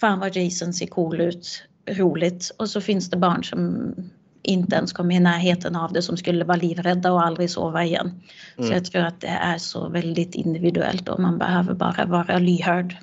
fan 0.00 0.20
vad 0.20 0.36
Jason 0.36 0.72
ser 0.72 0.86
cool 0.86 1.20
ut, 1.20 1.64
roligt. 1.86 2.50
Och 2.56 2.70
så 2.70 2.80
finns 2.80 3.10
det 3.10 3.16
barn 3.16 3.44
som 3.44 3.94
inte 4.42 4.76
ens 4.76 4.92
kommer 4.92 5.14
i 5.14 5.20
närheten 5.20 5.76
av 5.76 5.92
det 5.92 6.02
som 6.02 6.16
skulle 6.16 6.44
vara 6.44 6.56
livrädda 6.56 7.12
och 7.12 7.26
aldrig 7.26 7.50
sova 7.50 7.84
igen. 7.84 8.22
Mm. 8.58 8.68
Så 8.68 8.74
jag 8.74 8.84
tror 8.84 9.02
att 9.02 9.20
det 9.20 9.26
är 9.26 9.58
så 9.58 9.88
väldigt 9.88 10.34
individuellt 10.34 11.08
och 11.08 11.20
man 11.20 11.38
behöver 11.38 11.74
bara 11.74 12.06
vara 12.06 12.38
lyhörd. 12.38 12.96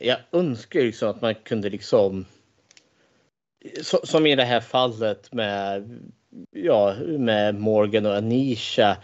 Jag 0.00 0.18
önskar 0.32 0.80
liksom 0.80 1.10
att 1.10 1.20
man 1.20 1.34
kunde 1.34 1.70
liksom 1.70 2.24
som 3.82 4.26
i 4.26 4.36
det 4.36 4.44
här 4.44 4.60
fallet 4.60 5.32
med, 5.32 6.00
ja, 6.50 6.94
med 7.18 7.54
Morgan 7.54 8.06
och 8.06 8.16
Anisha 8.16 8.96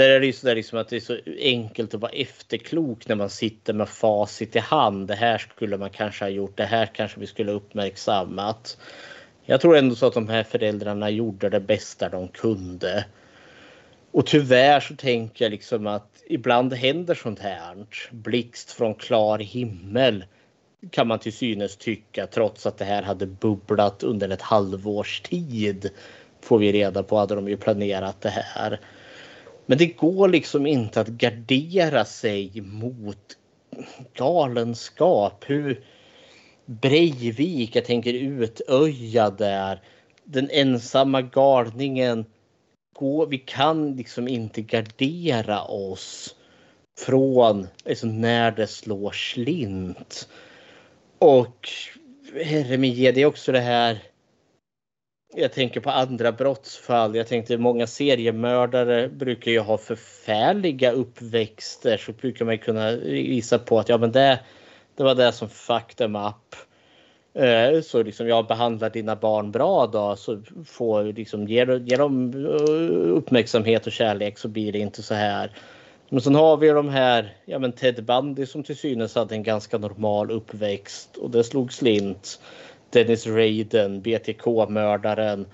där 0.00 0.10
är 0.10 0.20
det 0.20 0.26
ju 0.26 0.32
sådär 0.32 0.54
liksom 0.54 0.78
att 0.78 0.88
det 0.88 0.96
är 0.96 1.00
så 1.00 1.18
enkelt 1.38 1.94
att 1.94 2.00
vara 2.00 2.12
efterklok 2.12 3.08
när 3.08 3.16
man 3.16 3.30
sitter 3.30 3.72
med 3.72 3.88
facit 3.88 4.56
i 4.56 4.58
hand. 4.58 5.08
Det 5.08 5.14
här 5.14 5.38
skulle 5.38 5.78
man 5.78 5.90
kanske 5.90 6.24
ha 6.24 6.30
gjort. 6.30 6.56
Det 6.56 6.64
här 6.64 6.86
kanske 6.86 7.20
vi 7.20 7.26
skulle 7.26 7.50
ha 7.50 7.56
uppmärksammat. 7.56 8.78
Jag 9.44 9.60
tror 9.60 9.76
ändå 9.76 9.94
så 9.94 10.06
att 10.06 10.14
de 10.14 10.28
här 10.28 10.42
föräldrarna 10.42 11.10
gjorde 11.10 11.48
det 11.48 11.60
bästa 11.60 12.08
de 12.08 12.28
kunde. 12.28 13.04
Och 14.10 14.26
tyvärr 14.26 14.80
så 14.80 14.96
tänker 14.96 15.44
jag 15.44 15.50
liksom 15.50 15.86
att 15.86 16.22
ibland 16.26 16.72
händer 16.72 17.14
sånt 17.14 17.38
här. 17.38 17.86
Blixt 18.10 18.70
från 18.72 18.94
klar 18.94 19.38
himmel 19.38 20.24
kan 20.90 21.06
man 21.06 21.18
till 21.18 21.32
synes 21.32 21.76
tycka 21.76 22.26
trots 22.26 22.66
att 22.66 22.78
det 22.78 22.84
här 22.84 23.02
hade 23.02 23.26
bubblat 23.26 24.02
under 24.02 24.28
ett 24.28 24.42
halvårs 24.42 25.20
tid. 25.20 25.90
Får 26.40 26.58
vi 26.58 26.72
reda 26.72 27.02
på 27.02 27.16
hade 27.16 27.34
de 27.34 27.48
ju 27.48 27.56
planerat 27.56 28.20
det 28.20 28.30
här. 28.30 28.80
Men 29.70 29.78
det 29.78 29.86
går 29.86 30.28
liksom 30.28 30.66
inte 30.66 31.00
att 31.00 31.08
gardera 31.08 32.04
sig 32.04 32.60
mot 32.60 33.36
galenskap. 34.14 35.44
Hur, 35.46 35.84
Breivik, 36.66 37.76
jag 37.76 37.84
tänker 37.84 38.14
Utöja 38.14 39.30
där. 39.30 39.82
Den 40.24 40.50
ensamma 40.50 41.22
galningen. 41.22 42.24
Gå, 42.92 43.26
vi 43.26 43.38
kan 43.38 43.96
liksom 43.96 44.28
inte 44.28 44.62
gardera 44.62 45.62
oss 45.62 46.36
från 46.98 47.66
liksom, 47.84 48.20
när 48.20 48.50
det 48.50 48.66
slår 48.66 49.12
slint. 49.12 50.28
Och 51.18 51.68
herre 52.44 52.76
min 52.76 52.92
ge, 52.92 53.12
det 53.12 53.22
är 53.22 53.26
också 53.26 53.52
det 53.52 53.60
här. 53.60 54.09
Jag 55.34 55.52
tänker 55.52 55.80
på 55.80 55.90
andra 55.90 56.32
brottsfall. 56.32 57.16
Jag 57.16 57.26
tänkte 57.26 57.58
många 57.58 57.86
seriemördare 57.86 59.08
brukar 59.08 59.50
ju 59.50 59.60
ha 59.60 59.78
förfärliga 59.78 60.92
uppväxter. 60.92 61.96
Så 61.96 62.12
brukar 62.12 62.44
man 62.44 62.58
kunna 62.58 62.90
visa 62.96 63.58
på 63.58 63.78
att 63.78 63.88
ja, 63.88 63.98
men 63.98 64.12
det, 64.12 64.40
det 64.96 65.02
var 65.02 65.14
det 65.14 65.32
som 65.32 65.48
fucked 65.48 65.96
them 65.96 66.16
up. 66.16 66.56
Eh, 67.34 67.80
så 67.80 68.02
liksom 68.02 68.28
jag 68.28 68.46
behandlar 68.46 68.90
dina 68.90 69.16
barn 69.16 69.50
bra 69.50 69.86
då 69.86 70.16
så 70.16 70.42
får 70.66 71.04
liksom 71.04 71.48
ge, 71.48 71.78
ge 71.78 71.96
dem 71.96 72.46
eh, 72.46 73.16
uppmärksamhet 73.16 73.86
och 73.86 73.92
kärlek 73.92 74.38
så 74.38 74.48
blir 74.48 74.72
det 74.72 74.78
inte 74.78 75.02
så 75.02 75.14
här. 75.14 75.52
Men 76.08 76.20
sen 76.20 76.34
har 76.34 76.56
vi 76.56 76.68
de 76.68 76.88
här, 76.88 77.36
ja 77.44 77.58
men 77.58 77.72
Ted 77.72 78.04
Bundy 78.04 78.46
som 78.46 78.62
till 78.62 78.76
synes 78.76 79.14
hade 79.14 79.34
en 79.34 79.42
ganska 79.42 79.78
normal 79.78 80.30
uppväxt 80.30 81.16
och 81.16 81.30
det 81.30 81.44
slog 81.44 81.72
slint. 81.72 82.40
Dennis 82.90 83.26
Raiden, 83.26 84.02
BTK-mördaren, 84.02 85.46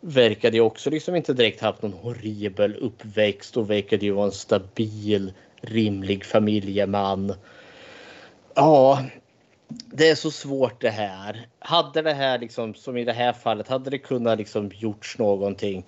verkade 0.00 0.56
ju 0.56 0.62
också 0.62 0.90
liksom 0.90 1.16
inte 1.16 1.32
direkt 1.32 1.60
haft 1.60 1.82
någon 1.82 1.92
horribel 1.92 2.76
uppväxt 2.76 3.56
och 3.56 3.70
verkade 3.70 4.04
ju 4.06 4.12
vara 4.12 4.26
en 4.26 4.32
stabil, 4.32 5.32
rimlig 5.60 6.24
familjeman. 6.24 7.34
Ja, 8.54 9.04
det 9.68 10.08
är 10.08 10.14
så 10.14 10.30
svårt 10.30 10.80
det 10.80 10.90
här. 10.90 11.46
Hade 11.58 12.02
det 12.02 12.12
här 12.12 12.38
liksom, 12.38 12.74
som 12.74 12.96
i 12.96 13.04
det 13.04 13.12
här 13.12 13.32
fallet, 13.32 13.68
hade 13.68 13.90
det 13.90 13.98
kunnat 13.98 14.38
liksom 14.38 14.70
gjorts 14.74 15.18
någonting? 15.18 15.86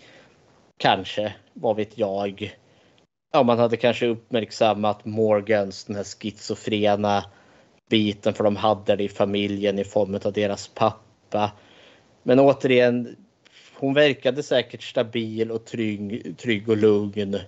Kanske, 0.76 1.34
vad 1.54 1.76
vet 1.76 1.98
jag 1.98 2.54
ja, 3.32 3.42
man 3.42 3.58
hade 3.58 3.76
kanske 3.76 4.06
uppmärksammat 4.06 5.04
Morgans 5.04 5.84
den 5.84 5.96
här 5.96 6.04
schizofrena 6.04 7.24
biten 7.92 8.34
för 8.34 8.44
de 8.44 8.56
hade 8.56 8.96
det 8.96 9.04
i 9.04 9.08
familjen 9.08 9.78
i 9.78 9.84
form 9.84 10.18
av 10.24 10.32
deras 10.32 10.68
pappa. 10.68 11.52
Men 12.22 12.40
återigen, 12.40 13.16
hon 13.74 13.94
verkade 13.94 14.42
säkert 14.42 14.82
stabil 14.82 15.50
och 15.50 15.64
trygg, 15.64 16.34
trygg 16.38 16.68
och 16.68 16.76
lugn. 16.76 17.38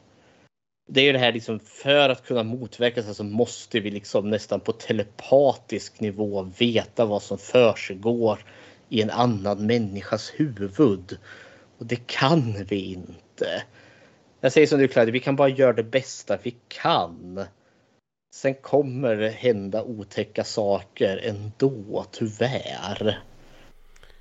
Det 0.88 1.00
är 1.00 1.04
ju 1.04 1.12
det 1.12 1.18
här 1.18 1.32
liksom 1.32 1.60
för 1.60 2.08
att 2.08 2.26
kunna 2.26 2.42
motverka 2.42 3.02
det 3.02 3.14
så 3.14 3.24
måste 3.24 3.80
vi 3.80 3.90
liksom 3.90 4.30
nästan 4.30 4.60
på 4.60 4.72
telepatisk 4.72 6.00
nivå 6.00 6.52
veta 6.58 7.04
vad 7.04 7.22
som 7.22 7.38
försiggår 7.38 8.38
i 8.88 9.02
en 9.02 9.10
annan 9.10 9.66
människas 9.66 10.32
huvud. 10.36 11.18
Och 11.78 11.86
det 11.86 12.06
kan 12.06 12.64
vi 12.68 12.92
inte. 12.92 13.62
Jag 14.40 14.52
säger 14.52 14.66
som 14.66 14.78
du 14.78 14.88
Claudia, 14.88 15.12
vi 15.12 15.20
kan 15.20 15.36
bara 15.36 15.48
göra 15.48 15.72
det 15.72 15.82
bästa 15.82 16.38
vi 16.42 16.56
kan. 16.68 17.44
Sen 18.34 18.54
kommer 18.54 19.16
det 19.16 19.30
hända 19.30 19.82
otäcka 19.82 20.44
saker 20.44 21.20
ändå, 21.24 22.04
tyvärr. 22.12 23.18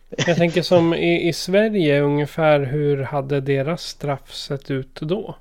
Jag 0.09 0.37
tänker 0.37 0.61
som 0.61 0.93
i, 0.93 1.27
i 1.27 1.33
Sverige 1.33 2.01
ungefär, 2.01 2.59
hur 2.59 3.03
hade 3.03 3.41
deras 3.41 3.81
straff 3.81 4.33
sett 4.33 4.71
ut 4.71 4.95
då? 5.01 5.35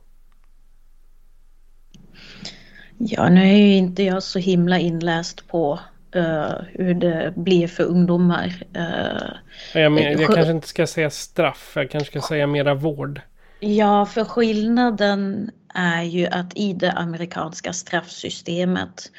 Ja, 2.98 3.28
nu 3.28 3.40
är 3.40 3.56
ju 3.56 3.76
inte 3.76 4.02
jag 4.02 4.22
så 4.22 4.38
himla 4.38 4.78
inläst 4.78 5.48
på 5.48 5.78
uh, 6.16 6.52
hur 6.72 6.94
det 6.94 7.32
blir 7.36 7.68
för 7.68 7.84
ungdomar. 7.84 8.62
Uh, 8.76 9.80
jag, 9.82 9.92
men, 9.92 10.20
jag 10.20 10.34
kanske 10.34 10.52
inte 10.52 10.68
ska 10.68 10.86
säga 10.86 11.10
straff, 11.10 11.72
jag 11.76 11.90
kanske 11.90 12.10
ska 12.10 12.28
säga 12.28 12.46
mera 12.46 12.74
vård. 12.74 13.20
Ja, 13.60 14.06
för 14.06 14.24
skillnaden 14.24 15.50
är 15.74 16.02
ju 16.02 16.26
att 16.26 16.56
i 16.56 16.72
det 16.72 16.92
amerikanska 16.92 17.72
straffsystemet 17.72 19.10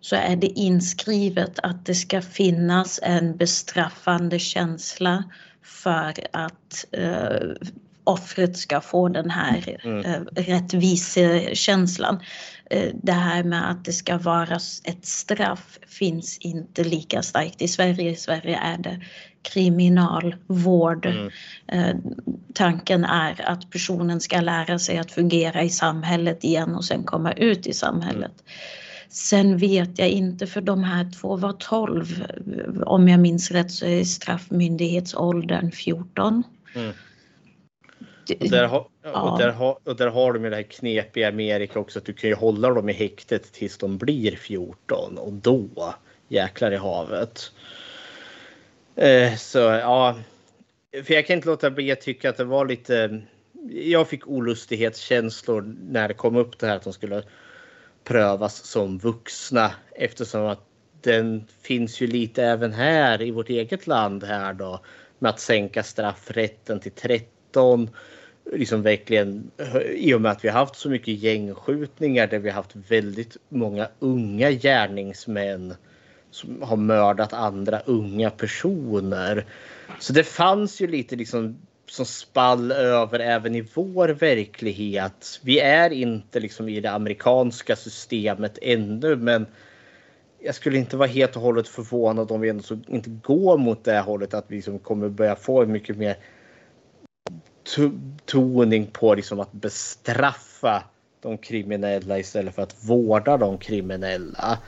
så 0.00 0.16
är 0.16 0.36
det 0.36 0.46
inskrivet 0.46 1.58
att 1.58 1.86
det 1.86 1.94
ska 1.94 2.22
finnas 2.22 3.00
en 3.02 3.36
bestraffande 3.36 4.38
känsla 4.38 5.24
för 5.62 6.14
att 6.32 6.84
eh, 6.92 7.50
offret 8.10 8.56
ska 8.56 8.80
få 8.80 9.08
den 9.08 9.30
här 9.30 9.80
mm. 9.84 10.04
eh, 10.04 10.42
rättvisekänslan. 10.42 12.20
Eh, 12.70 12.88
det 13.02 13.12
här 13.12 13.44
med 13.44 13.70
att 13.70 13.84
det 13.84 13.92
ska 13.92 14.18
vara 14.18 14.54
ett 14.84 15.06
straff 15.06 15.78
finns 15.86 16.38
inte 16.38 16.84
lika 16.84 17.22
starkt 17.22 17.62
i 17.62 17.68
Sverige. 17.68 18.10
I 18.10 18.16
Sverige 18.16 18.56
är 18.56 18.78
det 18.78 19.00
kriminalvård. 19.42 21.06
Mm. 21.06 21.30
Eh, 21.66 21.96
tanken 22.54 23.04
är 23.04 23.48
att 23.48 23.70
personen 23.70 24.20
ska 24.20 24.40
lära 24.40 24.78
sig 24.78 24.98
att 24.98 25.12
fungera 25.12 25.62
i 25.62 25.70
samhället 25.70 26.44
igen 26.44 26.74
och 26.74 26.84
sen 26.84 27.04
komma 27.04 27.32
ut 27.32 27.66
i 27.66 27.72
samhället. 27.72 28.32
Sen 29.08 29.58
vet 29.58 29.98
jag 29.98 30.08
inte 30.08 30.46
för 30.46 30.60
de 30.60 30.84
här 30.84 31.10
två 31.20 31.36
var 31.36 31.52
12. 31.52 32.24
Om 32.86 33.08
jag 33.08 33.20
minns 33.20 33.50
rätt 33.50 33.70
så 33.70 33.86
är 33.86 34.04
straffmyndighetsåldern 34.04 35.70
14. 35.70 36.42
Mm. 36.74 36.92
Och 38.40 38.50
där, 38.50 38.64
har, 38.64 38.86
och, 39.02 39.38
där 39.38 39.50
har, 39.50 39.78
och 39.84 39.96
där 39.96 40.06
har 40.06 40.32
de 40.32 40.44
ju 40.44 40.50
det 40.50 40.56
här 40.56 40.62
knepiga 40.62 41.28
Amerika 41.28 41.78
också 41.78 41.98
att 41.98 42.04
du 42.04 42.12
kan 42.12 42.30
ju 42.30 42.36
hålla 42.36 42.70
dem 42.70 42.88
i 42.88 42.92
häktet 42.92 43.52
tills 43.52 43.78
de 43.78 43.98
blir 43.98 44.36
14 44.36 45.18
och 45.18 45.32
då 45.32 45.94
jäklar 46.28 46.72
i 46.72 46.76
havet. 46.76 47.52
Eh, 48.96 49.34
så 49.36 49.58
ja, 49.58 50.16
för 51.04 51.14
jag 51.14 51.26
kan 51.26 51.36
inte 51.36 51.48
låta 51.48 51.70
bli 51.70 51.92
att 51.92 52.00
tycka 52.00 52.30
att 52.30 52.36
det 52.36 52.44
var 52.44 52.66
lite. 52.66 53.20
Jag 53.70 54.08
fick 54.08 54.26
olustighetskänslor 54.26 55.76
när 55.90 56.08
det 56.08 56.14
kom 56.14 56.36
upp 56.36 56.58
det 56.58 56.66
här 56.66 56.76
att 56.76 56.82
de 56.82 56.92
skulle 56.92 57.22
prövas 58.04 58.64
som 58.64 58.98
vuxna 58.98 59.72
eftersom 59.92 60.46
att 60.46 60.66
den 61.00 61.46
finns 61.62 62.00
ju 62.00 62.06
lite 62.06 62.44
även 62.44 62.72
här 62.72 63.22
i 63.22 63.30
vårt 63.30 63.48
eget 63.48 63.86
land 63.86 64.24
här 64.24 64.52
då 64.52 64.80
med 65.18 65.30
att 65.30 65.40
sänka 65.40 65.82
straffrätten 65.82 66.80
till 66.80 66.92
13 66.92 67.90
liksom 68.52 68.82
verkligen 68.82 69.50
eh, 69.56 69.76
i 69.80 70.14
och 70.14 70.20
med 70.20 70.32
att 70.32 70.44
vi 70.44 70.48
har 70.48 70.58
haft 70.58 70.76
så 70.76 70.90
mycket 70.90 71.14
gängskjutningar 71.14 72.26
där 72.26 72.38
vi 72.38 72.48
har 72.48 72.54
haft 72.54 72.76
väldigt 72.88 73.36
många 73.48 73.88
unga 73.98 74.50
gärningsmän 74.50 75.74
som 76.30 76.62
har 76.62 76.76
mördat 76.76 77.32
andra 77.32 77.80
unga 77.80 78.30
personer. 78.30 79.46
Så 79.98 80.12
det 80.12 80.24
fanns 80.24 80.80
ju 80.80 80.86
lite 80.86 81.16
liksom 81.16 81.58
som 81.86 82.06
spall 82.06 82.72
över 82.72 83.18
även 83.18 83.54
i 83.54 83.68
vår 83.74 84.08
verklighet. 84.08 85.40
Vi 85.42 85.60
är 85.60 85.90
inte 85.90 86.40
liksom 86.40 86.68
i 86.68 86.80
det 86.80 86.90
amerikanska 86.90 87.76
systemet 87.76 88.58
ännu, 88.62 89.16
men 89.16 89.46
jag 90.38 90.54
skulle 90.54 90.78
inte 90.78 90.96
vara 90.96 91.08
helt 91.08 91.36
och 91.36 91.42
hållet 91.42 91.68
förvånad 91.68 92.30
om 92.30 92.40
vi 92.40 92.48
ändå 92.48 92.64
inte 92.88 93.10
går 93.10 93.58
mot 93.58 93.84
det 93.84 94.00
hållet 94.00 94.34
att 94.34 94.44
vi 94.48 94.56
liksom 94.56 94.78
kommer 94.78 95.08
börja 95.08 95.36
få 95.36 95.66
mycket 95.66 95.96
mer 95.96 96.16
toning 98.24 98.86
på 98.86 99.14
liksom 99.14 99.40
att 99.40 99.52
bestraffa 99.52 100.82
de 101.22 101.38
kriminella 101.38 102.18
istället 102.18 102.54
för 102.54 102.62
att 102.62 102.76
vårda 102.84 103.36
de 103.36 103.58
kriminella. 103.58 104.58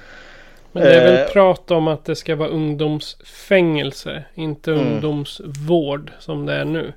Men 0.73 0.83
det 0.83 0.95
är 0.95 1.13
väl 1.13 1.27
eh, 1.27 1.33
prat 1.33 1.71
om 1.71 1.89
att 1.89 2.05
det 2.05 2.17
ska 2.17 2.37
vara 2.37 2.49
ungdomsfängelse, 2.49 4.25
inte 4.35 4.73
mm. 4.73 4.87
ungdomsvård 4.87 6.13
som 6.19 6.47
det 6.47 6.55
är 6.55 6.65
nu. 6.65 6.93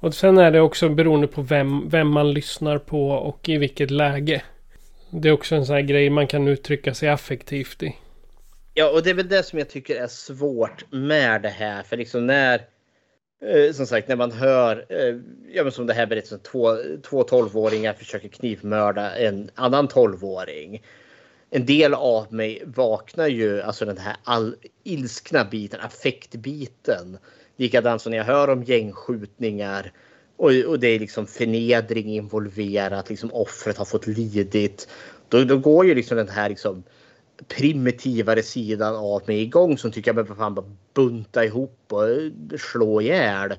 Och 0.00 0.14
sen 0.14 0.38
är 0.38 0.50
det 0.50 0.60
också 0.60 0.88
beroende 0.88 1.26
på 1.26 1.42
vem, 1.42 1.88
vem 1.88 2.08
man 2.08 2.32
lyssnar 2.32 2.78
på 2.78 3.08
och 3.08 3.48
i 3.48 3.56
vilket 3.56 3.90
läge. 3.90 4.42
Det 5.10 5.28
är 5.28 5.32
också 5.32 5.54
en 5.54 5.66
sån 5.66 5.74
här 5.74 5.82
grej 5.82 6.10
man 6.10 6.26
kan 6.26 6.48
uttrycka 6.48 6.94
sig 6.94 7.08
affektivt 7.08 7.82
i. 7.82 7.96
Ja, 8.74 8.90
och 8.90 9.02
det 9.02 9.10
är 9.10 9.14
väl 9.14 9.28
det 9.28 9.42
som 9.42 9.58
jag 9.58 9.70
tycker 9.70 9.96
är 9.96 10.06
svårt 10.06 10.84
med 10.90 11.42
det 11.42 11.48
här. 11.48 11.82
För 11.82 11.96
liksom 11.96 12.26
när, 12.26 12.60
eh, 13.40 13.72
som 13.72 13.86
sagt, 13.86 14.08
när 14.08 14.16
man 14.16 14.32
hör, 14.32 14.86
eh, 14.88 15.16
ja 15.52 15.62
men 15.62 15.72
som 15.72 15.86
det 15.86 15.94
här 15.94 16.06
berättelsen, 16.06 16.38
liksom 16.38 16.52
två, 16.52 16.76
två 17.02 17.22
12-åringar 17.22 17.92
försöker 17.92 18.28
knivmörda 18.28 19.16
en 19.16 19.50
annan 19.54 19.88
12-åring 19.88 20.82
en 21.50 21.66
del 21.66 21.94
av 21.94 22.34
mig 22.34 22.62
vaknar 22.66 23.28
ju, 23.28 23.62
alltså 23.62 23.84
den 23.84 23.98
här 23.98 24.16
all, 24.24 24.56
ilskna 24.84 25.44
biten, 25.44 25.80
affektbiten. 25.80 27.18
Likadant 27.56 28.02
som 28.02 28.10
när 28.10 28.18
jag 28.18 28.24
hör 28.24 28.50
om 28.50 28.62
gängskjutningar 28.62 29.92
och, 30.36 30.50
och 30.66 30.80
det 30.80 30.88
är 30.88 30.98
liksom 30.98 31.26
förnedring 31.26 32.14
involverat, 32.14 33.10
liksom 33.10 33.32
offret 33.32 33.76
har 33.76 33.84
fått 33.84 34.06
lidit. 34.06 34.88
Då, 35.28 35.44
då 35.44 35.58
går 35.58 35.86
ju 35.86 35.94
liksom 35.94 36.16
den 36.16 36.28
här 36.28 36.48
liksom 36.48 36.82
primitivare 37.48 38.42
sidan 38.42 38.96
av 38.96 39.22
mig 39.26 39.42
igång 39.42 39.78
som 39.78 39.92
tycker 39.92 40.08
jag 40.08 40.16
behöver 40.16 40.34
fan 40.34 40.54
bara 40.54 40.66
bunta 40.94 41.44
ihop 41.44 41.80
och 41.88 42.10
eh, 42.10 42.30
slå 42.58 43.00
ihjäl. 43.00 43.54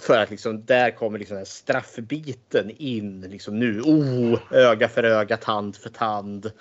För 0.00 0.18
att 0.18 0.30
liksom 0.30 0.64
där 0.64 0.90
kommer 0.90 1.18
liksom 1.18 1.36
den 1.36 1.46
straffbiten 1.46 2.70
in 2.76 3.20
liksom 3.20 3.58
nu. 3.58 3.80
Oh, 3.80 4.38
öga 4.50 4.88
för 4.88 5.04
öga, 5.04 5.36
tand 5.36 5.76
för 5.76 5.90
tand. 5.90 6.52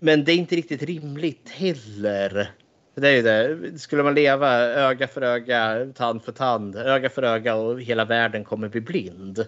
Men 0.00 0.24
det 0.24 0.32
är 0.32 0.36
inte 0.36 0.56
riktigt 0.56 0.82
rimligt 0.82 1.50
heller. 1.50 2.50
Det 2.94 3.08
är 3.08 3.12
ju 3.12 3.22
det. 3.22 3.78
Skulle 3.78 4.02
man 4.02 4.14
leva 4.14 4.52
öga 4.60 5.08
för 5.08 5.22
öga, 5.22 5.86
tand 5.94 6.22
för 6.22 6.32
tand, 6.32 6.76
öga 6.76 7.10
för 7.10 7.22
öga 7.22 7.54
och 7.54 7.82
hela 7.82 8.04
världen 8.04 8.44
kommer 8.44 8.68
bli 8.68 8.80
blind. 8.80 9.46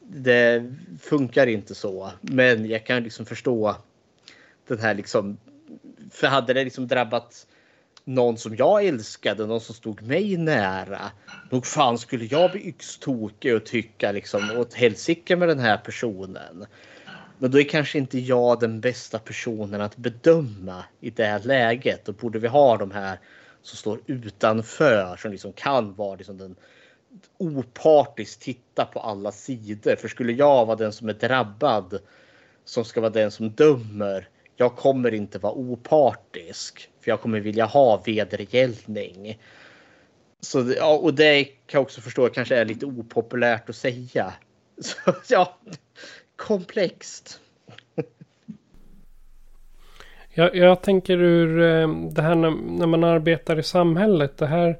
Det 0.00 0.72
funkar 1.00 1.46
inte 1.46 1.74
så. 1.74 2.10
Men 2.20 2.68
jag 2.68 2.86
kan 2.86 3.02
liksom 3.02 3.26
förstå 3.26 3.76
den 4.68 4.78
här 4.78 4.94
liksom. 4.94 5.38
För 6.10 6.26
hade 6.26 6.52
det 6.52 6.64
liksom 6.64 6.86
drabbat 6.86 7.46
någon 8.04 8.38
som 8.38 8.56
jag 8.56 8.84
älskade, 8.84 9.46
någon 9.46 9.60
som 9.60 9.74
stod 9.74 10.02
mig 10.02 10.36
nära. 10.36 11.10
Nog 11.50 11.66
fan 11.66 11.98
skulle 11.98 12.24
jag 12.24 12.50
bli 12.50 12.68
yxtokig 12.68 13.54
och 13.54 13.64
tycka 13.64 14.12
liksom 14.12 14.50
åt 14.58 14.74
helsike 14.74 15.36
med 15.36 15.48
den 15.48 15.58
här 15.58 15.76
personen. 15.76 16.66
Men 17.38 17.50
då 17.50 17.60
är 17.60 17.64
kanske 17.64 17.98
inte 17.98 18.18
jag 18.18 18.60
den 18.60 18.80
bästa 18.80 19.18
personen 19.18 19.80
att 19.80 19.96
bedöma 19.96 20.84
i 21.00 21.10
det 21.10 21.24
här 21.24 21.40
läget. 21.40 22.04
Då 22.04 22.12
borde 22.12 22.38
vi 22.38 22.48
ha 22.48 22.76
de 22.76 22.90
här 22.90 23.18
som 23.62 23.76
står 23.76 24.00
utanför 24.06 25.16
som 25.16 25.30
liksom 25.30 25.52
kan 25.52 25.94
vara 25.94 26.16
liksom 26.16 26.38
den 26.38 26.56
opartiskt 27.38 28.42
titta 28.42 28.84
på 28.84 29.00
alla 29.00 29.32
sidor. 29.32 29.96
För 29.96 30.08
skulle 30.08 30.32
jag 30.32 30.66
vara 30.66 30.76
den 30.76 30.92
som 30.92 31.08
är 31.08 31.12
drabbad 31.12 31.98
som 32.64 32.84
ska 32.84 33.00
vara 33.00 33.12
den 33.12 33.30
som 33.30 33.50
dömer. 33.50 34.28
Jag 34.56 34.76
kommer 34.76 35.14
inte 35.14 35.38
vara 35.38 35.52
opartisk 35.52 36.90
för 37.00 37.10
jag 37.10 37.20
kommer 37.20 37.40
vilja 37.40 37.64
ha 37.64 38.02
vedergällning. 38.06 39.38
Så, 40.40 40.72
ja, 40.76 40.96
och 40.96 41.14
det 41.14 41.44
kan 41.44 41.78
jag 41.78 41.82
också 41.82 42.00
förstå 42.00 42.28
kanske 42.28 42.56
är 42.56 42.64
lite 42.64 42.86
opopulärt 42.86 43.68
att 43.68 43.76
säga. 43.76 44.32
Så, 44.80 45.14
ja, 45.28 45.58
komplext. 46.36 47.40
Jag, 50.38 50.56
jag 50.56 50.82
tänker 50.82 51.18
ur 51.18 51.62
eh, 51.62 51.88
det 52.10 52.22
här 52.22 52.34
när, 52.34 52.50
när, 52.50 52.86
man 52.86 53.04
arbetar 53.04 53.58
i 53.58 53.62
samhället. 53.62 54.38
Det 54.38 54.46
här 54.46 54.78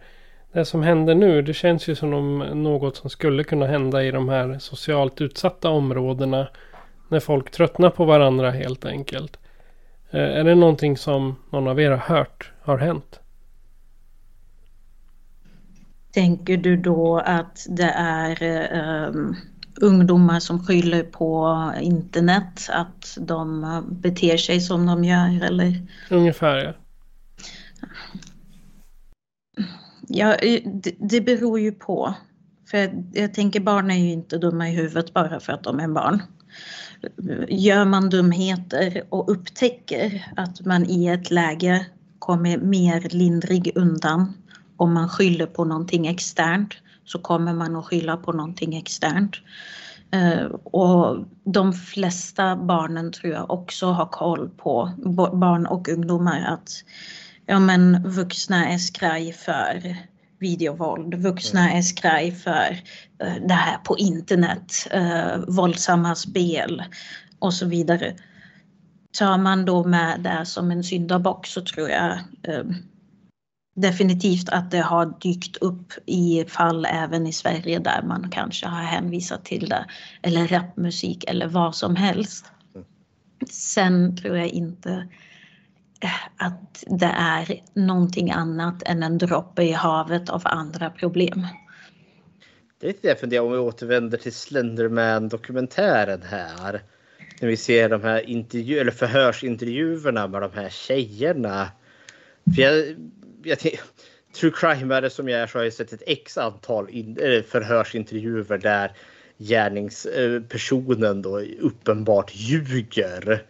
det 0.53 0.65
som 0.65 0.82
händer 0.82 1.15
nu. 1.15 1.43
Det 1.43 1.55
känns 1.55 1.89
ju 1.89 1.94
som 1.94 2.39
något 2.39 2.97
som 2.97 3.11
skulle 3.11 3.44
kunna 3.44 3.66
hända 3.66 4.05
i 4.05 4.11
de 4.11 4.28
här 4.28 4.59
socialt 4.59 5.20
utsatta 5.20 5.69
områdena. 5.69 6.48
När 7.09 7.20
folk 7.20 7.51
tröttnar 7.51 7.90
på 7.90 8.05
varandra 8.05 8.51
helt 8.51 8.85
enkelt. 8.85 9.39
Eh, 10.11 10.20
är 10.20 10.45
det 10.45 10.55
någonting 10.55 10.97
som 10.97 11.37
någon 11.51 11.69
av 11.69 11.81
er 11.81 11.91
har 11.91 12.16
hört 12.16 12.53
har 12.62 12.78
hänt? 12.78 13.20
Tänker 16.12 16.57
du 16.57 16.77
då 16.77 17.19
att 17.19 17.66
det 17.69 17.93
är 17.97 18.43
um 19.09 19.37
ungdomar 19.81 20.41
som 20.41 20.66
skyller 20.66 21.03
på 21.03 21.73
internet 21.81 22.69
att 22.73 23.19
de 23.20 23.83
beter 23.89 24.37
sig 24.37 24.61
som 24.61 24.87
de 24.87 25.05
gör 25.05 25.45
eller? 25.45 25.87
Ungefär 26.11 26.57
ja. 26.57 26.73
Ja, 30.09 30.37
det, 30.83 30.97
det 30.99 31.20
beror 31.20 31.61
ju 31.61 31.73
på. 31.73 32.15
För 32.70 32.78
jag, 32.78 33.05
jag 33.12 33.35
tänker 33.35 33.61
barn 33.61 33.91
är 33.91 33.95
ju 33.95 34.12
inte 34.12 34.39
dumma 34.39 34.69
i 34.69 34.74
huvudet 34.74 35.15
bara 35.15 35.41
för 35.41 35.53
att 35.53 35.62
de 35.62 35.81
är 35.81 35.89
barn. 35.89 36.23
Gör 37.48 37.85
man 37.85 38.10
dumheter 38.10 39.02
och 39.09 39.31
upptäcker 39.31 40.32
att 40.36 40.60
man 40.60 40.86
i 40.90 41.06
ett 41.06 41.31
läge 41.31 41.86
kommer 42.18 42.59
mer 42.59 43.09
lindrig 43.10 43.73
undan 43.74 44.32
om 44.77 44.93
man 44.93 45.09
skyller 45.09 45.47
på 45.47 45.64
någonting 45.64 46.06
externt 46.06 46.74
så 47.05 47.18
kommer 47.18 47.55
man 47.55 47.77
att 47.77 47.85
skylla 47.85 48.16
på 48.16 48.32
någonting 48.32 48.77
externt. 48.77 49.36
Eh, 50.10 50.44
och 50.64 51.24
de 51.44 51.73
flesta 51.73 52.56
barnen 52.56 53.12
tror 53.12 53.32
jag 53.32 53.51
också 53.51 53.86
har 53.86 54.06
koll 54.06 54.48
på, 54.48 54.93
barn 55.32 55.66
och 55.66 55.89
ungdomar, 55.89 56.44
att 56.48 56.70
ja, 57.47 57.59
men 57.59 58.02
vuxna 58.10 58.68
är 58.68 58.78
skraj 58.78 59.32
för 59.32 59.97
videovåld, 60.39 61.15
vuxna 61.15 61.61
mm. 61.61 61.79
är 61.79 61.83
skraj 61.83 62.33
för 62.33 62.73
uh, 63.25 63.47
det 63.49 63.55
här 63.55 63.79
på 63.79 63.99
internet, 63.99 64.73
uh, 64.95 65.45
våldsamma 65.49 66.15
spel 66.15 66.83
och 67.39 67.55
så 67.55 67.67
vidare. 67.67 68.17
Tar 69.19 69.39
man 69.39 69.65
då 69.65 69.85
med 69.85 70.21
det 70.21 70.47
som 70.47 70.71
en 70.71 70.85
syndabock 70.85 71.47
så 71.47 71.61
tror 71.61 71.91
jag 71.91 72.19
uh, 72.49 72.73
definitivt 73.77 74.49
att 74.49 74.71
det 74.71 74.81
har 74.81 75.15
dykt 75.21 75.57
upp 75.57 75.93
i 76.07 76.45
fall 76.49 76.87
även 76.91 77.27
i 77.27 77.33
Sverige 77.33 77.79
där 77.79 78.03
man 78.03 78.31
kanske 78.31 78.67
har 78.67 78.83
hänvisat 78.83 79.45
till 79.45 79.69
det. 79.69 79.87
Eller 80.23 80.49
rapmusik 80.49 81.25
eller 81.25 81.47
vad 81.47 81.75
som 81.75 81.97
helst. 81.97 82.47
Sen 83.51 84.17
tror 84.17 84.37
jag 84.37 84.49
inte 84.49 84.91
eh, 84.91 85.03
att 86.36 86.85
det 86.86 87.14
är 87.16 87.62
någonting 87.74 88.31
annat 88.31 88.82
än 88.86 89.02
en 89.02 89.18
droppe 89.18 89.62
i 89.62 89.73
havet 89.73 90.31
av 90.31 90.43
andra 90.44 90.90
problem. 90.90 91.47
Det 92.78 92.86
är 92.86 92.89
lite 92.89 93.02
det 93.02 93.09
jag 93.09 93.20
funderar 93.20 93.43
om 93.43 93.52
vi 93.52 93.59
återvänder 93.59 94.18
till 94.18 94.32
Slenderman-dokumentären 94.32 96.23
här. 96.23 96.82
När 97.40 97.48
vi 97.48 97.56
ser 97.56 97.89
de 97.89 98.02
här 98.02 98.28
intervju 98.31 98.78
eller 98.78 98.93
förhörsintervjuerna 98.93 100.27
med 100.27 100.43
de 100.43 100.52
här 100.55 100.68
tjejerna. 100.68 101.68
För 102.55 102.62
jag 102.62 102.97
jag, 103.47 103.59
true 104.40 104.51
crime 104.51 105.10
som 105.10 105.28
jag 105.28 105.40
är 105.40 105.47
så 105.47 105.59
har 105.59 105.64
jag 105.64 105.73
sett 105.73 105.93
ett 105.93 106.02
x 106.06 106.39
antal 106.39 106.90
in, 106.90 107.14
förhörsintervjuer 107.48 108.59
där 108.59 108.93
gärningspersonen 109.39 111.16
eh, 111.16 111.23
då 111.23 111.40
uppenbart 111.40 112.31
ljuger 112.35 113.44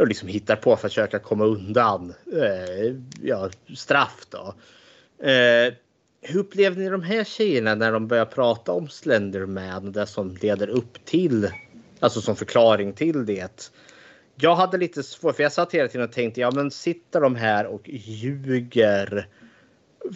och 0.00 0.08
liksom 0.08 0.28
hittar 0.28 0.56
på 0.56 0.62
för 0.62 0.86
att 0.86 0.92
försöka 0.92 1.18
komma 1.18 1.44
undan 1.44 2.14
eh, 2.32 2.96
ja, 3.22 3.50
straff. 3.76 4.26
Då. 4.30 4.54
Eh, 5.26 5.74
hur 6.22 6.40
upplevde 6.40 6.80
ni 6.80 6.88
de 6.88 7.02
här 7.02 7.24
tjejerna 7.24 7.74
när 7.74 7.92
de 7.92 8.08
började 8.08 8.30
prata 8.30 8.72
om 8.72 8.88
Slenderman 8.88 9.86
och 9.86 9.92
det 9.92 10.06
som 10.06 10.36
leder 10.42 10.68
upp 10.68 11.04
till, 11.04 11.50
alltså 12.00 12.20
som 12.20 12.36
förklaring 12.36 12.92
till 12.92 13.26
det? 13.26 13.70
jag 14.42 14.56
hade 14.56 14.78
lite 14.78 15.02
svårt, 15.02 15.36
för 15.36 15.42
jag 15.42 15.52
satt 15.52 15.74
hela 15.74 15.88
tiden 15.88 16.08
och 16.08 16.12
tänkte, 16.12 16.40
ja 16.40 16.50
men 16.50 16.70
sitter 16.70 17.20
de 17.20 17.34
här 17.36 17.66
och 17.66 17.88
ljuger 17.88 19.28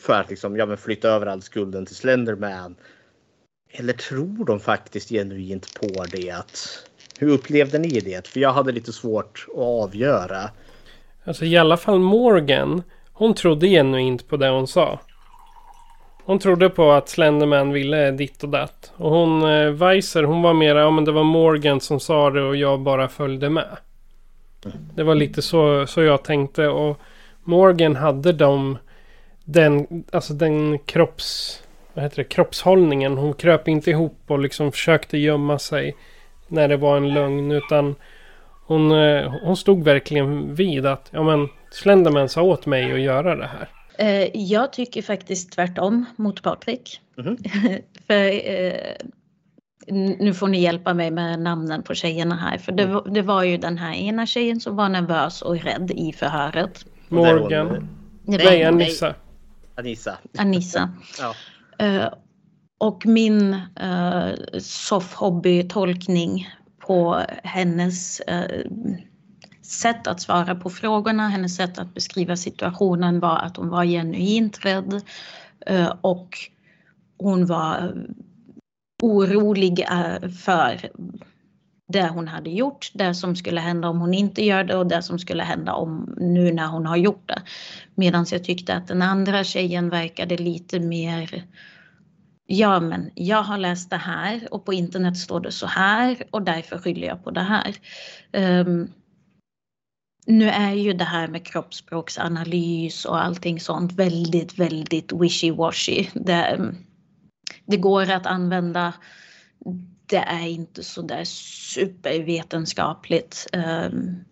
för 0.01 0.13
att 0.13 0.31
liksom, 0.31 0.57
ja, 0.57 0.67
men 0.67 0.77
flytta 0.77 1.09
över 1.09 1.27
all 1.27 1.43
skulden 1.43 1.87
till 1.87 1.97
Slenderman? 1.97 2.77
Eller 3.71 3.93
tror 3.93 4.45
de 4.45 4.61
faktiskt 4.61 5.09
genuint 5.09 5.81
på 5.81 6.05
det? 6.05 6.43
Hur 7.19 7.29
upplevde 7.29 7.79
ni 7.79 7.89
det? 7.89 8.29
För 8.29 8.41
jag 8.41 8.53
hade 8.53 8.73
lite 8.73 8.93
svårt 8.93 9.47
att 9.49 9.59
avgöra. 9.59 10.51
Alltså 11.25 11.45
i 11.45 11.57
alla 11.57 11.77
fall 11.77 11.99
Morgan. 11.99 12.83
Hon 13.13 13.35
trodde 13.35 13.69
genuint 13.69 14.29
på 14.29 14.37
det 14.37 14.49
hon 14.49 14.67
sa. 14.67 14.99
Hon 16.25 16.39
trodde 16.39 16.71
på 16.71 16.93
att 16.93 17.09
Slenderman 17.09 17.73
ville 17.73 18.11
ditt 18.11 18.43
och 18.43 18.49
datt. 18.49 18.93
Och 18.97 19.11
hon, 19.11 19.43
eh, 19.43 19.71
Weiser, 19.71 20.23
hon 20.23 20.43
var 20.43 20.55
mera, 20.55 20.81
ja 20.81 20.91
men 20.91 21.05
det 21.05 21.13
var 21.13 21.25
Morgan 21.25 21.81
som 21.81 22.01
sa 22.01 22.31
det 22.31 22.43
och 22.43 22.57
jag 22.57 22.81
bara 22.81 23.09
följde 23.09 23.51
med. 23.51 23.77
Det 24.95 25.03
var 25.03 25.15
lite 25.15 25.43
så, 25.43 25.87
så 25.87 26.03
jag 26.03 26.25
tänkte. 26.25 26.69
Och 26.69 27.01
Morgan 27.43 27.97
hade 27.97 28.33
de, 28.33 28.79
den, 29.45 30.05
alltså 30.13 30.35
den 30.35 30.79
kropps, 30.79 31.63
vad 31.95 32.03
heter 32.03 32.17
det, 32.17 32.25
kroppshållningen. 32.25 33.19
Hon 33.19 33.35
kröp 33.35 33.69
inte 33.69 33.91
ihop 33.91 34.19
och 34.27 34.39
liksom 34.39 34.73
försökte 34.73 35.19
gömma 35.19 35.59
sig 35.59 35.97
när 36.49 36.69
det 36.69 36.77
var 36.77 36.97
en 36.97 37.15
lögn. 37.15 37.53
Utan 37.53 37.95
hon, 38.67 38.93
eh, 38.93 39.33
hon 39.43 39.57
stod 39.57 39.85
verkligen 39.85 40.55
vid 40.55 40.87
att 40.87 41.09
ja, 41.11 41.23
men 41.23 41.49
Slenderman 41.71 42.29
sa 42.29 42.43
åt 42.43 42.67
mig 42.67 42.93
att 42.93 43.01
göra 43.01 43.37
det 43.37 43.47
här. 43.47 43.69
Eh, 43.99 44.31
jag 44.35 44.73
tycker 44.73 45.03
faktiskt 45.03 45.53
tvärtom 45.53 46.05
mot 46.17 46.43
Patrik. 46.43 47.01
Mm 47.19 47.37
-hmm. 47.37 47.83
För 48.07 48.49
eh, 48.51 48.97
nu 50.19 50.35
får 50.35 50.49
ni 50.49 50.61
hjälpa 50.61 50.95
mig 50.95 51.11
med 51.11 51.41
namnen 51.41 51.83
på 51.83 51.95
tjejerna 51.95 52.35
här. 52.35 52.59
För 52.59 52.73
det, 52.73 52.83
mm. 52.83 53.03
det 53.15 53.23
var 53.23 53.43
ju 53.43 53.57
den 53.57 53.79
här 53.79 53.95
ena 53.95 54.27
tjejen 54.27 54.61
som 54.61 54.77
var 54.77 54.89
nervös 54.89 55.43
och 55.43 55.57
rädd 55.57 55.91
i 55.91 56.13
förhöret. 56.13 56.87
Morgan. 57.09 57.89
Nej, 58.23 58.65
Anissa. 58.65 59.15
Anissa. 59.75 60.19
Anissa. 60.39 60.89
ja. 61.21 61.35
Och 62.79 63.07
min 63.07 63.55
eh, 63.81 64.59
soft 64.59 65.15
hobby-tolkning 65.15 66.49
på 66.79 67.23
hennes 67.43 68.21
eh, 68.21 68.71
sätt 69.63 70.07
att 70.07 70.21
svara 70.21 70.55
på 70.55 70.71
frågorna, 70.71 71.29
hennes 71.29 71.57
sätt 71.57 71.79
att 71.79 71.95
beskriva 71.95 72.37
situationen 72.37 73.21
var 73.21 73.37
att 73.37 73.57
hon 73.57 73.69
var 73.69 73.85
genuint 73.85 74.65
rädd 74.65 75.03
eh, 75.67 75.93
och 76.01 76.39
hon 77.19 77.47
var 77.47 77.95
orolig 79.03 79.81
eh, 79.81 80.29
för 80.29 80.91
det 81.89 82.09
hon 82.09 82.29
hade 82.29 82.51
gjort, 82.51 82.91
det 82.95 83.15
som 83.15 83.37
skulle 83.37 83.61
hända 83.61 83.89
om 83.89 84.01
hon 84.01 84.15
inte 84.15 84.45
gör 84.45 84.65
det 84.65 84.77
och 84.77 84.87
det 84.87 85.03
som 85.03 85.19
skulle 85.19 85.43
hända 85.43 85.73
om 85.75 86.15
nu 86.21 86.53
när 86.53 86.67
hon 86.67 86.87
har 86.87 86.97
gjort 86.97 87.29
det. 87.29 87.43
Medan 87.95 88.27
jag 88.31 88.45
tyckte 88.45 88.75
att 88.75 88.89
den 88.89 89.03
andra 89.03 89.45
tjejen 89.45 89.89
verkade 89.89 90.37
lite 90.37 90.81
mer 90.81 91.45
Ja, 92.47 92.81
men 92.81 93.11
jag 93.15 93.43
har 93.43 93.59
läst 93.59 93.91
det 93.91 93.97
här 93.97 94.49
och 94.51 94.65
på 94.65 94.73
internet 94.73 95.17
står 95.17 95.41
det 95.41 95.53
så 95.53 95.67
här 95.67 96.23
och 96.31 96.43
därför 96.43 96.79
skyller 96.79 97.07
jag 97.07 97.25
på 97.25 97.31
det 97.31 97.41
här. 97.41 97.77
Um, 98.33 98.93
nu 100.27 100.49
är 100.49 100.73
ju 100.73 100.93
det 100.93 101.05
här 101.05 101.29
med 101.29 101.47
kroppsspråksanalys 101.47 103.05
och 103.05 103.25
allting 103.25 103.61
sånt 103.61 103.93
väldigt, 103.93 104.59
väldigt 104.59 105.13
wishy-washy. 105.13 106.09
Det, 106.15 106.33
ehm, 106.33 106.77
det 107.67 107.77
går 107.77 108.11
att 108.11 108.27
använda. 108.27 108.93
Det 110.07 110.17
är 110.17 110.47
inte 110.47 110.85
så 110.85 111.03
där 111.03 111.25
supervetenskapligt. 111.25 113.47
Um, 113.53 114.25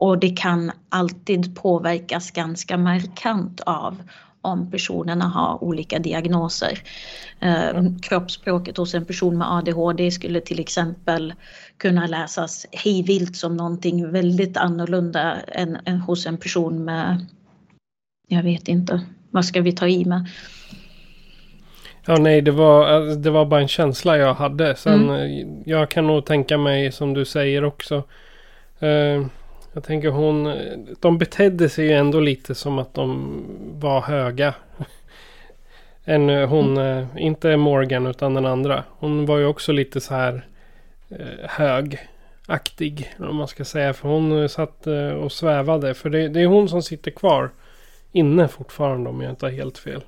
och 0.00 0.18
det 0.18 0.36
kan 0.36 0.72
alltid 0.88 1.56
påverkas 1.56 2.30
ganska 2.30 2.76
markant 2.76 3.60
av 3.60 4.02
om 4.46 4.70
personerna 4.70 5.24
har 5.24 5.64
olika 5.64 5.98
diagnoser. 5.98 6.78
Eh, 7.40 7.84
kroppsspråket 8.02 8.76
hos 8.76 8.94
en 8.94 9.04
person 9.04 9.38
med 9.38 9.52
ADHD 9.52 10.10
skulle 10.10 10.40
till 10.40 10.60
exempel 10.60 11.34
kunna 11.78 12.06
läsas 12.06 12.66
hejvilt 12.72 13.36
som 13.36 13.56
någonting 13.56 14.12
väldigt 14.12 14.56
annorlunda 14.56 15.40
än, 15.40 15.78
än 15.84 16.00
hos 16.00 16.26
en 16.26 16.36
person 16.36 16.84
med, 16.84 17.26
jag 18.28 18.42
vet 18.42 18.68
inte, 18.68 19.00
vad 19.30 19.44
ska 19.44 19.60
vi 19.60 19.72
ta 19.72 19.88
i 19.88 20.04
med? 20.04 20.28
Ja, 22.06 22.16
nej, 22.16 22.42
det 22.42 22.50
var, 22.50 23.00
det 23.16 23.30
var 23.30 23.44
bara 23.44 23.60
en 23.60 23.68
känsla 23.68 24.16
jag 24.16 24.34
hade. 24.34 24.76
Sen, 24.76 25.10
mm. 25.10 25.62
jag 25.66 25.90
kan 25.90 26.06
nog 26.06 26.26
tänka 26.26 26.58
mig 26.58 26.92
som 26.92 27.14
du 27.14 27.24
säger 27.24 27.64
också. 27.64 27.96
Eh, 28.78 29.26
jag 29.76 29.84
tänker 29.84 30.08
hon, 30.08 30.54
de 31.00 31.18
betedde 31.18 31.68
sig 31.68 31.86
ju 31.86 31.92
ändå 31.92 32.20
lite 32.20 32.54
som 32.54 32.78
att 32.78 32.94
de 32.94 33.42
var 33.80 34.00
höga. 34.00 34.54
En, 36.04 36.28
hon, 36.28 36.76
mm. 36.76 37.18
inte 37.18 37.56
Morgan 37.56 38.06
utan 38.06 38.34
den 38.34 38.46
andra. 38.46 38.84
Hon 38.98 39.26
var 39.26 39.38
ju 39.38 39.46
också 39.46 39.72
lite 39.72 40.00
så 40.00 40.14
här 40.14 40.46
eh, 41.08 41.48
högaktig. 41.48 43.14
Om 43.18 43.36
man 43.36 43.48
ska 43.48 43.64
säga. 43.64 43.94
För 43.94 44.08
hon 44.08 44.48
satt 44.48 44.86
eh, 44.86 45.08
och 45.08 45.32
svävade. 45.32 45.94
För 45.94 46.10
det, 46.10 46.28
det 46.28 46.40
är 46.40 46.46
hon 46.46 46.68
som 46.68 46.82
sitter 46.82 47.10
kvar 47.10 47.50
inne 48.12 48.48
fortfarande 48.48 49.10
om 49.10 49.20
jag 49.20 49.32
inte 49.32 49.46
har 49.46 49.50
helt 49.50 49.78
fel. 49.78 50.04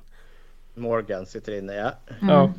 Morgan 0.75 1.25
sitter 1.25 1.57
inne 1.57 1.73
ja. 1.73 1.91
Mm. 2.21 2.35
ja. 2.35 2.53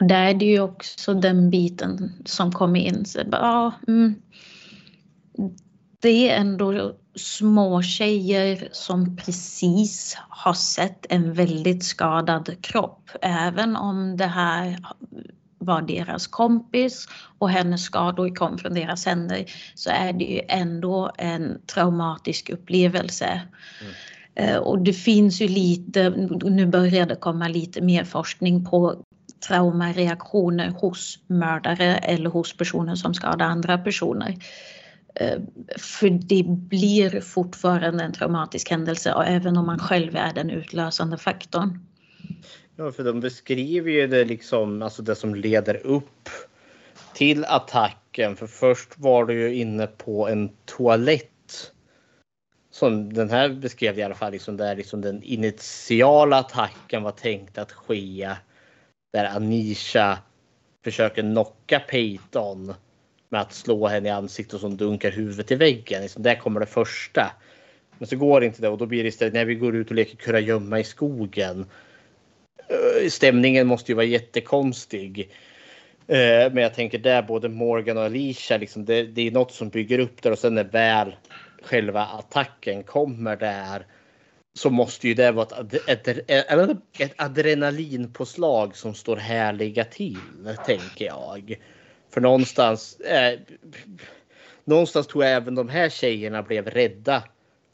Och 0.00 0.06
där 0.06 0.26
är 0.26 0.34
det 0.34 0.44
ju 0.44 0.60
också 0.60 1.14
den 1.14 1.50
biten 1.50 2.12
som 2.24 2.52
kommer 2.52 2.80
in. 2.80 3.04
Så 3.04 3.24
bara, 3.24 3.40
ja, 3.40 3.72
mm, 3.88 4.14
det 6.00 6.30
är 6.30 6.36
ändå 6.40 6.94
små 7.14 7.82
tjejer 7.82 8.68
som 8.72 9.16
precis 9.16 10.16
har 10.28 10.54
sett 10.54 11.06
en 11.08 11.32
väldigt 11.32 11.84
skadad 11.84 12.62
kropp. 12.62 13.10
Även 13.22 13.76
om 13.76 14.16
det 14.16 14.26
här 14.26 14.78
var 15.58 15.82
deras 15.82 16.26
kompis 16.26 17.08
och 17.38 17.50
hennes 17.50 17.84
skador 17.84 18.34
kom 18.34 18.58
från 18.58 18.74
deras 18.74 19.06
händer 19.06 19.44
så 19.74 19.90
är 19.90 20.12
det 20.12 20.24
ju 20.24 20.40
ändå 20.48 21.10
en 21.18 21.58
traumatisk 21.66 22.50
upplevelse. 22.50 23.40
Mm. 23.80 23.92
Eh, 24.34 24.56
och 24.56 24.78
det 24.78 24.92
finns 24.92 25.40
ju 25.40 25.48
lite, 25.48 26.10
nu 26.44 26.66
börjar 26.66 27.06
det 27.06 27.16
komma 27.16 27.48
lite 27.48 27.80
mer 27.80 28.04
forskning 28.04 28.64
på 28.64 29.04
traumareaktioner 29.48 30.70
hos 30.70 31.18
mördare 31.26 31.96
eller 31.96 32.30
hos 32.30 32.56
personer 32.56 32.94
som 32.94 33.14
skadar 33.14 33.46
andra 33.46 33.78
personer. 33.78 34.34
Eh, 35.14 35.38
för 35.78 36.10
det 36.10 36.44
blir 36.46 37.20
fortfarande 37.20 38.04
en 38.04 38.12
traumatisk 38.12 38.70
händelse 38.70 39.14
och 39.14 39.26
även 39.26 39.56
om 39.56 39.66
man 39.66 39.78
själv 39.78 40.16
är 40.16 40.34
den 40.34 40.50
utlösande 40.50 41.18
faktorn. 41.18 41.78
Ja, 42.76 42.92
för 42.92 43.04
de 43.04 43.20
beskriver 43.20 43.90
ju 43.90 44.06
det 44.06 44.24
liksom, 44.24 44.82
alltså 44.82 45.02
det 45.02 45.14
som 45.14 45.34
leder 45.34 45.86
upp 45.86 46.28
till 47.14 47.44
attacken. 47.44 48.36
För 48.36 48.46
först 48.46 48.98
var 48.98 49.24
du 49.24 49.40
ju 49.40 49.54
inne 49.54 49.86
på 49.86 50.28
en 50.28 50.50
toalett. 50.64 51.72
Som 52.70 53.12
den 53.12 53.30
här 53.30 53.48
beskrev 53.48 53.98
i 53.98 54.02
alla 54.02 54.14
fall, 54.14 54.32
liksom 54.32 54.56
där 54.56 54.76
liksom 54.76 55.00
den 55.00 55.22
initiala 55.22 56.38
attacken 56.38 57.02
var 57.02 57.12
tänkt 57.12 57.58
att 57.58 57.72
ske. 57.72 58.30
Där 59.12 59.24
Anisha 59.24 60.18
försöker 60.84 61.22
knocka 61.22 61.80
Peyton 61.80 62.74
med 63.30 63.40
att 63.40 63.52
slå 63.52 63.86
henne 63.86 64.08
i 64.08 64.12
ansiktet 64.12 64.54
och 64.54 64.60
som 64.60 64.76
dunkar 64.76 65.10
huvudet 65.10 65.50
i 65.50 65.54
väggen. 65.54 66.02
Liksom, 66.02 66.22
där 66.22 66.34
kommer 66.34 66.60
det 66.60 66.66
första. 66.66 67.32
Men 67.98 68.06
så 68.06 68.16
går 68.16 68.44
inte 68.44 68.62
det 68.62 68.68
och 68.68 68.78
då 68.78 68.86
blir 68.86 69.02
det 69.02 69.08
istället 69.08 69.34
när 69.34 69.44
vi 69.44 69.54
går 69.54 69.76
ut 69.76 69.88
och 69.88 69.94
leker 69.94 70.16
kurragömma 70.16 70.80
i 70.80 70.84
skogen. 70.84 71.66
Eh, 72.68 73.08
stämningen 73.08 73.66
måste 73.66 73.92
ju 73.92 73.96
vara 73.96 74.06
jättekonstig. 74.06 75.30
Eh, 76.06 76.52
men 76.52 76.56
jag 76.56 76.74
tänker 76.74 76.98
där 76.98 77.22
både 77.22 77.48
Morgan 77.48 77.96
och 77.96 78.04
Alicia, 78.04 78.56
liksom, 78.56 78.84
det, 78.84 79.02
det 79.02 79.26
är 79.26 79.30
något 79.30 79.52
som 79.52 79.68
bygger 79.68 79.98
upp 79.98 80.22
där 80.22 80.32
och 80.32 80.38
sen 80.38 80.54
när 80.54 80.64
väl 80.64 81.16
själva 81.62 82.04
attacken 82.04 82.82
kommer 82.82 83.36
där 83.36 83.86
så 84.54 84.70
måste 84.70 85.08
ju 85.08 85.14
det 85.14 85.32
vara 85.32 85.46
ett, 85.60 85.88
ett, 85.88 86.08
ett, 86.08 86.78
ett 86.98 87.14
adrenalinpåslag 87.16 88.76
som 88.76 88.94
står 88.94 89.16
härliga 89.16 89.84
till, 89.84 90.18
tänker 90.66 91.04
jag. 91.04 91.56
För 92.10 92.20
någonstans, 92.20 93.00
eh, 93.00 93.38
någonstans 94.64 95.06
tror 95.06 95.24
jag 95.24 95.32
även 95.32 95.54
de 95.54 95.68
här 95.68 95.88
tjejerna 95.88 96.42
blev 96.42 96.70
rädda 96.70 97.22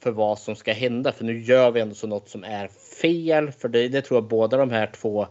för 0.02 0.10
vad 0.10 0.38
som 0.38 0.56
ska 0.56 0.72
hända. 0.72 1.12
För 1.12 1.24
nu 1.24 1.40
gör 1.40 1.70
vi 1.70 1.80
ändå 1.80 1.94
så 1.94 2.06
något 2.06 2.28
som 2.28 2.44
är 2.44 2.68
fel. 3.02 3.52
För 3.52 3.68
det, 3.68 3.88
det 3.88 4.02
tror 4.02 4.16
jag 4.16 4.28
båda 4.28 4.56
de 4.56 4.70
här 4.70 4.86
två 4.86 5.26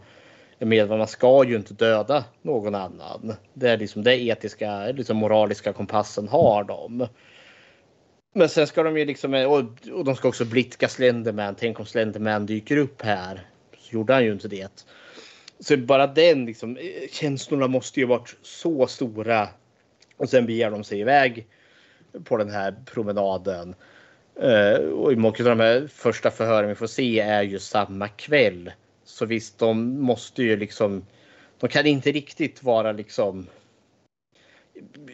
medlemmarna 0.58 0.98
Man 0.98 1.08
ska 1.08 1.44
ju 1.44 1.56
inte 1.56 1.74
döda 1.74 2.24
någon 2.42 2.74
annan. 2.74 3.34
Det 3.54 3.70
är 3.70 3.76
liksom 3.76 4.02
det 4.02 4.22
etiska, 4.22 4.86
liksom 4.86 5.16
moraliska 5.16 5.72
kompassen 5.72 6.28
har 6.28 6.64
de. 6.64 7.06
Men 8.34 8.48
sen 8.48 8.66
ska 8.66 8.82
de 8.82 8.98
ju 8.98 9.04
liksom, 9.04 9.34
eh, 9.34 9.52
och, 9.52 9.62
och 9.92 10.04
de 10.04 10.16
ska 10.16 10.28
också 10.28 10.44
blidka 10.44 10.88
Slenderman. 10.88 11.54
Tänk 11.58 11.80
om 11.80 11.86
Slenderman 11.86 12.46
dyker 12.46 12.76
upp 12.76 13.02
här. 13.02 13.40
Så 13.78 13.94
gjorde 13.94 14.12
han 14.12 14.24
ju 14.24 14.32
inte 14.32 14.48
det. 14.48 14.84
Så 15.60 15.76
bara 15.76 16.06
den 16.06 16.46
liksom, 16.46 16.76
eh, 16.76 17.08
känslorna 17.10 17.68
måste 17.68 18.00
ju 18.00 18.06
varit 18.06 18.36
så 18.42 18.86
stora. 18.86 19.48
Och 20.16 20.28
sen 20.28 20.46
beger 20.46 20.70
de 20.70 20.84
sig 20.84 21.00
iväg 21.00 21.46
på 22.24 22.36
den 22.36 22.50
här 22.50 22.74
promenaden. 22.84 23.74
Uh, 24.42 24.88
och 24.88 25.12
i 25.12 25.16
många 25.16 25.36
av 25.38 25.44
de 25.44 25.60
här 25.60 25.88
första 25.92 26.30
förhören 26.30 26.68
vi 26.68 26.74
får 26.74 26.86
se 26.86 27.20
är 27.20 27.42
ju 27.42 27.58
samma 27.58 28.08
kväll. 28.08 28.72
Så 29.04 29.26
visst, 29.26 29.58
de 29.58 30.00
måste 30.00 30.42
ju 30.42 30.56
liksom. 30.56 31.06
De 31.60 31.68
kan 31.68 31.86
inte 31.86 32.12
riktigt 32.12 32.62
vara 32.62 32.92
liksom. 32.92 33.46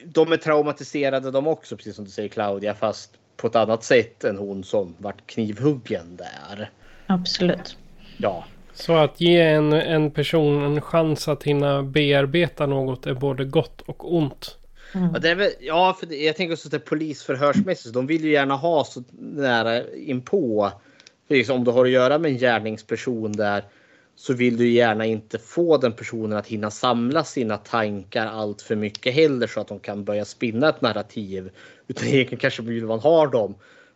De 0.04 0.32
är 0.32 0.36
traumatiserade 0.36 1.30
de 1.30 1.46
också, 1.46 1.76
precis 1.76 1.96
som 1.96 2.04
du 2.04 2.10
säger 2.10 2.28
Claudia, 2.28 2.74
fast 2.74 3.18
på 3.36 3.46
ett 3.46 3.56
annat 3.56 3.84
sätt 3.84 4.24
än 4.24 4.38
hon 4.38 4.64
som 4.64 4.94
vart 4.98 5.26
knivhuggen 5.26 6.16
där. 6.16 6.70
Absolut. 7.06 7.76
Ja, 8.16 8.44
så 8.74 8.96
att 8.96 9.20
ge 9.20 9.40
en, 9.40 9.72
en 9.72 10.10
person 10.10 10.62
en 10.62 10.80
chans 10.80 11.28
att 11.28 11.42
hinna 11.42 11.82
bearbeta 11.82 12.66
något 12.66 13.06
är 13.06 13.14
både 13.14 13.44
gott 13.44 13.80
och 13.80 14.14
ont. 14.14 14.56
Mm. 14.94 15.10
Ja, 15.12 15.18
det 15.18 15.30
är 15.30 15.34
väl, 15.34 15.50
ja, 15.60 15.96
för 16.00 16.06
det, 16.06 16.16
jag 16.16 16.36
tänker 16.36 16.52
också 16.52 16.76
att 16.76 16.84
polisförhörsmässigt. 16.84 17.94
De 17.94 18.06
vill 18.06 18.24
ju 18.24 18.32
gärna 18.32 18.56
ha 18.56 18.84
så 18.84 19.02
nära 19.18 19.88
inpå. 19.88 20.72
För 21.28 21.34
liksom, 21.34 21.56
om 21.56 21.64
du 21.64 21.70
har 21.70 21.84
att 21.84 21.90
göra 21.90 22.18
med 22.18 22.30
en 22.30 22.38
gärningsperson 22.38 23.32
där 23.32 23.64
så 24.16 24.34
vill 24.34 24.56
du 24.56 24.68
gärna 24.68 25.06
inte 25.06 25.38
få 25.38 25.76
den 25.76 25.92
personen 25.92 26.38
att 26.38 26.46
hinna 26.46 26.70
samla 26.70 27.24
sina 27.24 27.56
tankar 27.56 28.26
allt 28.26 28.62
för 28.62 28.76
mycket 28.76 29.14
heller 29.14 29.46
så 29.46 29.60
att 29.60 29.68
de 29.68 29.78
kan 29.78 30.04
börja 30.04 30.24
spinna 30.24 30.68
ett 30.68 30.80
narrativ. 30.80 31.50
Utan 31.86 32.08
egentligen 32.08 32.40
kanske 32.40 32.62
vill 32.62 32.86
man 32.86 33.00
ha 33.00 33.26
dem 33.26 33.54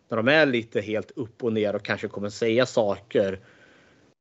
när 0.09 0.17
de 0.17 0.27
är 0.27 0.45
lite 0.45 0.81
helt 0.81 1.11
upp 1.15 1.43
och 1.43 1.53
ner 1.53 1.75
och 1.75 1.83
kanske 1.83 2.07
kommer 2.07 2.29
säga 2.29 2.65
saker 2.65 3.39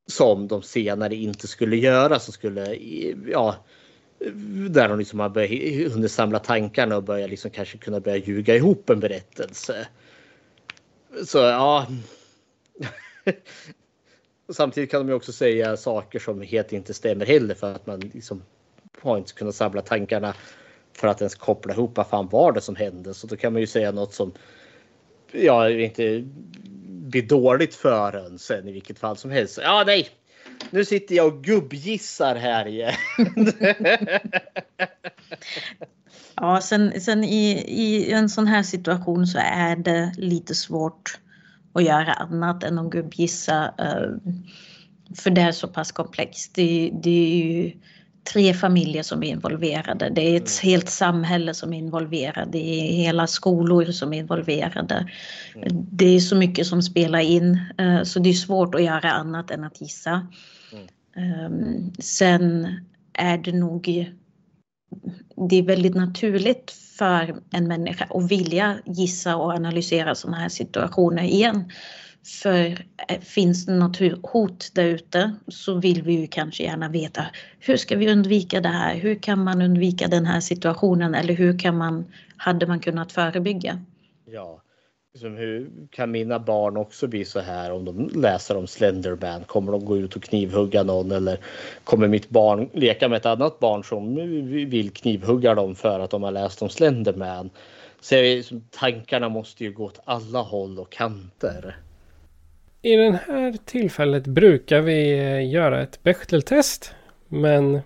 som 0.06 0.48
de 0.48 0.62
senare 0.62 1.14
inte 1.14 1.48
skulle 1.48 1.76
göra. 1.76 2.18
Som 2.18 2.32
skulle, 2.32 2.74
ja, 3.26 3.56
där 4.70 4.88
de 4.88 4.98
liksom 4.98 5.20
har 5.20 5.28
börjat, 5.28 5.92
hunnit 5.92 6.12
samla 6.12 6.38
tankarna 6.38 6.96
och 6.96 7.02
börja 7.02 7.26
liksom 7.26 7.50
kanske 7.50 7.78
kunna 7.78 8.00
börja 8.00 8.16
ljuga 8.16 8.54
ihop 8.54 8.90
en 8.90 9.00
berättelse. 9.00 9.88
Så 11.24 11.38
ja. 11.38 11.86
Samtidigt 14.48 14.90
kan 14.90 15.00
de 15.00 15.08
ju 15.08 15.14
också 15.14 15.32
säga 15.32 15.76
saker 15.76 16.18
som 16.18 16.42
helt 16.42 16.72
inte 16.72 16.94
stämmer 16.94 17.26
heller 17.26 17.54
för 17.54 17.74
att 17.74 17.86
man 17.86 18.00
liksom 18.00 18.42
har 19.00 19.18
inte 19.18 19.32
kunnat 19.32 19.54
samla 19.54 19.82
tankarna 19.82 20.34
för 20.92 21.08
att 21.08 21.20
ens 21.20 21.34
koppla 21.34 21.72
ihop 21.72 21.96
vad 21.96 22.06
fan 22.06 22.28
var 22.28 22.52
det 22.52 22.60
som 22.60 22.76
hände. 22.76 23.14
Så 23.14 23.26
då 23.26 23.36
kan 23.36 23.52
man 23.52 23.60
ju 23.60 23.66
säga 23.66 23.92
något 23.92 24.14
som 24.14 24.32
ja, 25.32 25.70
inte 25.70 26.24
blir 27.16 27.28
dåligt 27.28 27.74
för 27.74 28.26
en 28.26 28.38
sen 28.38 28.68
i 28.68 28.72
vilket 28.72 28.98
fall 28.98 29.16
som 29.16 29.30
helst. 29.30 29.58
Ja, 29.62 29.84
nej. 29.86 30.08
Nu 30.70 30.84
sitter 30.84 31.14
jag 31.14 31.26
och 31.26 31.44
gubbgissar 31.44 32.36
här 32.36 32.66
igen. 32.66 32.94
ja, 36.34 36.60
sen, 36.60 37.00
sen 37.00 37.24
i, 37.24 37.50
i 37.68 38.12
en 38.12 38.28
sån 38.28 38.46
här 38.46 38.62
situation 38.62 39.26
så 39.26 39.38
är 39.38 39.76
det 39.76 40.12
lite 40.16 40.54
svårt 40.54 41.18
att 41.72 41.84
göra 41.84 42.12
annat 42.12 42.64
än 42.64 42.78
att 42.78 42.90
gubbgissa. 42.90 43.74
Eh, 43.78 44.34
för 45.16 45.30
det 45.30 45.40
är 45.40 45.52
så 45.52 45.68
pass 45.68 45.92
komplext. 45.92 46.54
Det, 46.54 46.90
det 47.02 47.32
är 47.32 47.44
ju 47.44 47.72
tre 48.32 48.54
familjer 48.54 49.02
som 49.02 49.22
är 49.22 49.26
involverade. 49.26 50.10
Det 50.10 50.20
är 50.20 50.36
ett 50.36 50.58
helt 50.58 50.88
samhälle 50.88 51.54
som 51.54 51.72
är 51.72 51.78
involverade. 51.78 52.50
Det 52.52 52.80
är 52.80 52.92
hela 52.92 53.26
skolor 53.26 53.84
som 53.84 54.12
är 54.12 54.18
involverade. 54.18 55.10
Det 55.70 56.16
är 56.16 56.20
så 56.20 56.36
mycket 56.36 56.66
som 56.66 56.82
spelar 56.82 57.20
in 57.20 57.60
eh, 57.78 58.02
så 58.02 58.18
det 58.18 58.28
är 58.28 58.34
svårt 58.34 58.74
att 58.74 58.84
göra 58.84 59.12
annat 59.12 59.50
än 59.50 59.64
att 59.64 59.80
gissa. 59.80 60.26
Um, 61.16 61.92
sen 61.98 62.68
är 63.12 63.38
det 63.38 63.52
nog 63.52 64.06
det 65.48 65.56
är 65.56 65.62
väldigt 65.62 65.94
naturligt 65.94 66.70
för 66.70 67.36
en 67.52 67.68
människa 67.68 68.06
att 68.10 68.30
vilja 68.30 68.78
gissa 68.86 69.36
och 69.36 69.50
analysera 69.50 70.14
sådana 70.14 70.36
här 70.36 70.48
situationer 70.48 71.22
igen. 71.22 71.70
För 72.26 72.84
eh, 73.08 73.20
finns 73.20 73.66
det 73.66 73.72
något 73.72 73.98
hot 74.22 74.70
där 74.74 74.84
ute 74.84 75.36
så 75.48 75.74
vill 75.74 76.02
vi 76.02 76.20
ju 76.20 76.26
kanske 76.26 76.62
gärna 76.62 76.88
veta 76.88 77.26
hur 77.60 77.76
ska 77.76 77.96
vi 77.96 78.12
undvika 78.12 78.60
det 78.60 78.68
här? 78.68 78.94
Hur 78.94 79.14
kan 79.14 79.44
man 79.44 79.62
undvika 79.62 80.08
den 80.08 80.26
här 80.26 80.40
situationen 80.40 81.14
eller 81.14 81.34
hur 81.34 81.58
kan 81.58 81.76
man, 81.76 82.04
hade 82.36 82.66
man 82.66 82.80
kunnat 82.80 83.12
förebygga? 83.12 83.80
Ja, 84.24 84.62
liksom 85.14 85.36
hur 85.36 85.70
kan 85.90 86.10
mina 86.10 86.38
barn 86.38 86.76
också 86.76 87.06
bli 87.06 87.24
så 87.24 87.40
här 87.40 87.72
om 87.72 87.84
de 87.84 88.08
läser 88.14 88.56
om 88.56 88.66
Slenderman? 88.66 89.44
Kommer 89.44 89.72
de 89.72 89.84
gå 89.84 89.96
ut 89.96 90.16
och 90.16 90.22
knivhugga 90.22 90.82
någon 90.82 91.12
eller 91.12 91.38
kommer 91.84 92.08
mitt 92.08 92.28
barn 92.28 92.68
leka 92.72 93.08
med 93.08 93.16
ett 93.16 93.26
annat 93.26 93.58
barn 93.58 93.84
som 93.84 94.14
vill 94.70 94.90
knivhugga 94.90 95.54
dem 95.54 95.74
för 95.74 96.00
att 96.00 96.10
de 96.10 96.22
har 96.22 96.32
läst 96.32 96.62
om 96.62 96.68
Slenderman? 96.68 97.50
Så 98.00 98.14
liksom, 98.14 98.64
tankarna 98.70 99.28
måste 99.28 99.64
ju 99.64 99.72
gå 99.72 99.84
åt 99.84 100.00
alla 100.04 100.42
håll 100.42 100.78
och 100.78 100.90
kanter. 100.90 101.76
I 102.86 102.96
det 102.96 103.20
här 103.26 103.54
tillfället 103.64 104.26
brukar 104.26 104.80
vi 104.80 105.18
eh, 105.18 105.50
göra 105.50 105.82
ett 105.82 106.02
Bechteltest. 106.02 106.94
Men 107.28 107.80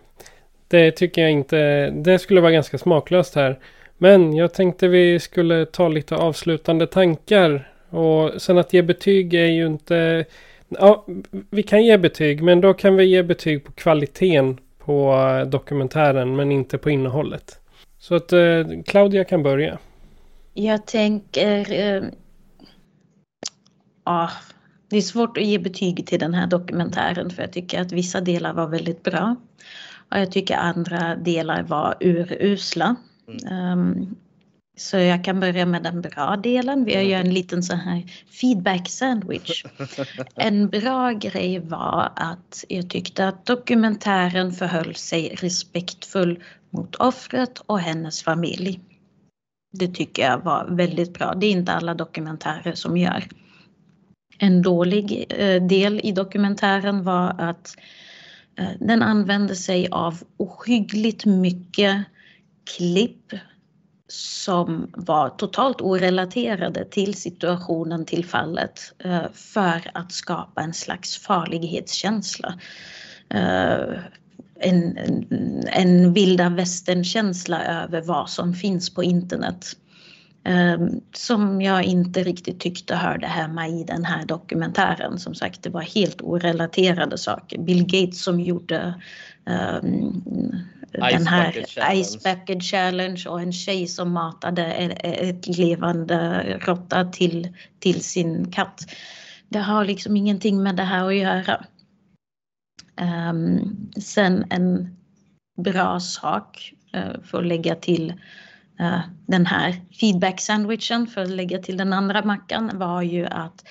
det 0.69 0.91
tycker 0.91 1.23
jag 1.23 1.31
inte, 1.31 1.91
det 1.91 2.19
skulle 2.19 2.41
vara 2.41 2.53
ganska 2.53 2.79
smaklöst 2.79 3.35
här. 3.35 3.59
Men 3.99 4.37
jag 4.37 4.55
tänkte 4.55 4.89
vi 4.89 5.21
skulle 5.21 5.67
ta 5.67 5.89
lite 5.89 6.17
avslutande 6.17 6.87
tankar. 6.87 7.73
Och 7.89 8.43
sen 8.43 8.59
att 8.59 8.73
ge 8.73 8.83
betyg 8.83 9.35
är 9.35 9.47
ju 9.47 9.67
inte... 9.67 10.25
Ja, 10.69 11.07
vi 11.51 11.63
kan 11.63 11.85
ge 11.85 11.99
betyg 11.99 12.43
men 12.43 12.61
då 12.61 12.75
kan 12.75 12.97
vi 12.97 13.05
ge 13.05 13.23
betyg 13.23 13.65
på 13.65 13.73
kvaliteten 13.73 14.59
på 14.79 15.13
eh, 15.13 15.49
dokumentären 15.49 16.37
men 16.37 16.53
inte 16.53 16.79
på 16.79 16.91
innehållet. 16.91 17.59
Så 17.99 18.15
att 18.15 18.33
eh, 18.33 18.67
Claudia 18.87 19.25
kan 19.25 19.43
börja. 19.43 19.79
Jag 20.55 20.87
tänker... 20.87 21.73
Eh, 21.73 22.03
ah, 24.05 24.31
det 24.91 24.97
är 24.97 25.03
svårt 25.03 25.37
att 25.37 25.45
ge 25.45 25.59
betyg 25.59 26.07
till 26.07 26.19
den 26.19 26.35
här 26.35 26.47
dokumentären 26.47 27.31
för 27.31 27.43
jag 27.43 27.53
tycker 27.53 27.81
att 27.81 27.93
vissa 27.93 28.21
delar 28.21 28.53
var 28.53 28.67
väldigt 28.67 29.03
bra. 29.03 29.37
Och 30.11 30.19
jag 30.19 30.33
tycker 30.33 30.57
andra 30.57 31.17
delar 31.17 31.63
var 31.63 31.97
urusla. 32.01 32.97
Um, 33.51 34.17
så 34.77 34.97
jag 34.97 35.25
kan 35.25 35.41
börja 35.41 35.67
med 35.67 35.83
den 35.83 36.01
bra 36.01 36.37
delen. 36.37 36.85
Vi 36.85 37.03
gör 37.03 37.21
en 37.21 37.35
liten 37.35 37.63
så 37.63 37.75
här 37.75 38.05
feedback 38.41 38.89
sandwich. 38.89 39.65
En 40.35 40.69
bra 40.69 41.11
grej 41.11 41.59
var 41.59 42.13
att 42.17 42.65
jag 42.69 42.91
tyckte 42.91 43.29
att 43.29 43.47
dokumentären 43.47 44.53
förhöll 44.53 44.95
sig 44.95 45.37
respektfull 45.41 46.43
mot 46.71 46.95
offret 46.95 47.63
och 47.67 47.81
hennes 47.81 48.23
familj. 48.23 48.81
Det 49.73 49.89
tycker 49.89 50.23
jag 50.23 50.45
var 50.45 50.69
väldigt 50.71 51.15
bra. 51.15 51.35
Det 51.35 51.47
är 51.47 51.51
inte 51.51 51.73
alla 51.73 51.95
dokumentärer 51.95 52.75
som 52.75 52.97
gör. 52.97 53.25
En 54.43 54.63
dålig 54.63 55.27
eh, 55.29 55.63
del 55.63 56.01
i 56.03 56.13
dokumentären 56.13 57.03
var 57.03 57.35
att 57.39 57.77
eh, 58.59 58.69
den 58.79 59.03
använde 59.03 59.57
sig 59.57 59.89
av 59.91 60.23
ohyggligt 60.37 61.25
mycket 61.25 62.05
klipp 62.77 63.33
som 64.09 64.91
var 64.95 65.29
totalt 65.29 65.81
orelaterade 65.81 66.85
till 66.85 67.15
situationen, 67.15 68.05
till 68.05 68.25
fallet, 68.25 68.93
eh, 68.99 69.33
för 69.35 69.91
att 69.95 70.13
skapa 70.13 70.63
en 70.63 70.75
slags 70.75 71.17
farlighetskänsla. 71.17 72.59
En, 74.63 74.97
en, 74.99 75.27
en 75.67 76.13
vilda 76.13 76.49
västern-känsla 76.49 77.65
över 77.65 78.03
vad 78.03 78.31
som 78.31 78.55
finns 78.55 78.95
på 78.95 79.05
internet. 79.05 79.77
Ehm, 80.45 81.01
som 81.13 81.63
jag 81.63 81.85
inte 81.85 82.23
riktigt 82.23 82.61
tyckte 82.61 82.95
hörde 82.95 83.27
hemma 83.27 83.69
i 83.69 83.85
den 83.85 84.05
här 84.05 84.25
dokumentären. 84.25 85.19
Som 85.19 85.35
sagt, 85.35 85.63
det 85.63 85.71
var 85.71 85.81
helt 85.81 86.23
orelaterade 86.23 87.19
saker. 87.19 87.59
Bill 87.59 87.85
Gates 87.85 88.23
som 88.23 88.41
gjorde 88.41 88.95
um, 89.45 90.23
den 90.93 91.27
här 91.27 91.53
Challenge. 91.53 92.05
Ice 92.05 92.23
Bucket 92.25 92.63
Challenge 92.63 93.25
och 93.29 93.41
en 93.41 93.53
tjej 93.53 93.87
som 93.87 94.13
matade 94.13 94.65
ett 94.65 95.59
levande 95.59 96.43
råtta 96.67 97.05
till, 97.05 97.49
till 97.79 98.05
sin 98.05 98.53
katt. 98.53 98.81
Det 99.49 99.59
har 99.59 99.85
liksom 99.85 100.17
ingenting 100.17 100.63
med 100.63 100.77
det 100.77 100.83
här 100.83 101.07
att 101.07 101.15
göra. 101.15 101.65
Um, 103.31 103.91
sen 103.97 104.45
en 104.51 104.97
bra 105.59 106.01
sak 106.01 106.75
uh, 106.97 107.23
för 107.25 107.39
att 107.39 107.47
lägga 107.47 107.75
till 107.75 108.13
Eh, 108.13 108.17
den 109.27 109.47
här 109.47 109.75
feedback 110.01 110.41
sandwichen 110.41 111.07
för 111.07 111.21
att 111.21 111.31
lägga 111.31 111.59
till 111.59 111.77
den 111.77 111.93
andra 111.93 112.25
mackan 112.25 112.71
var 112.75 113.03
ju 113.03 113.27
att 113.27 113.65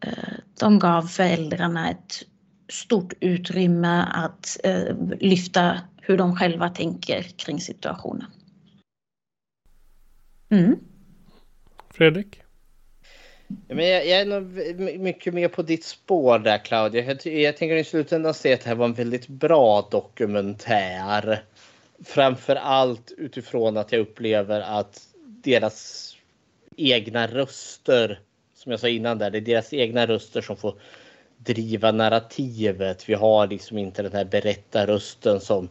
eh, 0.00 0.34
de 0.60 0.78
gav 0.78 1.02
föräldrarna 1.02 1.90
ett 1.90 2.22
stort 2.68 3.12
utrymme 3.20 4.06
att 4.14 4.56
eh, 4.64 4.96
lyfta 5.20 5.80
hur 6.00 6.16
de 6.16 6.36
själva 6.36 6.68
tänker 6.68 7.22
kring 7.22 7.60
situationen. 7.60 8.26
Mm. 10.48 10.76
Fredrik? 11.90 12.42
Men 13.68 13.88
jag, 13.88 14.06
jag, 14.06 14.20
är 14.20 14.26
nog 14.26 15.00
mycket 15.00 15.34
mer 15.34 15.48
på 15.48 15.62
ditt 15.62 15.84
spår 15.84 16.38
där 16.38 16.58
Claudia. 16.58 17.04
Jag, 17.04 17.26
jag 17.26 17.56
tänker 17.56 17.76
i 17.76 17.84
slutändan 17.84 18.34
se 18.34 18.54
att 18.54 18.60
det 18.60 18.68
här 18.68 18.76
var 18.76 18.84
en 18.84 18.94
väldigt 18.94 19.28
bra 19.28 19.88
dokumentär 19.90 21.44
framför 22.04 22.56
allt 22.56 23.12
utifrån 23.16 23.76
att 23.76 23.92
jag 23.92 24.00
upplever 24.00 24.60
att 24.60 25.00
deras 25.24 26.12
egna 26.76 27.26
röster, 27.26 28.20
som 28.54 28.70
jag 28.70 28.80
sa 28.80 28.88
innan 28.88 29.18
där, 29.18 29.30
det 29.30 29.38
är 29.38 29.42
deras 29.42 29.72
egna 29.72 30.06
röster 30.06 30.40
som 30.40 30.56
får 30.56 30.74
driva 31.38 31.92
narrativet. 31.92 33.08
Vi 33.08 33.14
har 33.14 33.46
liksom 33.46 33.78
inte 33.78 34.02
den 34.02 34.12
här 34.12 34.24
berättarrösten 34.24 35.40
som 35.40 35.68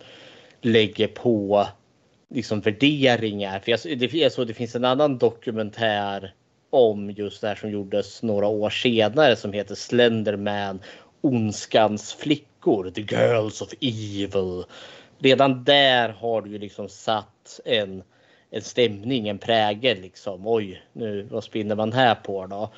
lägger 0.61 1.07
på 1.07 1.67
liksom 2.29 2.61
värderingar. 2.61 3.59
För 3.59 3.71
jag, 3.71 3.99
det, 3.99 4.13
jag 4.13 4.31
såg 4.31 4.47
det 4.47 4.53
finns 4.53 4.75
en 4.75 4.85
annan 4.85 5.17
dokumentär 5.17 6.33
om 6.69 7.11
just 7.11 7.41
det 7.41 7.47
här 7.47 7.55
som 7.55 7.71
gjordes 7.71 8.23
några 8.23 8.47
år 8.47 8.69
senare 8.69 9.35
som 9.35 9.53
heter 9.53 9.75
Slenderman 9.75 10.79
Ondskans 11.21 12.13
flickor, 12.13 12.91
The 12.91 13.01
Girls 13.01 13.61
of 13.61 13.73
Evil 13.81 14.63
redan 15.19 15.63
där 15.63 16.09
har 16.09 16.41
du 16.41 16.49
ju 16.49 16.57
liksom 16.57 16.89
satt 16.89 17.59
en, 17.65 18.03
en 18.49 18.61
stämning, 18.61 19.27
en 19.27 19.37
prägel 19.37 20.01
liksom. 20.01 20.47
Oj, 20.47 20.81
nu 20.93 21.27
vad 21.31 21.43
spinner 21.43 21.75
man 21.75 21.93
här 21.93 22.15
på 22.15 22.45
då? 22.47 22.69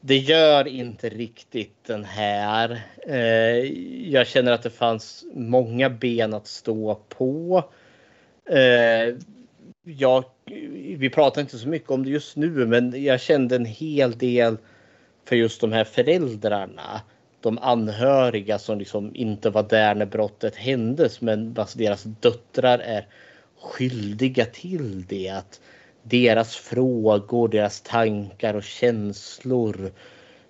Det 0.00 0.18
gör 0.18 0.68
inte 0.68 1.08
riktigt 1.08 1.84
den 1.86 2.04
här. 2.04 2.82
Eh, 3.06 3.72
jag 4.10 4.26
känner 4.26 4.52
att 4.52 4.62
det 4.62 4.70
fanns 4.70 5.24
många 5.34 5.90
ben 5.90 6.34
att 6.34 6.46
stå 6.46 6.94
på. 7.08 7.64
Eh, 8.50 9.14
jag, 9.84 10.24
vi 10.96 11.10
pratar 11.10 11.40
inte 11.40 11.58
så 11.58 11.68
mycket 11.68 11.90
om 11.90 12.04
det 12.04 12.10
just 12.10 12.36
nu, 12.36 12.66
men 12.66 13.04
jag 13.04 13.20
kände 13.20 13.56
en 13.56 13.64
hel 13.64 14.18
del 14.18 14.56
för 15.24 15.36
just 15.36 15.60
de 15.60 15.72
här 15.72 15.84
föräldrarna 15.84 17.00
de 17.44 17.58
anhöriga 17.58 18.58
som 18.58 18.78
liksom 18.78 19.10
inte 19.14 19.50
var 19.50 19.62
där 19.62 19.94
när 19.94 20.06
brottet 20.06 20.56
händes 20.56 21.20
men 21.20 21.54
alltså 21.58 21.78
deras 21.78 22.02
döttrar 22.02 22.78
är 22.78 23.06
skyldiga 23.60 24.44
till 24.44 25.04
det. 25.06 25.28
Att 25.28 25.60
deras 26.02 26.56
frågor, 26.56 27.48
deras 27.48 27.80
tankar 27.80 28.54
och 28.54 28.64
känslor 28.64 29.92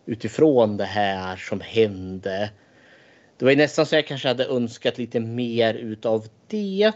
utifrån 0.07 0.77
det 0.77 0.85
här 0.85 1.37
som 1.37 1.61
hände. 1.61 2.51
Det 3.39 3.45
var 3.45 3.57
nästan 3.57 3.87
så 3.87 3.95
jag 3.95 4.07
kanske 4.07 4.29
hade 4.29 4.47
önskat 4.47 4.99
lite 4.99 5.21
mer 5.21 5.75
utav 5.75 6.27
det. 6.49 6.93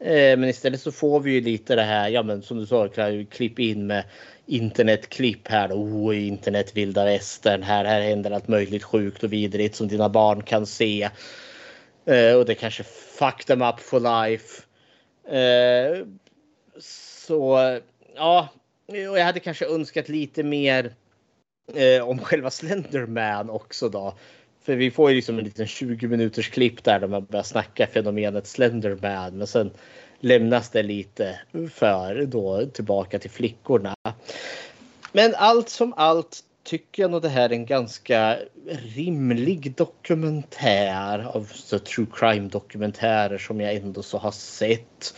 Eh, 0.00 0.38
men 0.38 0.44
istället 0.44 0.80
så 0.80 0.92
får 0.92 1.20
vi 1.20 1.32
ju 1.32 1.40
lite 1.40 1.74
det 1.74 1.82
här, 1.82 2.08
ja 2.08 2.22
men 2.22 2.42
som 2.42 2.58
du 2.58 2.66
sa, 2.66 2.88
klipp 3.30 3.58
in 3.58 3.86
med 3.86 4.04
internetklipp 4.46 5.48
här 5.48 5.68
då. 5.68 5.74
Oh, 5.74 6.26
internet 6.26 6.76
vilda 6.76 7.04
västern. 7.04 7.62
Här, 7.62 7.84
här 7.84 8.00
händer 8.00 8.30
allt 8.30 8.48
möjligt 8.48 8.82
sjukt 8.82 9.24
och 9.24 9.32
vidrigt 9.32 9.76
som 9.76 9.88
dina 9.88 10.08
barn 10.08 10.42
kan 10.42 10.66
se. 10.66 11.10
Uh, 12.10 12.34
och 12.34 12.44
det 12.44 12.54
kanske 12.54 12.82
fuck 13.18 13.44
them 13.44 13.62
up 13.62 13.80
for 13.80 14.00
life. 14.00 14.62
Uh, 15.28 16.06
så 16.80 17.78
ja, 18.16 18.48
och 18.86 18.96
jag 18.96 19.24
hade 19.24 19.40
kanske 19.40 19.66
önskat 19.66 20.08
lite 20.08 20.42
mer 20.42 20.94
uh, 21.76 22.08
om 22.08 22.18
själva 22.18 22.50
Slenderman 22.50 23.50
också 23.50 23.88
då. 23.88 24.14
För 24.62 24.76
vi 24.76 24.90
får 24.90 25.10
ju 25.10 25.16
liksom 25.16 25.38
en 25.38 25.44
liten 25.44 25.66
20 25.66 26.08
minuters 26.08 26.50
klipp 26.50 26.84
där 26.84 27.00
de 27.00 27.24
börjar 27.24 27.42
snacka 27.42 27.86
fenomenet 27.86 28.46
Slenderman. 28.46 29.38
Men 29.38 29.46
sen 29.46 29.70
lämnas 30.22 30.70
det 30.70 30.82
lite 30.82 31.40
för 31.70 32.26
då 32.26 32.66
tillbaka 32.66 33.18
till 33.18 33.30
flickorna. 33.30 33.94
Men 35.12 35.34
allt 35.36 35.68
som 35.68 35.94
allt 35.96 36.40
tycker 36.64 37.02
jag 37.02 37.10
nog 37.10 37.22
det 37.22 37.28
här 37.28 37.50
är 37.50 37.54
en 37.54 37.66
ganska 37.66 38.38
rimlig 38.94 39.74
dokumentär 39.76 41.18
av 41.18 41.44
så 41.54 41.78
true 41.78 42.06
crime 42.14 42.48
dokumentärer 42.48 43.38
som 43.38 43.60
jag 43.60 43.74
ändå 43.74 44.02
så 44.02 44.18
har 44.18 44.30
sett. 44.30 45.14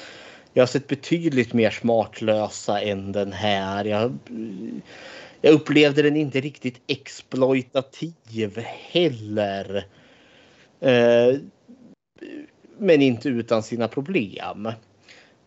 Jag 0.53 0.63
har 0.63 0.67
sett 0.67 0.87
betydligt 0.87 1.53
mer 1.53 1.71
smartlösa 1.71 2.81
än 2.81 3.13
den 3.13 3.33
här. 3.33 3.85
Jag, 3.85 4.19
jag 5.41 5.55
upplevde 5.55 6.03
den 6.03 6.17
inte 6.17 6.41
riktigt 6.41 6.81
exploitativ 6.87 8.59
heller. 8.93 9.87
Eh, 10.81 11.35
men 12.79 13.03
inte 13.03 13.29
utan 13.29 13.63
sina 13.63 13.89
problem. 13.89 14.73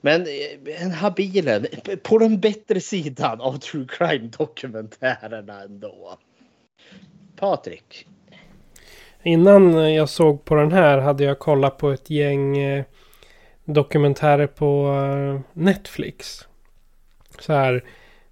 Men 0.08 0.22
eh, 0.22 0.84
en 0.84 0.92
habilen 0.92 1.66
på 2.04 2.18
den 2.18 2.40
bättre 2.40 2.80
sidan 2.80 3.42
av 3.42 3.58
true 3.58 3.86
crime 3.90 4.30
dokumentärerna 4.38 5.62
ändå. 5.62 6.18
Patrik. 7.36 8.08
Innan 9.24 9.78
eh, 9.78 9.90
jag 9.90 10.10
såg 10.10 10.46
på 10.46 10.56
den 10.56 10.72
här 10.72 10.98
hade 10.98 11.24
jag 11.24 11.40
kollat 11.40 11.78
på 11.78 11.92
ett 11.92 12.10
gäng 12.10 12.58
eh, 12.58 12.86
dokumentärer 13.66 14.48
på 14.48 14.94
Netflix. 15.54 16.48
Så 17.40 17.54
här. 17.54 17.84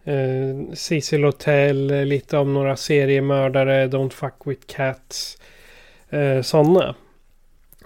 Eh, 0.04 0.74
Cecil 0.74 1.24
Hotel, 1.24 1.88
lite 1.88 2.38
om 2.38 2.54
några 2.54 2.76
seriemördare, 2.76 3.88
Don't 3.88 4.10
fuck 4.10 4.36
with 4.46 4.66
cats. 4.68 5.38
Eh, 6.10 6.42
Sådana. 6.42 6.96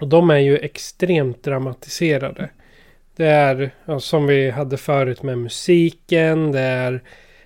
Och 0.00 0.08
de 0.08 0.30
är 0.30 0.38
ju 0.38 0.56
extremt 0.58 1.42
dramatiserade. 1.42 2.50
Det 3.20 3.26
är 3.26 3.70
ja, 3.84 4.00
som 4.00 4.26
vi 4.26 4.50
hade 4.50 4.76
förut 4.76 5.22
med 5.22 5.38
musiken. 5.38 6.52
Det 6.52 6.60
är 6.60 7.02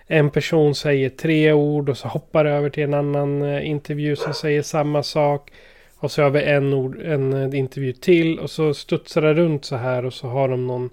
en 0.07 0.31
person 0.31 0.75
säger 0.75 1.09
tre 1.09 1.53
ord 1.53 1.89
och 1.89 1.99
så 1.99 2.09
hoppar 2.09 2.45
det 2.45 2.51
över 2.51 2.71
till 2.71 2.83
en 2.83 2.95
annan 2.95 3.43
eh, 3.43 3.69
intervju 3.69 4.17
som 4.17 4.35
säger 4.35 4.63
samma 4.63 5.03
sak. 5.03 5.51
Och 5.97 6.11
så 6.11 6.23
har 6.23 6.31
vi 6.31 6.43
en, 6.43 6.73
ord, 6.73 7.03
en 7.03 7.33
eh, 7.33 7.59
intervju 7.59 7.93
till 7.93 8.39
och 8.39 8.51
så 8.51 8.75
studsar 8.75 9.23
det 9.23 9.35
runt 9.35 9.65
så 9.65 9.77
här 9.77 10.05
och 10.05 10.13
så 10.13 10.29
har 10.29 10.49
de 10.49 10.67
någon... 10.67 10.91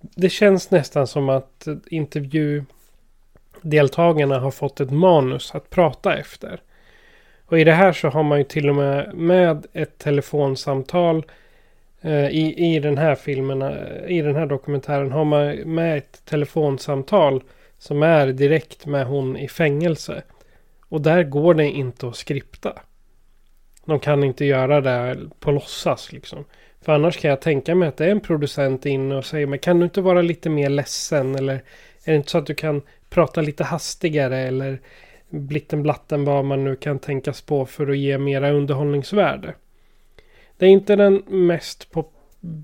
Det 0.00 0.28
känns 0.28 0.70
nästan 0.70 1.06
som 1.06 1.28
att 1.28 1.66
eh, 1.66 1.74
intervjudeltagarna 1.86 4.38
har 4.38 4.50
fått 4.50 4.80
ett 4.80 4.90
manus 4.90 5.54
att 5.54 5.70
prata 5.70 6.18
efter. 6.18 6.60
Och 7.46 7.58
i 7.58 7.64
det 7.64 7.72
här 7.72 7.92
så 7.92 8.08
har 8.08 8.22
man 8.22 8.38
ju 8.38 8.44
till 8.44 8.68
och 8.68 8.76
med 8.76 9.14
med 9.14 9.66
ett 9.72 9.98
telefonsamtal 9.98 11.16
Eh, 11.16 11.22
Eh, 12.02 12.28
I, 12.28 12.74
I 12.74 12.78
den 12.78 12.98
här 12.98 13.14
filmen, 13.14 13.62
eh, 13.62 14.06
i 14.06 14.22
den 14.22 14.36
här 14.36 14.46
dokumentären 14.46 15.12
har 15.12 15.24
man 15.24 15.56
med 15.56 15.98
ett 15.98 16.24
telefonsamtal 16.24 17.42
som 17.78 18.02
är 18.02 18.26
direkt 18.26 18.86
med 18.86 19.06
hon 19.06 19.36
i 19.36 19.48
fängelse. 19.48 20.22
Och 20.88 21.00
där 21.00 21.22
går 21.22 21.54
det 21.54 21.68
inte 21.68 22.08
att 22.08 22.16
skripta. 22.16 22.72
De 23.84 24.00
kan 24.00 24.24
inte 24.24 24.44
göra 24.44 24.80
det 24.80 25.16
på 25.40 25.50
låtsas 25.50 26.12
liksom. 26.12 26.44
För 26.80 26.92
annars 26.92 27.16
kan 27.16 27.30
jag 27.30 27.40
tänka 27.40 27.74
mig 27.74 27.88
att 27.88 27.96
det 27.96 28.06
är 28.06 28.10
en 28.10 28.20
producent 28.20 28.86
inne 28.86 29.14
och 29.14 29.24
säger 29.24 29.46
men 29.46 29.58
kan 29.58 29.78
du 29.78 29.84
inte 29.84 30.00
vara 30.00 30.22
lite 30.22 30.50
mer 30.50 30.68
ledsen 30.68 31.34
eller 31.34 31.54
är 32.04 32.12
det 32.12 32.14
inte 32.14 32.30
så 32.30 32.38
att 32.38 32.46
du 32.46 32.54
kan 32.54 32.82
prata 33.10 33.40
lite 33.40 33.64
hastigare 33.64 34.38
eller 34.38 34.80
blitten 35.28 35.82
blatten 35.82 36.24
vad 36.24 36.44
man 36.44 36.64
nu 36.64 36.76
kan 36.76 36.98
tänkas 36.98 37.42
på 37.42 37.66
för 37.66 37.90
att 37.90 37.98
ge 37.98 38.18
mera 38.18 38.50
underhållningsvärde. 38.50 39.54
Det 40.62 40.66
är 40.66 40.70
inte 40.70 40.96
den 40.96 41.22
mest 41.26 41.90
på 41.90 42.06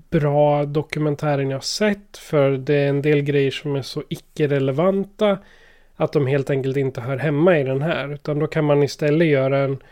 bra 0.09 0.65
dokumentären 0.65 1.49
jag 1.49 1.63
sett. 1.63 2.17
För 2.17 2.51
det 2.51 2.75
är 2.75 2.89
en 2.89 3.01
del 3.01 3.21
grejer 3.21 3.51
som 3.51 3.75
är 3.75 3.81
så 3.81 4.03
icke-relevanta. 4.09 5.37
Att 5.95 6.13
de 6.13 6.27
helt 6.27 6.49
enkelt 6.49 6.77
inte 6.77 7.01
hör 7.01 7.17
hemma 7.17 7.59
i 7.59 7.63
den 7.63 7.81
här. 7.81 8.13
Utan 8.13 8.39
då 8.39 8.47
kan 8.47 8.65
man 8.65 8.83
istället 8.83 9.27
göra 9.27 9.57
en 9.57 9.83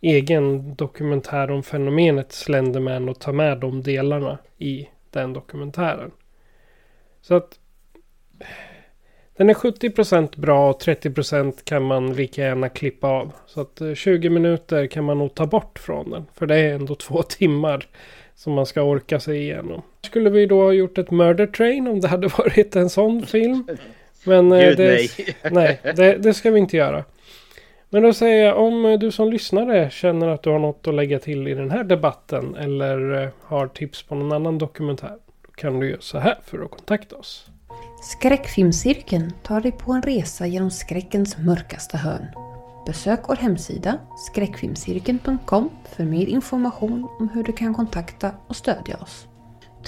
egen 0.00 0.74
dokumentär 0.74 1.50
om 1.50 1.62
fenomenet 1.62 2.32
Slenderman 2.32 3.08
och 3.08 3.20
ta 3.20 3.32
med 3.32 3.58
de 3.58 3.82
delarna 3.82 4.38
i 4.58 4.88
den 5.10 5.32
dokumentären. 5.32 6.10
Så 7.20 7.34
att 7.34 7.58
den 9.36 9.50
är 9.50 9.54
70% 9.54 10.40
bra 10.40 10.70
och 10.70 10.82
30% 10.82 11.52
kan 11.64 11.82
man 11.82 12.12
lika 12.12 12.42
gärna 12.42 12.68
klippa 12.68 13.08
av. 13.08 13.32
Så 13.46 13.60
att 13.60 13.82
20 13.94 14.26
eh, 14.28 14.32
minuter 14.32 14.86
kan 14.86 15.04
man 15.04 15.18
nog 15.18 15.34
ta 15.34 15.46
bort 15.46 15.78
från 15.78 16.10
den. 16.10 16.26
För 16.34 16.46
det 16.46 16.56
är 16.56 16.74
ändå 16.74 16.94
två 17.08 17.22
timmar 17.22 17.86
som 18.34 18.52
man 18.52 18.66
ska 18.66 18.82
orka 18.82 19.20
sig 19.20 19.38
igenom. 19.38 19.82
Skulle 20.02 20.30
vi 20.30 20.46
då 20.46 20.62
ha 20.62 20.72
gjort 20.72 20.98
ett 20.98 21.10
Murder 21.10 21.46
Train 21.46 21.88
om 21.88 22.00
det 22.00 22.08
hade 22.08 22.28
varit 22.38 22.76
en 22.76 22.90
sån 22.90 23.26
film. 23.26 23.66
Men 24.24 24.52
eh, 24.52 24.68
Gud, 24.68 24.76
det, 24.76 25.08
nej, 25.42 25.80
nej 25.82 25.94
det, 25.96 26.16
det, 26.16 26.34
ska 26.34 26.50
vi 26.50 26.58
inte 26.58 26.76
göra. 26.76 27.04
Men 27.90 28.02
då 28.02 28.12
säger 28.12 28.46
jag 28.46 28.58
om 28.58 28.84
eh, 28.84 28.98
du 28.98 29.10
som 29.10 29.30
lyssnare 29.30 29.90
känner 29.90 30.28
att 30.28 30.42
du 30.42 30.50
har 30.50 30.58
något 30.58 30.88
att 30.88 30.94
lägga 30.94 31.18
till 31.18 31.48
i 31.48 31.54
den 31.54 31.70
här 31.70 31.84
debatten 31.84 32.54
eller 32.54 33.30
har 33.42 33.66
tips 33.66 34.02
på 34.02 34.14
någon 34.14 34.32
annan 34.32 34.58
dokumentär. 34.58 35.16
Då 35.46 35.52
kan 35.52 35.80
du 35.80 35.90
göra 35.90 36.00
så 36.00 36.18
här 36.18 36.38
för 36.44 36.64
att 36.64 36.70
kontakta 36.70 37.16
oss. 37.16 37.50
Skräckfilmscirkeln 38.06 39.32
tar 39.42 39.60
dig 39.60 39.72
på 39.72 39.92
en 39.92 40.02
resa 40.02 40.46
genom 40.46 40.70
skräckens 40.70 41.38
mörkaste 41.38 41.96
hörn. 41.96 42.26
Besök 42.86 43.20
vår 43.28 43.36
hemsida 43.36 43.98
skräckfilmscirkeln.com 44.16 45.70
för 45.84 46.04
mer 46.04 46.26
information 46.26 47.08
om 47.18 47.28
hur 47.28 47.44
du 47.44 47.52
kan 47.52 47.74
kontakta 47.74 48.32
och 48.46 48.56
stödja 48.56 48.96
oss. 48.96 49.26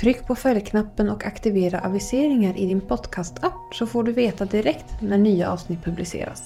Tryck 0.00 0.26
på 0.26 0.34
följknappen 0.34 1.10
och 1.10 1.26
aktivera 1.26 1.80
aviseringar 1.80 2.58
i 2.58 2.66
din 2.66 2.80
podcast-app 2.80 3.74
så 3.74 3.86
får 3.86 4.04
du 4.04 4.12
veta 4.12 4.44
direkt 4.44 5.02
när 5.02 5.18
nya 5.18 5.50
avsnitt 5.50 5.84
publiceras. 5.84 6.44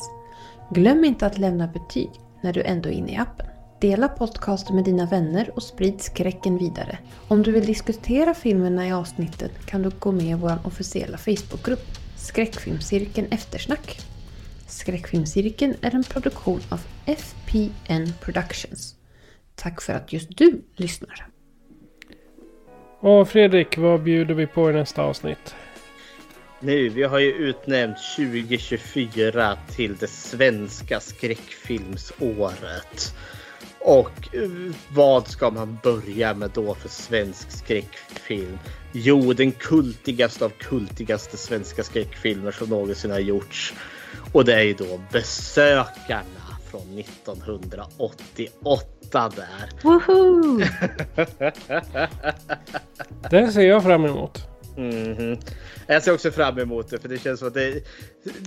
Glöm 0.70 1.04
inte 1.04 1.26
att 1.26 1.38
lämna 1.38 1.66
betyg 1.66 2.10
när 2.40 2.52
du 2.52 2.62
ändå 2.62 2.88
är 2.88 2.92
inne 2.92 3.12
i 3.12 3.16
appen. 3.16 3.51
Dela 3.82 4.08
podcasten 4.08 4.76
med 4.76 4.84
dina 4.84 5.06
vänner 5.06 5.50
och 5.54 5.62
sprid 5.62 6.02
skräcken 6.02 6.58
vidare. 6.58 6.98
Om 7.28 7.42
du 7.42 7.52
vill 7.52 7.66
diskutera 7.66 8.34
filmerna 8.34 8.88
i 8.88 8.92
avsnittet 8.92 9.66
kan 9.66 9.82
du 9.82 9.90
gå 9.98 10.12
med 10.12 10.24
i 10.24 10.34
vår 10.34 10.58
officiella 10.64 11.18
Facebookgrupp 11.18 11.86
Skräckfilmscirkeln 12.16 13.26
Eftersnack. 13.30 13.98
Skräckfilmscirkeln 14.66 15.74
är 15.80 15.94
en 15.94 16.04
produktion 16.04 16.60
av 16.68 16.80
FPN 17.06 18.12
Productions. 18.20 18.94
Tack 19.54 19.82
för 19.82 19.92
att 19.92 20.12
just 20.12 20.36
du 20.36 20.62
lyssnar. 20.76 21.26
Och 23.00 23.28
Fredrik, 23.28 23.78
vad 23.78 24.02
bjuder 24.02 24.34
vi 24.34 24.46
på 24.46 24.70
i 24.70 24.72
nästa 24.72 25.02
avsnitt? 25.02 25.54
Nu, 26.60 26.88
vi 26.88 27.02
har 27.02 27.18
ju 27.18 27.32
utnämnt 27.32 27.96
2024 28.16 29.56
till 29.76 29.96
det 29.96 30.10
svenska 30.10 31.00
skräckfilmsåret. 31.00 33.14
Och 33.84 34.34
eh, 34.34 34.50
vad 34.88 35.28
ska 35.28 35.50
man 35.50 35.78
börja 35.82 36.34
med 36.34 36.50
då 36.54 36.74
för 36.74 36.88
svensk 36.88 37.50
skräckfilm? 37.50 38.58
Jo, 38.92 39.32
den 39.32 39.52
kultigaste 39.52 40.44
av 40.44 40.48
kultigaste 40.48 41.36
svenska 41.36 41.82
skräckfilmer 41.82 42.52
som 42.52 42.68
någonsin 42.68 43.10
har 43.10 43.18
gjorts. 43.18 43.74
Och 44.32 44.44
det 44.44 44.54
är 44.54 44.62
ju 44.62 44.74
då 44.74 45.00
Besökarna 45.12 46.58
från 46.70 46.98
1988 46.98 49.32
där. 49.36 49.70
Woho! 49.82 50.60
Den 53.30 53.52
ser 53.52 53.62
jag 53.62 53.82
fram 53.82 54.04
emot. 54.04 54.51
Mm 54.76 55.14
-hmm. 55.14 55.38
Jag 55.86 56.02
ser 56.02 56.14
också 56.14 56.30
fram 56.30 56.58
emot 56.58 56.90
det 56.90 56.98
för 56.98 57.08
det 57.08 57.18
känns 57.18 57.38
som 57.38 57.48
att 57.48 57.54
det, 57.54 57.86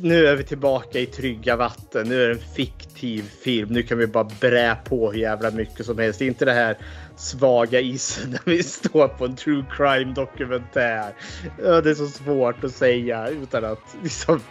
nu 0.02 0.28
är 0.28 0.36
vi 0.36 0.44
tillbaka 0.44 1.00
i 1.00 1.06
trygga 1.06 1.56
vatten. 1.56 2.10
Nu 2.10 2.24
är 2.24 2.28
det 2.28 2.34
en 2.34 2.56
fiktiv 2.56 3.22
film. 3.22 3.70
Nu 3.70 3.84
kan 3.84 3.98
vi 3.98 4.08
bara 4.08 4.30
brä 4.42 4.78
på 4.86 5.12
hur 5.12 5.20
jävla 5.20 5.52
mycket 5.52 5.86
som 5.86 5.98
helst. 5.98 6.22
Inte 6.22 6.46
det 6.46 6.54
här 6.54 6.78
svaga 7.16 7.80
isen 7.80 8.32
när 8.32 8.42
vi 8.46 8.64
står 8.64 9.08
på 9.08 9.26
en 9.26 9.36
true 9.36 9.66
crime 9.78 10.14
dokumentär. 10.14 11.14
Det 11.58 11.90
är 11.90 11.96
så 11.96 12.08
svårt 12.08 12.64
att 12.64 12.74
säga 12.74 13.28
utan 13.28 13.66
att 13.66 13.96
liksom 14.04 14.42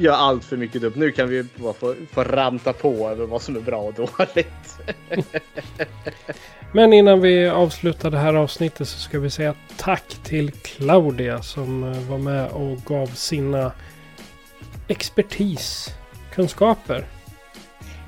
göra 0.00 0.16
allt 0.16 0.44
för 0.44 0.56
mycket 0.56 0.82
dumt. 0.82 0.92
Nu 0.96 1.12
kan 1.12 1.28
vi 1.28 1.44
bara 1.56 1.72
få, 1.72 1.94
få 2.12 2.24
ranta 2.24 2.72
på 2.72 3.08
över 3.08 3.26
vad 3.26 3.42
som 3.42 3.56
är 3.56 3.60
bra 3.60 3.80
och 3.80 3.94
dåligt. 3.94 4.78
Men 6.72 6.92
innan 6.92 7.20
vi 7.20 7.48
avslutar 7.48 8.10
det 8.10 8.18
här 8.18 8.34
avsnittet 8.34 8.88
så 8.88 8.98
ska 8.98 9.20
vi 9.20 9.30
säga 9.30 9.54
tack 9.76 10.16
till 10.22 10.52
Claudia 10.52 11.42
som 11.42 11.84
eh, 11.84 12.10
var 12.10 12.18
med 12.18 12.48
och 12.48 12.78
gav 12.84 13.06
sina 13.06 13.72
expertiskunskaper. 14.88 17.06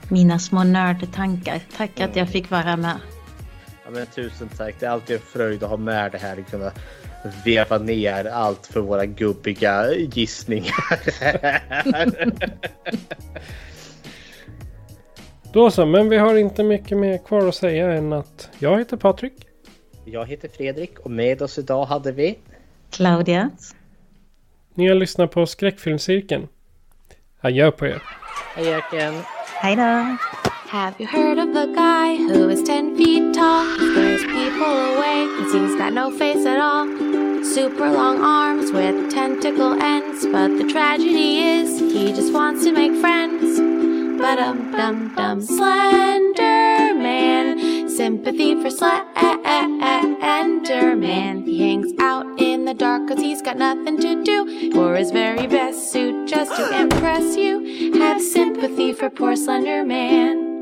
Mina 0.09 0.39
små 0.39 0.65
nördtankar. 0.65 1.61
Tack 1.77 2.01
att 2.01 2.17
jag 2.17 2.29
fick 2.29 2.51
vara 2.51 2.77
med. 2.77 2.99
Ja, 3.85 3.91
men 3.91 4.07
tusen 4.07 4.49
tack. 4.57 4.75
Det 4.81 4.87
är 4.87 4.91
alltid 4.91 5.17
en 5.17 5.23
fröjd 5.23 5.63
att 5.63 5.71
ha 5.71 5.77
med 5.77 6.13
det 6.13 6.19
här 6.19 6.39
och 6.39 6.51
kunna 6.51 6.73
veva 7.45 7.79
ner 7.79 8.25
allt 8.25 8.67
för 8.67 8.81
våra 8.81 9.07
gubbiga 9.07 9.95
gissningar. 9.95 11.01
Då 15.53 15.71
så, 15.71 15.87
men 15.87 16.09
vi 16.09 16.17
har 16.17 16.35
inte 16.35 16.63
mycket 16.63 16.99
mer 16.99 17.19
kvar 17.19 17.49
att 17.49 17.55
säga 17.55 17.93
än 17.93 18.13
att 18.13 18.51
jag 18.59 18.79
heter 18.79 18.97
Patrik. 18.97 19.33
Jag 20.05 20.27
heter 20.27 20.49
Fredrik 20.49 20.99
och 20.99 21.11
med 21.11 21.43
oss 21.43 21.59
idag 21.59 21.85
hade 21.85 22.13
vi 22.13 22.39
Claudia. 22.91 23.51
Ni 24.75 24.89
har 24.89 24.95
lyssnat 24.95 25.31
på 25.31 25.47
Skräckfilmscirkeln. 25.47 26.49
Adjö 27.41 27.71
på 27.71 27.87
er. 27.87 28.03
Ajöken. 28.57 29.15
Hej 29.55 29.77
då. 29.77 30.17
Have 30.77 31.01
you 31.01 31.07
heard 31.07 31.39
of 31.39 31.55
the 31.55 31.73
guy 31.75 32.17
who 32.17 32.51
is 32.51 32.63
10 32.63 32.99
feet 32.99 33.33
tall? 33.33 33.65
He 33.79 33.93
scares 33.93 34.23
people 34.25 34.67
away 34.67 35.27
cause 35.39 35.51
he's 35.51 35.75
got 35.75 35.95
no 35.95 36.11
face 36.11 36.45
at 36.45 36.61
all. 36.61 36.85
Super 37.43 37.91
long 37.91 38.21
arms 38.21 38.71
with 38.73 39.11
tentacle 39.11 39.73
ends. 39.83 40.27
But 40.27 40.49
the 40.59 40.69
tragedy 40.71 41.39
is 41.39 41.79
he 41.79 42.13
just 42.13 42.31
wants 42.31 42.63
to 42.65 42.73
make 42.73 42.93
friends. 43.01 43.59
But 44.21 44.39
um 44.39 44.71
dum 44.71 45.15
dum 45.17 45.41
slender 45.41 46.95
man. 46.95 47.89
Sympathy 47.89 48.61
for 48.61 48.69
slender 48.69 49.07
man. 50.95 51.43
He 51.47 51.71
hangs 51.71 51.95
out 51.99 52.27
in 52.39 52.67
the 52.67 52.75
dark 52.75 53.09
cause 53.09 53.21
he's 53.21 53.41
got 53.41 53.57
nothing 53.57 53.99
to 54.03 54.23
do. 54.23 54.73
For 54.73 54.95
his 54.95 55.11
very 55.11 55.47
best 55.47 55.91
suit 55.91 56.29
just 56.29 56.55
to 56.55 56.81
impress 56.83 57.35
you. 57.35 57.99
Have 57.99 58.21
sympathy 58.21 58.93
for 58.93 59.09
poor 59.09 59.37
slender 59.37 59.83
man. 59.83 60.56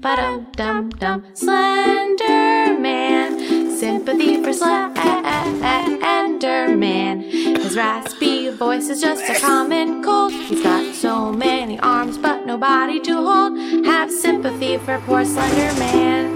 Ba-dum 0.00 0.46
dum 0.52 0.90
dum 0.90 1.24
Slender 1.34 2.78
Man 2.78 3.76
Sympathy 3.76 4.40
for 4.44 4.52
Slender 4.52 6.76
Man 6.76 7.20
His 7.22 7.76
raspy 7.76 8.48
voice 8.50 8.88
is 8.90 9.00
just 9.00 9.28
a 9.28 9.40
common 9.40 10.04
cold. 10.04 10.30
He's 10.30 10.62
got 10.62 10.94
so 10.94 11.32
many 11.32 11.80
arms 11.80 12.16
but 12.16 12.46
nobody 12.46 13.00
to 13.00 13.12
hold. 13.12 13.58
Have 13.86 14.12
sympathy 14.12 14.78
for 14.78 15.00
poor 15.00 15.24
Slender 15.24 15.76
Man 15.80 16.30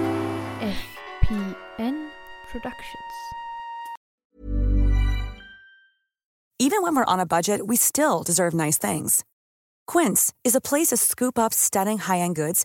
FPN 1.30 2.08
Productions. 2.50 3.12
Even 6.58 6.82
when 6.82 6.96
we're 6.96 7.04
on 7.04 7.20
a 7.20 7.26
budget, 7.26 7.68
we 7.68 7.76
still 7.76 8.24
deserve 8.24 8.54
nice 8.54 8.78
things. 8.78 9.22
Quince 9.86 10.32
is 10.42 10.56
a 10.56 10.60
place 10.60 10.88
to 10.88 10.96
scoop 10.96 11.38
up 11.38 11.52
stunning 11.52 11.98
high-end 11.98 12.36
goods 12.36 12.64